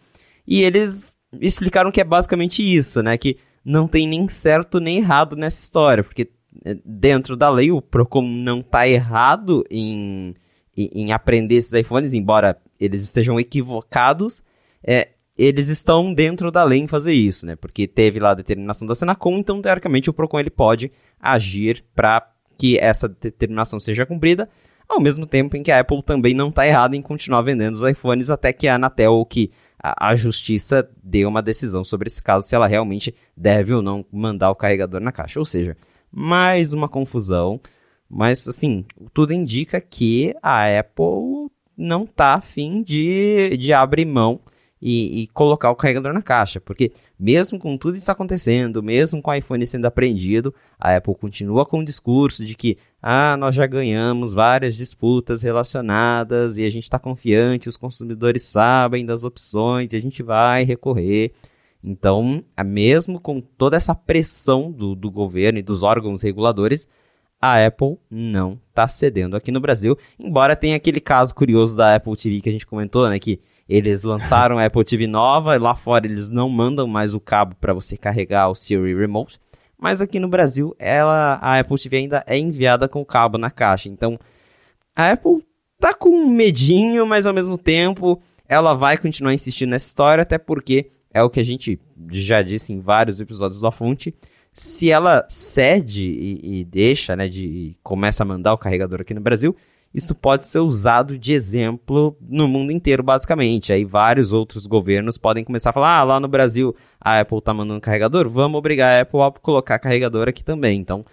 e 0.48 0.62
eles 0.62 1.16
explicaram 1.42 1.92
que 1.92 2.02
é 2.02 2.04
basicamente 2.04 2.62
isso, 2.62 3.02
né? 3.04 3.18
Que 3.18 3.38
não 3.64 3.88
tem 3.88 4.08
nem 4.08 4.28
certo 4.28 4.80
nem 4.80 4.98
errado 4.98 5.36
nessa 5.36 5.62
história, 5.62 6.04
porque 6.04 6.30
dentro 6.84 7.36
da 7.36 7.50
lei 7.50 7.72
o 7.72 7.82
Procon 7.82 8.28
não 8.28 8.60
está 8.60 8.88
errado 8.88 9.64
em, 9.70 10.36
em, 10.76 10.90
em, 10.94 11.12
aprender 11.12 11.56
esses 11.56 11.74
iPhones, 11.74 12.14
embora 12.14 12.58
eles 12.80 13.04
estejam 13.04 13.40
equivocados, 13.40 14.44
é, 14.84 15.10
eles 15.38 15.68
estão 15.68 16.14
dentro 16.14 16.52
da 16.52 16.64
lei 16.64 16.80
em 16.80 16.88
fazer 16.88 17.14
isso, 17.14 17.46
né? 17.46 17.56
Porque 17.56 17.88
teve 17.88 18.20
lá 18.20 18.32
a 18.32 18.36
determinação 18.36 18.88
da 18.88 18.96
Senacom, 18.96 19.38
então 19.38 19.62
teoricamente 19.62 20.10
o 20.10 20.14
Procon 20.14 20.40
ele 20.40 20.50
pode 20.50 20.92
agir 21.20 21.84
para 21.96 22.32
que 22.58 22.78
essa 22.78 23.08
determinação 23.08 23.80
seja 23.80 24.06
cumprida, 24.06 24.50
ao 24.88 25.02
mesmo 25.02 25.26
tempo 25.26 25.58
em 25.58 25.64
que 25.64 25.72
a 25.72 25.80
Apple 25.80 26.04
também 26.04 26.34
não 26.34 26.50
está 26.50 26.66
errada 26.66 26.96
em 26.96 27.02
continuar 27.02 27.42
vendendo 27.42 27.76
os 27.76 27.90
iPhones 27.90 28.30
até 28.30 28.54
que 28.54 28.68
a 28.68 28.76
Anatel 28.76 29.14
ou 29.14 29.26
que 29.26 29.52
a, 29.82 30.10
a, 30.10 30.16
justiça 30.16 30.88
dê 31.04 31.26
uma 31.26 31.42
decisão 31.42 31.84
sobre 31.84 32.08
esse 32.08 32.22
caso, 32.22 32.48
se 32.48 32.56
ela 32.56 32.68
realmente 32.68 33.14
deve 33.36 33.74
ou 33.74 33.82
não 33.82 34.06
mandar 34.12 34.50
o 34.50 34.56
carregador 34.56 35.02
na 35.02 35.12
caixa. 35.12 35.40
Ou 35.40 35.46
seja, 35.46 35.76
mais 36.16 36.72
uma 36.72 36.88
confusão, 36.88 37.60
mas 38.10 38.48
assim, 38.48 38.86
tudo 39.14 39.34
indica 39.34 39.82
que 39.82 40.34
a 40.42 40.80
Apple 40.80 41.52
não 41.78 42.06
está 42.06 42.36
afim 42.36 42.82
de, 42.82 43.58
de 43.58 43.74
abrir 43.74 44.06
mão 44.06 44.40
e, 44.82 45.24
e, 45.24 45.28
colocar 45.28 45.72
o 45.72 45.76
carregador 45.76 46.14
na 46.14 46.22
caixa, 46.22 46.62
porque 46.62 46.94
mesmo 47.20 47.60
com 47.60 47.78
tudo 47.78 47.98
isso 47.98 48.10
acontecendo, 48.10 48.82
mesmo 48.82 49.22
com 49.22 49.32
o 49.32 49.34
iPhone 49.34 49.66
sendo 49.66 49.88
apreendido, 49.88 50.54
a 50.80 50.96
Apple 50.96 51.16
continua 51.16 51.66
com 51.66 51.80
o 51.80 51.86
discurso 51.86 52.46
de 52.46 52.56
que 52.56 52.78
ah, 53.02 53.36
nós 53.36 53.54
já 53.54 53.66
ganhamos 53.66 54.34
várias 54.34 54.76
disputas 54.76 55.42
relacionadas 55.42 56.58
e 56.58 56.66
a 56.66 56.70
gente 56.70 56.84
está 56.84 57.00
confiante, 57.00 57.68
os 57.68 57.78
consumidores 57.78 58.44
sabem 58.44 59.06
das 59.06 59.26
opções 59.26 59.92
e 59.92 59.98
a 59.98 60.02
gente 60.02 60.24
vai 60.24 60.64
recorrer. 60.64 61.34
Então, 61.88 62.44
mesmo 62.66 63.20
com 63.20 63.40
toda 63.40 63.78
essa 63.78 63.94
pressão 63.94 64.72
do, 64.72 64.96
do 64.96 65.12
governo 65.12 65.60
e 65.60 65.62
dos 65.62 65.84
órgãos 65.84 66.24
reguladores, 66.24 66.90
a 67.40 67.64
Apple 67.64 68.00
não 68.10 68.60
está 68.70 68.88
cedendo 68.88 69.36
aqui 69.36 69.52
no 69.52 69.60
Brasil, 69.60 69.96
embora 70.18 70.56
tenha 70.56 70.76
aquele 70.76 71.00
caso 71.00 71.36
curioso 71.36 71.78
da 71.78 71.94
Apple 71.96 72.16
TV 72.16 72.42
que 72.42 72.50
a 72.50 72.52
gente 72.52 72.66
comentou, 72.66 73.08
né, 73.08 73.20
que 73.20 73.40
eles 73.70 74.02
lançaram 74.02 74.58
a 74.58 74.66
Apple 74.66 74.84
TV 74.84 75.06
nova, 75.06 75.56
lá 75.62 75.76
fora 75.76 76.08
eles 76.08 76.28
não 76.28 76.50
mandam 76.50 76.88
mais 76.88 77.14
o 77.14 77.20
cabo 77.20 77.54
para 77.62 77.72
você 77.72 77.96
carregar 77.96 78.50
o 78.50 78.56
Siri 78.56 78.96
Remote, 78.96 79.40
mas 79.78 80.02
aqui 80.02 80.20
no 80.20 80.28
Brasil 80.28 80.76
ela, 80.80 81.38
a 81.40 81.60
Apple 81.60 81.78
TV 81.78 81.98
ainda 81.98 82.24
é 82.26 82.36
enviada 82.36 82.88
com 82.88 83.02
o 83.02 83.06
cabo 83.06 83.38
na 83.38 83.52
caixa. 83.52 83.90
Então 83.90 84.20
a 84.96 85.12
Apple 85.12 85.46
tá 85.80 85.94
com 85.94 86.28
medinho, 86.28 87.06
mas 87.06 87.28
ao 87.28 87.34
mesmo 87.34 87.60
tempo 87.60 88.20
ela 88.50 88.74
vai 88.74 88.98
continuar 88.98 89.36
insistindo 89.36 89.70
nessa 89.70 89.88
história, 89.88 90.24
até 90.24 90.40
porque 90.40 90.95
é 91.16 91.24
o 91.24 91.30
que 91.30 91.40
a 91.40 91.46
gente 91.46 91.80
já 92.12 92.42
disse 92.42 92.74
em 92.74 92.82
vários 92.82 93.22
episódios 93.22 93.62
da 93.62 93.72
fonte. 93.72 94.14
Se 94.52 94.92
ela 94.92 95.26
cede 95.30 96.04
e, 96.04 96.60
e 96.60 96.66
deixa, 96.66 97.16
né, 97.16 97.30
de 97.30 97.78
começa 97.82 98.24
a 98.24 98.26
mandar 98.26 98.54
o 98.54 98.58
carregador 98.58 99.00
aqui 99.00 99.14
no 99.14 99.22
Brasil, 99.22 99.56
isso 99.94 100.14
pode 100.14 100.46
ser 100.46 100.60
usado 100.60 101.18
de 101.18 101.32
exemplo 101.32 102.18
no 102.20 102.50
mundo 102.50 102.74
inteiro, 102.74 103.02
basicamente. 103.02 103.72
Aí 103.72 103.86
vários 103.86 104.34
outros 104.34 104.66
governos 104.68 105.18
podem 105.18 105.46
começar 105.46 105.70
a 105.70 105.74
falar: 105.74 106.00
ah, 106.00 106.04
lá 106.04 106.20
no 106.20 106.28
Brasil 106.28 106.76
a 107.00 107.22
Apple 107.22 107.38
está 107.38 107.54
mandando 107.54 107.80
carregador, 107.80 108.28
vamos 108.28 108.58
obrigar 108.58 108.98
a 108.98 109.02
Apple 109.04 109.22
a 109.22 109.32
colocar 109.32 109.80
carregador 109.80 110.28
aqui 110.28 110.44
também. 110.44 110.78
Então, 110.82 111.06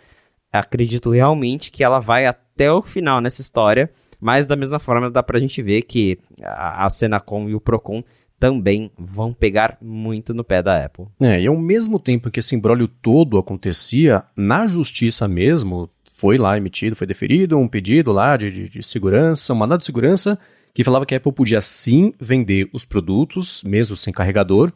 acredito 0.53 1.11
realmente 1.11 1.71
que 1.71 1.85
ela 1.85 2.01
vai 2.01 2.27
até 2.27 2.73
o 2.73 2.83
final 2.83 3.21
nessa 3.21 3.41
história, 3.41 3.89
mas 4.21 4.47
da 4.47 4.57
mesma 4.57 4.81
forma 4.81 5.09
dá 5.09 5.23
pra 5.23 5.39
gente 5.39 5.63
ver 5.63 5.83
que 5.83 6.19
a, 6.43 6.87
a 6.87 6.91
Senacom 6.91 7.49
e 7.49 7.55
o 7.55 7.61
Procon 7.61 8.03
também 8.43 8.91
vão 8.99 9.33
pegar 9.33 9.79
muito 9.81 10.35
no 10.35 10.43
pé 10.43 10.61
da 10.61 10.85
Apple. 10.85 11.07
É, 11.21 11.41
e 11.41 11.47
ao 11.47 11.57
mesmo 11.57 12.01
tempo 12.01 12.29
que 12.29 12.41
esse 12.41 12.57
embrólio 12.57 12.89
todo 12.89 13.39
acontecia, 13.39 14.25
na 14.37 14.67
justiça 14.67 15.29
mesmo, 15.29 15.89
foi 16.05 16.37
lá 16.39 16.57
emitido, 16.57 16.97
foi 16.97 17.07
deferido 17.07 17.57
um 17.57 17.69
pedido 17.69 18.11
lá 18.11 18.37
de, 18.37 18.51
de, 18.51 18.69
de 18.69 18.83
segurança, 18.83 19.53
um 19.53 19.57
mandado 19.57 19.79
de 19.79 19.87
segurança, 19.87 20.37
que 20.75 20.83
falava 20.83 21.07
que 21.07 21.15
a 21.15 21.19
Apple 21.19 21.31
podia 21.31 21.61
sim 21.61 22.13
vender 22.19 22.69
os 22.73 22.85
produtos, 22.85 23.63
mesmo 23.63 23.95
sem 23.95 24.13
carregador, 24.13 24.73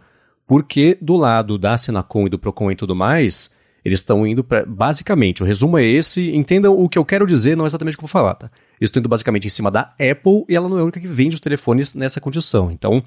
porque 0.46 0.96
do 1.02 1.16
lado 1.16 1.58
da 1.58 1.76
Senacom 1.76 2.28
e 2.28 2.30
do 2.30 2.38
Procon 2.38 2.70
e 2.70 2.76
tudo 2.76 2.94
mais, 2.94 3.50
eles 3.84 3.98
estão 3.98 4.24
indo 4.24 4.44
para. 4.44 4.64
Basicamente, 4.64 5.42
o 5.42 5.46
resumo 5.46 5.76
é 5.76 5.84
esse. 5.84 6.30
Entendam 6.36 6.78
o 6.78 6.88
que 6.88 6.98
eu 6.98 7.04
quero 7.04 7.26
dizer, 7.26 7.56
não 7.56 7.64
é 7.64 7.66
exatamente 7.66 7.94
o 7.94 7.98
que 7.98 8.04
eu 8.04 8.08
vou 8.08 8.12
falar, 8.12 8.36
tá? 8.36 8.48
Eles 8.80 8.90
estão 8.90 9.00
indo 9.00 9.08
basicamente 9.08 9.48
em 9.48 9.50
cima 9.50 9.72
da 9.72 9.92
Apple 9.98 10.44
e 10.48 10.54
ela 10.54 10.68
não 10.68 10.78
é 10.78 10.82
a 10.82 10.84
única 10.84 11.00
que 11.00 11.06
vende 11.08 11.34
os 11.34 11.40
telefones 11.40 11.94
nessa 11.94 12.20
condição. 12.20 12.70
Então, 12.70 13.02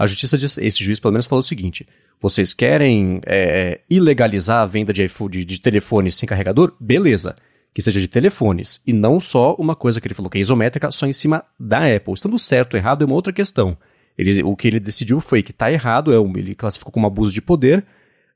a 0.00 0.06
justiça, 0.06 0.38
esse 0.62 0.82
juiz 0.82 0.98
pelo 0.98 1.12
menos 1.12 1.26
falou 1.26 1.40
o 1.40 1.46
seguinte: 1.46 1.86
vocês 2.18 2.54
querem 2.54 3.20
é, 3.26 3.80
ilegalizar 3.90 4.62
a 4.62 4.66
venda 4.66 4.94
de, 4.94 5.04
iPhone, 5.04 5.44
de 5.44 5.60
telefones 5.60 6.14
sem 6.14 6.26
carregador? 6.26 6.72
Beleza 6.80 7.36
que 7.74 7.82
seja 7.82 8.00
de 8.00 8.08
telefones, 8.08 8.82
e 8.86 8.94
não 8.94 9.20
só 9.20 9.54
uma 9.54 9.76
coisa 9.76 10.00
que 10.00 10.06
ele 10.08 10.14
falou 10.14 10.30
que 10.30 10.38
é 10.38 10.40
isométrica, 10.40 10.90
só 10.90 11.06
em 11.06 11.12
cima 11.12 11.44
da 11.58 11.94
Apple. 11.94 12.14
Estando 12.14 12.38
certo 12.38 12.74
ou 12.74 12.80
errado 12.80 13.02
é 13.02 13.06
uma 13.06 13.14
outra 13.14 13.32
questão. 13.32 13.76
Ele, 14.16 14.42
o 14.42 14.56
que 14.56 14.66
ele 14.66 14.80
decidiu 14.80 15.20
foi 15.20 15.42
que 15.42 15.52
está 15.52 15.70
errado, 15.70 16.12
é 16.12 16.18
um, 16.18 16.34
ele 16.34 16.54
classificou 16.54 16.90
como 16.90 17.06
abuso 17.06 17.30
de 17.30 17.42
poder, 17.42 17.84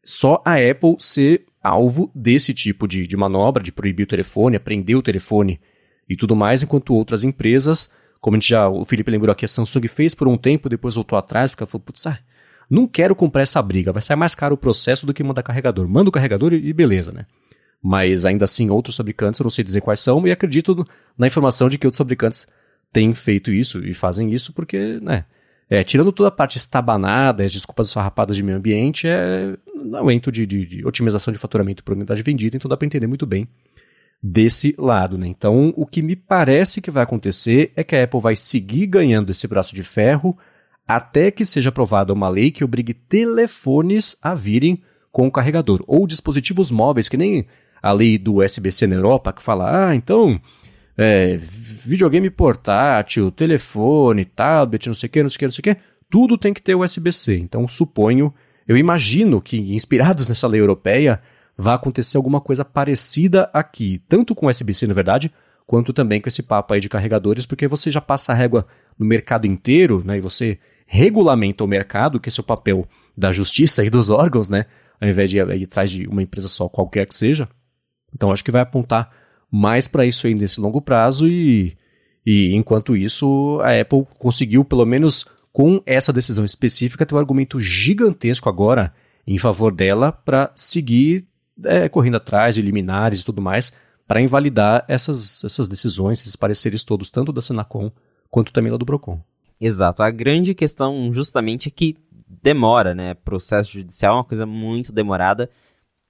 só 0.05 0.43
a 0.45 0.55
Apple 0.55 0.97
ser 0.99 1.47
alvo 1.63 2.13
desse 2.15 2.53
tipo 2.53 2.87
de, 2.87 3.07
de 3.07 3.17
manobra, 3.17 3.63
de 3.63 3.73
proibir 3.73 4.05
o 4.05 4.07
telefone, 4.07 4.57
apreender 4.57 4.97
o 4.97 5.03
telefone 5.03 5.59
e 6.09 6.15
tudo 6.15 6.37
mais, 6.37 6.63
enquanto 6.63 6.95
outras 6.95 7.25
empresas, 7.25 7.91
como 8.25 8.39
a 8.39 8.41
gente 8.41 8.49
já, 8.49 8.67
o 8.67 8.87
Felipe 8.87 9.11
lembrou 9.11 9.31
aqui, 9.31 9.45
a 9.45 9.49
Samsung 9.49 9.87
fez 9.87 10.15
por 10.15 10.27
um 10.27 10.39
tempo, 10.39 10.67
depois 10.67 10.95
voltou 10.95 11.19
atrás, 11.19 11.51
porque 11.51 11.63
ela 11.63 11.71
falou, 11.71 11.85
putz, 11.85 12.07
ah, 12.07 12.19
não 12.71 12.87
quero 12.87 13.15
comprar 13.15 13.43
essa 13.43 13.61
briga, 13.61 13.93
vai 13.93 14.01
sair 14.01 14.17
mais 14.17 14.35
caro 14.35 14.55
o 14.55 14.57
processo 14.57 15.05
do 15.05 15.13
que 15.13 15.23
mandar 15.23 15.43
carregador. 15.43 15.87
Manda 15.87 16.09
o 16.09 16.13
carregador 16.13 16.55
e, 16.55 16.69
e 16.69 16.73
beleza, 16.73 17.13
né? 17.13 17.27
mas 17.83 18.25
ainda 18.25 18.47
assim 18.47 18.71
outros 18.71 18.97
fabricantes, 18.97 19.39
eu 19.39 19.45
não 19.45 19.51
sei 19.51 19.63
dizer 19.63 19.83
quais 19.83 20.01
são, 20.01 20.27
e 20.27 20.33
acredito 20.33 20.89
na 21.19 21.27
informação 21.27 21.69
de 21.69 21.77
que 21.77 21.87
outros 21.87 21.99
fabricantes 21.99 22.47
têm 22.91 23.15
feito 23.15 23.53
isso 23.53 23.85
e 23.85 23.93
fazem 23.93 24.33
isso 24.33 24.55
porque, 24.55 24.99
né, 25.03 25.27
é, 25.69 25.85
tirando 25.85 26.11
toda 26.11 26.31
a 26.31 26.33
parte 26.33 26.57
estabanada, 26.57 27.45
as 27.45 27.53
desculpas 27.53 27.93
farrapadas 27.93 28.39
de 28.39 28.43
meio 28.43 28.57
ambiente, 28.57 29.07
é 29.07 29.55
um 29.77 29.95
aumento 29.97 30.33
de, 30.33 30.47
de, 30.47 30.65
de 30.65 30.87
otimização 30.87 31.31
de 31.31 31.39
faturamento 31.39 31.85
por 31.85 31.95
unidade 31.95 32.23
vendida, 32.23 32.57
então 32.57 32.71
dá 32.71 32.77
para 32.79 32.87
entender 32.87 33.07
muito 33.07 33.27
bem 33.27 33.47
desse 34.27 34.75
lado. 34.79 35.19
Né? 35.19 35.27
Então, 35.27 35.75
o 35.77 35.85
que 35.85 36.01
me 36.01 36.17
parece 36.17 36.81
que 36.81 36.91
vai 36.91 37.03
acontecer 37.03 37.73
é 37.77 37.85
que 37.85 37.95
a 37.95 38.05
Apple 38.05 38.21
vai 38.21 38.35
seguir 38.35 38.87
ganhando 38.87 39.31
esse 39.31 39.47
braço 39.47 39.75
de 39.75 39.83
ferro 39.83 40.35
até 40.89 41.31
que 41.31 41.45
seja 41.45 41.69
aprovada 41.69 42.13
uma 42.13 42.29
lei 42.31 42.51
que 42.51 42.65
obrigue 42.65 42.95
telefones 42.95 44.17
a 44.23 44.35
virem 44.35 44.83
com 45.13 45.27
o 45.27 45.31
carregador, 45.31 45.85
ou 45.87 46.07
dispositivos 46.07 46.73
móveis, 46.73 47.09
que 47.09 47.17
nem 47.17 47.47
a 47.83 47.93
lei 47.93 48.19
do 48.19 48.43
SBC 48.43 48.87
na 48.87 48.97
Europa, 48.97 49.33
que 49.33 49.43
fala, 49.43 49.89
ah, 49.89 49.95
então, 49.95 50.41
é, 50.97 51.39
videogame 51.39 52.29
portátil, 52.31 53.31
telefone, 53.31 54.25
tablet, 54.25 54.87
não 54.87 54.95
sei 54.95 55.07
o 55.07 55.11
que, 55.11 55.23
não 55.23 55.29
sei 55.29 55.37
o 55.37 55.39
que, 55.39 55.45
não 55.45 55.53
sei 55.53 55.61
o 55.61 55.63
que, 55.63 55.77
tudo 56.11 56.37
tem 56.37 56.53
que 56.53 56.61
ter 56.61 56.75
USB-C. 56.75 57.37
Então, 57.39 57.69
suponho, 57.69 58.35
eu 58.67 58.77
imagino 58.77 59.41
que, 59.41 59.75
inspirados 59.75 60.27
nessa 60.29 60.49
lei 60.49 60.61
europeia, 60.61 61.21
vai 61.57 61.75
acontecer 61.75 62.17
alguma 62.17 62.41
coisa 62.41 62.65
parecida 62.65 63.49
aqui, 63.53 64.03
tanto 64.09 64.35
com 64.35 64.47
USB-C, 64.47 64.87
na 64.87 64.95
verdade, 64.95 65.33
quanto 65.67 65.93
também 65.93 66.21
com 66.21 66.29
esse 66.29 66.43
papo 66.43 66.75
aí 66.75 66.81
de 66.81 66.89
carregadores, 66.89 67.47
porque 67.47 67.67
você 67.67 67.91
já 67.91 68.01
passa 68.01 68.33
a 68.33 68.35
régua 68.35 68.67
no 68.99 69.07
mercado 69.07 69.47
inteiro, 69.47 70.03
né, 70.05 70.19
e 70.19 70.21
você 70.21 70.59
regulamenta 70.87 71.65
o 71.65 71.69
mercado, 71.69 72.21
que 72.21 72.29
é 72.29 72.33
o 72.39 72.43
papel 72.45 72.87
da 73.17 73.33
justiça 73.33 73.85
e 73.85 73.91
dos 73.91 74.11
órgãos, 74.11 74.49
né, 74.49 74.67
ao 75.01 75.09
invés 75.09 75.31
de 75.31 75.39
ir 75.39 75.65
atrás 75.65 75.91
de 75.91 76.07
uma 76.07 76.23
empresa 76.23 76.49
só, 76.49 76.69
qualquer 76.69 77.07
que 77.07 77.15
seja. 77.15 77.49
Então 78.15 78.31
acho 78.31 78.45
que 78.45 78.51
vai 78.51 78.63
apontar 78.63 79.11
mais 79.51 79.89
para 79.89 80.05
isso 80.05 80.27
aí 80.27 80.35
nesse 80.35 80.61
longo 80.61 80.81
prazo 80.81 81.29
e, 81.29 81.77
e 82.25 82.55
enquanto 82.55 82.97
isso 82.97 83.61
a 83.63 83.81
Apple 83.81 84.07
conseguiu 84.19 84.65
pelo 84.65 84.85
menos 84.85 85.27
com 85.53 85.81
essa 85.87 86.13
decisão 86.13 86.45
específica 86.45 87.07
ter 87.07 87.15
um 87.15 87.19
argumento 87.19 87.61
gigantesco 87.61 88.49
agora 88.49 88.93
em 89.27 89.39
favor 89.39 89.73
dela 89.73 90.11
para 90.11 90.51
seguir 90.55 91.27
é, 91.63 91.89
correndo 91.89 92.17
atrás 92.17 92.55
de 92.55 92.63
liminares 92.63 93.21
e 93.21 93.25
tudo 93.25 93.43
mais 93.43 93.73
para 94.07 94.21
invalidar 94.21 94.85
essas, 94.87 95.43
essas 95.45 95.67
decisões, 95.67 96.21
esses 96.21 96.37
pareceres 96.37 96.85
todos, 96.85 97.09
tanto 97.11 97.33
da 97.33 97.41
Senacom 97.41 97.91
quanto 98.31 98.53
também 98.53 98.71
lá 98.71 98.77
do 98.77 98.85
Procon. 98.85 99.23
Exato. 99.61 100.03
A 100.03 100.11
grande 100.11 100.55
questão 100.55 101.13
justamente 101.13 101.69
é 101.69 101.71
que 101.71 101.97
demora, 102.29 102.95
né? 102.95 103.15
Processo 103.15 103.73
judicial 103.73 104.15
é 104.15 104.17
uma 104.19 104.25
coisa 104.25 104.45
muito 104.45 104.93
demorada 104.93 105.49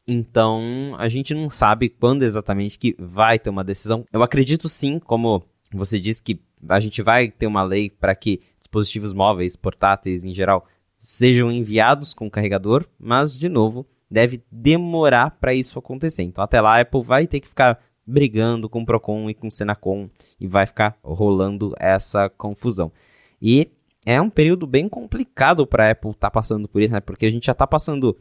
então, 0.06 0.94
a 0.98 1.08
gente 1.08 1.32
não 1.32 1.48
sabe 1.48 1.88
quando 1.88 2.24
exatamente 2.24 2.78
que 2.78 2.94
vai 2.98 3.38
ter 3.38 3.48
uma 3.48 3.64
decisão. 3.64 4.04
Eu 4.12 4.22
acredito 4.22 4.68
sim, 4.68 4.98
como 4.98 5.42
você 5.72 5.98
disse, 5.98 6.22
que 6.22 6.40
a 6.68 6.78
gente 6.78 7.02
vai 7.02 7.30
ter 7.30 7.46
uma 7.46 7.62
lei 7.62 7.88
para 7.88 8.14
que 8.14 8.42
dispositivos 8.58 9.12
móveis, 9.12 9.56
portáteis 9.56 10.24
em 10.24 10.34
geral, 10.34 10.66
sejam 10.98 11.50
enviados 11.50 12.12
com 12.12 12.30
carregador, 12.30 12.86
mas, 12.98 13.36
de 13.38 13.48
novo, 13.48 13.86
deve 14.10 14.42
demorar 14.50 15.30
para 15.40 15.54
isso 15.54 15.78
acontecer. 15.78 16.22
Então, 16.22 16.42
até 16.44 16.60
lá, 16.60 16.76
a 16.76 16.80
Apple 16.80 17.02
vai 17.02 17.26
ter 17.26 17.40
que 17.40 17.48
ficar 17.48 17.80
brigando 18.06 18.68
com 18.68 18.82
o 18.82 18.86
Procon 18.86 19.30
e 19.30 19.34
com 19.34 19.48
o 19.48 19.52
Senacom 19.52 20.08
e 20.38 20.46
vai 20.46 20.66
ficar 20.66 20.98
rolando 21.02 21.74
essa 21.78 22.28
confusão. 22.28 22.92
E 23.40 23.70
é 24.06 24.20
um 24.20 24.28
período 24.28 24.66
bem 24.66 24.88
complicado 24.88 25.66
para 25.66 25.88
a 25.88 25.90
Apple 25.92 26.10
estar 26.10 26.28
tá 26.28 26.30
passando 26.30 26.68
por 26.68 26.82
isso, 26.82 26.92
né? 26.92 27.00
Porque 27.00 27.26
a 27.26 27.30
gente 27.30 27.46
já 27.46 27.52
está 27.52 27.66
passando 27.66 28.16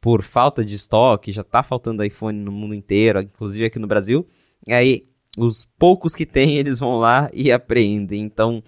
por 0.00 0.22
falta 0.22 0.64
de 0.64 0.74
estoque, 0.74 1.32
já 1.32 1.42
está 1.42 1.62
faltando 1.62 2.04
iPhone 2.04 2.38
no 2.38 2.52
mundo 2.52 2.74
inteiro, 2.74 3.20
inclusive 3.20 3.66
aqui 3.66 3.78
no 3.78 3.86
Brasil. 3.86 4.26
E 4.66 4.72
aí, 4.72 5.08
os 5.36 5.64
poucos 5.78 6.14
que 6.14 6.24
tem, 6.26 6.56
eles 6.58 6.78
vão 6.78 6.98
lá 6.98 7.28
e 7.32 7.50
apreendem. 7.50 8.22
Então, 8.22 8.62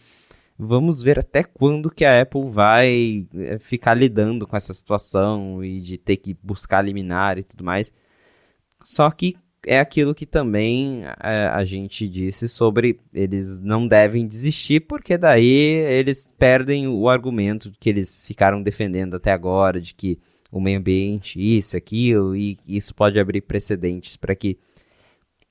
vamos 0.58 1.02
ver 1.02 1.18
até 1.18 1.42
quando 1.42 1.90
que 1.90 2.04
a 2.04 2.22
Apple 2.22 2.48
vai 2.50 3.26
eh, 3.34 3.58
ficar 3.58 3.94
lidando 3.94 4.46
com 4.46 4.56
essa 4.56 4.72
situação 4.72 5.62
e 5.62 5.80
de 5.80 5.98
ter 5.98 6.16
que 6.16 6.34
buscar 6.42 6.82
liminar 6.82 7.38
e 7.38 7.42
tudo 7.42 7.64
mais. 7.64 7.92
Só 8.84 9.10
que 9.10 9.36
é 9.66 9.80
aquilo 9.80 10.14
que 10.14 10.24
também 10.24 11.02
é, 11.04 11.48
a 11.48 11.64
gente 11.64 12.08
disse 12.08 12.48
sobre 12.48 13.00
eles 13.12 13.60
não 13.60 13.86
devem 13.86 14.26
desistir, 14.26 14.80
porque 14.80 15.18
daí 15.18 15.50
eles 15.50 16.32
perdem 16.38 16.86
o 16.86 17.08
argumento 17.08 17.72
que 17.78 17.90
eles 17.90 18.24
ficaram 18.24 18.62
defendendo 18.62 19.16
até 19.16 19.32
agora, 19.32 19.80
de 19.80 19.92
que 19.92 20.18
o 20.52 20.60
meio 20.60 20.78
ambiente, 20.78 21.40
isso, 21.40 21.76
aquilo, 21.76 22.36
e 22.36 22.56
isso 22.66 22.94
pode 22.94 23.18
abrir 23.18 23.40
precedentes 23.40 24.16
para 24.16 24.36
que 24.36 24.56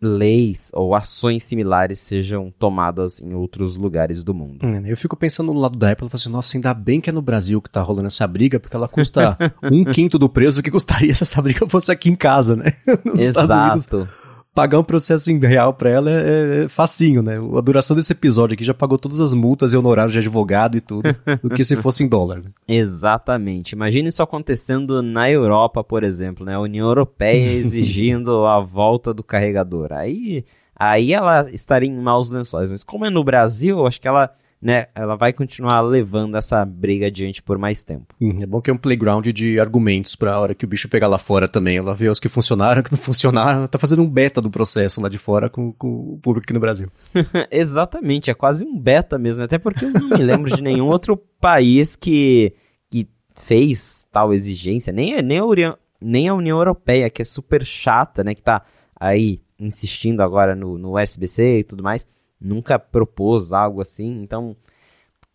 leis 0.02 0.70
ou 0.74 0.94
ações 0.94 1.44
similares 1.44 2.00
sejam 2.00 2.54
tomadas 2.60 3.22
em 3.22 3.34
outros 3.34 3.78
lugares 3.78 4.24
do 4.24 4.34
mundo. 4.34 4.66
Hum, 4.66 4.82
eu 4.86 4.98
fico 4.98 5.16
pensando 5.16 5.54
no 5.54 5.60
lado 5.60 5.78
da 5.78 5.92
Apple, 5.92 6.08
assim, 6.12 6.30
nossa, 6.30 6.58
ainda 6.58 6.74
bem 6.74 7.00
que 7.00 7.10
é 7.10 7.14
no 7.14 7.22
Brasil 7.22 7.62
que 7.62 7.70
tá 7.70 7.82
rolando 7.82 8.08
essa 8.08 8.28
briga, 8.28 8.60
porque 8.60 8.76
ela 8.76 8.88
custa 8.88 9.38
um 9.64 9.86
quinto 9.86 10.20
do 10.20 10.30
preço 10.30 10.62
que 10.62 10.72
custaria 10.72 11.14
se 11.14 11.24
essa 11.24 11.42
briga 11.42 11.68
fosse 11.68 11.92
aqui 11.92 12.10
em 12.10 12.16
casa, 12.16 12.56
né? 12.56 12.74
Nos 13.06 13.22
Exato. 13.22 13.46
Estados 13.46 13.56
Unidos 13.56 14.25
pagar 14.56 14.80
um 14.80 14.84
processo 14.84 15.30
em 15.30 15.38
real 15.38 15.74
para 15.74 15.90
ela 15.90 16.10
é, 16.10 16.64
é, 16.64 16.70
facinho, 16.70 17.22
né? 17.22 17.34
A 17.36 17.62
duração 17.62 17.94
desse 17.94 18.14
episódio 18.14 18.54
aqui 18.54 18.64
já 18.64 18.74
pagou 18.74 18.98
todas 18.98 19.20
as 19.20 19.34
multas 19.34 19.74
e 19.74 19.78
honorários 19.78 20.14
de 20.14 20.20
advogado 20.20 20.78
e 20.78 20.82
tudo, 20.82 21.14
do 21.44 21.50
que 21.50 21.64
se 21.66 21.76
fosse 21.76 22.06
em 22.06 22.08
dólar. 22.08 22.38
Né? 22.38 22.52
Exatamente. 22.66 23.74
Imagine 23.74 24.08
isso 24.08 24.24
acontecendo 24.24 25.04
na 25.04 25.30
Europa, 25.30 25.84
por 25.84 26.06
exemplo, 26.06 26.46
né? 26.46 26.56
A 26.56 26.60
União 26.62 26.88
Europeia 26.88 27.52
exigindo 27.60 28.46
a 28.46 28.62
volta 28.62 29.14
do 29.14 29.22
carregador. 29.22 29.92
Aí, 29.92 30.46
aí 30.74 31.12
ela 31.12 31.52
estaria 31.52 31.90
em 31.90 32.00
maus 32.00 32.30
lençóis. 32.30 32.72
Mas 32.72 32.84
como 32.84 33.06
é 33.06 33.10
no 33.10 33.26
Brasil, 33.26 33.86
acho 33.86 34.00
que 34.00 34.08
ela 34.08 34.34
né, 34.66 34.88
ela 34.96 35.16
vai 35.16 35.32
continuar 35.32 35.80
levando 35.82 36.36
essa 36.36 36.66
briga 36.66 37.06
adiante 37.06 37.40
por 37.44 37.56
mais 37.56 37.84
tempo. 37.84 38.16
Hum, 38.20 38.40
é 38.42 38.48
bom 38.48 38.60
que 38.60 38.72
é 38.72 38.74
um 38.74 38.78
playground 38.78 39.28
de 39.28 39.60
argumentos 39.60 40.16
para 40.16 40.34
a 40.34 40.40
hora 40.40 40.56
que 40.56 40.66
o 40.66 40.68
bicho 40.68 40.90
pegar 40.90 41.08
lá 41.08 41.20
fora 41.20 41.48
também. 41.48 41.78
Ela 41.78 41.94
vê 41.94 42.10
os 42.10 42.20
que 42.20 42.28
funcionaram, 42.28 42.82
que 42.84 42.92
não 42.92 42.98
funcionaram, 42.98 43.60
ela 43.60 43.68
tá 43.68 43.78
fazendo 43.78 44.02
um 44.02 44.10
beta 44.10 44.42
do 44.42 44.50
processo 44.50 45.00
lá 45.00 45.08
de 45.08 45.20
fora 45.20 45.52
com, 45.52 45.72
com 45.72 46.14
o 46.14 46.20
público 46.20 46.46
aqui 46.46 46.54
no 46.54 46.60
Brasil. 46.60 46.90
Exatamente, 47.52 48.32
é 48.32 48.34
quase 48.34 48.66
um 48.66 48.76
beta 48.76 49.20
mesmo, 49.20 49.44
até 49.44 49.60
porque 49.60 49.86
eu 49.86 49.92
não 49.92 50.10
me 50.10 50.24
lembro 50.24 50.56
de 50.56 50.64
nenhum 50.64 50.88
outro 50.88 51.16
país 51.40 51.96
que, 51.96 52.52
que 52.90 53.08
fez 53.38 54.08
tal 54.12 54.34
exigência, 54.34 54.92
nem, 54.92 55.22
nem, 55.22 55.38
a 55.38 55.46
União, 55.46 55.78
nem 56.02 56.28
a 56.28 56.34
União 56.34 56.58
Europeia, 56.58 57.08
que 57.12 57.22
é 57.22 57.26
super 57.26 57.64
chata, 57.64 58.24
né, 58.24 58.34
que 58.34 58.42
tá 58.42 58.64
aí 59.00 59.44
insistindo 59.60 60.22
agora 60.22 60.56
no, 60.56 60.76
no 60.76 60.98
SBC 60.98 61.60
e 61.60 61.64
tudo 61.64 61.84
mais 61.84 62.04
nunca 62.40 62.78
propôs 62.78 63.54
algo 63.54 63.82
assim, 63.82 64.22
então 64.22 64.56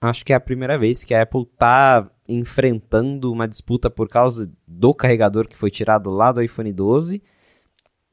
acho 0.01 0.24
que 0.24 0.32
é 0.32 0.36
a 0.36 0.40
primeira 0.40 0.78
vez 0.78 1.05
que 1.05 1.14
a 1.14 1.22
Apple 1.22 1.42
está 1.42 2.09
enfrentando 2.28 3.32
uma 3.32 3.46
disputa 3.46 3.90
por 3.90 4.09
causa 4.09 4.51
do 4.66 4.94
carregador 4.94 5.48
que 5.48 5.57
foi 5.57 5.70
tirado 5.70 6.11
lá 6.11 6.32
do 6.32 6.42
iPhone 6.42 6.72
12. 6.72 7.22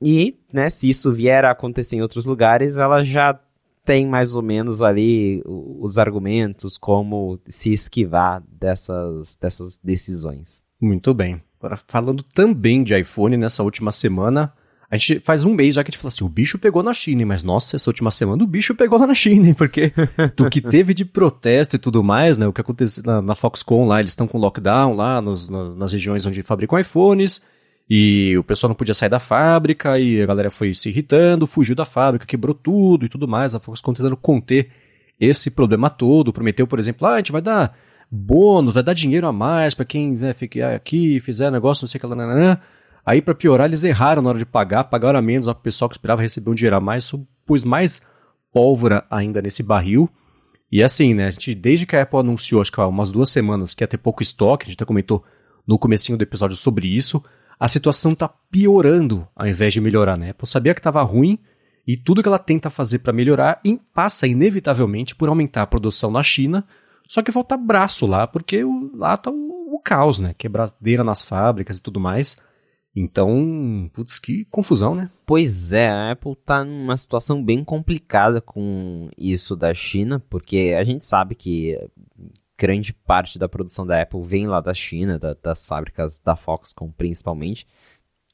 E, 0.02 0.38
né, 0.52 0.70
se 0.70 0.90
isso 0.90 1.12
vier 1.12 1.46
a 1.46 1.52
acontecer 1.52 1.96
em 1.96 2.02
outros 2.02 2.26
lugares, 2.26 2.78
ela 2.78 3.04
já 3.04 3.40
tem 3.84 4.06
mais 4.06 4.36
ou 4.36 4.42
menos 4.42 4.82
ali 4.82 5.42
os 5.46 5.98
argumentos 5.98 6.78
como 6.78 7.40
se 7.48 7.72
esquivar 7.72 8.44
dessas, 8.52 9.38
dessas 9.40 9.80
decisões. 9.82 10.62
Muito 10.80 11.14
bem. 11.14 11.42
Agora, 11.58 11.78
falando 11.88 12.22
também 12.22 12.84
de 12.84 13.00
iPhone, 13.00 13.38
nessa 13.38 13.64
última 13.64 13.92
semana, 13.92 14.54
a 14.90 14.96
gente 14.96 15.20
faz 15.20 15.44
um 15.44 15.54
mês 15.54 15.76
já 15.76 15.84
que 15.84 15.90
a 15.90 15.92
gente 15.92 16.00
fala 16.00 16.08
assim, 16.08 16.24
o 16.24 16.30
bicho 16.30 16.58
pegou 16.58 16.82
na 16.82 16.94
China, 16.94 17.26
mas 17.26 17.44
nossa, 17.44 17.76
essa 17.76 17.90
última 17.90 18.10
semana 18.10 18.42
o 18.42 18.48
bicho 18.48 18.74
pegou 18.74 18.98
lá 18.98 19.06
na 19.06 19.14
China, 19.14 19.54
porque 19.54 19.92
do 20.36 20.50
que 20.50 20.62
teve 20.62 20.94
de 20.94 21.04
protesto 21.04 21.76
e 21.76 21.80
tudo 21.80 22.02
mais, 22.02 22.38
né, 22.38 22.48
o 22.48 22.54
que 22.54 22.62
aconteceu 22.62 23.04
na, 23.06 23.22
na 23.22 23.36
Foxconn 23.36 23.86
lá, 23.86 24.00
eles 24.00 24.14
estão 24.14 24.28
com 24.28 24.38
lockdown 24.38 24.96
lá 24.96 25.22
nos, 25.22 25.50
na, 25.50 25.76
nas 25.76 25.92
regiões 25.92 26.26
onde 26.26 26.42
fabricam 26.42 26.80
iPhones, 26.80 27.42
e 27.90 28.38
o 28.38 28.44
pessoal 28.44 28.70
não 28.70 28.76
podia 28.76 28.94
sair 28.94 29.10
da 29.10 29.20
fábrica, 29.20 30.00
e 30.00 30.22
a 30.22 30.26
galera 30.26 30.50
foi 30.50 30.74
se 30.74 30.88
irritando, 30.88 31.46
fugiu 31.46 31.76
da 31.76 31.86
fábrica, 31.86 32.26
quebrou 32.26 32.54
tudo 32.56 33.06
e 33.06 33.10
tudo 33.10 33.28
mais, 33.28 33.54
a 33.54 33.60
Foxconn 33.60 33.94
tentando 33.94 34.16
conter 34.16 34.70
esse 35.20 35.52
problema 35.52 35.90
todo, 35.90 36.32
prometeu, 36.32 36.66
por 36.66 36.80
exemplo, 36.80 37.08
ah, 37.08 37.16
a 37.16 37.18
gente 37.18 37.32
vai 37.32 37.42
dar 37.42 37.76
bônus, 38.10 38.76
vai 38.76 38.84
dar 38.84 38.94
dinheiro 38.94 39.28
a 39.28 39.34
mais 39.34 39.74
para 39.74 39.84
quem 39.84 40.14
né, 40.14 40.32
ficar 40.32 40.76
aqui, 40.76 41.20
fizer 41.20 41.52
negócio, 41.52 41.84
não 41.84 41.90
sei 41.90 41.98
o 41.98 42.02
que 42.02 42.08
lá, 42.08 42.16
nananã. 42.16 42.58
Aí, 43.08 43.22
para 43.22 43.34
piorar, 43.34 43.68
eles 43.68 43.86
erraram 43.86 44.22
na 44.22 44.28
hora 44.28 44.38
de 44.38 44.46
pagar, 44.46 44.84
pagaram 44.84 45.18
a 45.18 45.22
menos, 45.22 45.48
o 45.48 45.56
pessoal 45.56 45.88
que 45.88 45.96
esperava 45.96 46.22
receber 46.22 46.50
um 46.50 46.54
dinheiro 46.54 46.76
a 46.76 46.82
mais, 46.82 47.10
pôs 47.46 47.64
mais 47.64 48.02
pólvora 48.52 49.06
ainda 49.10 49.42
nesse 49.42 49.64
barril. 49.64 50.10
E 50.70 50.84
assim, 50.84 51.14
né, 51.14 51.28
a 51.28 51.32
gente, 51.32 51.56
desde 51.56 51.86
que 51.86 51.96
a 51.96 52.02
Apple 52.02 52.20
anunciou, 52.20 52.60
acho 52.62 52.70
que 52.70 52.82
há 52.82 52.86
umas 52.86 53.10
duas 53.10 53.30
semanas, 53.30 53.74
que 53.74 53.82
ia 53.82 53.88
ter 53.88 53.98
pouco 53.98 54.22
estoque, 54.22 54.66
a 54.66 54.68
gente 54.68 54.76
até 54.76 54.84
comentou 54.84 55.24
no 55.66 55.80
comecinho 55.80 56.18
do 56.18 56.22
episódio 56.22 56.58
sobre 56.58 56.94
isso, 56.94 57.24
a 57.58 57.70
situação 57.70 58.14
tá 58.14 58.28
piorando 58.28 59.26
ao 59.34 59.48
invés 59.48 59.74
de 59.74 59.80
melhorar, 59.80 60.18
né? 60.18 60.28
A 60.28 60.32
Apple 60.32 60.46
sabia 60.46 60.74
que 60.74 60.82
estava 60.82 61.02
ruim 61.02 61.40
e 61.88 61.96
tudo 61.96 62.22
que 62.22 62.28
ela 62.28 62.38
tenta 62.38 62.70
fazer 62.70 63.00
para 63.00 63.14
melhorar 63.14 63.62
passa 63.94 64.28
inevitavelmente 64.28 65.16
por 65.16 65.30
aumentar 65.30 65.62
a 65.62 65.68
produção 65.68 66.12
na 66.12 66.22
China, 66.22 66.68
só 67.08 67.22
que 67.22 67.32
falta 67.32 67.56
braço 67.56 68.06
lá, 68.06 68.28
porque 68.28 68.66
lá 68.94 69.16
tá 69.16 69.32
o, 69.32 69.76
o 69.76 69.80
caos, 69.80 70.20
né? 70.20 70.36
Quebradeira 70.38 71.06
nas 71.06 71.24
fábricas 71.24 71.78
e 71.78 71.82
tudo 71.82 72.02
mais. 72.02 72.38
Então, 73.00 73.88
putz, 73.94 74.18
que 74.18 74.44
confusão, 74.46 74.96
né? 74.96 75.08
Pois 75.24 75.72
é, 75.72 75.88
a 75.88 76.12
Apple 76.14 76.36
tá 76.36 76.66
numa 76.66 76.98
situação 76.98 77.44
bem 77.46 77.64
complicada 77.64 78.42
com 78.42 79.08
isso 79.16 79.56
da 79.56 79.72
China, 79.72 80.20
porque 80.28 80.76
a 80.76 80.84
gente 80.84 81.06
sabe 81.06 81.36
que 81.36 81.80
grande 82.58 82.92
parte 82.92 83.38
da 83.38 83.48
produção 83.48 83.86
da 83.86 84.02
Apple 84.02 84.24
vem 84.24 84.48
lá 84.48 84.60
da 84.60 84.74
China, 84.74 85.20
da, 85.20 85.36
das 85.36 85.68
fábricas 85.68 86.18
da 86.18 86.36
Foxconn 86.36 86.90
principalmente, 86.90 87.68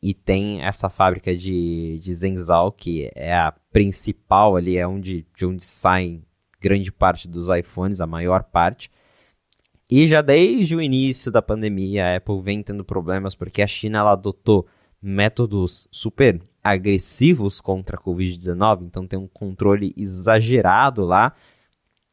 e 0.01 0.13
tem 0.13 0.63
essa 0.63 0.87
fábrica 0.87 1.35
de, 1.35 1.99
de 2.01 2.13
Zhengzhou, 2.13 2.71
que 2.71 3.11
é 3.15 3.33
a 3.33 3.53
principal 3.69 4.55
ali, 4.55 4.77
é 4.77 4.87
onde, 4.87 5.27
de 5.35 5.45
onde 5.45 5.65
saem 5.65 6.23
grande 6.61 6.89
parte 6.89 7.27
dos 7.27 7.49
iPhones, 7.49 7.99
a 7.99 8.07
maior 8.07 8.43
parte, 8.43 8.89
e 9.89 10.07
já 10.07 10.21
desde 10.21 10.75
o 10.75 10.81
início 10.81 11.31
da 11.31 11.41
pandemia, 11.41 12.05
a 12.05 12.17
Apple 12.17 12.41
vem 12.41 12.63
tendo 12.63 12.83
problemas 12.83 13.35
porque 13.35 13.61
a 13.61 13.67
China 13.67 13.99
ela 13.99 14.13
adotou 14.13 14.67
métodos 15.01 15.87
super 15.91 16.41
agressivos 16.63 17.59
contra 17.59 17.97
a 17.97 17.99
Covid-19, 17.99 18.83
então 18.83 19.05
tem 19.05 19.19
um 19.19 19.27
controle 19.27 19.93
exagerado 19.97 21.03
lá. 21.03 21.33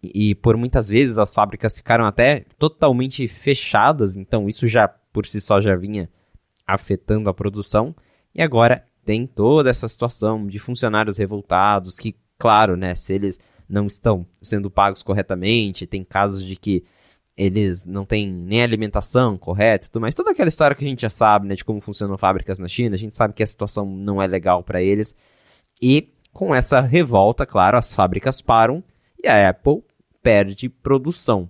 E 0.03 0.35
por 0.35 0.57
muitas 0.57 0.89
vezes 0.89 1.19
as 1.19 1.33
fábricas 1.33 1.77
ficaram 1.77 2.05
até 2.05 2.45
totalmente 2.59 3.29
fechadas, 3.29 4.17
então 4.17 4.49
isso 4.49 4.67
já 4.67 4.89
por 4.89 5.27
si 5.27 5.41
só 5.41 5.61
já 5.61 5.77
vinha 5.77 6.09
afetando 6.67 7.29
a 7.29 7.35
produção. 7.35 7.95
E 8.35 8.43
agora 8.43 8.85
tem 9.05 9.27
toda 9.27 9.71
essa 9.71 9.89
situação 9.89 10.47
de 10.47 10.59
funcionários 10.59 11.19
revoltados 11.19 11.97
que, 11.99 12.17
claro, 12.39 12.77
né, 12.77 12.95
se 12.95 13.15
eles 13.15 13.39
não 13.69 13.87
estão 13.87 14.27
sendo 14.43 14.71
pagos 14.71 15.03
corretamente, 15.03 15.87
tem 15.87 16.03
casos 16.03 16.45
de 16.45 16.57
que 16.57 16.85
eles 17.37 17.87
não 17.87 18.05
têm 18.05 18.31
nem 18.31 18.63
alimentação 18.63 19.39
correta 19.39 19.89
tudo 19.91 20.03
mais. 20.03 20.15
Toda 20.15 20.31
aquela 20.31 20.49
história 20.49 20.77
que 20.77 20.85
a 20.85 20.89
gente 20.89 21.03
já 21.03 21.11
sabe, 21.11 21.47
né, 21.47 21.55
de 21.55 21.65
como 21.65 21.81
funcionam 21.81 22.19
fábricas 22.19 22.59
na 22.59 22.69
China, 22.69 22.95
a 22.95 22.99
gente 22.99 23.15
sabe 23.15 23.35
que 23.35 23.43
a 23.43 23.47
situação 23.47 23.87
não 23.87 24.21
é 24.21 24.27
legal 24.27 24.63
para 24.63 24.83
eles. 24.83 25.15
E 25.81 26.09
com 26.33 26.55
essa 26.55 26.81
revolta, 26.81 27.47
claro, 27.47 27.79
as 27.79 27.95
fábricas 27.95 28.41
param 28.41 28.83
e 29.23 29.29
a 29.29 29.49
Apple 29.49 29.83
perde 30.23 30.69
produção. 30.69 31.49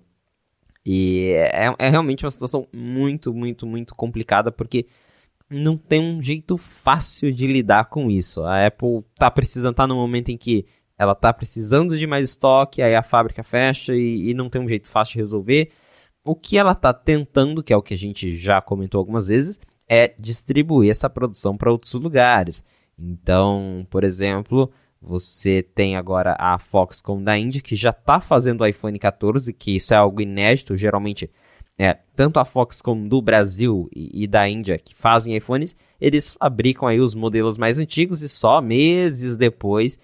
E 0.85 1.33
é, 1.35 1.75
é 1.79 1.89
realmente 1.89 2.25
uma 2.25 2.31
situação 2.31 2.67
muito, 2.73 3.35
muito, 3.35 3.67
muito 3.67 3.95
complicada 3.95 4.51
porque 4.51 4.87
não 5.49 5.77
tem 5.77 6.01
um 6.01 6.23
jeito 6.23 6.57
fácil 6.57 7.33
de 7.33 7.47
lidar 7.47 7.87
com 7.87 8.11
isso. 8.11 8.43
A 8.43 8.67
Apple 8.67 9.05
tá 9.17 9.31
precisando, 9.31 9.75
tá 9.75 9.87
no 9.87 9.97
momento 9.97 10.31
em 10.31 10.37
que 10.37 10.65
ela 11.01 11.15
tá 11.15 11.33
precisando 11.33 11.97
de 11.97 12.07
mais 12.07 12.29
estoque, 12.29 12.83
aí 12.83 12.95
a 12.95 13.03
fábrica 13.03 13.43
fecha 13.43 13.95
e, 13.95 14.29
e 14.29 14.35
não 14.35 14.51
tem 14.51 14.61
um 14.61 14.69
jeito 14.69 14.87
fácil 14.87 15.15
de 15.15 15.21
resolver. 15.21 15.71
O 16.23 16.37
que 16.37 16.59
ela 16.59 16.73
está 16.73 16.93
tentando, 16.93 17.63
que 17.63 17.73
é 17.73 17.77
o 17.77 17.81
que 17.81 17.95
a 17.95 17.97
gente 17.97 18.37
já 18.37 18.61
comentou 18.61 18.99
algumas 18.99 19.29
vezes, 19.29 19.59
é 19.89 20.15
distribuir 20.19 20.91
essa 20.91 21.09
produção 21.09 21.57
para 21.57 21.73
outros 21.73 21.95
lugares. 21.95 22.63
Então, 22.99 23.87
por 23.89 24.05
exemplo, 24.05 24.71
Você 25.01 25.63
tem 25.63 25.97
agora 25.97 26.37
a 26.39 26.59
Foxconn 26.59 27.25
da 27.25 27.39
Índia, 27.39 27.63
que 27.63 27.75
já 27.75 27.89
está 27.89 28.21
fazendo 28.21 28.61
o 28.61 28.67
iPhone 28.67 28.99
14, 28.99 29.55
que 29.55 29.77
isso 29.77 29.95
é 29.95 29.97
algo 29.97 30.21
inédito. 30.21 30.77
Geralmente, 30.77 31.31
é, 31.79 31.95
tanto 32.15 32.39
a 32.39 32.45
Foxconn 32.45 33.09
do 33.09 33.23
Brasil 33.23 33.89
e, 33.97 34.25
e, 34.25 34.27
da 34.27 34.47
Índia, 34.47 34.79
que 34.79 34.95
fazem 34.95 35.35
iPhones, 35.35 35.75
eles 35.99 36.35
fabricam 36.35 36.87
aí 36.87 37.01
os 37.01 37.15
modelos 37.15 37.57
mais 37.57 37.79
antigos 37.79 38.21
e 38.21 38.29
só 38.29 38.61
meses 38.61 39.39
depois 39.39 39.99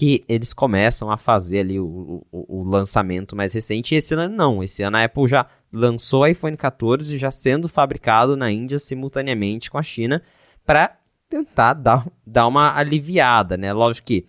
que 0.00 0.24
eles 0.26 0.54
começam 0.54 1.10
a 1.10 1.18
fazer 1.18 1.58
ali 1.58 1.78
o, 1.78 2.24
o, 2.32 2.60
o 2.60 2.64
lançamento 2.64 3.36
mais 3.36 3.52
recente. 3.52 3.94
E 3.94 3.98
esse 3.98 4.14
ano 4.14 4.34
não, 4.34 4.64
esse 4.64 4.82
ano 4.82 4.96
a 4.96 5.04
Apple 5.04 5.28
já 5.28 5.46
lançou 5.70 6.22
o 6.22 6.26
iPhone 6.26 6.56
14 6.56 7.18
já 7.18 7.30
sendo 7.30 7.68
fabricado 7.68 8.34
na 8.34 8.50
Índia 8.50 8.78
simultaneamente 8.78 9.70
com 9.70 9.76
a 9.76 9.82
China 9.82 10.22
para 10.64 10.96
tentar 11.28 11.74
dar, 11.74 12.06
dar 12.26 12.46
uma 12.46 12.74
aliviada, 12.74 13.58
né? 13.58 13.74
Lógico 13.74 14.06
que 14.06 14.26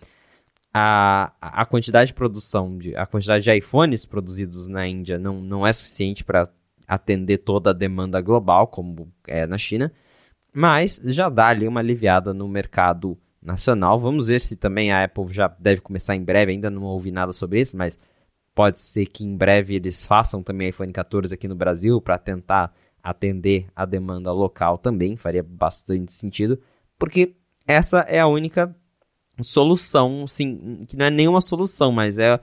a, 0.74 1.32
a 1.40 1.64
quantidade 1.64 2.08
de 2.08 2.14
produção, 2.14 2.76
de, 2.76 2.94
a 2.94 3.06
quantidade 3.06 3.42
de 3.42 3.56
iPhones 3.56 4.04
produzidos 4.04 4.66
na 4.66 4.86
Índia 4.86 5.18
não, 5.18 5.40
não 5.40 5.66
é 5.66 5.72
suficiente 5.72 6.22
para 6.22 6.50
atender 6.86 7.38
toda 7.38 7.70
a 7.70 7.72
demanda 7.72 8.20
global, 8.20 8.66
como 8.66 9.10
é 9.26 9.46
na 9.46 9.56
China, 9.56 9.90
mas 10.52 11.00
já 11.02 11.30
dá 11.30 11.46
ali 11.46 11.66
uma 11.66 11.80
aliviada 11.80 12.34
no 12.34 12.46
mercado 12.46 13.16
nacional. 13.42 13.98
Vamos 13.98 14.28
ver 14.28 14.40
se 14.40 14.56
também 14.56 14.92
a 14.92 15.04
Apple 15.04 15.32
já 15.32 15.48
deve 15.58 15.80
começar 15.80 16.14
em 16.14 16.22
breve, 16.22 16.52
ainda 16.52 16.70
não 16.70 16.84
ouvi 16.84 17.10
nada 17.10 17.32
sobre 17.32 17.60
isso, 17.60 17.76
mas 17.76 17.98
pode 18.54 18.80
ser 18.80 19.06
que 19.06 19.24
em 19.24 19.36
breve 19.36 19.74
eles 19.74 20.04
façam 20.04 20.42
também 20.42 20.68
iPhone 20.68 20.92
14 20.92 21.34
aqui 21.34 21.48
no 21.48 21.54
Brasil 21.54 22.00
para 22.00 22.18
tentar 22.18 22.72
atender 23.02 23.66
a 23.74 23.84
demanda 23.84 24.32
local 24.32 24.78
também, 24.78 25.16
faria 25.16 25.42
bastante 25.42 26.12
sentido, 26.12 26.60
porque 26.98 27.34
essa 27.66 28.00
é 28.00 28.20
a 28.20 28.28
única 28.28 28.74
solução, 29.40 30.26
sim, 30.28 30.84
que 30.86 30.96
não 30.96 31.06
é 31.06 31.10
nenhuma 31.10 31.40
solução, 31.40 31.90
mas 31.90 32.18
é 32.18 32.38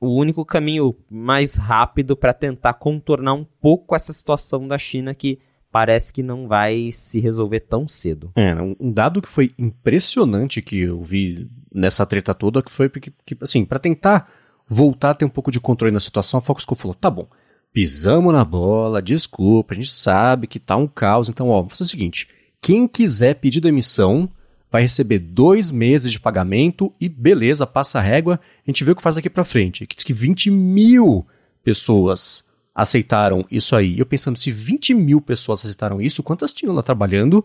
o 0.00 0.08
único 0.08 0.44
caminho 0.44 0.96
mais 1.08 1.54
rápido 1.54 2.16
para 2.16 2.34
tentar 2.34 2.74
contornar 2.74 3.34
um 3.34 3.44
pouco 3.44 3.94
essa 3.94 4.12
situação 4.12 4.66
da 4.66 4.76
China 4.76 5.14
que 5.14 5.38
parece 5.72 6.12
que 6.12 6.22
não 6.22 6.46
vai 6.46 6.92
se 6.92 7.18
resolver 7.18 7.60
tão 7.60 7.88
cedo. 7.88 8.30
É, 8.36 8.54
um 8.78 8.92
dado 8.92 9.22
que 9.22 9.28
foi 9.28 9.50
impressionante 9.58 10.60
que 10.60 10.78
eu 10.78 11.02
vi 11.02 11.50
nessa 11.74 12.04
treta 12.04 12.34
toda 12.34 12.62
que 12.62 12.70
foi 12.70 12.90
porque, 12.90 13.10
que, 13.24 13.36
assim, 13.40 13.64
para 13.64 13.78
tentar 13.78 14.30
voltar 14.68 15.10
a 15.10 15.14
ter 15.14 15.24
um 15.24 15.30
pouco 15.30 15.50
de 15.50 15.58
controle 15.58 15.92
na 15.92 15.98
situação, 15.98 16.38
a 16.38 16.40
Foxconn 16.42 16.76
falou: 16.76 16.94
tá 16.94 17.08
bom, 17.08 17.26
pisamos 17.72 18.32
na 18.34 18.44
bola, 18.44 19.00
desculpa, 19.00 19.72
a 19.72 19.74
gente 19.74 19.90
sabe 19.90 20.46
que 20.46 20.60
tá 20.60 20.76
um 20.76 20.86
caos, 20.86 21.30
então, 21.30 21.48
ó, 21.48 21.56
vamos 21.56 21.72
fazer 21.72 21.84
o 21.84 21.90
seguinte: 21.90 22.28
quem 22.60 22.86
quiser 22.86 23.36
pedir 23.36 23.60
demissão 23.60 24.28
vai 24.70 24.82
receber 24.82 25.18
dois 25.18 25.72
meses 25.72 26.12
de 26.12 26.20
pagamento 26.20 26.92
e 27.00 27.08
beleza, 27.08 27.66
passa 27.66 27.98
a 27.98 28.02
régua, 28.02 28.38
a 28.66 28.70
gente 28.70 28.84
vê 28.84 28.92
o 28.92 28.96
que 28.96 29.02
faz 29.02 29.16
daqui 29.16 29.28
para 29.28 29.44
frente. 29.44 29.86
Que 29.86 29.96
diz 29.96 30.04
que 30.04 30.14
20 30.14 30.50
mil 30.50 31.26
pessoas 31.64 32.44
aceitaram 32.74 33.44
isso 33.50 33.76
aí. 33.76 33.98
Eu 33.98 34.06
pensando, 34.06 34.38
se 34.38 34.50
20 34.50 34.94
mil 34.94 35.20
pessoas 35.20 35.60
aceitaram 35.60 36.00
isso, 36.00 36.22
quantas 36.22 36.52
tinham 36.52 36.74
lá 36.74 36.82
trabalhando? 36.82 37.44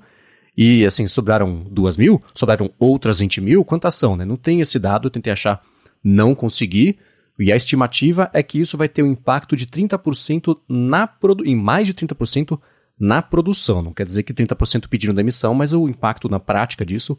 E 0.56 0.86
assim, 0.86 1.06
sobraram 1.06 1.64
duas 1.70 1.98
mil? 1.98 2.22
Sobraram 2.34 2.72
outras 2.80 3.20
20 3.20 3.42
mil? 3.42 3.64
Quantas 3.64 3.96
são, 3.96 4.16
né? 4.16 4.26
Não 4.26 4.36
tem 4.36 4.62
esse 4.62 4.80
dado, 4.80 5.08
eu 5.08 5.12
tentei 5.12 5.32
achar, 5.32 5.62
não 6.04 6.34
consegui. 6.34 6.98
E 7.40 7.52
a 7.52 7.56
estimativa 7.56 8.30
é 8.34 8.42
que 8.42 8.60
isso 8.60 8.78
vai 8.78 8.90
ter 8.90 9.04
um 9.04 9.12
impacto 9.12 9.56
de 9.56 9.68
30% 9.68 10.58
na 10.68 11.06
produ 11.06 11.46
em 11.46 11.56
mais 11.56 11.86
de 11.86 11.94
30% 11.94 12.60
na 13.00 13.22
produção. 13.22 13.82
Não 13.82 13.94
quer 13.94 14.08
dizer 14.08 14.24
que 14.24 14.34
30% 14.34 14.88
pediram 14.88 15.14
demissão, 15.14 15.54
mas 15.54 15.74
o 15.74 15.88
impacto 15.88 16.28
na 16.28 16.40
prática 16.40 16.84
disso 16.84 17.18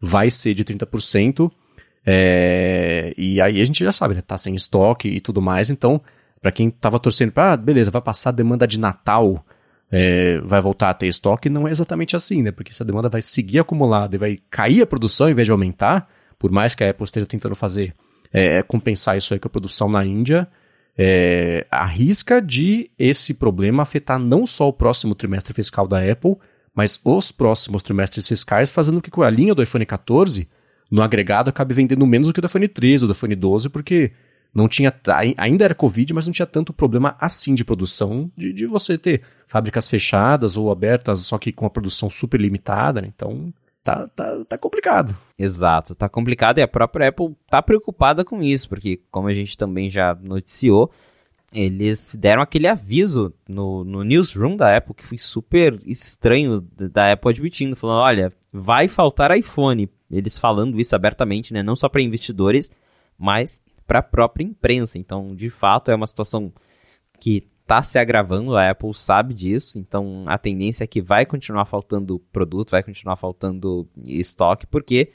vai 0.00 0.28
ser 0.28 0.54
de 0.54 0.64
30%. 0.64 1.50
É, 2.04 3.14
e 3.16 3.40
aí 3.40 3.60
a 3.60 3.64
gente 3.64 3.84
já 3.84 3.92
sabe, 3.92 4.14
né? 4.14 4.22
Tá 4.22 4.36
sem 4.36 4.54
estoque 4.56 5.08
e 5.08 5.20
tudo 5.20 5.40
mais. 5.40 5.70
Então, 5.70 6.00
para 6.40 6.50
quem 6.50 6.70
tava 6.70 6.98
torcendo 6.98 7.32
para, 7.32 7.52
ah, 7.52 7.56
beleza, 7.56 7.90
vai 7.90 8.00
passar 8.00 8.30
a 8.30 8.32
demanda 8.32 8.66
de 8.66 8.78
Natal, 8.78 9.44
é, 9.90 10.40
vai 10.40 10.60
voltar 10.60 10.90
a 10.90 10.94
ter 10.94 11.06
estoque, 11.06 11.50
não 11.50 11.66
é 11.66 11.70
exatamente 11.70 12.16
assim, 12.16 12.42
né? 12.42 12.50
Porque 12.50 12.70
essa 12.70 12.84
demanda 12.84 13.08
vai 13.08 13.20
seguir 13.20 13.58
acumulada 13.58 14.14
e 14.14 14.18
vai 14.18 14.38
cair 14.48 14.82
a 14.82 14.86
produção 14.86 15.28
em 15.28 15.34
vez 15.34 15.46
de 15.46 15.52
aumentar, 15.52 16.08
por 16.38 16.50
mais 16.50 16.74
que 16.74 16.82
a 16.82 16.90
Apple 16.90 17.04
esteja 17.04 17.26
tentando 17.26 17.54
fazer 17.54 17.94
é, 18.32 18.62
compensar 18.62 19.18
isso 19.18 19.34
aí 19.34 19.40
com 19.40 19.48
a 19.48 19.50
produção 19.50 19.88
na 19.88 20.04
Índia, 20.04 20.48
é, 20.96 21.66
arrisca 21.70 22.40
de 22.40 22.90
esse 22.98 23.34
problema 23.34 23.82
afetar 23.82 24.18
não 24.18 24.46
só 24.46 24.68
o 24.68 24.72
próximo 24.72 25.14
trimestre 25.14 25.52
fiscal 25.52 25.86
da 25.86 25.98
Apple, 25.98 26.36
mas 26.74 27.00
os 27.04 27.32
próximos 27.32 27.82
trimestres 27.82 28.28
fiscais, 28.28 28.70
fazendo 28.70 29.02
com 29.02 29.10
que 29.10 29.22
a 29.22 29.30
linha 29.30 29.54
do 29.54 29.62
iPhone 29.62 29.84
14, 29.84 30.48
no 30.90 31.02
agregado, 31.02 31.50
acabe 31.50 31.74
vendendo 31.74 32.06
menos 32.06 32.28
do 32.28 32.32
que 32.32 32.38
o 32.38 32.42
do 32.42 32.46
iPhone 32.46 32.68
13 32.68 33.04
ou 33.04 33.08
do 33.08 33.12
iPhone 33.12 33.34
12, 33.34 33.68
porque 33.68 34.12
não 34.52 34.68
tinha 34.68 34.92
ainda 35.36 35.64
era 35.64 35.74
Covid, 35.74 36.12
mas 36.12 36.26
não 36.26 36.32
tinha 36.32 36.46
tanto 36.46 36.72
problema 36.72 37.16
assim 37.20 37.54
de 37.54 37.64
produção, 37.64 38.30
de, 38.36 38.52
de 38.52 38.66
você 38.66 38.98
ter 38.98 39.22
fábricas 39.46 39.88
fechadas 39.88 40.56
ou 40.56 40.70
abertas, 40.70 41.20
só 41.20 41.38
que 41.38 41.52
com 41.52 41.66
a 41.66 41.70
produção 41.70 42.10
super 42.10 42.40
limitada, 42.40 43.00
né? 43.00 43.08
Então, 43.14 43.52
tá, 43.82 44.08
tá, 44.08 44.44
tá 44.48 44.58
complicado. 44.58 45.16
Exato, 45.38 45.94
tá 45.94 46.08
complicado 46.08 46.58
e 46.58 46.62
a 46.62 46.68
própria 46.68 47.08
Apple 47.08 47.36
tá 47.48 47.62
preocupada 47.62 48.24
com 48.24 48.42
isso, 48.42 48.68
porque 48.68 49.00
como 49.10 49.28
a 49.28 49.34
gente 49.34 49.56
também 49.56 49.88
já 49.88 50.16
noticiou, 50.20 50.90
eles 51.52 52.14
deram 52.14 52.42
aquele 52.42 52.68
aviso 52.68 53.32
no, 53.48 53.84
no 53.84 54.04
newsroom 54.04 54.56
da 54.56 54.76
Apple 54.76 54.94
que 54.94 55.06
foi 55.06 55.18
super 55.18 55.76
estranho 55.86 56.60
da 56.76 57.12
Apple 57.12 57.30
admitindo, 57.30 57.76
falando, 57.76 58.00
olha, 58.02 58.32
vai 58.52 58.88
faltar 58.88 59.36
iPhone. 59.36 59.88
Eles 60.10 60.38
falando 60.38 60.80
isso 60.80 60.94
abertamente, 60.94 61.52
né, 61.52 61.62
não 61.62 61.76
só 61.76 61.88
para 61.88 62.02
investidores, 62.02 62.70
mas 63.18 63.60
para 63.90 63.98
a 63.98 64.04
própria 64.04 64.44
imprensa. 64.44 64.98
Então, 64.98 65.34
de 65.34 65.50
fato, 65.50 65.90
é 65.90 65.96
uma 65.96 66.06
situação 66.06 66.52
que 67.18 67.48
está 67.60 67.82
se 67.82 67.98
agravando, 67.98 68.56
a 68.56 68.70
Apple 68.70 68.94
sabe 68.94 69.34
disso, 69.34 69.80
então 69.80 70.24
a 70.28 70.38
tendência 70.38 70.84
é 70.84 70.86
que 70.86 71.02
vai 71.02 71.26
continuar 71.26 71.64
faltando 71.64 72.20
produto, 72.32 72.70
vai 72.70 72.84
continuar 72.84 73.16
faltando 73.16 73.88
estoque, 74.06 74.64
porque 74.64 75.10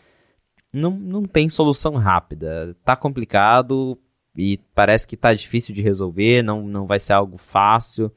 não, 0.74 0.92
não 0.92 1.24
tem 1.24 1.48
solução 1.48 1.96
rápida. 1.96 2.76
Tá 2.84 2.98
complicado 2.98 3.98
e 4.38 4.58
parece 4.74 5.08
que 5.08 5.16
tá 5.16 5.34
difícil 5.34 5.74
de 5.74 5.82
resolver, 5.82 6.44
não, 6.44 6.62
não 6.68 6.86
vai 6.86 7.00
ser 7.00 7.14
algo 7.14 7.38
fácil. 7.38 8.12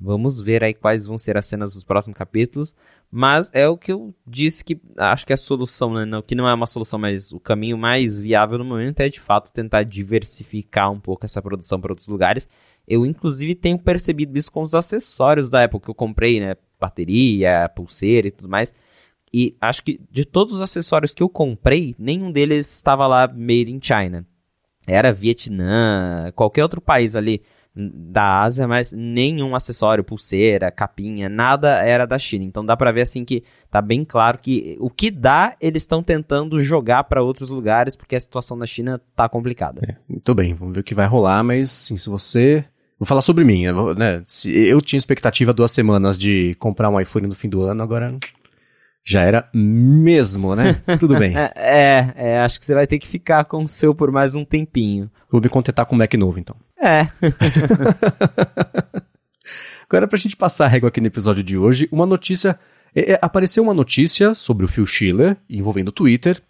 Vamos 0.00 0.40
ver 0.40 0.64
aí 0.64 0.72
quais 0.72 1.06
vão 1.06 1.18
ser 1.18 1.36
as 1.36 1.44
cenas 1.44 1.74
dos 1.74 1.84
próximos 1.84 2.16
capítulos. 2.16 2.74
Mas 3.10 3.50
é 3.52 3.68
o 3.68 3.76
que 3.76 3.92
eu 3.92 4.14
disse 4.26 4.64
que 4.64 4.80
acho 4.96 5.26
que 5.26 5.32
é 5.32 5.34
a 5.34 5.36
solução, 5.36 5.92
né? 5.92 6.06
Não, 6.06 6.22
que 6.22 6.34
não 6.34 6.48
é 6.48 6.54
uma 6.54 6.66
solução, 6.66 6.98
mas 6.98 7.32
o 7.32 7.38
caminho 7.38 7.76
mais 7.76 8.18
viável 8.18 8.56
no 8.56 8.64
momento 8.64 9.00
é 9.00 9.08
de 9.10 9.20
fato 9.20 9.52
tentar 9.52 9.82
diversificar 9.82 10.90
um 10.90 10.98
pouco 10.98 11.26
essa 11.26 11.42
produção 11.42 11.78
para 11.78 11.92
outros 11.92 12.08
lugares. 12.08 12.48
Eu, 12.88 13.04
inclusive, 13.04 13.54
tenho 13.54 13.78
percebido 13.78 14.38
isso 14.38 14.50
com 14.50 14.62
os 14.62 14.74
acessórios 14.74 15.50
da 15.50 15.64
Apple 15.64 15.80
que 15.80 15.90
eu 15.90 15.94
comprei, 15.94 16.40
né? 16.40 16.56
Bateria, 16.80 17.70
pulseira 17.74 18.28
e 18.28 18.30
tudo 18.30 18.48
mais. 18.48 18.72
E 19.32 19.54
acho 19.60 19.84
que 19.84 20.00
de 20.10 20.24
todos 20.24 20.54
os 20.54 20.60
acessórios 20.62 21.12
que 21.12 21.22
eu 21.22 21.28
comprei, 21.28 21.94
nenhum 21.98 22.32
deles 22.32 22.74
estava 22.74 23.06
lá 23.06 23.28
made 23.28 23.70
in 23.70 23.80
China. 23.82 24.26
Era 24.86 25.12
Vietnã, 25.12 26.32
qualquer 26.34 26.62
outro 26.62 26.80
país 26.80 27.14
ali 27.14 27.42
da 27.74 28.42
Ásia, 28.42 28.66
mas 28.66 28.92
nenhum 28.92 29.54
acessório, 29.54 30.02
pulseira, 30.02 30.70
capinha, 30.70 31.28
nada 31.28 31.82
era 31.84 32.06
da 32.06 32.18
China. 32.18 32.44
Então 32.44 32.64
dá 32.64 32.76
para 32.76 32.92
ver 32.92 33.02
assim 33.02 33.24
que 33.24 33.44
tá 33.70 33.80
bem 33.80 34.04
claro 34.04 34.38
que 34.38 34.76
o 34.80 34.90
que 34.90 35.10
dá, 35.10 35.54
eles 35.60 35.82
estão 35.82 36.02
tentando 36.02 36.60
jogar 36.62 37.04
para 37.04 37.22
outros 37.22 37.50
lugares 37.50 37.96
porque 37.96 38.16
a 38.16 38.20
situação 38.20 38.56
na 38.56 38.66
China 38.66 39.00
tá 39.14 39.28
complicada. 39.28 39.80
É, 39.88 39.96
muito 40.08 40.34
bem, 40.34 40.54
vamos 40.54 40.74
ver 40.74 40.80
o 40.80 40.84
que 40.84 40.94
vai 40.94 41.06
rolar, 41.06 41.42
mas 41.44 41.70
sim, 41.70 41.96
se 41.96 42.08
você 42.08 42.64
Vou 42.98 43.06
falar 43.06 43.22
sobre 43.22 43.44
mim, 43.44 43.64
né? 43.96 44.22
Eu 44.44 44.82
tinha 44.82 44.98
expectativa 44.98 45.54
duas 45.54 45.70
semanas 45.70 46.18
de 46.18 46.54
comprar 46.56 46.90
um 46.90 47.00
iPhone 47.00 47.28
no 47.28 47.34
fim 47.34 47.48
do 47.48 47.62
ano, 47.62 47.82
agora 47.82 48.14
já 49.02 49.22
era 49.22 49.48
mesmo, 49.54 50.54
né? 50.54 50.82
Tudo 51.00 51.18
bem. 51.18 51.32
é, 51.56 52.12
é, 52.14 52.40
acho 52.40 52.60
que 52.60 52.66
você 52.66 52.74
vai 52.74 52.86
ter 52.86 52.98
que 52.98 53.08
ficar 53.08 53.44
com 53.44 53.64
o 53.64 53.68
seu 53.68 53.94
por 53.94 54.12
mais 54.12 54.34
um 54.34 54.44
tempinho. 54.44 55.10
Vou 55.30 55.40
me 55.40 55.48
contentar 55.48 55.86
com 55.86 55.94
o 55.94 55.98
Mac 55.98 56.12
novo, 56.12 56.38
então. 56.38 56.54
É. 56.80 57.08
Agora, 59.88 60.08
pra 60.08 60.18
gente 60.18 60.36
passar 60.36 60.66
a 60.66 60.68
régua 60.68 60.88
aqui 60.88 61.00
no 61.00 61.08
episódio 61.08 61.42
de 61.42 61.58
hoje, 61.58 61.88
uma 61.92 62.06
notícia. 62.06 62.58
É, 62.94 63.12
é, 63.12 63.18
apareceu 63.20 63.62
uma 63.62 63.74
notícia 63.74 64.34
sobre 64.34 64.64
o 64.64 64.68
Phil 64.68 64.86
Schiller 64.86 65.36
envolvendo 65.48 65.88
o 65.88 65.92
Twitter. 65.92 66.40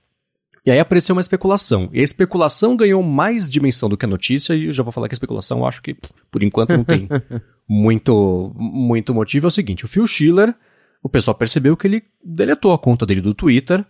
E 0.65 0.71
aí 0.71 0.79
apareceu 0.79 1.15
uma 1.15 1.21
especulação. 1.21 1.89
E 1.93 2.01
a 2.01 2.03
especulação 2.03 2.77
ganhou 2.77 3.03
mais 3.03 3.49
dimensão 3.49 3.89
do 3.89 3.97
que 3.97 4.05
a 4.05 4.09
notícia, 4.09 4.55
e 4.55 4.67
eu 4.67 4.73
já 4.73 4.83
vou 4.83 4.93
falar 4.93 5.09
que 5.09 5.15
a 5.15 5.17
especulação 5.17 5.61
eu 5.61 5.67
acho 5.67 5.83
que, 5.83 5.97
por 6.31 6.43
enquanto, 6.43 6.77
não 6.77 6.85
tem 6.85 7.09
muito, 7.69 8.53
muito 8.55 9.15
motivo. 9.15 9.47
É 9.47 9.49
o 9.49 9.51
seguinte: 9.51 9.85
o 9.85 9.89
Phil 9.89 10.07
Schiller, 10.07 10.55
o 11.03 11.09
pessoal 11.09 11.35
percebeu 11.35 11.77
que 11.77 11.87
ele 11.87 12.05
deletou 12.23 12.73
a 12.73 12.79
conta 12.79 13.07
dele 13.07 13.23
do 13.23 13.35
Twitter. 13.35 13.85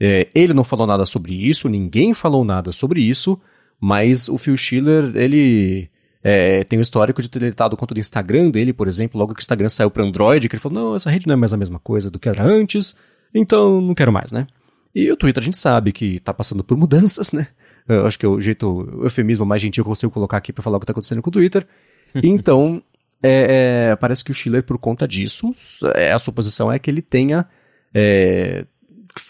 É, 0.00 0.28
ele 0.34 0.52
não 0.52 0.64
falou 0.64 0.86
nada 0.86 1.04
sobre 1.04 1.34
isso, 1.34 1.68
ninguém 1.68 2.12
falou 2.12 2.44
nada 2.44 2.72
sobre 2.72 3.02
isso. 3.02 3.40
Mas 3.80 4.28
o 4.28 4.36
Phil 4.36 4.56
Schiller, 4.56 5.16
ele 5.16 5.88
é, 6.22 6.64
tem 6.64 6.78
o 6.78 6.82
histórico 6.82 7.22
de 7.22 7.28
ter 7.28 7.38
deletado 7.38 7.76
conta 7.76 7.94
do 7.94 8.00
Instagram 8.00 8.50
dele, 8.50 8.72
por 8.72 8.86
exemplo, 8.86 9.18
logo 9.18 9.34
que 9.34 9.40
o 9.40 9.42
Instagram 9.42 9.68
saiu 9.68 9.90
para 9.90 10.04
Android, 10.04 10.48
que 10.48 10.54
ele 10.54 10.60
falou, 10.60 10.78
não, 10.78 10.94
essa 10.94 11.10
rede 11.10 11.26
não 11.26 11.32
é 11.32 11.36
mais 11.36 11.54
a 11.54 11.56
mesma 11.56 11.78
coisa 11.78 12.10
do 12.10 12.18
que 12.18 12.28
era 12.28 12.44
antes, 12.44 12.94
então 13.34 13.80
não 13.80 13.94
quero 13.94 14.12
mais, 14.12 14.30
né? 14.30 14.46
E 14.94 15.10
o 15.10 15.16
Twitter 15.16 15.42
a 15.42 15.44
gente 15.44 15.56
sabe 15.56 15.92
que 15.92 16.16
está 16.16 16.34
passando 16.34 16.62
por 16.62 16.76
mudanças, 16.76 17.32
né? 17.32 17.46
Eu 17.88 18.06
acho 18.06 18.18
que 18.18 18.26
é 18.26 18.28
o 18.28 18.40
jeito, 18.40 18.68
o 18.68 19.04
eufemismo 19.04 19.46
mais 19.46 19.62
gentil 19.62 19.82
que 19.82 19.88
eu 19.88 19.92
consigo 19.92 20.12
colocar 20.12 20.36
aqui 20.36 20.52
para 20.52 20.62
falar 20.62 20.76
o 20.76 20.80
que 20.80 20.84
está 20.84 20.92
acontecendo 20.92 21.22
com 21.22 21.30
o 21.30 21.32
Twitter. 21.32 21.66
Então, 22.24 22.82
é, 23.22 23.90
é, 23.90 23.96
parece 23.96 24.24
que 24.24 24.32
o 24.32 24.34
Schiller, 24.34 24.64
por 24.64 24.76
conta 24.78 25.06
disso, 25.06 25.54
é, 25.94 26.10
a 26.10 26.18
suposição 26.18 26.72
é 26.72 26.76
que 26.76 26.90
ele 26.90 27.00
tenha 27.00 27.46
é, 27.94 28.66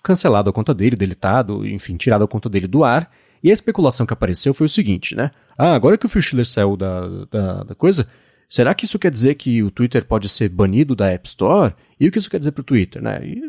cancelado 0.03 0.49
a 0.49 0.53
conta 0.53 0.73
dele, 0.73 0.97
deletado, 0.97 1.67
enfim, 1.67 1.99
tirado 1.99 2.25
a 2.25 2.29
conta 2.29 2.49
dele 2.49 2.67
do 2.67 2.83
ar. 2.83 3.11
E 3.43 3.51
a 3.51 3.53
especulação 3.53 4.07
que 4.07 4.13
apareceu 4.13 4.53
foi 4.53 4.67
o 4.67 4.69
seguinte, 4.69 5.15
né? 5.15 5.31
Ah, 5.57 5.75
agora 5.75 5.97
que 5.97 6.07
o 6.07 6.09
Phil 6.09 6.23
Schiller 6.23 6.47
saiu 6.47 6.77
da, 6.77 7.07
da, 7.31 7.65
da 7.65 7.75
coisa, 7.75 8.07
será 8.49 8.75
que 8.75 8.85
isso 8.85 8.99
quer 8.99 9.11
dizer 9.11 9.35
que 9.35 9.63
o 9.63 9.71
Twitter 9.71 10.05
pode 10.05 10.29
ser 10.29 10.49
banido 10.49 10.95
da 10.95 11.11
App 11.11 11.27
Store? 11.27 11.75
E 11.99 12.09
o 12.09 12.13
que 12.13 12.19
isso 12.19 12.31
quer 12.31 12.39
dizer 12.39 12.53
para 12.53 12.63
o 12.63 12.65
Twitter, 12.65 13.03
né? 13.03 13.21
E, 13.23 13.43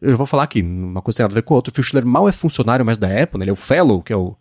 eu 0.00 0.16
vou 0.16 0.26
falar 0.26 0.44
aqui, 0.44 0.62
uma 0.62 1.02
coisa 1.02 1.18
tem 1.18 1.24
nada 1.24 1.34
a 1.34 1.36
ver 1.36 1.42
com 1.42 1.54
a 1.54 1.56
outra. 1.56 1.70
O 1.70 1.74
Phil 1.74 1.84
Schiller 1.84 2.06
mal 2.06 2.28
é 2.28 2.32
funcionário 2.32 2.84
mais 2.84 2.98
da 2.98 3.08
Apple, 3.08 3.38
né? 3.38 3.44
Ele 3.44 3.50
é 3.50 3.52
o 3.52 3.56
fellow, 3.56 4.02
que 4.02 4.12
é 4.12 4.16
o... 4.16 4.36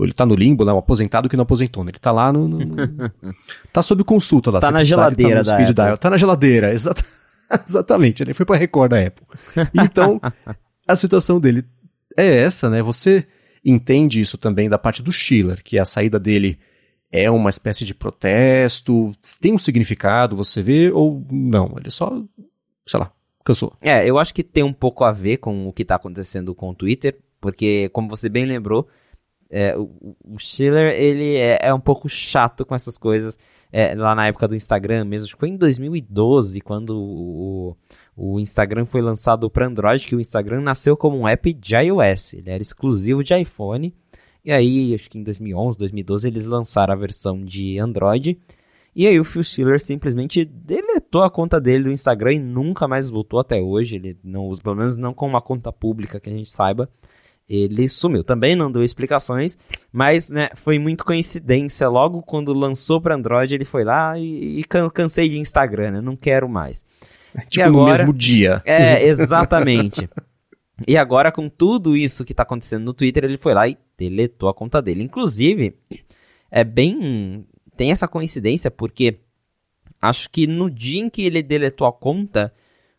Ele 0.00 0.12
tá 0.12 0.26
no 0.26 0.34
limbo, 0.34 0.64
né? 0.64 0.72
O 0.72 0.78
aposentado 0.78 1.28
que 1.28 1.36
não 1.36 1.42
aposentou, 1.42 1.84
né? 1.84 1.90
Ele 1.90 1.98
tá 1.98 2.10
lá 2.10 2.32
no... 2.32 2.48
no, 2.48 2.58
tá 3.72 3.82
sob 3.82 4.02
consulta 4.02 4.50
lá. 4.50 4.58
Tá 4.58 4.70
na 4.70 4.82
geladeira 4.82 5.44
tá 5.44 5.50
da 5.50 5.58
Apple. 5.58 5.74
Dial. 5.74 5.96
Tá 5.96 6.10
na 6.10 6.16
geladeira, 6.16 6.72
exata, 6.74 7.04
exatamente. 7.64 8.22
Ele 8.22 8.34
foi 8.34 8.44
pra 8.44 8.56
Record 8.56 8.90
da 8.90 9.00
Apple. 9.00 9.24
Então, 9.74 10.20
a 10.88 10.96
situação 10.96 11.38
dele 11.38 11.64
é 12.16 12.38
essa, 12.38 12.68
né? 12.68 12.82
Você 12.82 13.26
entende 13.64 14.20
isso 14.20 14.36
também 14.36 14.68
da 14.68 14.78
parte 14.78 15.02
do 15.02 15.12
Schiller, 15.12 15.62
que 15.62 15.78
a 15.78 15.84
saída 15.84 16.18
dele 16.18 16.58
é 17.10 17.30
uma 17.30 17.50
espécie 17.50 17.84
de 17.84 17.94
protesto, 17.94 19.12
tem 19.40 19.52
um 19.52 19.58
significado, 19.58 20.34
você 20.34 20.62
vê, 20.62 20.90
ou 20.90 21.24
não? 21.30 21.74
Ele 21.78 21.90
só, 21.90 22.22
sei 22.86 23.00
lá, 23.00 23.12
cansou. 23.44 23.76
É, 23.80 24.08
eu 24.08 24.18
acho 24.18 24.32
que 24.32 24.42
tem 24.42 24.62
um 24.62 24.72
pouco 24.72 25.04
a 25.04 25.12
ver 25.12 25.36
com 25.36 25.68
o 25.68 25.72
que 25.72 25.82
está 25.82 25.96
acontecendo 25.96 26.54
com 26.54 26.70
o 26.70 26.74
Twitter, 26.74 27.18
porque, 27.40 27.88
como 27.90 28.08
você 28.08 28.28
bem 28.28 28.46
lembrou, 28.46 28.88
é, 29.50 29.76
o, 29.76 30.16
o 30.24 30.38
Schiller, 30.38 30.94
ele 30.98 31.36
é, 31.36 31.58
é, 31.60 31.74
um 31.74 31.80
pouco 31.80 32.08
chato 32.08 32.64
com 32.64 32.74
essas 32.74 32.96
coisas. 32.96 33.38
É, 33.70 33.94
lá 33.94 34.14
na 34.14 34.26
época 34.26 34.48
do 34.48 34.54
Instagram 34.54 35.04
mesmo, 35.04 35.26
acho 35.26 35.34
que 35.34 35.40
foi 35.40 35.48
em 35.48 35.56
2012, 35.56 36.60
quando 36.60 36.90
o, 36.90 37.70
o 37.70 37.76
Instagram 38.38 38.84
foi 38.84 39.00
lançado 39.00 39.48
para 39.50 39.66
Android, 39.66 40.06
que 40.06 40.14
o 40.14 40.20
Instagram 40.20 40.60
nasceu 40.60 40.96
como 40.96 41.18
um 41.18 41.26
app 41.26 41.52
de 41.52 41.74
iOS, 41.74 42.34
ele 42.34 42.50
era 42.50 42.62
exclusivo 42.62 43.24
de 43.24 43.34
iPhone. 43.34 43.94
E 44.44 44.50
aí, 44.50 44.94
acho 44.94 45.08
que 45.08 45.18
em 45.18 45.22
2011, 45.22 45.78
2012, 45.78 46.28
eles 46.28 46.44
lançaram 46.44 46.92
a 46.92 46.96
versão 46.96 47.44
de 47.44 47.78
Android. 47.78 48.38
E 48.94 49.06
aí 49.06 49.18
o 49.18 49.24
Phil 49.24 49.42
Schiller 49.42 49.80
simplesmente 49.80 50.44
deletou 50.44 51.22
a 51.22 51.30
conta 51.30 51.58
dele 51.60 51.84
do 51.84 51.92
Instagram 51.92 52.34
e 52.34 52.38
nunca 52.38 52.86
mais 52.86 53.08
voltou 53.08 53.40
até 53.40 53.60
hoje. 53.60 53.96
Ele 53.96 54.18
não 54.22 54.46
usa, 54.46 54.62
pelo 54.62 54.76
menos 54.76 54.96
não 54.96 55.14
com 55.14 55.26
uma 55.26 55.40
conta 55.40 55.72
pública 55.72 56.20
que 56.20 56.28
a 56.28 56.32
gente 56.32 56.50
saiba. 56.50 56.90
Ele 57.48 57.88
sumiu. 57.88 58.22
Também 58.22 58.54
não 58.54 58.70
deu 58.70 58.82
explicações, 58.82 59.56
mas 59.90 60.28
né, 60.28 60.50
foi 60.56 60.78
muito 60.78 61.04
coincidência. 61.04 61.88
Logo 61.88 62.22
quando 62.22 62.52
lançou 62.52 63.00
para 63.00 63.14
Android, 63.14 63.54
ele 63.54 63.64
foi 63.64 63.84
lá 63.84 64.18
e, 64.18 64.60
e 64.60 64.64
cansei 64.64 65.28
de 65.28 65.38
Instagram, 65.38 65.92
né? 65.92 66.00
Não 66.00 66.16
quero 66.16 66.48
mais. 66.48 66.84
Tipo 67.48 67.66
agora, 67.66 67.92
no 67.92 67.98
mesmo 67.98 68.12
dia. 68.12 68.62
É, 68.64 69.04
exatamente. 69.04 70.08
e 70.86 70.96
agora, 70.96 71.32
com 71.32 71.48
tudo 71.48 71.96
isso 71.96 72.24
que 72.24 72.34
tá 72.34 72.42
acontecendo 72.42 72.84
no 72.84 72.94
Twitter, 72.94 73.24
ele 73.24 73.38
foi 73.38 73.54
lá 73.54 73.68
e 73.68 73.76
deletou 73.96 74.48
a 74.48 74.54
conta 74.54 74.80
dele. 74.80 75.02
Inclusive, 75.02 75.74
é 76.50 76.64
bem. 76.64 77.46
Tem 77.76 77.90
essa 77.90 78.06
coincidência, 78.06 78.70
porque 78.70 79.18
acho 80.00 80.28
que 80.30 80.46
no 80.46 80.70
dia 80.70 81.00
em 81.00 81.08
que 81.08 81.22
ele 81.22 81.42
deletou 81.42 81.86
a 81.86 81.92
conta, 81.92 82.52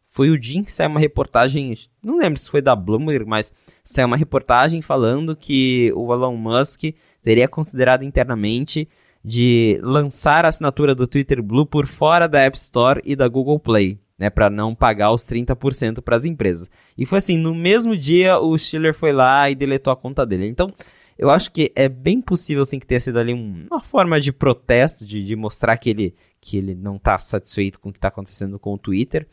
foi 0.06 0.30
o 0.30 0.40
dia 0.40 0.60
em 0.60 0.64
que 0.64 0.72
saiu 0.72 0.90
uma 0.90 1.00
reportagem. 1.00 1.78
Não 2.04 2.18
lembro 2.18 2.40
se 2.40 2.50
foi 2.50 2.62
da 2.62 2.76
Bloomberg, 2.76 3.26
mas 3.26 3.54
saiu 3.84 4.08
uma 4.08 4.18
reportagem 4.18 4.82
falando 4.82 5.36
que 5.36 5.92
o 5.96 6.12
Elon 6.14 6.36
Musk 6.36 6.84
teria 7.22 7.48
considerado 7.48 8.04
internamente 8.04 8.88
de 9.24 9.80
lançar 9.82 10.44
a 10.44 10.50
assinatura 10.50 10.94
do 10.94 11.08
Twitter 11.08 11.42
Blue 11.42 11.66
por 11.66 11.88
fora 11.88 12.28
da 12.28 12.42
App 12.42 12.58
Store 12.58 13.02
e 13.06 13.16
da 13.16 13.28
Google 13.28 13.60
Play 13.60 14.03
né, 14.18 14.30
para 14.30 14.50
não 14.50 14.76
pagar 14.76 15.12
os 15.12 15.24
30% 15.28 16.02
para 16.02 16.16
as 16.16 16.24
empresas. 16.24 16.70
E 16.98 17.06
foi 17.06 17.18
assim, 17.18 17.38
no 17.38 17.54
mesmo 17.54 17.98
dia 17.98 18.40
o 18.40 18.58
Schiller 18.58 18.94
foi 18.94 19.12
lá 19.12 19.50
e 19.50 19.56
deletou 19.56 19.92
a 19.92 19.98
conta 19.98 20.26
dele. 20.26 20.48
Então, 20.48 20.72
eu 21.18 21.30
acho 21.30 21.52
que 21.52 21.72
é 21.76 21.88
bem 21.88 22.22
possível 22.22 22.66
sim 22.66 22.80
que 22.80 22.88
tenha 22.88 23.00
sido 23.00 23.20
ali 23.20 23.34
uma 23.34 23.80
forma 23.80 24.20
de 24.20 24.32
protesto, 24.32 25.06
de, 25.06 25.24
de 25.24 25.36
mostrar 25.36 25.78
que 25.78 25.90
ele, 25.90 26.16
que 26.42 26.58
ele 26.58 26.76
não 26.76 26.96
está 26.96 27.20
satisfeito 27.20 27.80
com 27.80 27.90
o 27.90 27.92
que 27.92 27.98
está 27.98 28.08
acontecendo 28.08 28.60
com 28.60 28.74
o 28.74 28.78
Twitter. 28.78 29.28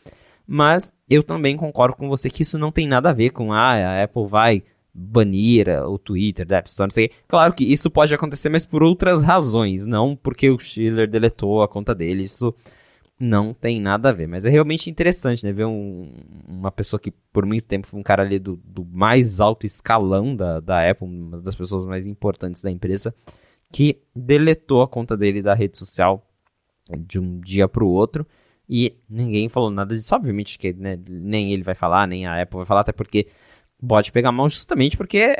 Mas 0.45 0.91
eu 1.09 1.23
também 1.23 1.55
concordo 1.55 1.95
com 1.95 2.09
você 2.09 2.29
que 2.29 2.41
isso 2.43 2.57
não 2.57 2.71
tem 2.71 2.87
nada 2.87 3.09
a 3.09 3.13
ver 3.13 3.29
com 3.29 3.53
ah, 3.53 3.73
a 3.73 4.03
Apple 4.03 4.27
vai 4.27 4.63
banir 4.93 5.69
o 5.87 5.97
Twitter 5.97 6.45
da 6.45 6.57
App 6.57 6.69
Store, 6.69 6.87
não 6.87 6.93
sei. 6.93 7.11
Claro 7.27 7.53
que 7.53 7.63
isso 7.63 7.89
pode 7.89 8.13
acontecer, 8.13 8.49
mas 8.49 8.65
por 8.65 8.83
outras 8.83 9.23
razões, 9.23 9.85
não 9.85 10.15
porque 10.15 10.49
o 10.49 10.59
Schiller 10.59 11.09
deletou 11.09 11.63
a 11.63 11.67
conta 11.67 11.95
dele. 11.95 12.23
Isso 12.23 12.53
não 13.21 13.53
tem 13.53 13.79
nada 13.79 14.09
a 14.09 14.11
ver. 14.11 14.27
Mas 14.27 14.45
é 14.45 14.49
realmente 14.49 14.89
interessante, 14.89 15.45
né? 15.45 15.51
Ver 15.51 15.65
um, 15.65 16.11
uma 16.47 16.71
pessoa 16.71 16.99
que 16.99 17.11
por 17.31 17.45
muito 17.45 17.65
tempo 17.65 17.87
foi 17.87 17.99
um 17.99 18.03
cara 18.03 18.23
ali 18.23 18.39
do, 18.39 18.57
do 18.65 18.83
mais 18.85 19.39
alto 19.39 19.65
escalão 19.65 20.35
da, 20.35 20.59
da 20.59 20.89
Apple, 20.89 21.07
uma 21.07 21.39
das 21.39 21.55
pessoas 21.55 21.85
mais 21.85 22.05
importantes 22.05 22.61
da 22.61 22.71
empresa, 22.71 23.13
que 23.71 24.01
deletou 24.15 24.81
a 24.81 24.87
conta 24.87 25.15
dele 25.15 25.41
da 25.41 25.53
rede 25.53 25.77
social 25.77 26.27
de 26.97 27.19
um 27.19 27.39
dia 27.39 27.67
para 27.67 27.83
o 27.83 27.89
outro. 27.89 28.25
E 28.67 28.97
ninguém 29.09 29.49
falou 29.49 29.69
nada 29.69 29.95
disso. 29.95 30.15
Obviamente 30.15 30.57
que 30.57 30.73
né, 30.73 30.97
nem 31.07 31.53
ele 31.53 31.63
vai 31.63 31.75
falar, 31.75 32.07
nem 32.07 32.25
a 32.25 32.41
Apple 32.41 32.57
vai 32.57 32.65
falar, 32.65 32.81
até 32.81 32.91
porque 32.91 33.27
pode 33.85 34.11
pegar 34.11 34.31
mal 34.31 34.47
justamente 34.49 34.95
porque 34.97 35.33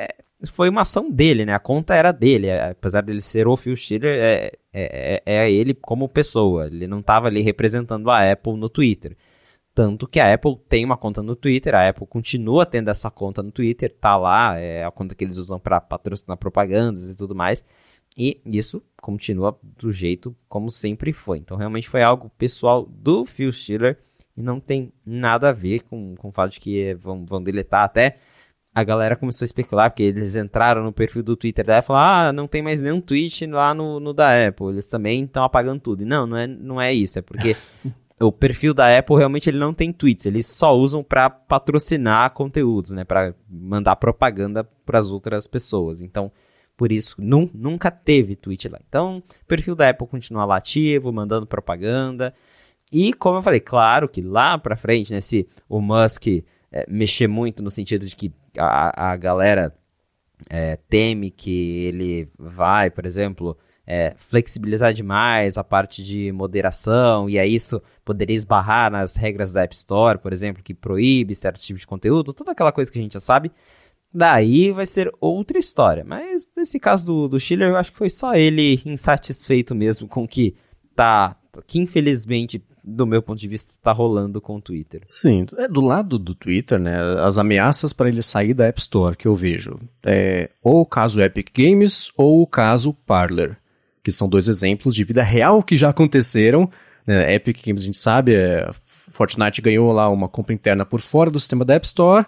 foi 0.49 0.69
uma 0.69 0.81
ação 0.81 1.09
dele, 1.09 1.45
né? 1.45 1.53
A 1.53 1.59
conta 1.59 1.93
era 1.95 2.11
dele, 2.11 2.47
é, 2.47 2.71
apesar 2.71 3.01
dele 3.01 3.21
ser 3.21 3.47
o 3.47 3.55
Phil 3.55 3.75
Schiller, 3.75 4.19
é, 4.19 4.51
é, 4.73 5.21
é, 5.25 5.43
é 5.45 5.51
ele 5.51 5.73
como 5.73 6.09
pessoa. 6.09 6.67
Ele 6.67 6.87
não 6.87 6.99
estava 6.99 7.27
ali 7.27 7.41
representando 7.41 8.09
a 8.09 8.31
Apple 8.31 8.55
no 8.57 8.69
Twitter. 8.69 9.15
Tanto 9.73 10.07
que 10.07 10.19
a 10.19 10.33
Apple 10.33 10.57
tem 10.67 10.83
uma 10.83 10.97
conta 10.97 11.23
no 11.23 11.35
Twitter, 11.35 11.73
a 11.73 11.87
Apple 11.89 12.05
continua 12.05 12.65
tendo 12.65 12.89
essa 12.89 13.09
conta 13.09 13.41
no 13.41 13.51
Twitter, 13.51 13.89
tá 13.89 14.17
lá, 14.17 14.57
é 14.59 14.83
a 14.83 14.91
conta 14.91 15.15
que 15.15 15.23
eles 15.23 15.37
usam 15.37 15.59
para 15.59 15.79
patrocinar 15.79 16.37
propagandas 16.37 17.09
e 17.09 17.15
tudo 17.15 17.33
mais. 17.33 17.63
E 18.17 18.41
isso 18.45 18.83
continua 19.01 19.57
do 19.77 19.91
jeito 19.91 20.35
como 20.49 20.69
sempre 20.69 21.13
foi. 21.13 21.37
Então 21.37 21.55
realmente 21.55 21.87
foi 21.87 22.03
algo 22.03 22.29
pessoal 22.37 22.85
do 22.85 23.25
Phil 23.25 23.51
Schiller 23.53 23.97
e 24.35 24.41
não 24.41 24.59
tem 24.59 24.91
nada 25.05 25.49
a 25.49 25.53
ver 25.53 25.83
com, 25.83 26.15
com 26.15 26.27
o 26.29 26.31
fato 26.31 26.53
de 26.53 26.59
que 26.59 26.93
vão, 26.95 27.25
vão 27.25 27.41
deletar 27.41 27.83
até 27.83 28.17
a 28.73 28.83
galera 28.83 29.15
começou 29.17 29.43
a 29.43 29.47
especular, 29.47 29.89
porque 29.89 30.03
eles 30.03 30.35
entraram 30.35 30.83
no 30.83 30.93
perfil 30.93 31.21
do 31.21 31.35
Twitter 31.35 31.65
da 31.65 31.77
Apple 31.77 31.85
e 31.85 31.87
falaram, 31.87 32.29
ah, 32.29 32.33
não 32.33 32.47
tem 32.47 32.61
mais 32.61 32.81
nenhum 32.81 33.01
tweet 33.01 33.45
lá 33.47 33.73
no, 33.73 33.99
no 33.99 34.13
da 34.13 34.47
Apple, 34.47 34.67
eles 34.67 34.87
também 34.87 35.23
estão 35.23 35.43
apagando 35.43 35.81
tudo. 35.81 36.03
E 36.03 36.05
não, 36.05 36.25
não 36.25 36.37
é, 36.37 36.47
não 36.47 36.81
é 36.81 36.93
isso, 36.93 37.19
é 37.19 37.21
porque 37.21 37.55
o 38.19 38.31
perfil 38.31 38.73
da 38.73 38.97
Apple 38.97 39.17
realmente 39.17 39.49
ele 39.49 39.57
não 39.57 39.73
tem 39.73 39.91
tweets, 39.91 40.25
eles 40.25 40.47
só 40.47 40.73
usam 40.73 41.03
para 41.03 41.29
patrocinar 41.29 42.31
conteúdos, 42.31 42.91
né, 42.91 43.03
para 43.03 43.35
mandar 43.49 43.97
propaganda 43.97 44.63
para 44.85 44.99
as 44.99 45.07
outras 45.07 45.47
pessoas. 45.47 45.99
Então, 45.99 46.31
por 46.77 46.93
isso, 46.93 47.15
num, 47.19 47.49
nunca 47.53 47.91
teve 47.91 48.37
tweet 48.37 48.69
lá. 48.69 48.79
Então, 48.87 49.17
o 49.17 49.45
perfil 49.45 49.75
da 49.75 49.89
Apple 49.89 50.07
continua 50.07 50.45
lá 50.45 50.57
ativo, 50.57 51.11
mandando 51.11 51.45
propaganda. 51.45 52.33
E, 52.89 53.13
como 53.13 53.37
eu 53.37 53.41
falei, 53.41 53.59
claro 53.59 54.07
que 54.07 54.21
lá 54.21 54.57
para 54.57 54.77
frente, 54.77 55.11
né, 55.11 55.19
se 55.19 55.47
o 55.67 55.81
Musk 55.81 56.27
é, 56.71 56.85
mexer 56.87 57.27
muito 57.27 57.61
no 57.61 57.69
sentido 57.69 58.05
de 58.05 58.15
que 58.15 58.31
a, 58.57 59.11
a 59.11 59.15
galera 59.15 59.75
é, 60.49 60.77
teme 60.89 61.31
que 61.31 61.85
ele 61.85 62.29
vai, 62.37 62.89
por 62.89 63.05
exemplo, 63.05 63.57
é, 63.85 64.13
flexibilizar 64.17 64.93
demais 64.93 65.57
a 65.57 65.63
parte 65.63 66.03
de 66.03 66.31
moderação, 66.31 67.29
e 67.29 67.37
aí 67.37 67.53
isso 67.53 67.81
poderia 68.05 68.35
esbarrar 68.35 68.91
nas 68.91 69.15
regras 69.15 69.53
da 69.53 69.63
App 69.63 69.75
Store, 69.75 70.17
por 70.17 70.31
exemplo, 70.31 70.63
que 70.63 70.73
proíbe 70.73 71.35
certo 71.35 71.59
tipo 71.59 71.79
de 71.79 71.87
conteúdo, 71.87 72.33
toda 72.33 72.51
aquela 72.51 72.71
coisa 72.71 72.91
que 72.91 72.99
a 72.99 73.01
gente 73.01 73.13
já 73.13 73.19
sabe. 73.19 73.51
Daí 74.13 74.71
vai 74.71 74.85
ser 74.85 75.09
outra 75.21 75.57
história. 75.57 76.03
Mas 76.03 76.49
nesse 76.55 76.79
caso 76.79 77.05
do, 77.05 77.27
do 77.29 77.39
Schiller, 77.39 77.69
eu 77.69 77.77
acho 77.77 77.91
que 77.91 77.97
foi 77.97 78.09
só 78.09 78.33
ele 78.33 78.81
insatisfeito 78.85 79.73
mesmo 79.73 80.07
com 80.07 80.27
que 80.27 80.55
tá. 80.95 81.37
Que 81.65 81.79
infelizmente 81.79 82.61
do 82.83 83.05
meu 83.05 83.21
ponto 83.21 83.39
de 83.39 83.47
vista, 83.47 83.71
está 83.71 83.91
rolando 83.91 84.41
com 84.41 84.57
o 84.57 84.61
Twitter. 84.61 85.01
Sim, 85.05 85.45
é 85.57 85.67
do 85.67 85.81
lado 85.81 86.17
do 86.17 86.33
Twitter, 86.33 86.79
né? 86.79 86.97
As 87.23 87.37
ameaças 87.37 87.93
para 87.93 88.09
ele 88.09 88.23
sair 88.23 88.53
da 88.53 88.65
App 88.65 88.79
Store 88.79 89.15
que 89.15 89.27
eu 89.27 89.35
vejo 89.35 89.79
é 90.03 90.49
ou 90.63 90.81
o 90.81 90.85
caso 90.85 91.21
Epic 91.21 91.49
Games 91.55 92.11
ou 92.17 92.41
o 92.41 92.47
caso 92.47 92.93
Parler, 93.05 93.57
que 94.03 94.11
são 94.11 94.27
dois 94.27 94.47
exemplos 94.47 94.95
de 94.95 95.03
vida 95.03 95.21
real 95.21 95.61
que 95.61 95.75
já 95.75 95.89
aconteceram. 95.89 96.69
Né? 97.05 97.35
Epic 97.35 97.63
Games 97.65 97.83
a 97.83 97.85
gente 97.85 97.97
sabe, 97.97 98.33
é, 98.33 98.69
Fortnite 98.73 99.61
ganhou 99.61 99.91
lá 99.91 100.09
uma 100.09 100.27
compra 100.27 100.53
interna 100.53 100.85
por 100.85 101.01
fora 101.01 101.29
do 101.29 101.39
sistema 101.39 101.63
da 101.63 101.75
App 101.75 101.85
Store. 101.85 102.25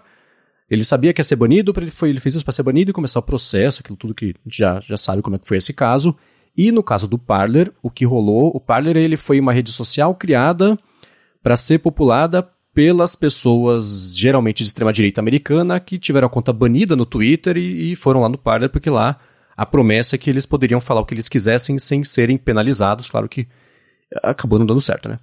Ele 0.70 0.84
sabia 0.84 1.12
que 1.12 1.20
ia 1.20 1.24
ser 1.24 1.36
banido, 1.36 1.74
ele, 1.76 1.90
foi, 1.90 2.10
ele 2.10 2.20
fez 2.20 2.36
isso 2.36 2.44
para 2.44 2.52
ser 2.52 2.62
banido 2.62 2.90
e 2.90 2.94
começar 2.94 3.18
o 3.18 3.22
processo, 3.22 3.80
aquilo 3.80 3.96
tudo 3.96 4.14
que 4.14 4.24
a 4.24 4.28
gente 4.28 4.58
já, 4.58 4.80
já 4.80 4.96
sabe 4.96 5.20
como 5.20 5.36
é 5.36 5.38
que 5.38 5.46
foi 5.46 5.58
esse 5.58 5.72
caso. 5.72 6.16
E 6.56 6.70
no 6.70 6.82
caso 6.82 7.08
do 7.08 7.18
Parler, 7.18 7.72
o 7.82 7.90
que 7.90 8.04
rolou, 8.04 8.50
o 8.54 8.60
Parler 8.60 8.96
ele 8.96 9.16
foi 9.16 9.40
uma 9.40 9.52
rede 9.52 9.72
social 9.72 10.14
criada 10.14 10.78
para 11.42 11.56
ser 11.56 11.78
populada 11.78 12.48
pelas 12.72 13.14
pessoas 13.14 14.16
geralmente 14.16 14.62
de 14.62 14.68
extrema-direita 14.68 15.20
americana 15.20 15.78
que 15.78 15.98
tiveram 15.98 16.26
a 16.26 16.30
conta 16.30 16.52
banida 16.52 16.96
no 16.96 17.06
Twitter 17.06 17.56
e, 17.56 17.92
e, 17.92 17.96
foram 17.96 18.20
lá 18.20 18.28
no 18.28 18.36
Parler, 18.36 18.68
porque 18.68 18.90
lá 18.90 19.18
a 19.56 19.64
promessa 19.64 20.16
é 20.16 20.18
que 20.18 20.28
eles 20.28 20.44
poderiam 20.44 20.80
falar 20.80 21.00
o 21.00 21.04
que 21.04 21.14
eles 21.14 21.28
quisessem 21.28 21.78
sem 21.78 22.02
serem 22.02 22.36
penalizados. 22.36 23.10
Claro 23.10 23.28
que 23.28 23.46
acabou 24.22 24.58
não 24.58 24.66
dando 24.66 24.80
certo, 24.80 25.08
né? 25.08 25.20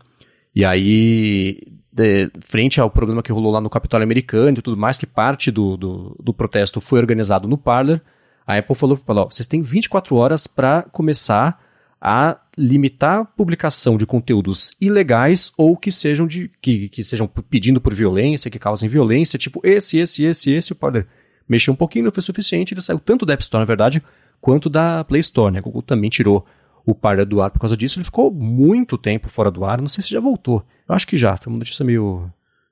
E 0.56 0.64
aí, 0.64 1.62
de, 1.92 2.30
frente 2.40 2.80
ao 2.80 2.90
problema 2.90 3.22
que 3.22 3.32
rolou 3.32 3.52
lá 3.52 3.60
no 3.60 3.70
Capitólio 3.70 4.04
americano 4.04 4.58
e 4.58 4.62
tudo 4.62 4.78
mais, 4.78 4.98
que 4.98 5.06
parte 5.06 5.52
do, 5.52 5.76
do, 5.76 6.18
do 6.22 6.34
protesto 6.34 6.80
foi 6.80 7.00
organizado 7.00 7.48
no 7.48 7.58
Parler, 7.58 8.02
a 8.46 8.58
Apple 8.58 8.76
falou 8.76 8.98
para 8.98 9.26
vocês 9.26 9.48
têm 9.48 9.62
24 9.62 10.16
horas 10.16 10.48
para 10.48 10.84
começar 10.84 11.60
a 12.02 12.38
limitar 12.58 13.20
a 13.20 13.26
publicação 13.26 13.96
de 13.96 14.08
conteúdos 14.08 14.72
ilegais 14.82 15.52
ou 15.56 15.78
que 15.78 15.92
sejam 15.92 16.26
de 16.26 16.50
que, 16.60 16.90
que 16.90 17.04
sejam 17.04 17.28
pedindo 17.28 17.80
por 17.80 17.94
violência, 17.94 18.50
que 18.50 18.58
causem 18.58 18.90
violência, 18.90 19.38
tipo 19.38 19.62
esse, 19.64 20.00
esse, 20.00 20.24
esse, 20.24 20.52
esse, 20.52 20.72
o 20.72 20.76
Parler 20.76 21.06
mexeu 21.48 21.74
um 21.74 21.78
pouquinho, 21.78 22.06
não 22.06 22.12
foi 22.12 22.24
suficiente, 22.24 22.74
ele 22.74 22.82
saiu 22.82 22.98
tanto 22.98 23.26
da 23.26 23.34
App 23.34 23.44
Store, 23.44 23.62
na 23.62 23.66
verdade, 23.66 24.02
quanto 24.40 24.70
da 24.70 25.04
Play 25.04 25.20
Store, 25.20 25.54
né? 25.54 25.60
A 25.60 25.62
Google 25.62 25.82
também 25.82 26.10
tirou 26.10 26.46
o 26.84 26.96
Parler 26.96 27.26
do 27.26 27.42
ar 27.42 27.52
por 27.52 27.60
causa 27.60 27.78
disso, 27.78 28.00
ele 28.00 28.06
ficou 28.06 28.32
muito 28.32 28.98
tempo 28.98 29.30
fora 29.30 29.52
do 29.52 29.64
ar, 29.64 29.80
não 29.80 29.88
sei 29.88 30.04
se 30.04 30.10
já 30.10 30.20
voltou. 30.20 30.66
Eu 30.90 30.96
acho 30.96 31.06
que 31.06 31.16
já, 31.16 31.38
foi 31.38 31.54
uma 31.54 31.60
notícia 31.60 31.86
meio 31.86 32.32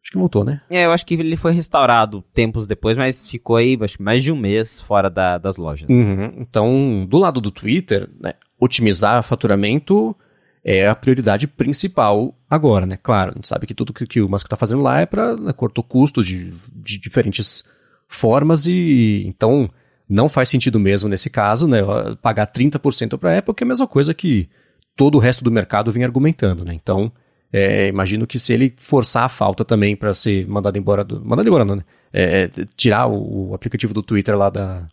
Acho 0.10 0.14
que 0.14 0.18
voltou, 0.18 0.44
né? 0.44 0.60
É, 0.72 0.86
eu 0.86 0.92
acho 0.92 1.06
que 1.06 1.14
ele 1.14 1.38
foi 1.38 1.54
restaurado 1.54 2.24
tempos 2.34 2.66
depois, 2.66 2.98
mas 2.98 3.28
ficou 3.28 3.58
aí, 3.58 3.78
acho 3.80 3.98
que 3.98 4.04
mais 4.04 4.24
de 4.24 4.32
um 4.32 4.36
mês 4.36 4.80
fora 4.80 5.08
da, 5.08 5.38
das 5.38 5.58
lojas. 5.58 5.88
Uhum. 5.88 6.34
Então, 6.38 7.06
do 7.08 7.20
lado 7.20 7.40
do 7.40 7.52
Twitter, 7.52 8.10
né, 8.20 8.34
otimizar 8.60 9.22
faturamento 9.22 10.16
é 10.64 10.88
a 10.88 10.96
prioridade 10.96 11.48
principal 11.48 12.36
agora, 12.50 12.88
né? 12.88 12.98
Claro, 12.98 13.32
a 13.32 13.36
gente 13.36 13.48
sabe 13.48 13.68
que 13.68 13.76
tudo 13.76 13.94
que, 13.94 14.08
que 14.08 14.20
o 14.20 14.28
Musk 14.28 14.48
está 14.48 14.56
fazendo 14.56 14.82
lá 14.82 15.00
é 15.00 15.06
para 15.06 15.38
né, 15.38 15.54
cortar 15.54 15.84
custos 15.84 16.26
de, 16.26 16.52
de 16.74 16.98
diferentes 16.98 17.64
formas 18.08 18.66
e 18.66 19.24
então 19.28 19.70
não 20.10 20.28
faz 20.28 20.50
sentido 20.50 20.80
mesmo 20.80 21.08
nesse 21.08 21.30
caso, 21.30 21.68
né? 21.68 21.82
Pagar 22.20 22.48
30% 22.48 23.16
para 23.16 23.36
a 23.36 23.38
Apple, 23.38 23.54
que 23.54 23.64
é 23.64 23.66
a 23.66 23.68
mesma 23.68 23.86
coisa 23.86 24.12
que 24.12 24.50
todo 24.96 25.16
o 25.16 25.20
resto 25.20 25.44
do 25.44 25.52
mercado 25.52 25.92
vem 25.92 26.04
argumentando, 26.04 26.66
né? 26.66 26.74
Então, 26.74 27.12
é, 27.52 27.88
imagino 27.88 28.28
que 28.28 28.38
se 28.38 28.54
ele 28.54 28.74
forçar 28.78 29.24
a 29.24 29.30
falta 29.30 29.66
também 29.66 29.96
para 29.96 30.14
ser 30.14 30.48
mandado 30.48 30.78
embora 30.78 31.04
do. 31.04 31.24
Mandado 31.26 31.48
embora, 31.48 31.66
não, 31.66 31.76
né? 31.76 31.84
É, 32.14 32.44
é, 32.44 32.50
tirar 32.76 33.08
o, 33.08 33.50
o, 33.50 33.54
aplicativo 33.54 33.94
do 33.94 34.04
Twitter 34.04 34.36
lá 34.38 34.50
da, 34.50 34.88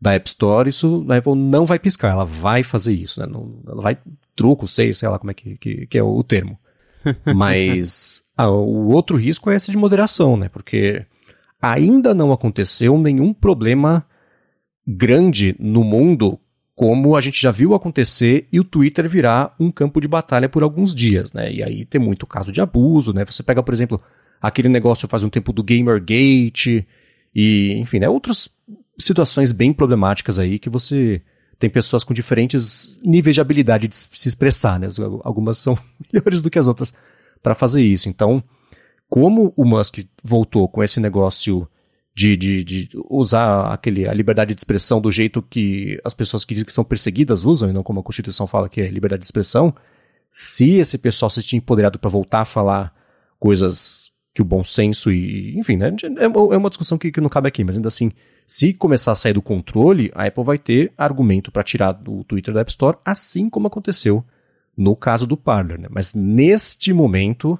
da 0.00 0.12
App 0.14 0.28
Store, 0.28 0.68
isso 0.68 1.04
a 1.08 1.16
Apple 1.16 1.34
não 1.34 1.64
vai 1.64 1.78
piscar, 1.78 2.10
ela 2.10 2.24
vai 2.24 2.62
fazer 2.62 2.94
isso, 2.94 3.20
né? 3.20 3.26
Não, 3.26 3.60
ela 3.66 3.82
vai 3.82 3.98
truco, 4.34 4.66
sei, 4.66 4.92
sei 4.92 5.08
lá 5.08 5.18
como 5.18 5.30
é 5.30 5.34
que, 5.34 5.56
que, 5.56 5.86
que 5.86 5.98
é 5.98 6.02
o, 6.02 6.14
o 6.14 6.22
termo. 6.24 6.58
Mas 7.34 8.22
ah, 8.36 8.50
o 8.50 8.88
outro 8.88 9.16
risco 9.16 9.50
é 9.50 9.56
esse 9.56 9.70
de 9.70 9.76
moderação, 9.76 10.36
né? 10.36 10.48
Porque 10.48 11.04
ainda 11.60 12.14
não 12.14 12.32
aconteceu 12.32 12.96
nenhum 12.96 13.32
problema 13.32 14.06
grande 14.86 15.54
no 15.58 15.82
mundo 15.82 16.38
como 16.74 17.16
a 17.16 17.20
gente 17.20 17.40
já 17.40 17.50
viu 17.50 17.74
acontecer 17.74 18.48
e 18.50 18.58
o 18.58 18.64
Twitter 18.64 19.08
virar 19.08 19.54
um 19.60 19.70
campo 19.70 20.00
de 20.00 20.08
batalha 20.08 20.48
por 20.48 20.62
alguns 20.62 20.94
dias, 20.94 21.32
né? 21.32 21.52
E 21.52 21.62
aí 21.62 21.84
tem 21.84 22.00
muito 22.00 22.26
caso 22.26 22.50
de 22.50 22.60
abuso, 22.60 23.12
né? 23.12 23.24
Você 23.24 23.42
pega, 23.42 23.62
por 23.62 23.74
exemplo, 23.74 24.00
aquele 24.40 24.68
negócio 24.68 25.06
faz 25.08 25.22
um 25.22 25.28
tempo 25.28 25.52
do 25.52 25.62
Gamergate 25.62 26.86
e, 27.34 27.74
enfim, 27.78 27.98
né? 27.98 28.08
Outras 28.08 28.48
situações 28.98 29.52
bem 29.52 29.72
problemáticas 29.72 30.38
aí 30.38 30.58
que 30.58 30.70
você 30.70 31.22
tem 31.58 31.68
pessoas 31.68 32.04
com 32.04 32.14
diferentes 32.14 32.98
níveis 33.04 33.34
de 33.34 33.40
habilidade 33.40 33.86
de 33.86 33.94
se 33.94 34.28
expressar, 34.28 34.80
né? 34.80 34.88
Algumas 35.22 35.58
são 35.58 35.78
melhores 36.12 36.42
do 36.42 36.50
que 36.50 36.58
as 36.58 36.66
outras 36.66 36.94
para 37.42 37.54
fazer 37.54 37.82
isso. 37.82 38.08
Então, 38.08 38.42
como 39.08 39.52
o 39.56 39.64
Musk 39.64 39.98
voltou 40.24 40.66
com 40.68 40.82
esse 40.82 40.98
negócio 40.98 41.68
de, 42.14 42.36
de, 42.36 42.64
de, 42.64 42.88
usar 43.08 43.72
aquele, 43.72 44.06
a 44.06 44.12
liberdade 44.12 44.54
de 44.54 44.60
expressão 44.60 45.00
do 45.00 45.10
jeito 45.10 45.40
que 45.40 46.00
as 46.04 46.12
pessoas 46.12 46.44
que 46.44 46.54
dizem 46.54 46.66
que 46.66 46.72
são 46.72 46.84
perseguidas 46.84 47.44
usam, 47.44 47.70
e 47.70 47.72
não 47.72 47.82
como 47.82 48.00
a 48.00 48.02
Constituição 48.02 48.46
fala 48.46 48.68
que 48.68 48.80
é 48.80 48.88
liberdade 48.88 49.20
de 49.20 49.26
expressão, 49.26 49.74
se 50.30 50.74
esse 50.74 50.98
pessoal 50.98 51.30
se 51.30 51.42
tinha 51.42 51.58
empoderado 51.58 51.98
para 51.98 52.10
voltar 52.10 52.40
a 52.40 52.44
falar 52.44 52.94
coisas 53.38 54.10
que 54.34 54.40
o 54.40 54.44
bom 54.44 54.64
senso 54.64 55.12
e, 55.12 55.58
enfim, 55.58 55.76
né, 55.76 55.94
é, 56.18 56.24
é 56.24 56.28
uma 56.56 56.68
discussão 56.68 56.96
que, 56.96 57.12
que 57.12 57.20
não 57.20 57.28
cabe 57.28 57.48
aqui, 57.48 57.64
mas 57.64 57.76
ainda 57.76 57.88
assim, 57.88 58.10
se 58.46 58.72
começar 58.72 59.12
a 59.12 59.14
sair 59.14 59.34
do 59.34 59.42
controle, 59.42 60.10
a 60.14 60.26
Apple 60.26 60.44
vai 60.44 60.58
ter 60.58 60.92
argumento 60.96 61.50
para 61.50 61.62
tirar 61.62 61.92
do 61.92 62.24
Twitter 62.24 62.52
da 62.52 62.60
App 62.60 62.70
Store, 62.70 62.98
assim 63.04 63.48
como 63.48 63.66
aconteceu 63.66 64.24
no 64.76 64.96
caso 64.96 65.26
do 65.26 65.36
Parler, 65.36 65.78
né? 65.78 65.88
Mas 65.90 66.14
neste 66.14 66.92
momento, 66.92 67.58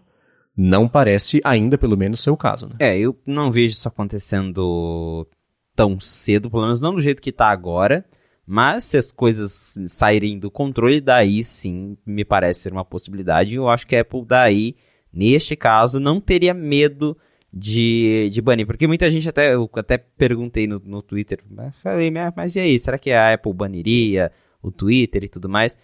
não 0.57 0.89
parece 0.89 1.41
ainda, 1.45 1.79
pelo 1.79 1.97
menos, 1.97 2.21
ser 2.21 2.31
o 2.31 2.37
caso. 2.37 2.69
Né? 2.69 2.75
É, 2.79 2.99
eu 2.99 3.17
não 3.27 3.51
vejo 3.51 3.75
isso 3.75 3.89
acontecendo 3.89 5.27
tão 5.75 5.99
cedo, 5.99 6.51
pelo 6.51 6.65
menos 6.65 6.81
não 6.81 6.95
do 6.95 7.01
jeito 7.01 7.23
que 7.23 7.31
está 7.31 7.49
agora. 7.49 8.05
Mas 8.47 8.85
se 8.85 8.97
as 8.97 9.13
coisas 9.13 9.75
saírem 9.87 10.39
do 10.39 10.51
controle, 10.51 11.01
daí 11.01 11.43
sim 11.45 11.97
me 12.05 12.25
parece 12.25 12.61
ser 12.61 12.73
uma 12.73 12.85
possibilidade. 12.85 13.55
Eu 13.55 13.69
acho 13.69 13.87
que 13.87 13.97
a 13.97 14.01
Apple 14.01 14.25
daí, 14.27 14.77
neste 15.13 15.57
caso, 15.57 16.01
não 16.01 16.21
teria 16.21 16.53
medo 16.53 17.17
de, 17.53 18.29
de 18.33 18.43
banir. 18.43 18.67
Porque 18.67 18.87
muita 18.87 19.11
gente 19.11 19.29
até, 19.29 19.55
eu 19.55 19.71
até 19.75 19.97
perguntei 19.97 20.67
no, 20.67 20.81
no 20.85 21.03
Twitter, 21.03 21.43
falei, 21.83 22.11
mas 22.11 22.57
e 22.57 22.61
aí, 22.61 22.79
será 22.79 22.99
que 22.99 23.13
a 23.13 23.35
Apple 23.35 23.53
baniria 23.53 24.33
o 24.63 24.71
Twitter 24.71 25.25
e 25.25 25.29
tudo 25.29 25.49
mais? 25.49 25.77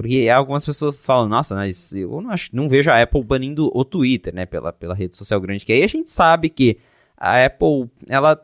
Porque 0.00 0.30
algumas 0.30 0.64
pessoas 0.64 1.04
falam, 1.04 1.28
nossa, 1.28 1.54
mas 1.54 1.92
eu 1.92 2.22
não, 2.22 2.30
acho, 2.30 2.48
não 2.54 2.70
vejo 2.70 2.90
a 2.90 3.02
Apple 3.02 3.22
banindo 3.22 3.70
o 3.74 3.84
Twitter, 3.84 4.34
né? 4.34 4.46
Pela, 4.46 4.72
pela 4.72 4.94
rede 4.94 5.14
social 5.14 5.38
grande 5.38 5.62
que 5.62 5.74
é. 5.74 5.80
E 5.80 5.84
a 5.84 5.86
gente 5.86 6.10
sabe 6.10 6.48
que 6.48 6.78
a 7.14 7.44
Apple, 7.44 7.90
ela, 8.08 8.42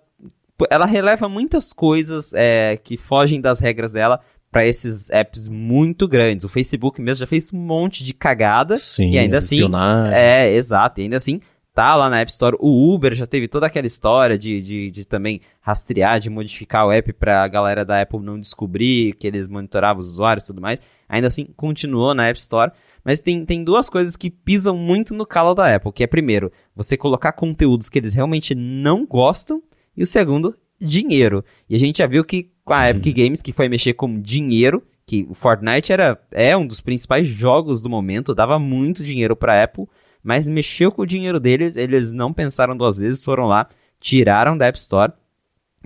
ela 0.68 0.84
releva 0.84 1.30
muitas 1.30 1.72
coisas 1.72 2.34
é, 2.34 2.76
que 2.76 2.98
fogem 2.98 3.40
das 3.40 3.58
regras 3.58 3.92
dela 3.92 4.20
para 4.52 4.66
esses 4.66 5.08
apps 5.08 5.48
muito 5.48 6.06
grandes. 6.06 6.44
O 6.44 6.48
Facebook 6.50 7.00
mesmo 7.00 7.20
já 7.20 7.26
fez 7.26 7.50
um 7.50 7.56
monte 7.58 8.04
de 8.04 8.12
cagada. 8.12 8.76
Sim, 8.76 9.12
e 9.12 9.18
ainda 9.18 9.38
assim. 9.38 9.56
É, 10.14 10.52
exato. 10.52 11.00
E 11.00 11.04
ainda 11.04 11.16
assim, 11.16 11.40
tá 11.76 11.94
lá 11.94 12.10
na 12.10 12.20
App 12.20 12.30
Store. 12.32 12.56
O 12.58 12.92
Uber 12.92 13.14
já 13.14 13.26
teve 13.26 13.46
toda 13.46 13.66
aquela 13.66 13.86
história 13.86 14.36
de, 14.36 14.60
de, 14.60 14.90
de 14.90 15.04
também 15.04 15.40
rastrear, 15.60 16.18
de 16.18 16.28
modificar 16.28 16.86
o 16.86 16.90
app 16.90 17.12
para 17.12 17.44
a 17.44 17.48
galera 17.48 17.84
da 17.84 18.00
Apple 18.00 18.20
não 18.20 18.40
descobrir 18.40 19.14
que 19.14 19.26
eles 19.26 19.46
monitoravam 19.46 20.00
os 20.00 20.08
usuários 20.08 20.42
e 20.42 20.46
tudo 20.48 20.60
mais 20.60 20.80
ainda 21.08 21.28
assim 21.28 21.46
continuou 21.56 22.14
na 22.14 22.28
App 22.28 22.38
Store. 22.38 22.72
Mas 23.04 23.20
tem, 23.20 23.44
tem 23.44 23.62
duas 23.62 23.88
coisas 23.88 24.16
que 24.16 24.30
pisam 24.30 24.76
muito 24.76 25.14
no 25.14 25.24
calo 25.24 25.54
da 25.54 25.74
Apple, 25.74 25.92
que 25.92 26.02
é 26.02 26.06
primeiro, 26.06 26.50
você 26.74 26.96
colocar 26.96 27.32
conteúdos 27.32 27.88
que 27.88 27.98
eles 27.98 28.14
realmente 28.14 28.54
não 28.54 29.06
gostam, 29.06 29.62
e 29.96 30.02
o 30.02 30.06
segundo, 30.06 30.56
dinheiro. 30.80 31.44
E 31.70 31.76
a 31.76 31.78
gente 31.78 31.98
já 31.98 32.06
viu 32.06 32.24
que 32.24 32.50
com 32.64 32.74
a 32.74 32.90
Epic 32.90 33.16
Games, 33.16 33.40
que 33.40 33.52
foi 33.52 33.68
mexer 33.68 33.94
com 33.94 34.20
dinheiro, 34.20 34.82
que 35.06 35.24
o 35.30 35.34
Fortnite 35.34 35.92
era, 35.92 36.20
é 36.32 36.56
um 36.56 36.66
dos 36.66 36.80
principais 36.80 37.28
jogos 37.28 37.80
do 37.80 37.88
momento, 37.88 38.34
dava 38.34 38.58
muito 38.58 39.04
dinheiro 39.04 39.36
para 39.36 39.62
Apple, 39.62 39.86
mas 40.26 40.48
mexeu 40.48 40.90
com 40.90 41.02
o 41.02 41.06
dinheiro 41.06 41.38
deles, 41.38 41.76
eles 41.76 42.10
não 42.10 42.32
pensaram 42.32 42.76
duas 42.76 42.98
vezes, 42.98 43.22
foram 43.22 43.46
lá, 43.46 43.68
tiraram 44.00 44.58
da 44.58 44.66
App 44.66 44.76
Store. 44.76 45.12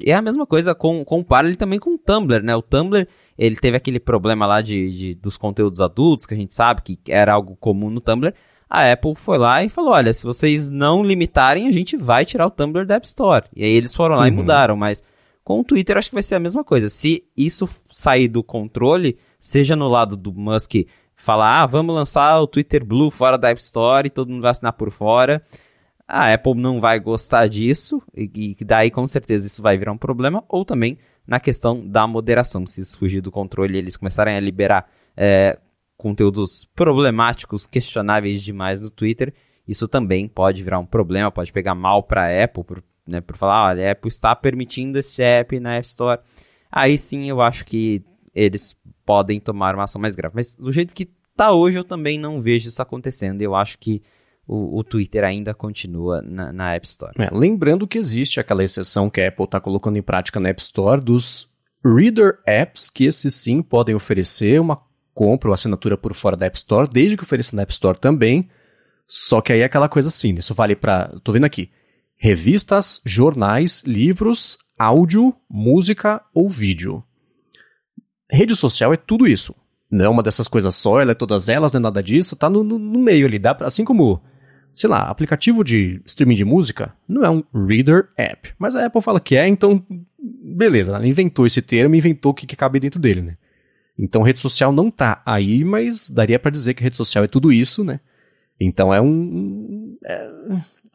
E 0.03 0.11
é 0.11 0.15
a 0.15 0.23
mesma 0.23 0.47
coisa 0.47 0.75
com, 0.75 1.05
com 1.05 1.21
o 1.21 1.25
Parallel 1.25 1.59
também 1.59 1.79
com 1.79 1.95
o 1.95 1.99
Tumblr, 1.99 2.43
né? 2.43 2.57
O 2.57 2.63
Tumblr 2.63 3.07
ele 3.37 3.57
teve 3.57 3.77
aquele 3.77 4.01
problema 4.01 4.47
lá 4.47 4.63
de, 4.63 4.91
de, 4.91 5.15
dos 5.15 5.37
conteúdos 5.37 5.79
adultos, 5.79 6.25
que 6.25 6.33
a 6.33 6.37
gente 6.39 6.55
sabe 6.55 6.81
que 6.81 6.99
era 7.07 7.35
algo 7.35 7.55
comum 7.57 7.91
no 7.91 8.01
Tumblr. 8.01 8.33
A 8.69 8.91
Apple 8.91 9.15
foi 9.15 9.37
lá 9.37 9.63
e 9.63 9.69
falou: 9.69 9.93
olha, 9.93 10.11
se 10.15 10.25
vocês 10.25 10.71
não 10.71 11.05
limitarem, 11.05 11.69
a 11.69 11.73
gente 11.73 11.99
vai 11.99 12.25
tirar 12.25 12.47
o 12.47 12.51
Tumblr 12.51 12.87
da 12.87 12.95
App 12.95 13.07
Store. 13.07 13.45
E 13.55 13.63
aí 13.63 13.73
eles 13.73 13.95
foram 13.95 14.17
lá 14.17 14.23
uhum. 14.23 14.29
e 14.29 14.31
mudaram, 14.31 14.75
mas 14.75 15.05
com 15.45 15.61
o 15.61 15.65
Twitter 15.65 15.99
acho 15.99 16.09
que 16.09 16.15
vai 16.15 16.23
ser 16.23 16.37
a 16.37 16.41
mesma 16.41 16.65
coisa. 16.65 16.89
Se 16.89 17.25
isso 17.37 17.69
sair 17.91 18.27
do 18.27 18.43
controle, 18.43 19.19
seja 19.39 19.77
no 19.77 19.89
lado 19.89 20.17
do 20.17 20.33
Musk 20.33 20.77
falar, 21.21 21.63
ah, 21.63 21.67
vamos 21.67 21.95
lançar 21.95 22.41
o 22.41 22.47
Twitter 22.47 22.85
Blue 22.85 23.11
fora 23.11 23.37
da 23.37 23.51
App 23.51 23.61
Store 23.61 24.07
e 24.07 24.11
todo 24.11 24.31
mundo 24.31 24.43
vai 24.43 24.51
assinar 24.51 24.73
por 24.73 24.91
fora. 24.91 25.43
A 26.09 26.33
Apple 26.33 26.55
não 26.55 26.81
vai 26.81 26.99
gostar 26.99 27.47
disso, 27.47 28.03
e, 28.17 28.57
e 28.59 28.65
daí 28.65 28.91
com 28.91 29.07
certeza 29.07 29.47
isso 29.47 29.63
vai 29.63 29.79
virar 29.79 29.93
um 29.93 29.99
problema, 29.99 30.43
ou 30.49 30.65
também 30.65 30.99
na 31.27 31.39
questão 31.39 31.87
da 31.87 32.07
moderação. 32.07 32.67
Se 32.67 32.81
isso 32.81 32.99
fugir 32.99 33.21
do 33.21 33.31
controle 33.31 33.79
eles 33.79 33.97
começarem 33.97 34.37
a 34.37 34.41
liberar 34.41 34.91
é, 35.17 35.59
conteúdos 35.97 36.65
problemáticos, 36.75 37.67
questionáveis 37.67 38.43
demais 38.43 38.81
no 38.81 38.91
Twitter, 38.91 39.33
isso 39.69 39.87
também 39.87 40.27
pode 40.27 40.65
virar 40.65 40.81
um 40.81 40.87
problema, 40.87 41.31
pode 41.31 41.53
pegar 41.53 41.75
mal 41.75 42.03
para 42.03 42.23
a 42.23 42.45
Apple, 42.45 42.65
por, 42.65 42.83
né, 43.07 43.21
por 43.21 43.37
falar, 43.37 43.69
olha, 43.69 43.89
a 43.89 43.93
Apple 43.93 44.09
está 44.09 44.35
permitindo 44.35 44.99
esse 44.99 45.23
app 45.23 45.61
na 45.61 45.77
App 45.77 45.87
Store. 45.87 46.21
Aí 46.73 46.99
sim 46.99 47.29
eu 47.29 47.41
acho 47.41 47.65
que 47.65 48.03
eles 48.35 48.77
podem 49.05 49.41
tomar 49.41 49.75
uma 49.75 49.85
ação 49.85 50.01
mais 50.01 50.15
grave. 50.15 50.35
Mas 50.35 50.55
do 50.55 50.73
jeito 50.73 50.95
que 50.95 51.09
está 51.31 51.53
hoje, 51.53 51.79
eu 51.79 51.85
também 51.85 52.19
não 52.19 52.41
vejo 52.41 52.69
isso 52.69 52.83
acontecendo. 52.83 53.43
Eu 53.43 53.55
acho 53.55 53.79
que 53.79 54.03
o, 54.47 54.79
o 54.79 54.85
Twitter 54.85 55.25
ainda 55.25 55.55
continua 55.55 56.21
na, 56.23 56.53
na 56.53 56.75
App 56.75 56.87
Store. 56.87 57.15
É, 57.19 57.29
lembrando 57.33 57.87
que 57.87 57.99
existe 57.99 58.41
aquela 58.41 58.65
exceção 58.65 59.09
que 59.09 59.21
a 59.21 59.29
Apple 59.29 59.45
está 59.45 59.61
colocando 59.61 59.97
em 59.97 60.03
prática 60.03 60.41
na 60.41 60.49
App 60.49 60.61
Store 60.61 61.01
dos 61.01 61.49
Reader 61.85 62.39
Apps, 62.47 62.91
que 62.91 63.05
esses 63.05 63.35
sim 63.35 63.63
podem 63.63 63.95
oferecer 63.95 64.61
uma 64.61 64.81
compra 65.15 65.51
ou 65.51 65.55
assinatura 65.55 65.97
por 65.97 66.15
fora 66.15 66.37
da 66.37 66.47
App 66.47 66.57
Store, 66.57 66.89
desde 66.91 67.17
que 67.17 67.23
ofereça 67.23 67.55
na 67.55 67.63
App 67.63 67.73
Store 67.73 67.99
também. 67.99 68.49
Só 69.07 69.41
que 69.41 69.53
aí 69.53 69.61
é 69.61 69.65
aquela 69.65 69.89
coisa 69.89 70.09
assim, 70.09 70.35
isso 70.35 70.55
vale 70.55 70.77
para, 70.77 71.09
tô 71.25 71.33
vendo 71.33 71.45
aqui, 71.45 71.71
revistas, 72.17 73.01
jornais, 73.05 73.83
livros, 73.87 74.59
áudio, 74.79 75.35
música 75.49 76.23
ou 76.35 76.49
vídeo. 76.49 77.03
Rede 78.31 78.55
social 78.55 78.93
é 78.93 78.97
tudo 78.97 79.27
isso. 79.27 79.55
Não 79.91 80.05
é 80.05 80.09
uma 80.09 80.23
dessas 80.23 80.47
coisas 80.47 80.75
só, 80.77 81.01
ela 81.01 81.13
é 81.13 81.15
todas 81.15 81.49
elas, 81.49 81.73
não 81.73 81.79
é 81.79 81.83
nada 81.83 82.03
disso, 82.03 82.37
tá 82.37 82.49
no, 82.49 82.63
no, 82.63 82.79
no 82.79 82.99
meio 83.01 83.27
ali, 83.27 83.39
dá 83.39 83.55
pra, 83.55 83.67
assim 83.67 83.85
como, 83.85 84.23
sei 84.73 84.89
lá, 84.89 85.11
aplicativo 85.11 85.65
de 85.65 86.01
streaming 86.07 86.37
de 86.37 86.45
música 86.45 86.95
não 87.09 87.25
é 87.25 87.31
um 87.31 87.43
reader 87.53 88.09
app, 88.17 88.55
mas 88.57 88.77
a 88.77 88.87
Apple 88.87 89.03
fala 89.03 89.19
que 89.19 89.37
é, 89.37 89.49
então 89.49 89.85
beleza, 90.21 90.95
ela 90.95 91.07
inventou 91.07 91.47
esse 91.47 91.63
termo, 91.63 91.95
inventou 91.95 92.33
o 92.33 92.35
que, 92.35 92.47
que 92.47 92.57
cabe 92.57 92.79
dentro 92.79 93.01
dele, 93.01 93.23
né? 93.23 93.37
Então 93.99 94.23
rede 94.23 94.41
social 94.41 94.73
não 94.73 94.91
tá 94.91 95.23
aí, 95.27 95.65
mas 95.65 96.09
daria 96.09 96.39
para 96.39 96.51
dizer 96.51 96.75
que 96.75 96.83
rede 96.83 96.97
social 96.97 97.25
é 97.25 97.29
tudo 97.29 97.53
isso, 97.53 97.85
né? 97.85 98.01
Então 98.59 98.93
é 98.93 99.01
um. 99.01 99.97
É, 100.05 100.31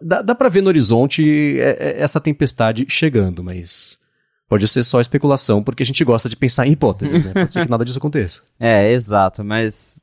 dá, 0.01 0.21
dá 0.21 0.35
pra 0.35 0.49
ver 0.49 0.61
no 0.61 0.69
horizonte 0.69 1.59
é, 1.59 1.77
é, 1.79 2.01
essa 2.01 2.19
tempestade 2.19 2.85
chegando, 2.87 3.43
mas 3.43 3.99
pode 4.47 4.67
ser 4.67 4.83
só 4.83 4.99
especulação, 4.99 5.63
porque 5.63 5.83
a 5.83 5.85
gente 5.85 6.03
gosta 6.03 6.29
de 6.29 6.37
pensar 6.37 6.67
em 6.67 6.71
hipóteses, 6.71 7.23
né? 7.23 7.33
Pode 7.33 7.53
ser 7.53 7.65
que 7.65 7.71
nada 7.71 7.85
disso 7.85 7.97
aconteça. 7.97 8.43
É, 8.59 8.91
exato, 8.91 9.43
mas 9.43 9.99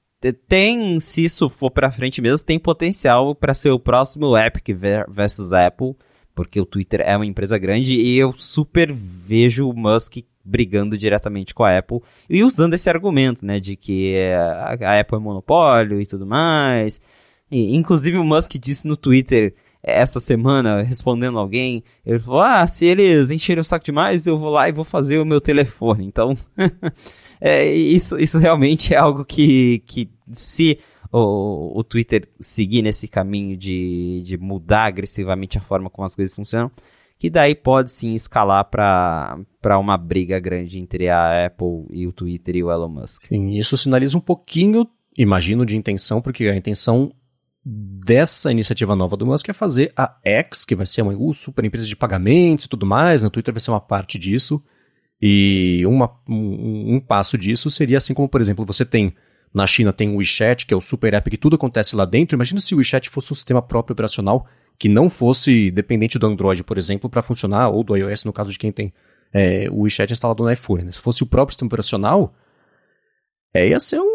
tem, 0.48 1.00
se 1.00 1.24
isso 1.24 1.48
for 1.48 1.70
pra 1.70 1.90
frente 1.90 2.20
mesmo, 2.20 2.46
tem 2.46 2.58
potencial 2.58 3.34
para 3.34 3.54
ser 3.54 3.70
o 3.70 3.78
próximo 3.78 4.36
Epic 4.36 4.68
versus 5.08 5.52
Apple, 5.52 5.96
porque 6.34 6.60
o 6.60 6.66
Twitter 6.66 7.00
é 7.00 7.16
uma 7.16 7.26
empresa 7.26 7.58
grande 7.58 7.94
e 7.94 8.18
eu 8.18 8.32
super 8.36 8.92
vejo 8.92 9.68
o 9.68 9.74
Musk 9.74 10.18
brigando 10.44 10.98
diretamente 10.98 11.54
com 11.54 11.64
a 11.64 11.78
Apple 11.78 12.00
e 12.28 12.42
usando 12.42 12.74
esse 12.74 12.90
argumento, 12.90 13.44
né, 13.44 13.60
de 13.60 13.76
que 13.76 14.16
a, 14.32 14.76
a 14.80 15.00
Apple 15.00 15.16
é 15.16 15.20
monopólio 15.20 16.00
e 16.00 16.06
tudo 16.06 16.26
mais. 16.26 17.00
E, 17.50 17.74
inclusive 17.76 18.18
o 18.18 18.24
Musk 18.24 18.52
disse 18.54 18.86
no 18.86 18.96
Twitter 18.96 19.54
essa 19.82 20.20
semana, 20.20 20.82
respondendo 20.82 21.38
alguém, 21.38 21.82
ele 22.06 22.18
falou: 22.18 22.40
Ah, 22.40 22.66
se 22.66 22.84
eles 22.84 23.30
encherem 23.30 23.60
o 23.60 23.64
saco 23.64 23.84
demais, 23.84 24.26
eu 24.26 24.38
vou 24.38 24.50
lá 24.50 24.68
e 24.68 24.72
vou 24.72 24.84
fazer 24.84 25.18
o 25.18 25.24
meu 25.24 25.40
telefone. 25.40 26.04
Então, 26.04 26.34
é, 27.40 27.66
isso, 27.74 28.16
isso 28.18 28.38
realmente 28.38 28.94
é 28.94 28.96
algo 28.96 29.24
que, 29.24 29.82
que 29.86 30.08
se 30.30 30.78
o, 31.10 31.78
o 31.78 31.84
Twitter 31.84 32.28
seguir 32.40 32.82
nesse 32.82 33.08
caminho 33.08 33.56
de, 33.56 34.22
de 34.24 34.38
mudar 34.38 34.84
agressivamente 34.84 35.58
a 35.58 35.60
forma 35.60 35.90
como 35.90 36.06
as 36.06 36.14
coisas 36.14 36.34
funcionam, 36.34 36.70
que 37.18 37.28
daí 37.28 37.54
pode 37.54 37.90
sim 37.90 38.14
escalar 38.14 38.64
para 38.64 39.78
uma 39.78 39.96
briga 39.96 40.38
grande 40.38 40.78
entre 40.78 41.08
a 41.08 41.46
Apple 41.46 41.86
e 41.90 42.06
o 42.06 42.12
Twitter 42.12 42.56
e 42.56 42.64
o 42.64 42.70
Elon 42.70 42.88
Musk. 42.88 43.24
Sim, 43.26 43.50
isso 43.50 43.76
sinaliza 43.76 44.16
um 44.16 44.20
pouquinho, 44.20 44.88
imagino, 45.16 45.66
de 45.66 45.76
intenção, 45.76 46.20
porque 46.20 46.46
a 46.46 46.56
intenção 46.56 47.10
dessa 47.64 48.50
iniciativa 48.50 48.96
nova 48.96 49.16
do 49.16 49.24
Musk 49.24 49.48
é 49.48 49.52
fazer 49.52 49.92
a 49.96 50.16
X, 50.24 50.64
que 50.64 50.74
vai 50.74 50.86
ser 50.86 51.02
uma 51.02 51.16
uh, 51.16 51.32
super 51.32 51.64
empresa 51.64 51.86
de 51.86 51.94
pagamentos 51.94 52.64
e 52.64 52.68
tudo 52.68 52.84
mais, 52.84 53.22
no 53.22 53.30
Twitter 53.30 53.54
vai 53.54 53.60
ser 53.60 53.70
uma 53.70 53.80
parte 53.80 54.18
disso. 54.18 54.62
E 55.20 55.84
uma, 55.86 56.10
um, 56.28 56.96
um, 56.96 57.00
passo 57.00 57.38
disso 57.38 57.70
seria 57.70 57.98
assim 57.98 58.12
como, 58.12 58.28
por 58.28 58.40
exemplo, 58.40 58.66
você 58.66 58.84
tem 58.84 59.14
na 59.54 59.66
China 59.66 59.92
tem 59.92 60.08
o 60.08 60.16
WeChat, 60.16 60.66
que 60.66 60.72
é 60.72 60.76
o 60.76 60.80
super 60.80 61.12
app 61.14 61.30
que 61.30 61.36
tudo 61.36 61.56
acontece 61.56 61.94
lá 61.94 62.04
dentro. 62.04 62.34
Imagina 62.34 62.58
se 62.58 62.74
o 62.74 62.78
WeChat 62.78 63.10
fosse 63.10 63.32
um 63.32 63.36
sistema 63.36 63.60
próprio 63.60 63.92
operacional 63.92 64.46
que 64.78 64.88
não 64.88 65.10
fosse 65.10 65.70
dependente 65.70 66.18
do 66.18 66.26
Android, 66.26 66.64
por 66.64 66.78
exemplo, 66.78 67.08
para 67.08 67.22
funcionar, 67.22 67.68
ou 67.68 67.84
do 67.84 67.94
iOS, 67.94 68.24
no 68.24 68.32
caso 68.32 68.50
de 68.50 68.58
quem 68.58 68.72
tem 68.72 68.92
é, 69.32 69.68
o 69.70 69.82
WeChat 69.82 70.12
instalado 70.12 70.42
no 70.42 70.50
iPhone. 70.50 70.84
Né? 70.84 70.92
Se 70.92 70.98
fosse 70.98 71.22
o 71.22 71.26
próprio 71.26 71.52
sistema 71.52 71.68
operacional, 71.68 72.34
é, 73.54 73.68
ia 73.68 73.78
ser 73.78 74.00
um 74.00 74.11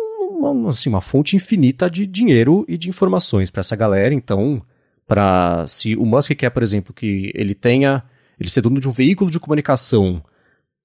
uma, 0.50 0.72
assim, 0.72 0.90
uma 0.90 1.02
fonte 1.02 1.36
infinita 1.36 1.90
de 1.90 2.06
dinheiro 2.06 2.66
e 2.68 2.78
de 2.78 2.90
informações 2.90 3.50
para 3.50 3.62
essa 3.62 3.76
galera. 3.76 4.14
Então, 4.14 4.62
para 5.06 5.66
se 5.68 5.96
o 5.96 6.06
Musk 6.06 6.32
quer, 6.32 6.50
por 6.50 6.64
exemplo, 6.64 6.94
que 6.94 7.32
ele 7.34 7.56
tenha, 7.56 8.04
ele 8.40 8.50
ser 8.50 8.62
dono 8.62 8.80
de 8.80 8.88
um 8.88 8.92
veículo 8.92 9.32
de 9.32 9.40
comunicação 9.40 10.22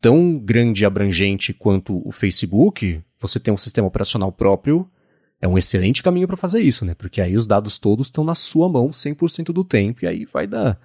tão 0.01 0.39
grande 0.39 0.83
e 0.83 0.87
abrangente 0.87 1.53
quanto 1.53 2.07
o 2.07 2.11
Facebook, 2.11 3.01
você 3.21 3.39
tem 3.39 3.55
um 3.55 3.59
sistema 3.59 3.87
operacional 3.87 4.33
próprio, 4.33 4.89
é 5.41 5.49
um 5.49 5.59
excelente 5.59 6.03
caminho 6.03 6.27
para 6.27 6.37
fazer 6.37 6.61
isso, 6.61 6.85
né? 6.85 6.95
Porque 6.95 7.21
aí 7.21 7.37
os 7.37 7.47
dados 7.47 7.79
todos 7.79 8.07
estão 8.07 8.25
na 8.25 8.35
sua 8.35 8.69
mão 8.69 8.89
100% 8.89 9.53
do 9.53 9.65
tempo 9.65 10.05
e 10.05 10.09
aí 10.09 10.25
vai 10.25 10.47
dar 10.47 10.79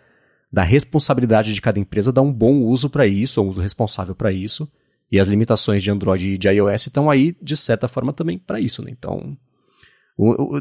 da 0.51 0.63
responsabilidade 0.63 1.53
de 1.53 1.61
cada 1.61 1.79
empresa 1.79 2.11
dar 2.11 2.21
um 2.21 2.31
bom 2.31 2.61
uso 2.61 2.89
para 2.89 3.05
isso, 3.05 3.41
um 3.41 3.49
uso 3.49 3.61
responsável 3.61 4.15
para 4.15 4.31
isso. 4.31 4.67
E 5.11 5.19
as 5.19 5.27
limitações 5.27 5.81
de 5.81 5.89
Android 5.89 6.33
e 6.33 6.37
de 6.37 6.49
iOS 6.49 6.87
estão 6.87 7.09
aí, 7.09 7.35
de 7.41 7.55
certa 7.55 7.87
forma, 7.87 8.11
também 8.11 8.37
para 8.37 8.59
isso, 8.59 8.83
né? 8.83 8.91
Então, 8.91 9.37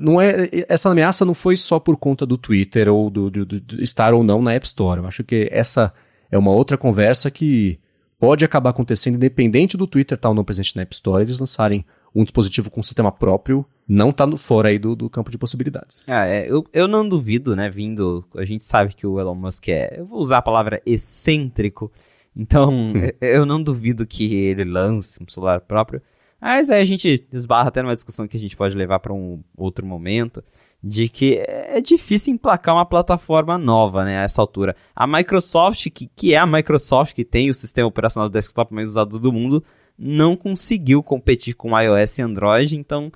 não 0.03 0.20
é, 0.20 0.49
essa 0.68 0.90
ameaça 0.90 1.24
não 1.24 1.34
foi 1.34 1.57
só 1.57 1.80
por 1.80 1.97
conta 1.97 2.26
do 2.26 2.36
Twitter 2.36 2.88
ou 2.88 3.09
do, 3.09 3.30
do, 3.30 3.44
do, 3.44 3.82
estar 3.82 4.12
ou 4.12 4.22
não 4.22 4.42
na 4.42 4.53
App 4.53 4.66
Store. 4.66 5.01
Eu 5.01 5.07
acho 5.07 5.24
que 5.24 5.49
essa 5.51 5.92
é 6.30 6.36
uma 6.36 6.51
outra 6.51 6.76
conversa 6.76 7.30
que 7.30 7.80
pode 8.18 8.44
acabar 8.44 8.70
acontecendo 8.70 9.16
independente 9.16 9.76
do 9.76 9.86
Twitter 9.86 10.16
estar 10.16 10.28
ou 10.28 10.34
não 10.34 10.44
presente 10.44 10.76
na 10.76 10.82
App 10.82 10.94
Store, 10.94 11.22
eles 11.22 11.38
lançarem 11.38 11.84
um 12.14 12.22
dispositivo 12.22 12.70
com 12.70 12.82
sistema 12.82 13.12
próprio, 13.12 13.64
não 13.86 14.11
tá 14.11 14.26
fora 14.36 14.70
aí 14.70 14.78
do, 14.78 14.97
do 14.97 15.11
campo 15.11 15.30
de 15.30 15.36
possibilidades. 15.36 16.03
Ah, 16.09 16.26
é, 16.26 16.51
eu, 16.51 16.64
eu 16.72 16.88
não 16.88 17.07
duvido, 17.07 17.55
né, 17.55 17.68
vindo, 17.68 18.24
a 18.34 18.44
gente 18.44 18.64
sabe 18.64 18.94
que 18.94 19.07
o 19.07 19.20
Elon 19.20 19.34
Musk 19.34 19.68
é, 19.68 20.01
eu 20.01 20.07
vou 20.07 20.18
usar 20.18 20.38
a 20.38 20.42
palavra 20.42 20.80
excêntrico, 20.86 21.92
então, 22.37 22.70
hum. 22.70 22.93
eu 23.20 23.47
não 23.47 23.62
duvido 23.62 24.07
que 24.07 24.34
ele 24.34 24.64
lance 24.64 25.22
um 25.22 25.28
celular 25.28 25.61
próprio. 25.61 26.03
Mas 26.41 26.70
aí 26.70 26.82
a 26.82 26.84
gente 26.84 27.26
esbarra 27.32 27.68
até 27.68 27.82
numa 27.82 27.95
discussão 27.95 28.28
que 28.28 28.37
a 28.37 28.41
gente 28.41 28.57
pode 28.57 28.76
levar 28.76 28.99
para 28.99 29.12
um 29.12 29.43
outro 29.57 29.87
momento, 29.87 30.45
de 30.82 31.09
que 31.09 31.39
é 31.39 31.80
difícil 31.80 32.34
emplacar 32.34 32.74
uma 32.74 32.84
plataforma 32.84 33.57
nova, 33.57 34.05
né, 34.05 34.18
a 34.18 34.22
essa 34.22 34.43
altura. 34.43 34.76
A 34.95 35.07
Microsoft, 35.07 35.89
que, 35.91 36.07
que 36.14 36.34
é 36.34 36.37
a 36.37 36.47
Microsoft, 36.47 37.14
que 37.14 37.24
tem 37.24 37.51
o 37.51 37.55
sistema 37.55 37.89
operacional 37.89 38.28
desktop 38.28 38.72
mais 38.74 38.89
usado 38.89 39.18
do 39.18 39.32
mundo, 39.32 39.64
não 39.99 40.37
conseguiu 40.37 41.03
competir 41.03 41.55
com 41.55 41.78
iOS 41.80 42.18
e 42.18 42.22
Android, 42.22 42.76
então 42.76 43.11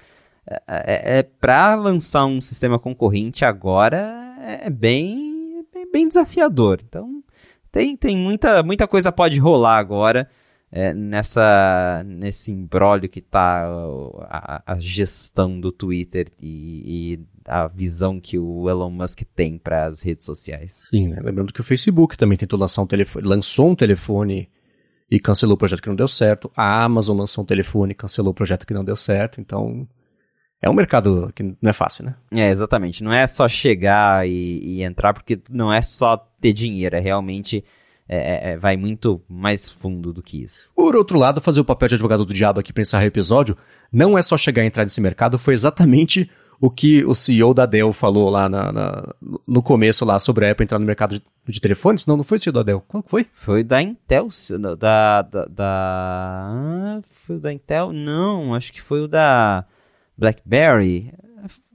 é, 0.47 0.63
é, 0.67 1.19
é 1.19 1.23
para 1.23 1.75
lançar 1.75 2.25
um 2.25 2.41
sistema 2.41 2.79
concorrente 2.79 3.45
agora 3.45 4.21
é 4.41 4.71
bem, 4.71 5.65
bem, 5.73 5.91
bem 5.93 6.09
desafiador. 6.09 6.81
Então, 6.83 7.23
tem, 7.73 7.97
tem 7.97 8.17
muita, 8.17 8.63
muita 8.63 8.87
coisa 8.87 9.13
pode 9.13 9.39
rolar 9.39 9.79
agora 9.79 10.29
é, 10.73 10.95
nessa, 10.95 12.03
nesse 12.07 12.53
embrólio 12.53 13.09
que 13.09 13.21
tá 13.21 13.67
a, 14.29 14.63
a, 14.65 14.79
gestão 14.79 15.61
do 15.61 15.73
Twitter 15.73 16.29
e, 16.41 17.17
e, 17.17 17.21
a 17.45 17.67
visão 17.67 18.21
que 18.21 18.39
o 18.39 18.71
Elon 18.71 18.91
Musk 18.91 19.23
tem 19.35 19.59
para 19.59 19.87
as 19.87 20.03
redes 20.03 20.25
sociais. 20.25 20.73
Sim, 20.91 21.09
né? 21.09 21.21
lembrando 21.21 21.53
que 21.53 21.61
o 21.61 21.65
Facebook 21.65 22.17
também 22.17 22.39
tentou 22.39 22.59
lançar 22.59 22.83
um 22.83 22.87
telefone, 22.87 23.27
lançou 23.27 23.71
um 23.71 23.75
telefone 23.75 24.49
e 25.11 25.19
cancelou 25.19 25.55
o 25.55 25.59
projeto 25.59 25.83
que 25.83 25.89
não 25.89 25.97
deu 25.97 26.07
certo. 26.07 26.53
A 26.57 26.85
Amazon 26.85 27.19
lançou 27.19 27.43
um 27.43 27.47
telefone 27.47 27.91
e 27.91 27.97
cancelou 27.97 28.31
o 28.31 28.35
projeto 28.35 28.65
que 28.65 28.75
não 28.75 28.85
deu 28.85 28.95
certo. 28.95 29.41
Então, 29.41 29.89
é 30.63 30.71
um 30.71 30.75
mercado 30.75 31.33
que 31.35 31.43
não 31.43 31.71
é 31.71 31.73
fácil, 31.73 32.05
né? 32.05 32.15
É, 32.31 32.49
exatamente. 32.49 33.03
Não 33.03 33.13
é 33.13 33.27
só 33.27 33.49
chegar 33.49 34.29
e, 34.29 34.61
e 34.63 34.83
entrar, 34.85 35.13
porque 35.13 35.41
não 35.51 35.73
é 35.73 35.83
só 35.83 36.30
ter 36.41 36.53
dinheiro, 36.53 36.97
é 36.97 37.01
realmente. 37.01 37.65
É, 38.13 38.17
é, 38.17 38.53
é, 38.53 38.57
vai 38.57 38.77
muito 38.77 39.23
mais 39.29 39.71
fundo 39.71 40.13
do 40.13 40.21
que 40.21 40.43
isso. 40.43 40.73
Por 40.75 40.97
outro 40.97 41.17
lado, 41.17 41.41
fazer 41.41 41.61
o 41.61 41.65
papel 41.65 41.91
de 41.91 41.95
advogado 41.95 42.25
do 42.25 42.35
diabo 42.35 42.59
aqui 42.59 42.73
para 42.73 42.83
encerrar 42.83 43.05
o 43.05 43.07
episódio, 43.07 43.57
não 43.93 44.19
é 44.19 44.23
só 44.23 44.37
chegar 44.37 44.65
e 44.65 44.67
entrar 44.67 44.83
nesse 44.83 45.01
mercado, 45.01 45.39
foi 45.39 45.55
exatamente 45.55 46.29
o 46.61 46.69
que 46.69 47.05
o 47.05 47.15
CEO 47.15 47.55
da 47.55 47.67
Dell 47.67 47.93
falou 47.93 48.29
lá 48.29 48.49
na, 48.49 48.73
na, 48.73 49.15
no 49.47 49.63
começo 49.63 50.05
lá 50.05 50.19
sobre 50.19 50.45
a 50.45 50.51
Apple 50.51 50.65
entrar 50.65 50.81
no 50.81 50.85
mercado 50.85 51.13
de, 51.13 51.23
de, 51.47 51.61
telefones. 51.61 52.05
Não, 52.05 52.17
não 52.17 52.25
foi 52.25 52.39
o 52.39 52.41
CEO 52.41 52.53
da 52.53 52.65
Dell. 52.65 52.85
Qual 52.87 53.03
foi? 53.07 53.27
Foi 53.33 53.63
da 53.63 53.81
Intel. 53.81 54.29
Da, 54.59 55.23
da, 55.23 55.45
da... 55.47 57.01
Foi 57.09 57.37
o 57.37 57.41
da 57.41 57.53
Intel? 57.53 57.93
Não, 57.93 58.55
acho 58.55 58.73
que 58.73 58.83
foi 58.83 59.03
o 59.03 59.07
da... 59.09 59.65
BlackBerry. 60.21 61.15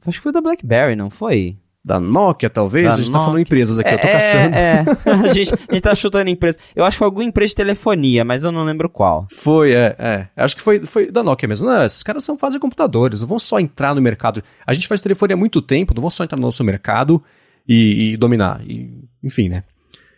Acho 0.05 0.19
que 0.19 0.23
foi 0.23 0.31
da 0.31 0.39
BlackBerry, 0.39 0.95
não 0.95 1.09
foi? 1.09 1.57
Da 1.85 1.99
Nokia, 1.99 2.49
talvez? 2.49 2.87
Da 2.87 2.93
a 2.93 2.97
gente 2.97 3.11
Nokia. 3.11 3.19
tá 3.19 3.25
falando 3.25 3.39
empresas 3.41 3.77
aqui, 3.77 3.89
é, 3.89 3.93
eu 3.93 3.99
tô 3.99 4.07
caçando. 4.07 4.57
É, 4.57 4.85
a, 5.29 5.31
gente, 5.31 5.53
a 5.53 5.73
gente 5.73 5.83
tá 5.83 5.93
chutando 5.93 6.31
empresa. 6.31 6.57
Eu 6.75 6.83
acho 6.83 6.95
que 6.95 6.97
foi 6.97 7.05
alguma 7.05 7.23
empresa 7.23 7.49
de 7.49 7.55
telefonia, 7.57 8.25
mas 8.25 8.43
eu 8.43 8.51
não 8.51 8.63
lembro 8.63 8.89
qual. 8.89 9.27
Foi, 9.29 9.71
é, 9.71 9.95
é. 9.99 10.27
Acho 10.35 10.55
que 10.55 10.63
foi, 10.63 10.83
foi 10.83 11.11
da 11.11 11.21
Nokia 11.21 11.47
mesmo. 11.47 11.69
Não, 11.69 11.85
esses 11.85 12.01
caras 12.01 12.23
são 12.23 12.39
fazem 12.39 12.59
computadores, 12.59 13.21
não 13.21 13.27
vão 13.27 13.37
só 13.37 13.59
entrar 13.59 13.93
no 13.93 14.01
mercado. 14.01 14.41
A 14.65 14.73
gente 14.73 14.87
faz 14.87 14.99
telefonia 14.99 15.35
há 15.35 15.37
muito 15.37 15.61
tempo, 15.61 15.93
não 15.93 16.01
vão 16.01 16.09
só 16.09 16.23
entrar 16.23 16.37
no 16.37 16.41
nosso 16.41 16.63
mercado 16.63 17.23
e, 17.67 18.13
e 18.13 18.17
dominar. 18.17 18.61
E, 18.65 19.07
enfim, 19.23 19.47
né? 19.47 19.63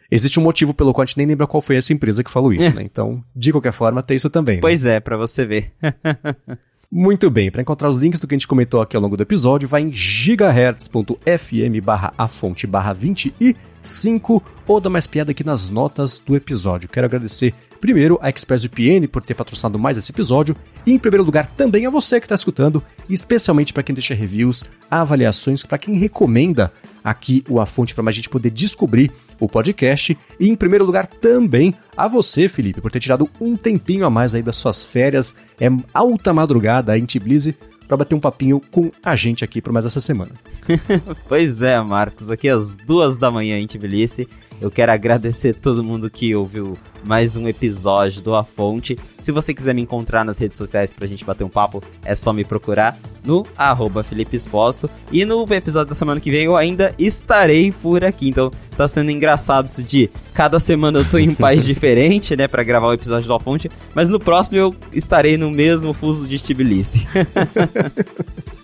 Existe 0.10 0.40
um 0.40 0.44
motivo 0.44 0.74
pelo 0.74 0.94
qual 0.94 1.04
a 1.04 1.06
gente 1.06 1.18
nem 1.18 1.28
lembra 1.28 1.46
qual 1.46 1.62
foi 1.62 1.76
essa 1.76 1.92
empresa 1.92 2.24
que 2.24 2.32
falou 2.32 2.54
isso, 2.54 2.74
né? 2.74 2.82
Então, 2.82 3.22
de 3.36 3.52
qualquer 3.52 3.74
forma, 3.74 4.02
tem 4.02 4.16
isso 4.16 4.30
também. 4.30 4.56
Né? 4.56 4.62
Pois 4.62 4.86
né? 4.86 4.96
é, 4.96 5.00
para 5.02 5.18
você 5.18 5.46
ver. 5.46 5.74
Muito 6.90 7.30
bem, 7.30 7.52
para 7.52 7.62
encontrar 7.62 7.90
os 7.90 7.98
links 7.98 8.22
do 8.22 8.28
que 8.28 8.34
a 8.34 8.38
gente 8.38 8.48
comentou 8.48 8.82
aqui 8.82 8.96
ao 8.96 9.02
longo 9.02 9.18
do 9.18 9.24
episódio, 9.24 9.68
vai 9.68 9.82
em 9.82 9.94
gigahertz.fm 9.94 11.82
barra 11.84 12.14
a 12.18 12.30
fonte 12.30 12.66
barra 12.66 12.94
25 12.94 14.42
ou 14.66 14.80
dá 14.80 14.90
mais 14.90 15.06
piada 15.06 15.32
aqui 15.32 15.44
nas 15.44 15.70
notas 15.70 16.18
do 16.18 16.34
episódio. 16.34 16.88
Quero 16.88 17.06
agradecer 17.06 17.54
primeiro 17.82 18.18
a 18.22 18.30
ExpressVPN 18.30 19.06
por 19.10 19.22
ter 19.22 19.34
patrocinado 19.34 19.78
mais 19.78 19.98
esse 19.98 20.14
episódio 20.14 20.56
e 20.86 20.94
em 20.94 20.98
primeiro 20.98 21.26
lugar 21.26 21.48
também 21.48 21.86
a 21.86 21.90
você 21.90 22.22
que 22.22 22.26
está 22.26 22.36
escutando, 22.36 22.82
especialmente 23.10 23.74
para 23.74 23.84
quem 23.84 23.94
deixa 23.94 24.16
reviews, 24.16 24.64
avaliações, 24.90 25.64
para 25.64 25.78
quem 25.78 25.96
recomenda 25.96 26.72
aqui 27.10 27.42
o 27.48 27.62
A 27.62 27.66
Fonte 27.66 27.96
para 27.96 28.04
mais 28.04 28.16
gente 28.16 28.30
poder 28.30 28.50
descobrir 28.50 29.12
o 29.40 29.48
podcast. 29.48 30.18
E 30.40 30.50
em 30.50 30.56
primeiro 30.56 30.86
lugar 30.86 31.08
também 31.08 31.74
a 31.96 32.08
você, 32.08 32.48
Felipe, 32.48 32.82
por 32.82 32.92
ter 32.92 33.00
tirado 33.00 33.30
um 33.40 33.56
tempinho 33.56 34.06
a 34.06 34.10
mais 34.10 34.36
aí 34.36 34.44
das 34.44 34.58
suas 34.58 34.84
férias. 34.84 35.34
É 35.60 35.68
alta 35.94 36.34
madrugada 36.34 36.98
em 36.98 37.06
Tbilisi 37.06 37.58
para 37.88 37.98
bater 37.98 38.16
um 38.16 38.20
papinho 38.20 38.62
com 38.70 38.92
a 39.02 39.16
gente 39.16 39.46
aqui 39.46 39.62
por 39.62 39.72
mais 39.72 39.86
essa 39.86 40.02
semana. 40.02 40.32
pois 41.30 41.62
é, 41.62 41.80
Marcos, 41.82 42.30
aqui 42.30 42.50
às 42.50 42.76
duas 42.76 43.18
da 43.18 43.32
manhã 43.32 43.58
em 43.58 43.66
Tbilisi. 43.66 44.28
Eu 44.60 44.72
quero 44.72 44.92
agradecer 44.92 45.54
todo 45.54 45.84
mundo 45.84 46.10
que 46.10 46.36
ouviu 46.36 46.76
mais 47.04 47.36
um 47.36 47.48
episódio 47.48 48.24
do 48.24 48.36
A 48.36 48.44
Fonte. 48.44 48.98
Se 49.22 49.32
você 49.32 49.54
quiser 49.54 49.76
me 49.76 49.84
encontrar 49.84 50.26
nas 50.26 50.40
redes 50.40 50.58
sociais 50.58 50.92
pra 50.92 51.08
gente 51.08 51.24
bater 51.24 51.44
um 51.44 51.50
papo, 51.50 51.82
é 52.04 52.16
só 52.16 52.34
me 52.34 52.44
procurar 52.44 52.98
no 53.24 53.46
arroba 53.56 54.04
Felipe 54.04 54.36
Exposto. 54.36 54.90
E 55.12 55.24
no 55.26 55.46
episódio 55.54 55.90
da 55.90 55.96
semana 55.96 56.20
que 56.20 56.32
vem 56.32 56.46
eu 56.46 56.58
ainda 56.58 56.94
estarei 56.98 57.72
por 57.72 58.04
aqui. 58.04 58.30
Então 58.30 58.50
tá 58.76 58.88
sendo 58.88 59.12
engraçado 59.12 59.68
isso 59.68 59.84
de 59.84 60.10
cada 60.34 60.60
semana 60.60 61.00
eu 61.00 61.06
tô 61.06 61.20
em 61.20 61.30
um 61.30 61.36
país 61.36 61.64
diferente, 61.66 62.36
né, 62.36 62.48
para 62.48 62.64
gravar 62.64 62.88
o 62.88 62.94
episódio 62.94 63.28
do 63.28 63.34
A 63.36 63.40
Fonte. 63.40 63.70
Mas 63.94 64.10
no 64.10 64.20
próximo 64.20 64.58
eu 64.58 64.76
estarei 64.92 65.38
no 65.38 65.52
mesmo 65.52 65.94
fuso 65.94 66.28
de 66.28 66.40
Tbilisi. 66.40 67.08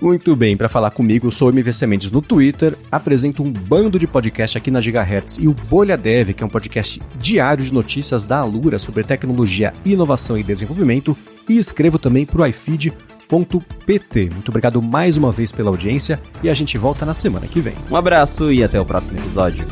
Muito 0.00 0.36
bem, 0.36 0.56
para 0.56 0.68
falar 0.68 0.92
comigo, 0.92 1.26
eu 1.26 1.30
sou 1.30 1.50
MVC 1.50 1.86
Mendes 1.86 2.10
no 2.10 2.22
Twitter, 2.22 2.76
apresento 2.90 3.42
um 3.42 3.52
bando 3.52 3.98
de 3.98 4.06
podcast 4.06 4.56
aqui 4.56 4.70
na 4.70 4.80
Gigahertz 4.80 5.38
e 5.38 5.48
o 5.48 5.52
Bolha 5.52 5.96
Dev, 5.96 6.32
que 6.32 6.42
é 6.42 6.46
um 6.46 6.48
podcast 6.48 7.02
diário 7.18 7.64
de 7.64 7.72
notícias 7.72 8.24
da 8.24 8.38
Alura 8.38 8.78
sobre 8.78 9.02
tecnologia, 9.02 9.72
inovação 9.84 10.38
e 10.38 10.44
desenvolvimento, 10.44 11.16
e 11.48 11.58
escrevo 11.58 11.98
também 11.98 12.24
para 12.24 12.42
o 12.42 12.46
iFeed.pt. 12.46 14.30
Muito 14.32 14.48
obrigado 14.50 14.80
mais 14.80 15.16
uma 15.16 15.32
vez 15.32 15.50
pela 15.50 15.70
audiência 15.70 16.20
e 16.42 16.48
a 16.48 16.54
gente 16.54 16.78
volta 16.78 17.04
na 17.04 17.12
semana 17.12 17.48
que 17.48 17.60
vem. 17.60 17.74
Um 17.90 17.96
abraço 17.96 18.52
e 18.52 18.62
até 18.62 18.80
o 18.80 18.84
próximo 18.84 19.18
episódio. 19.18 19.66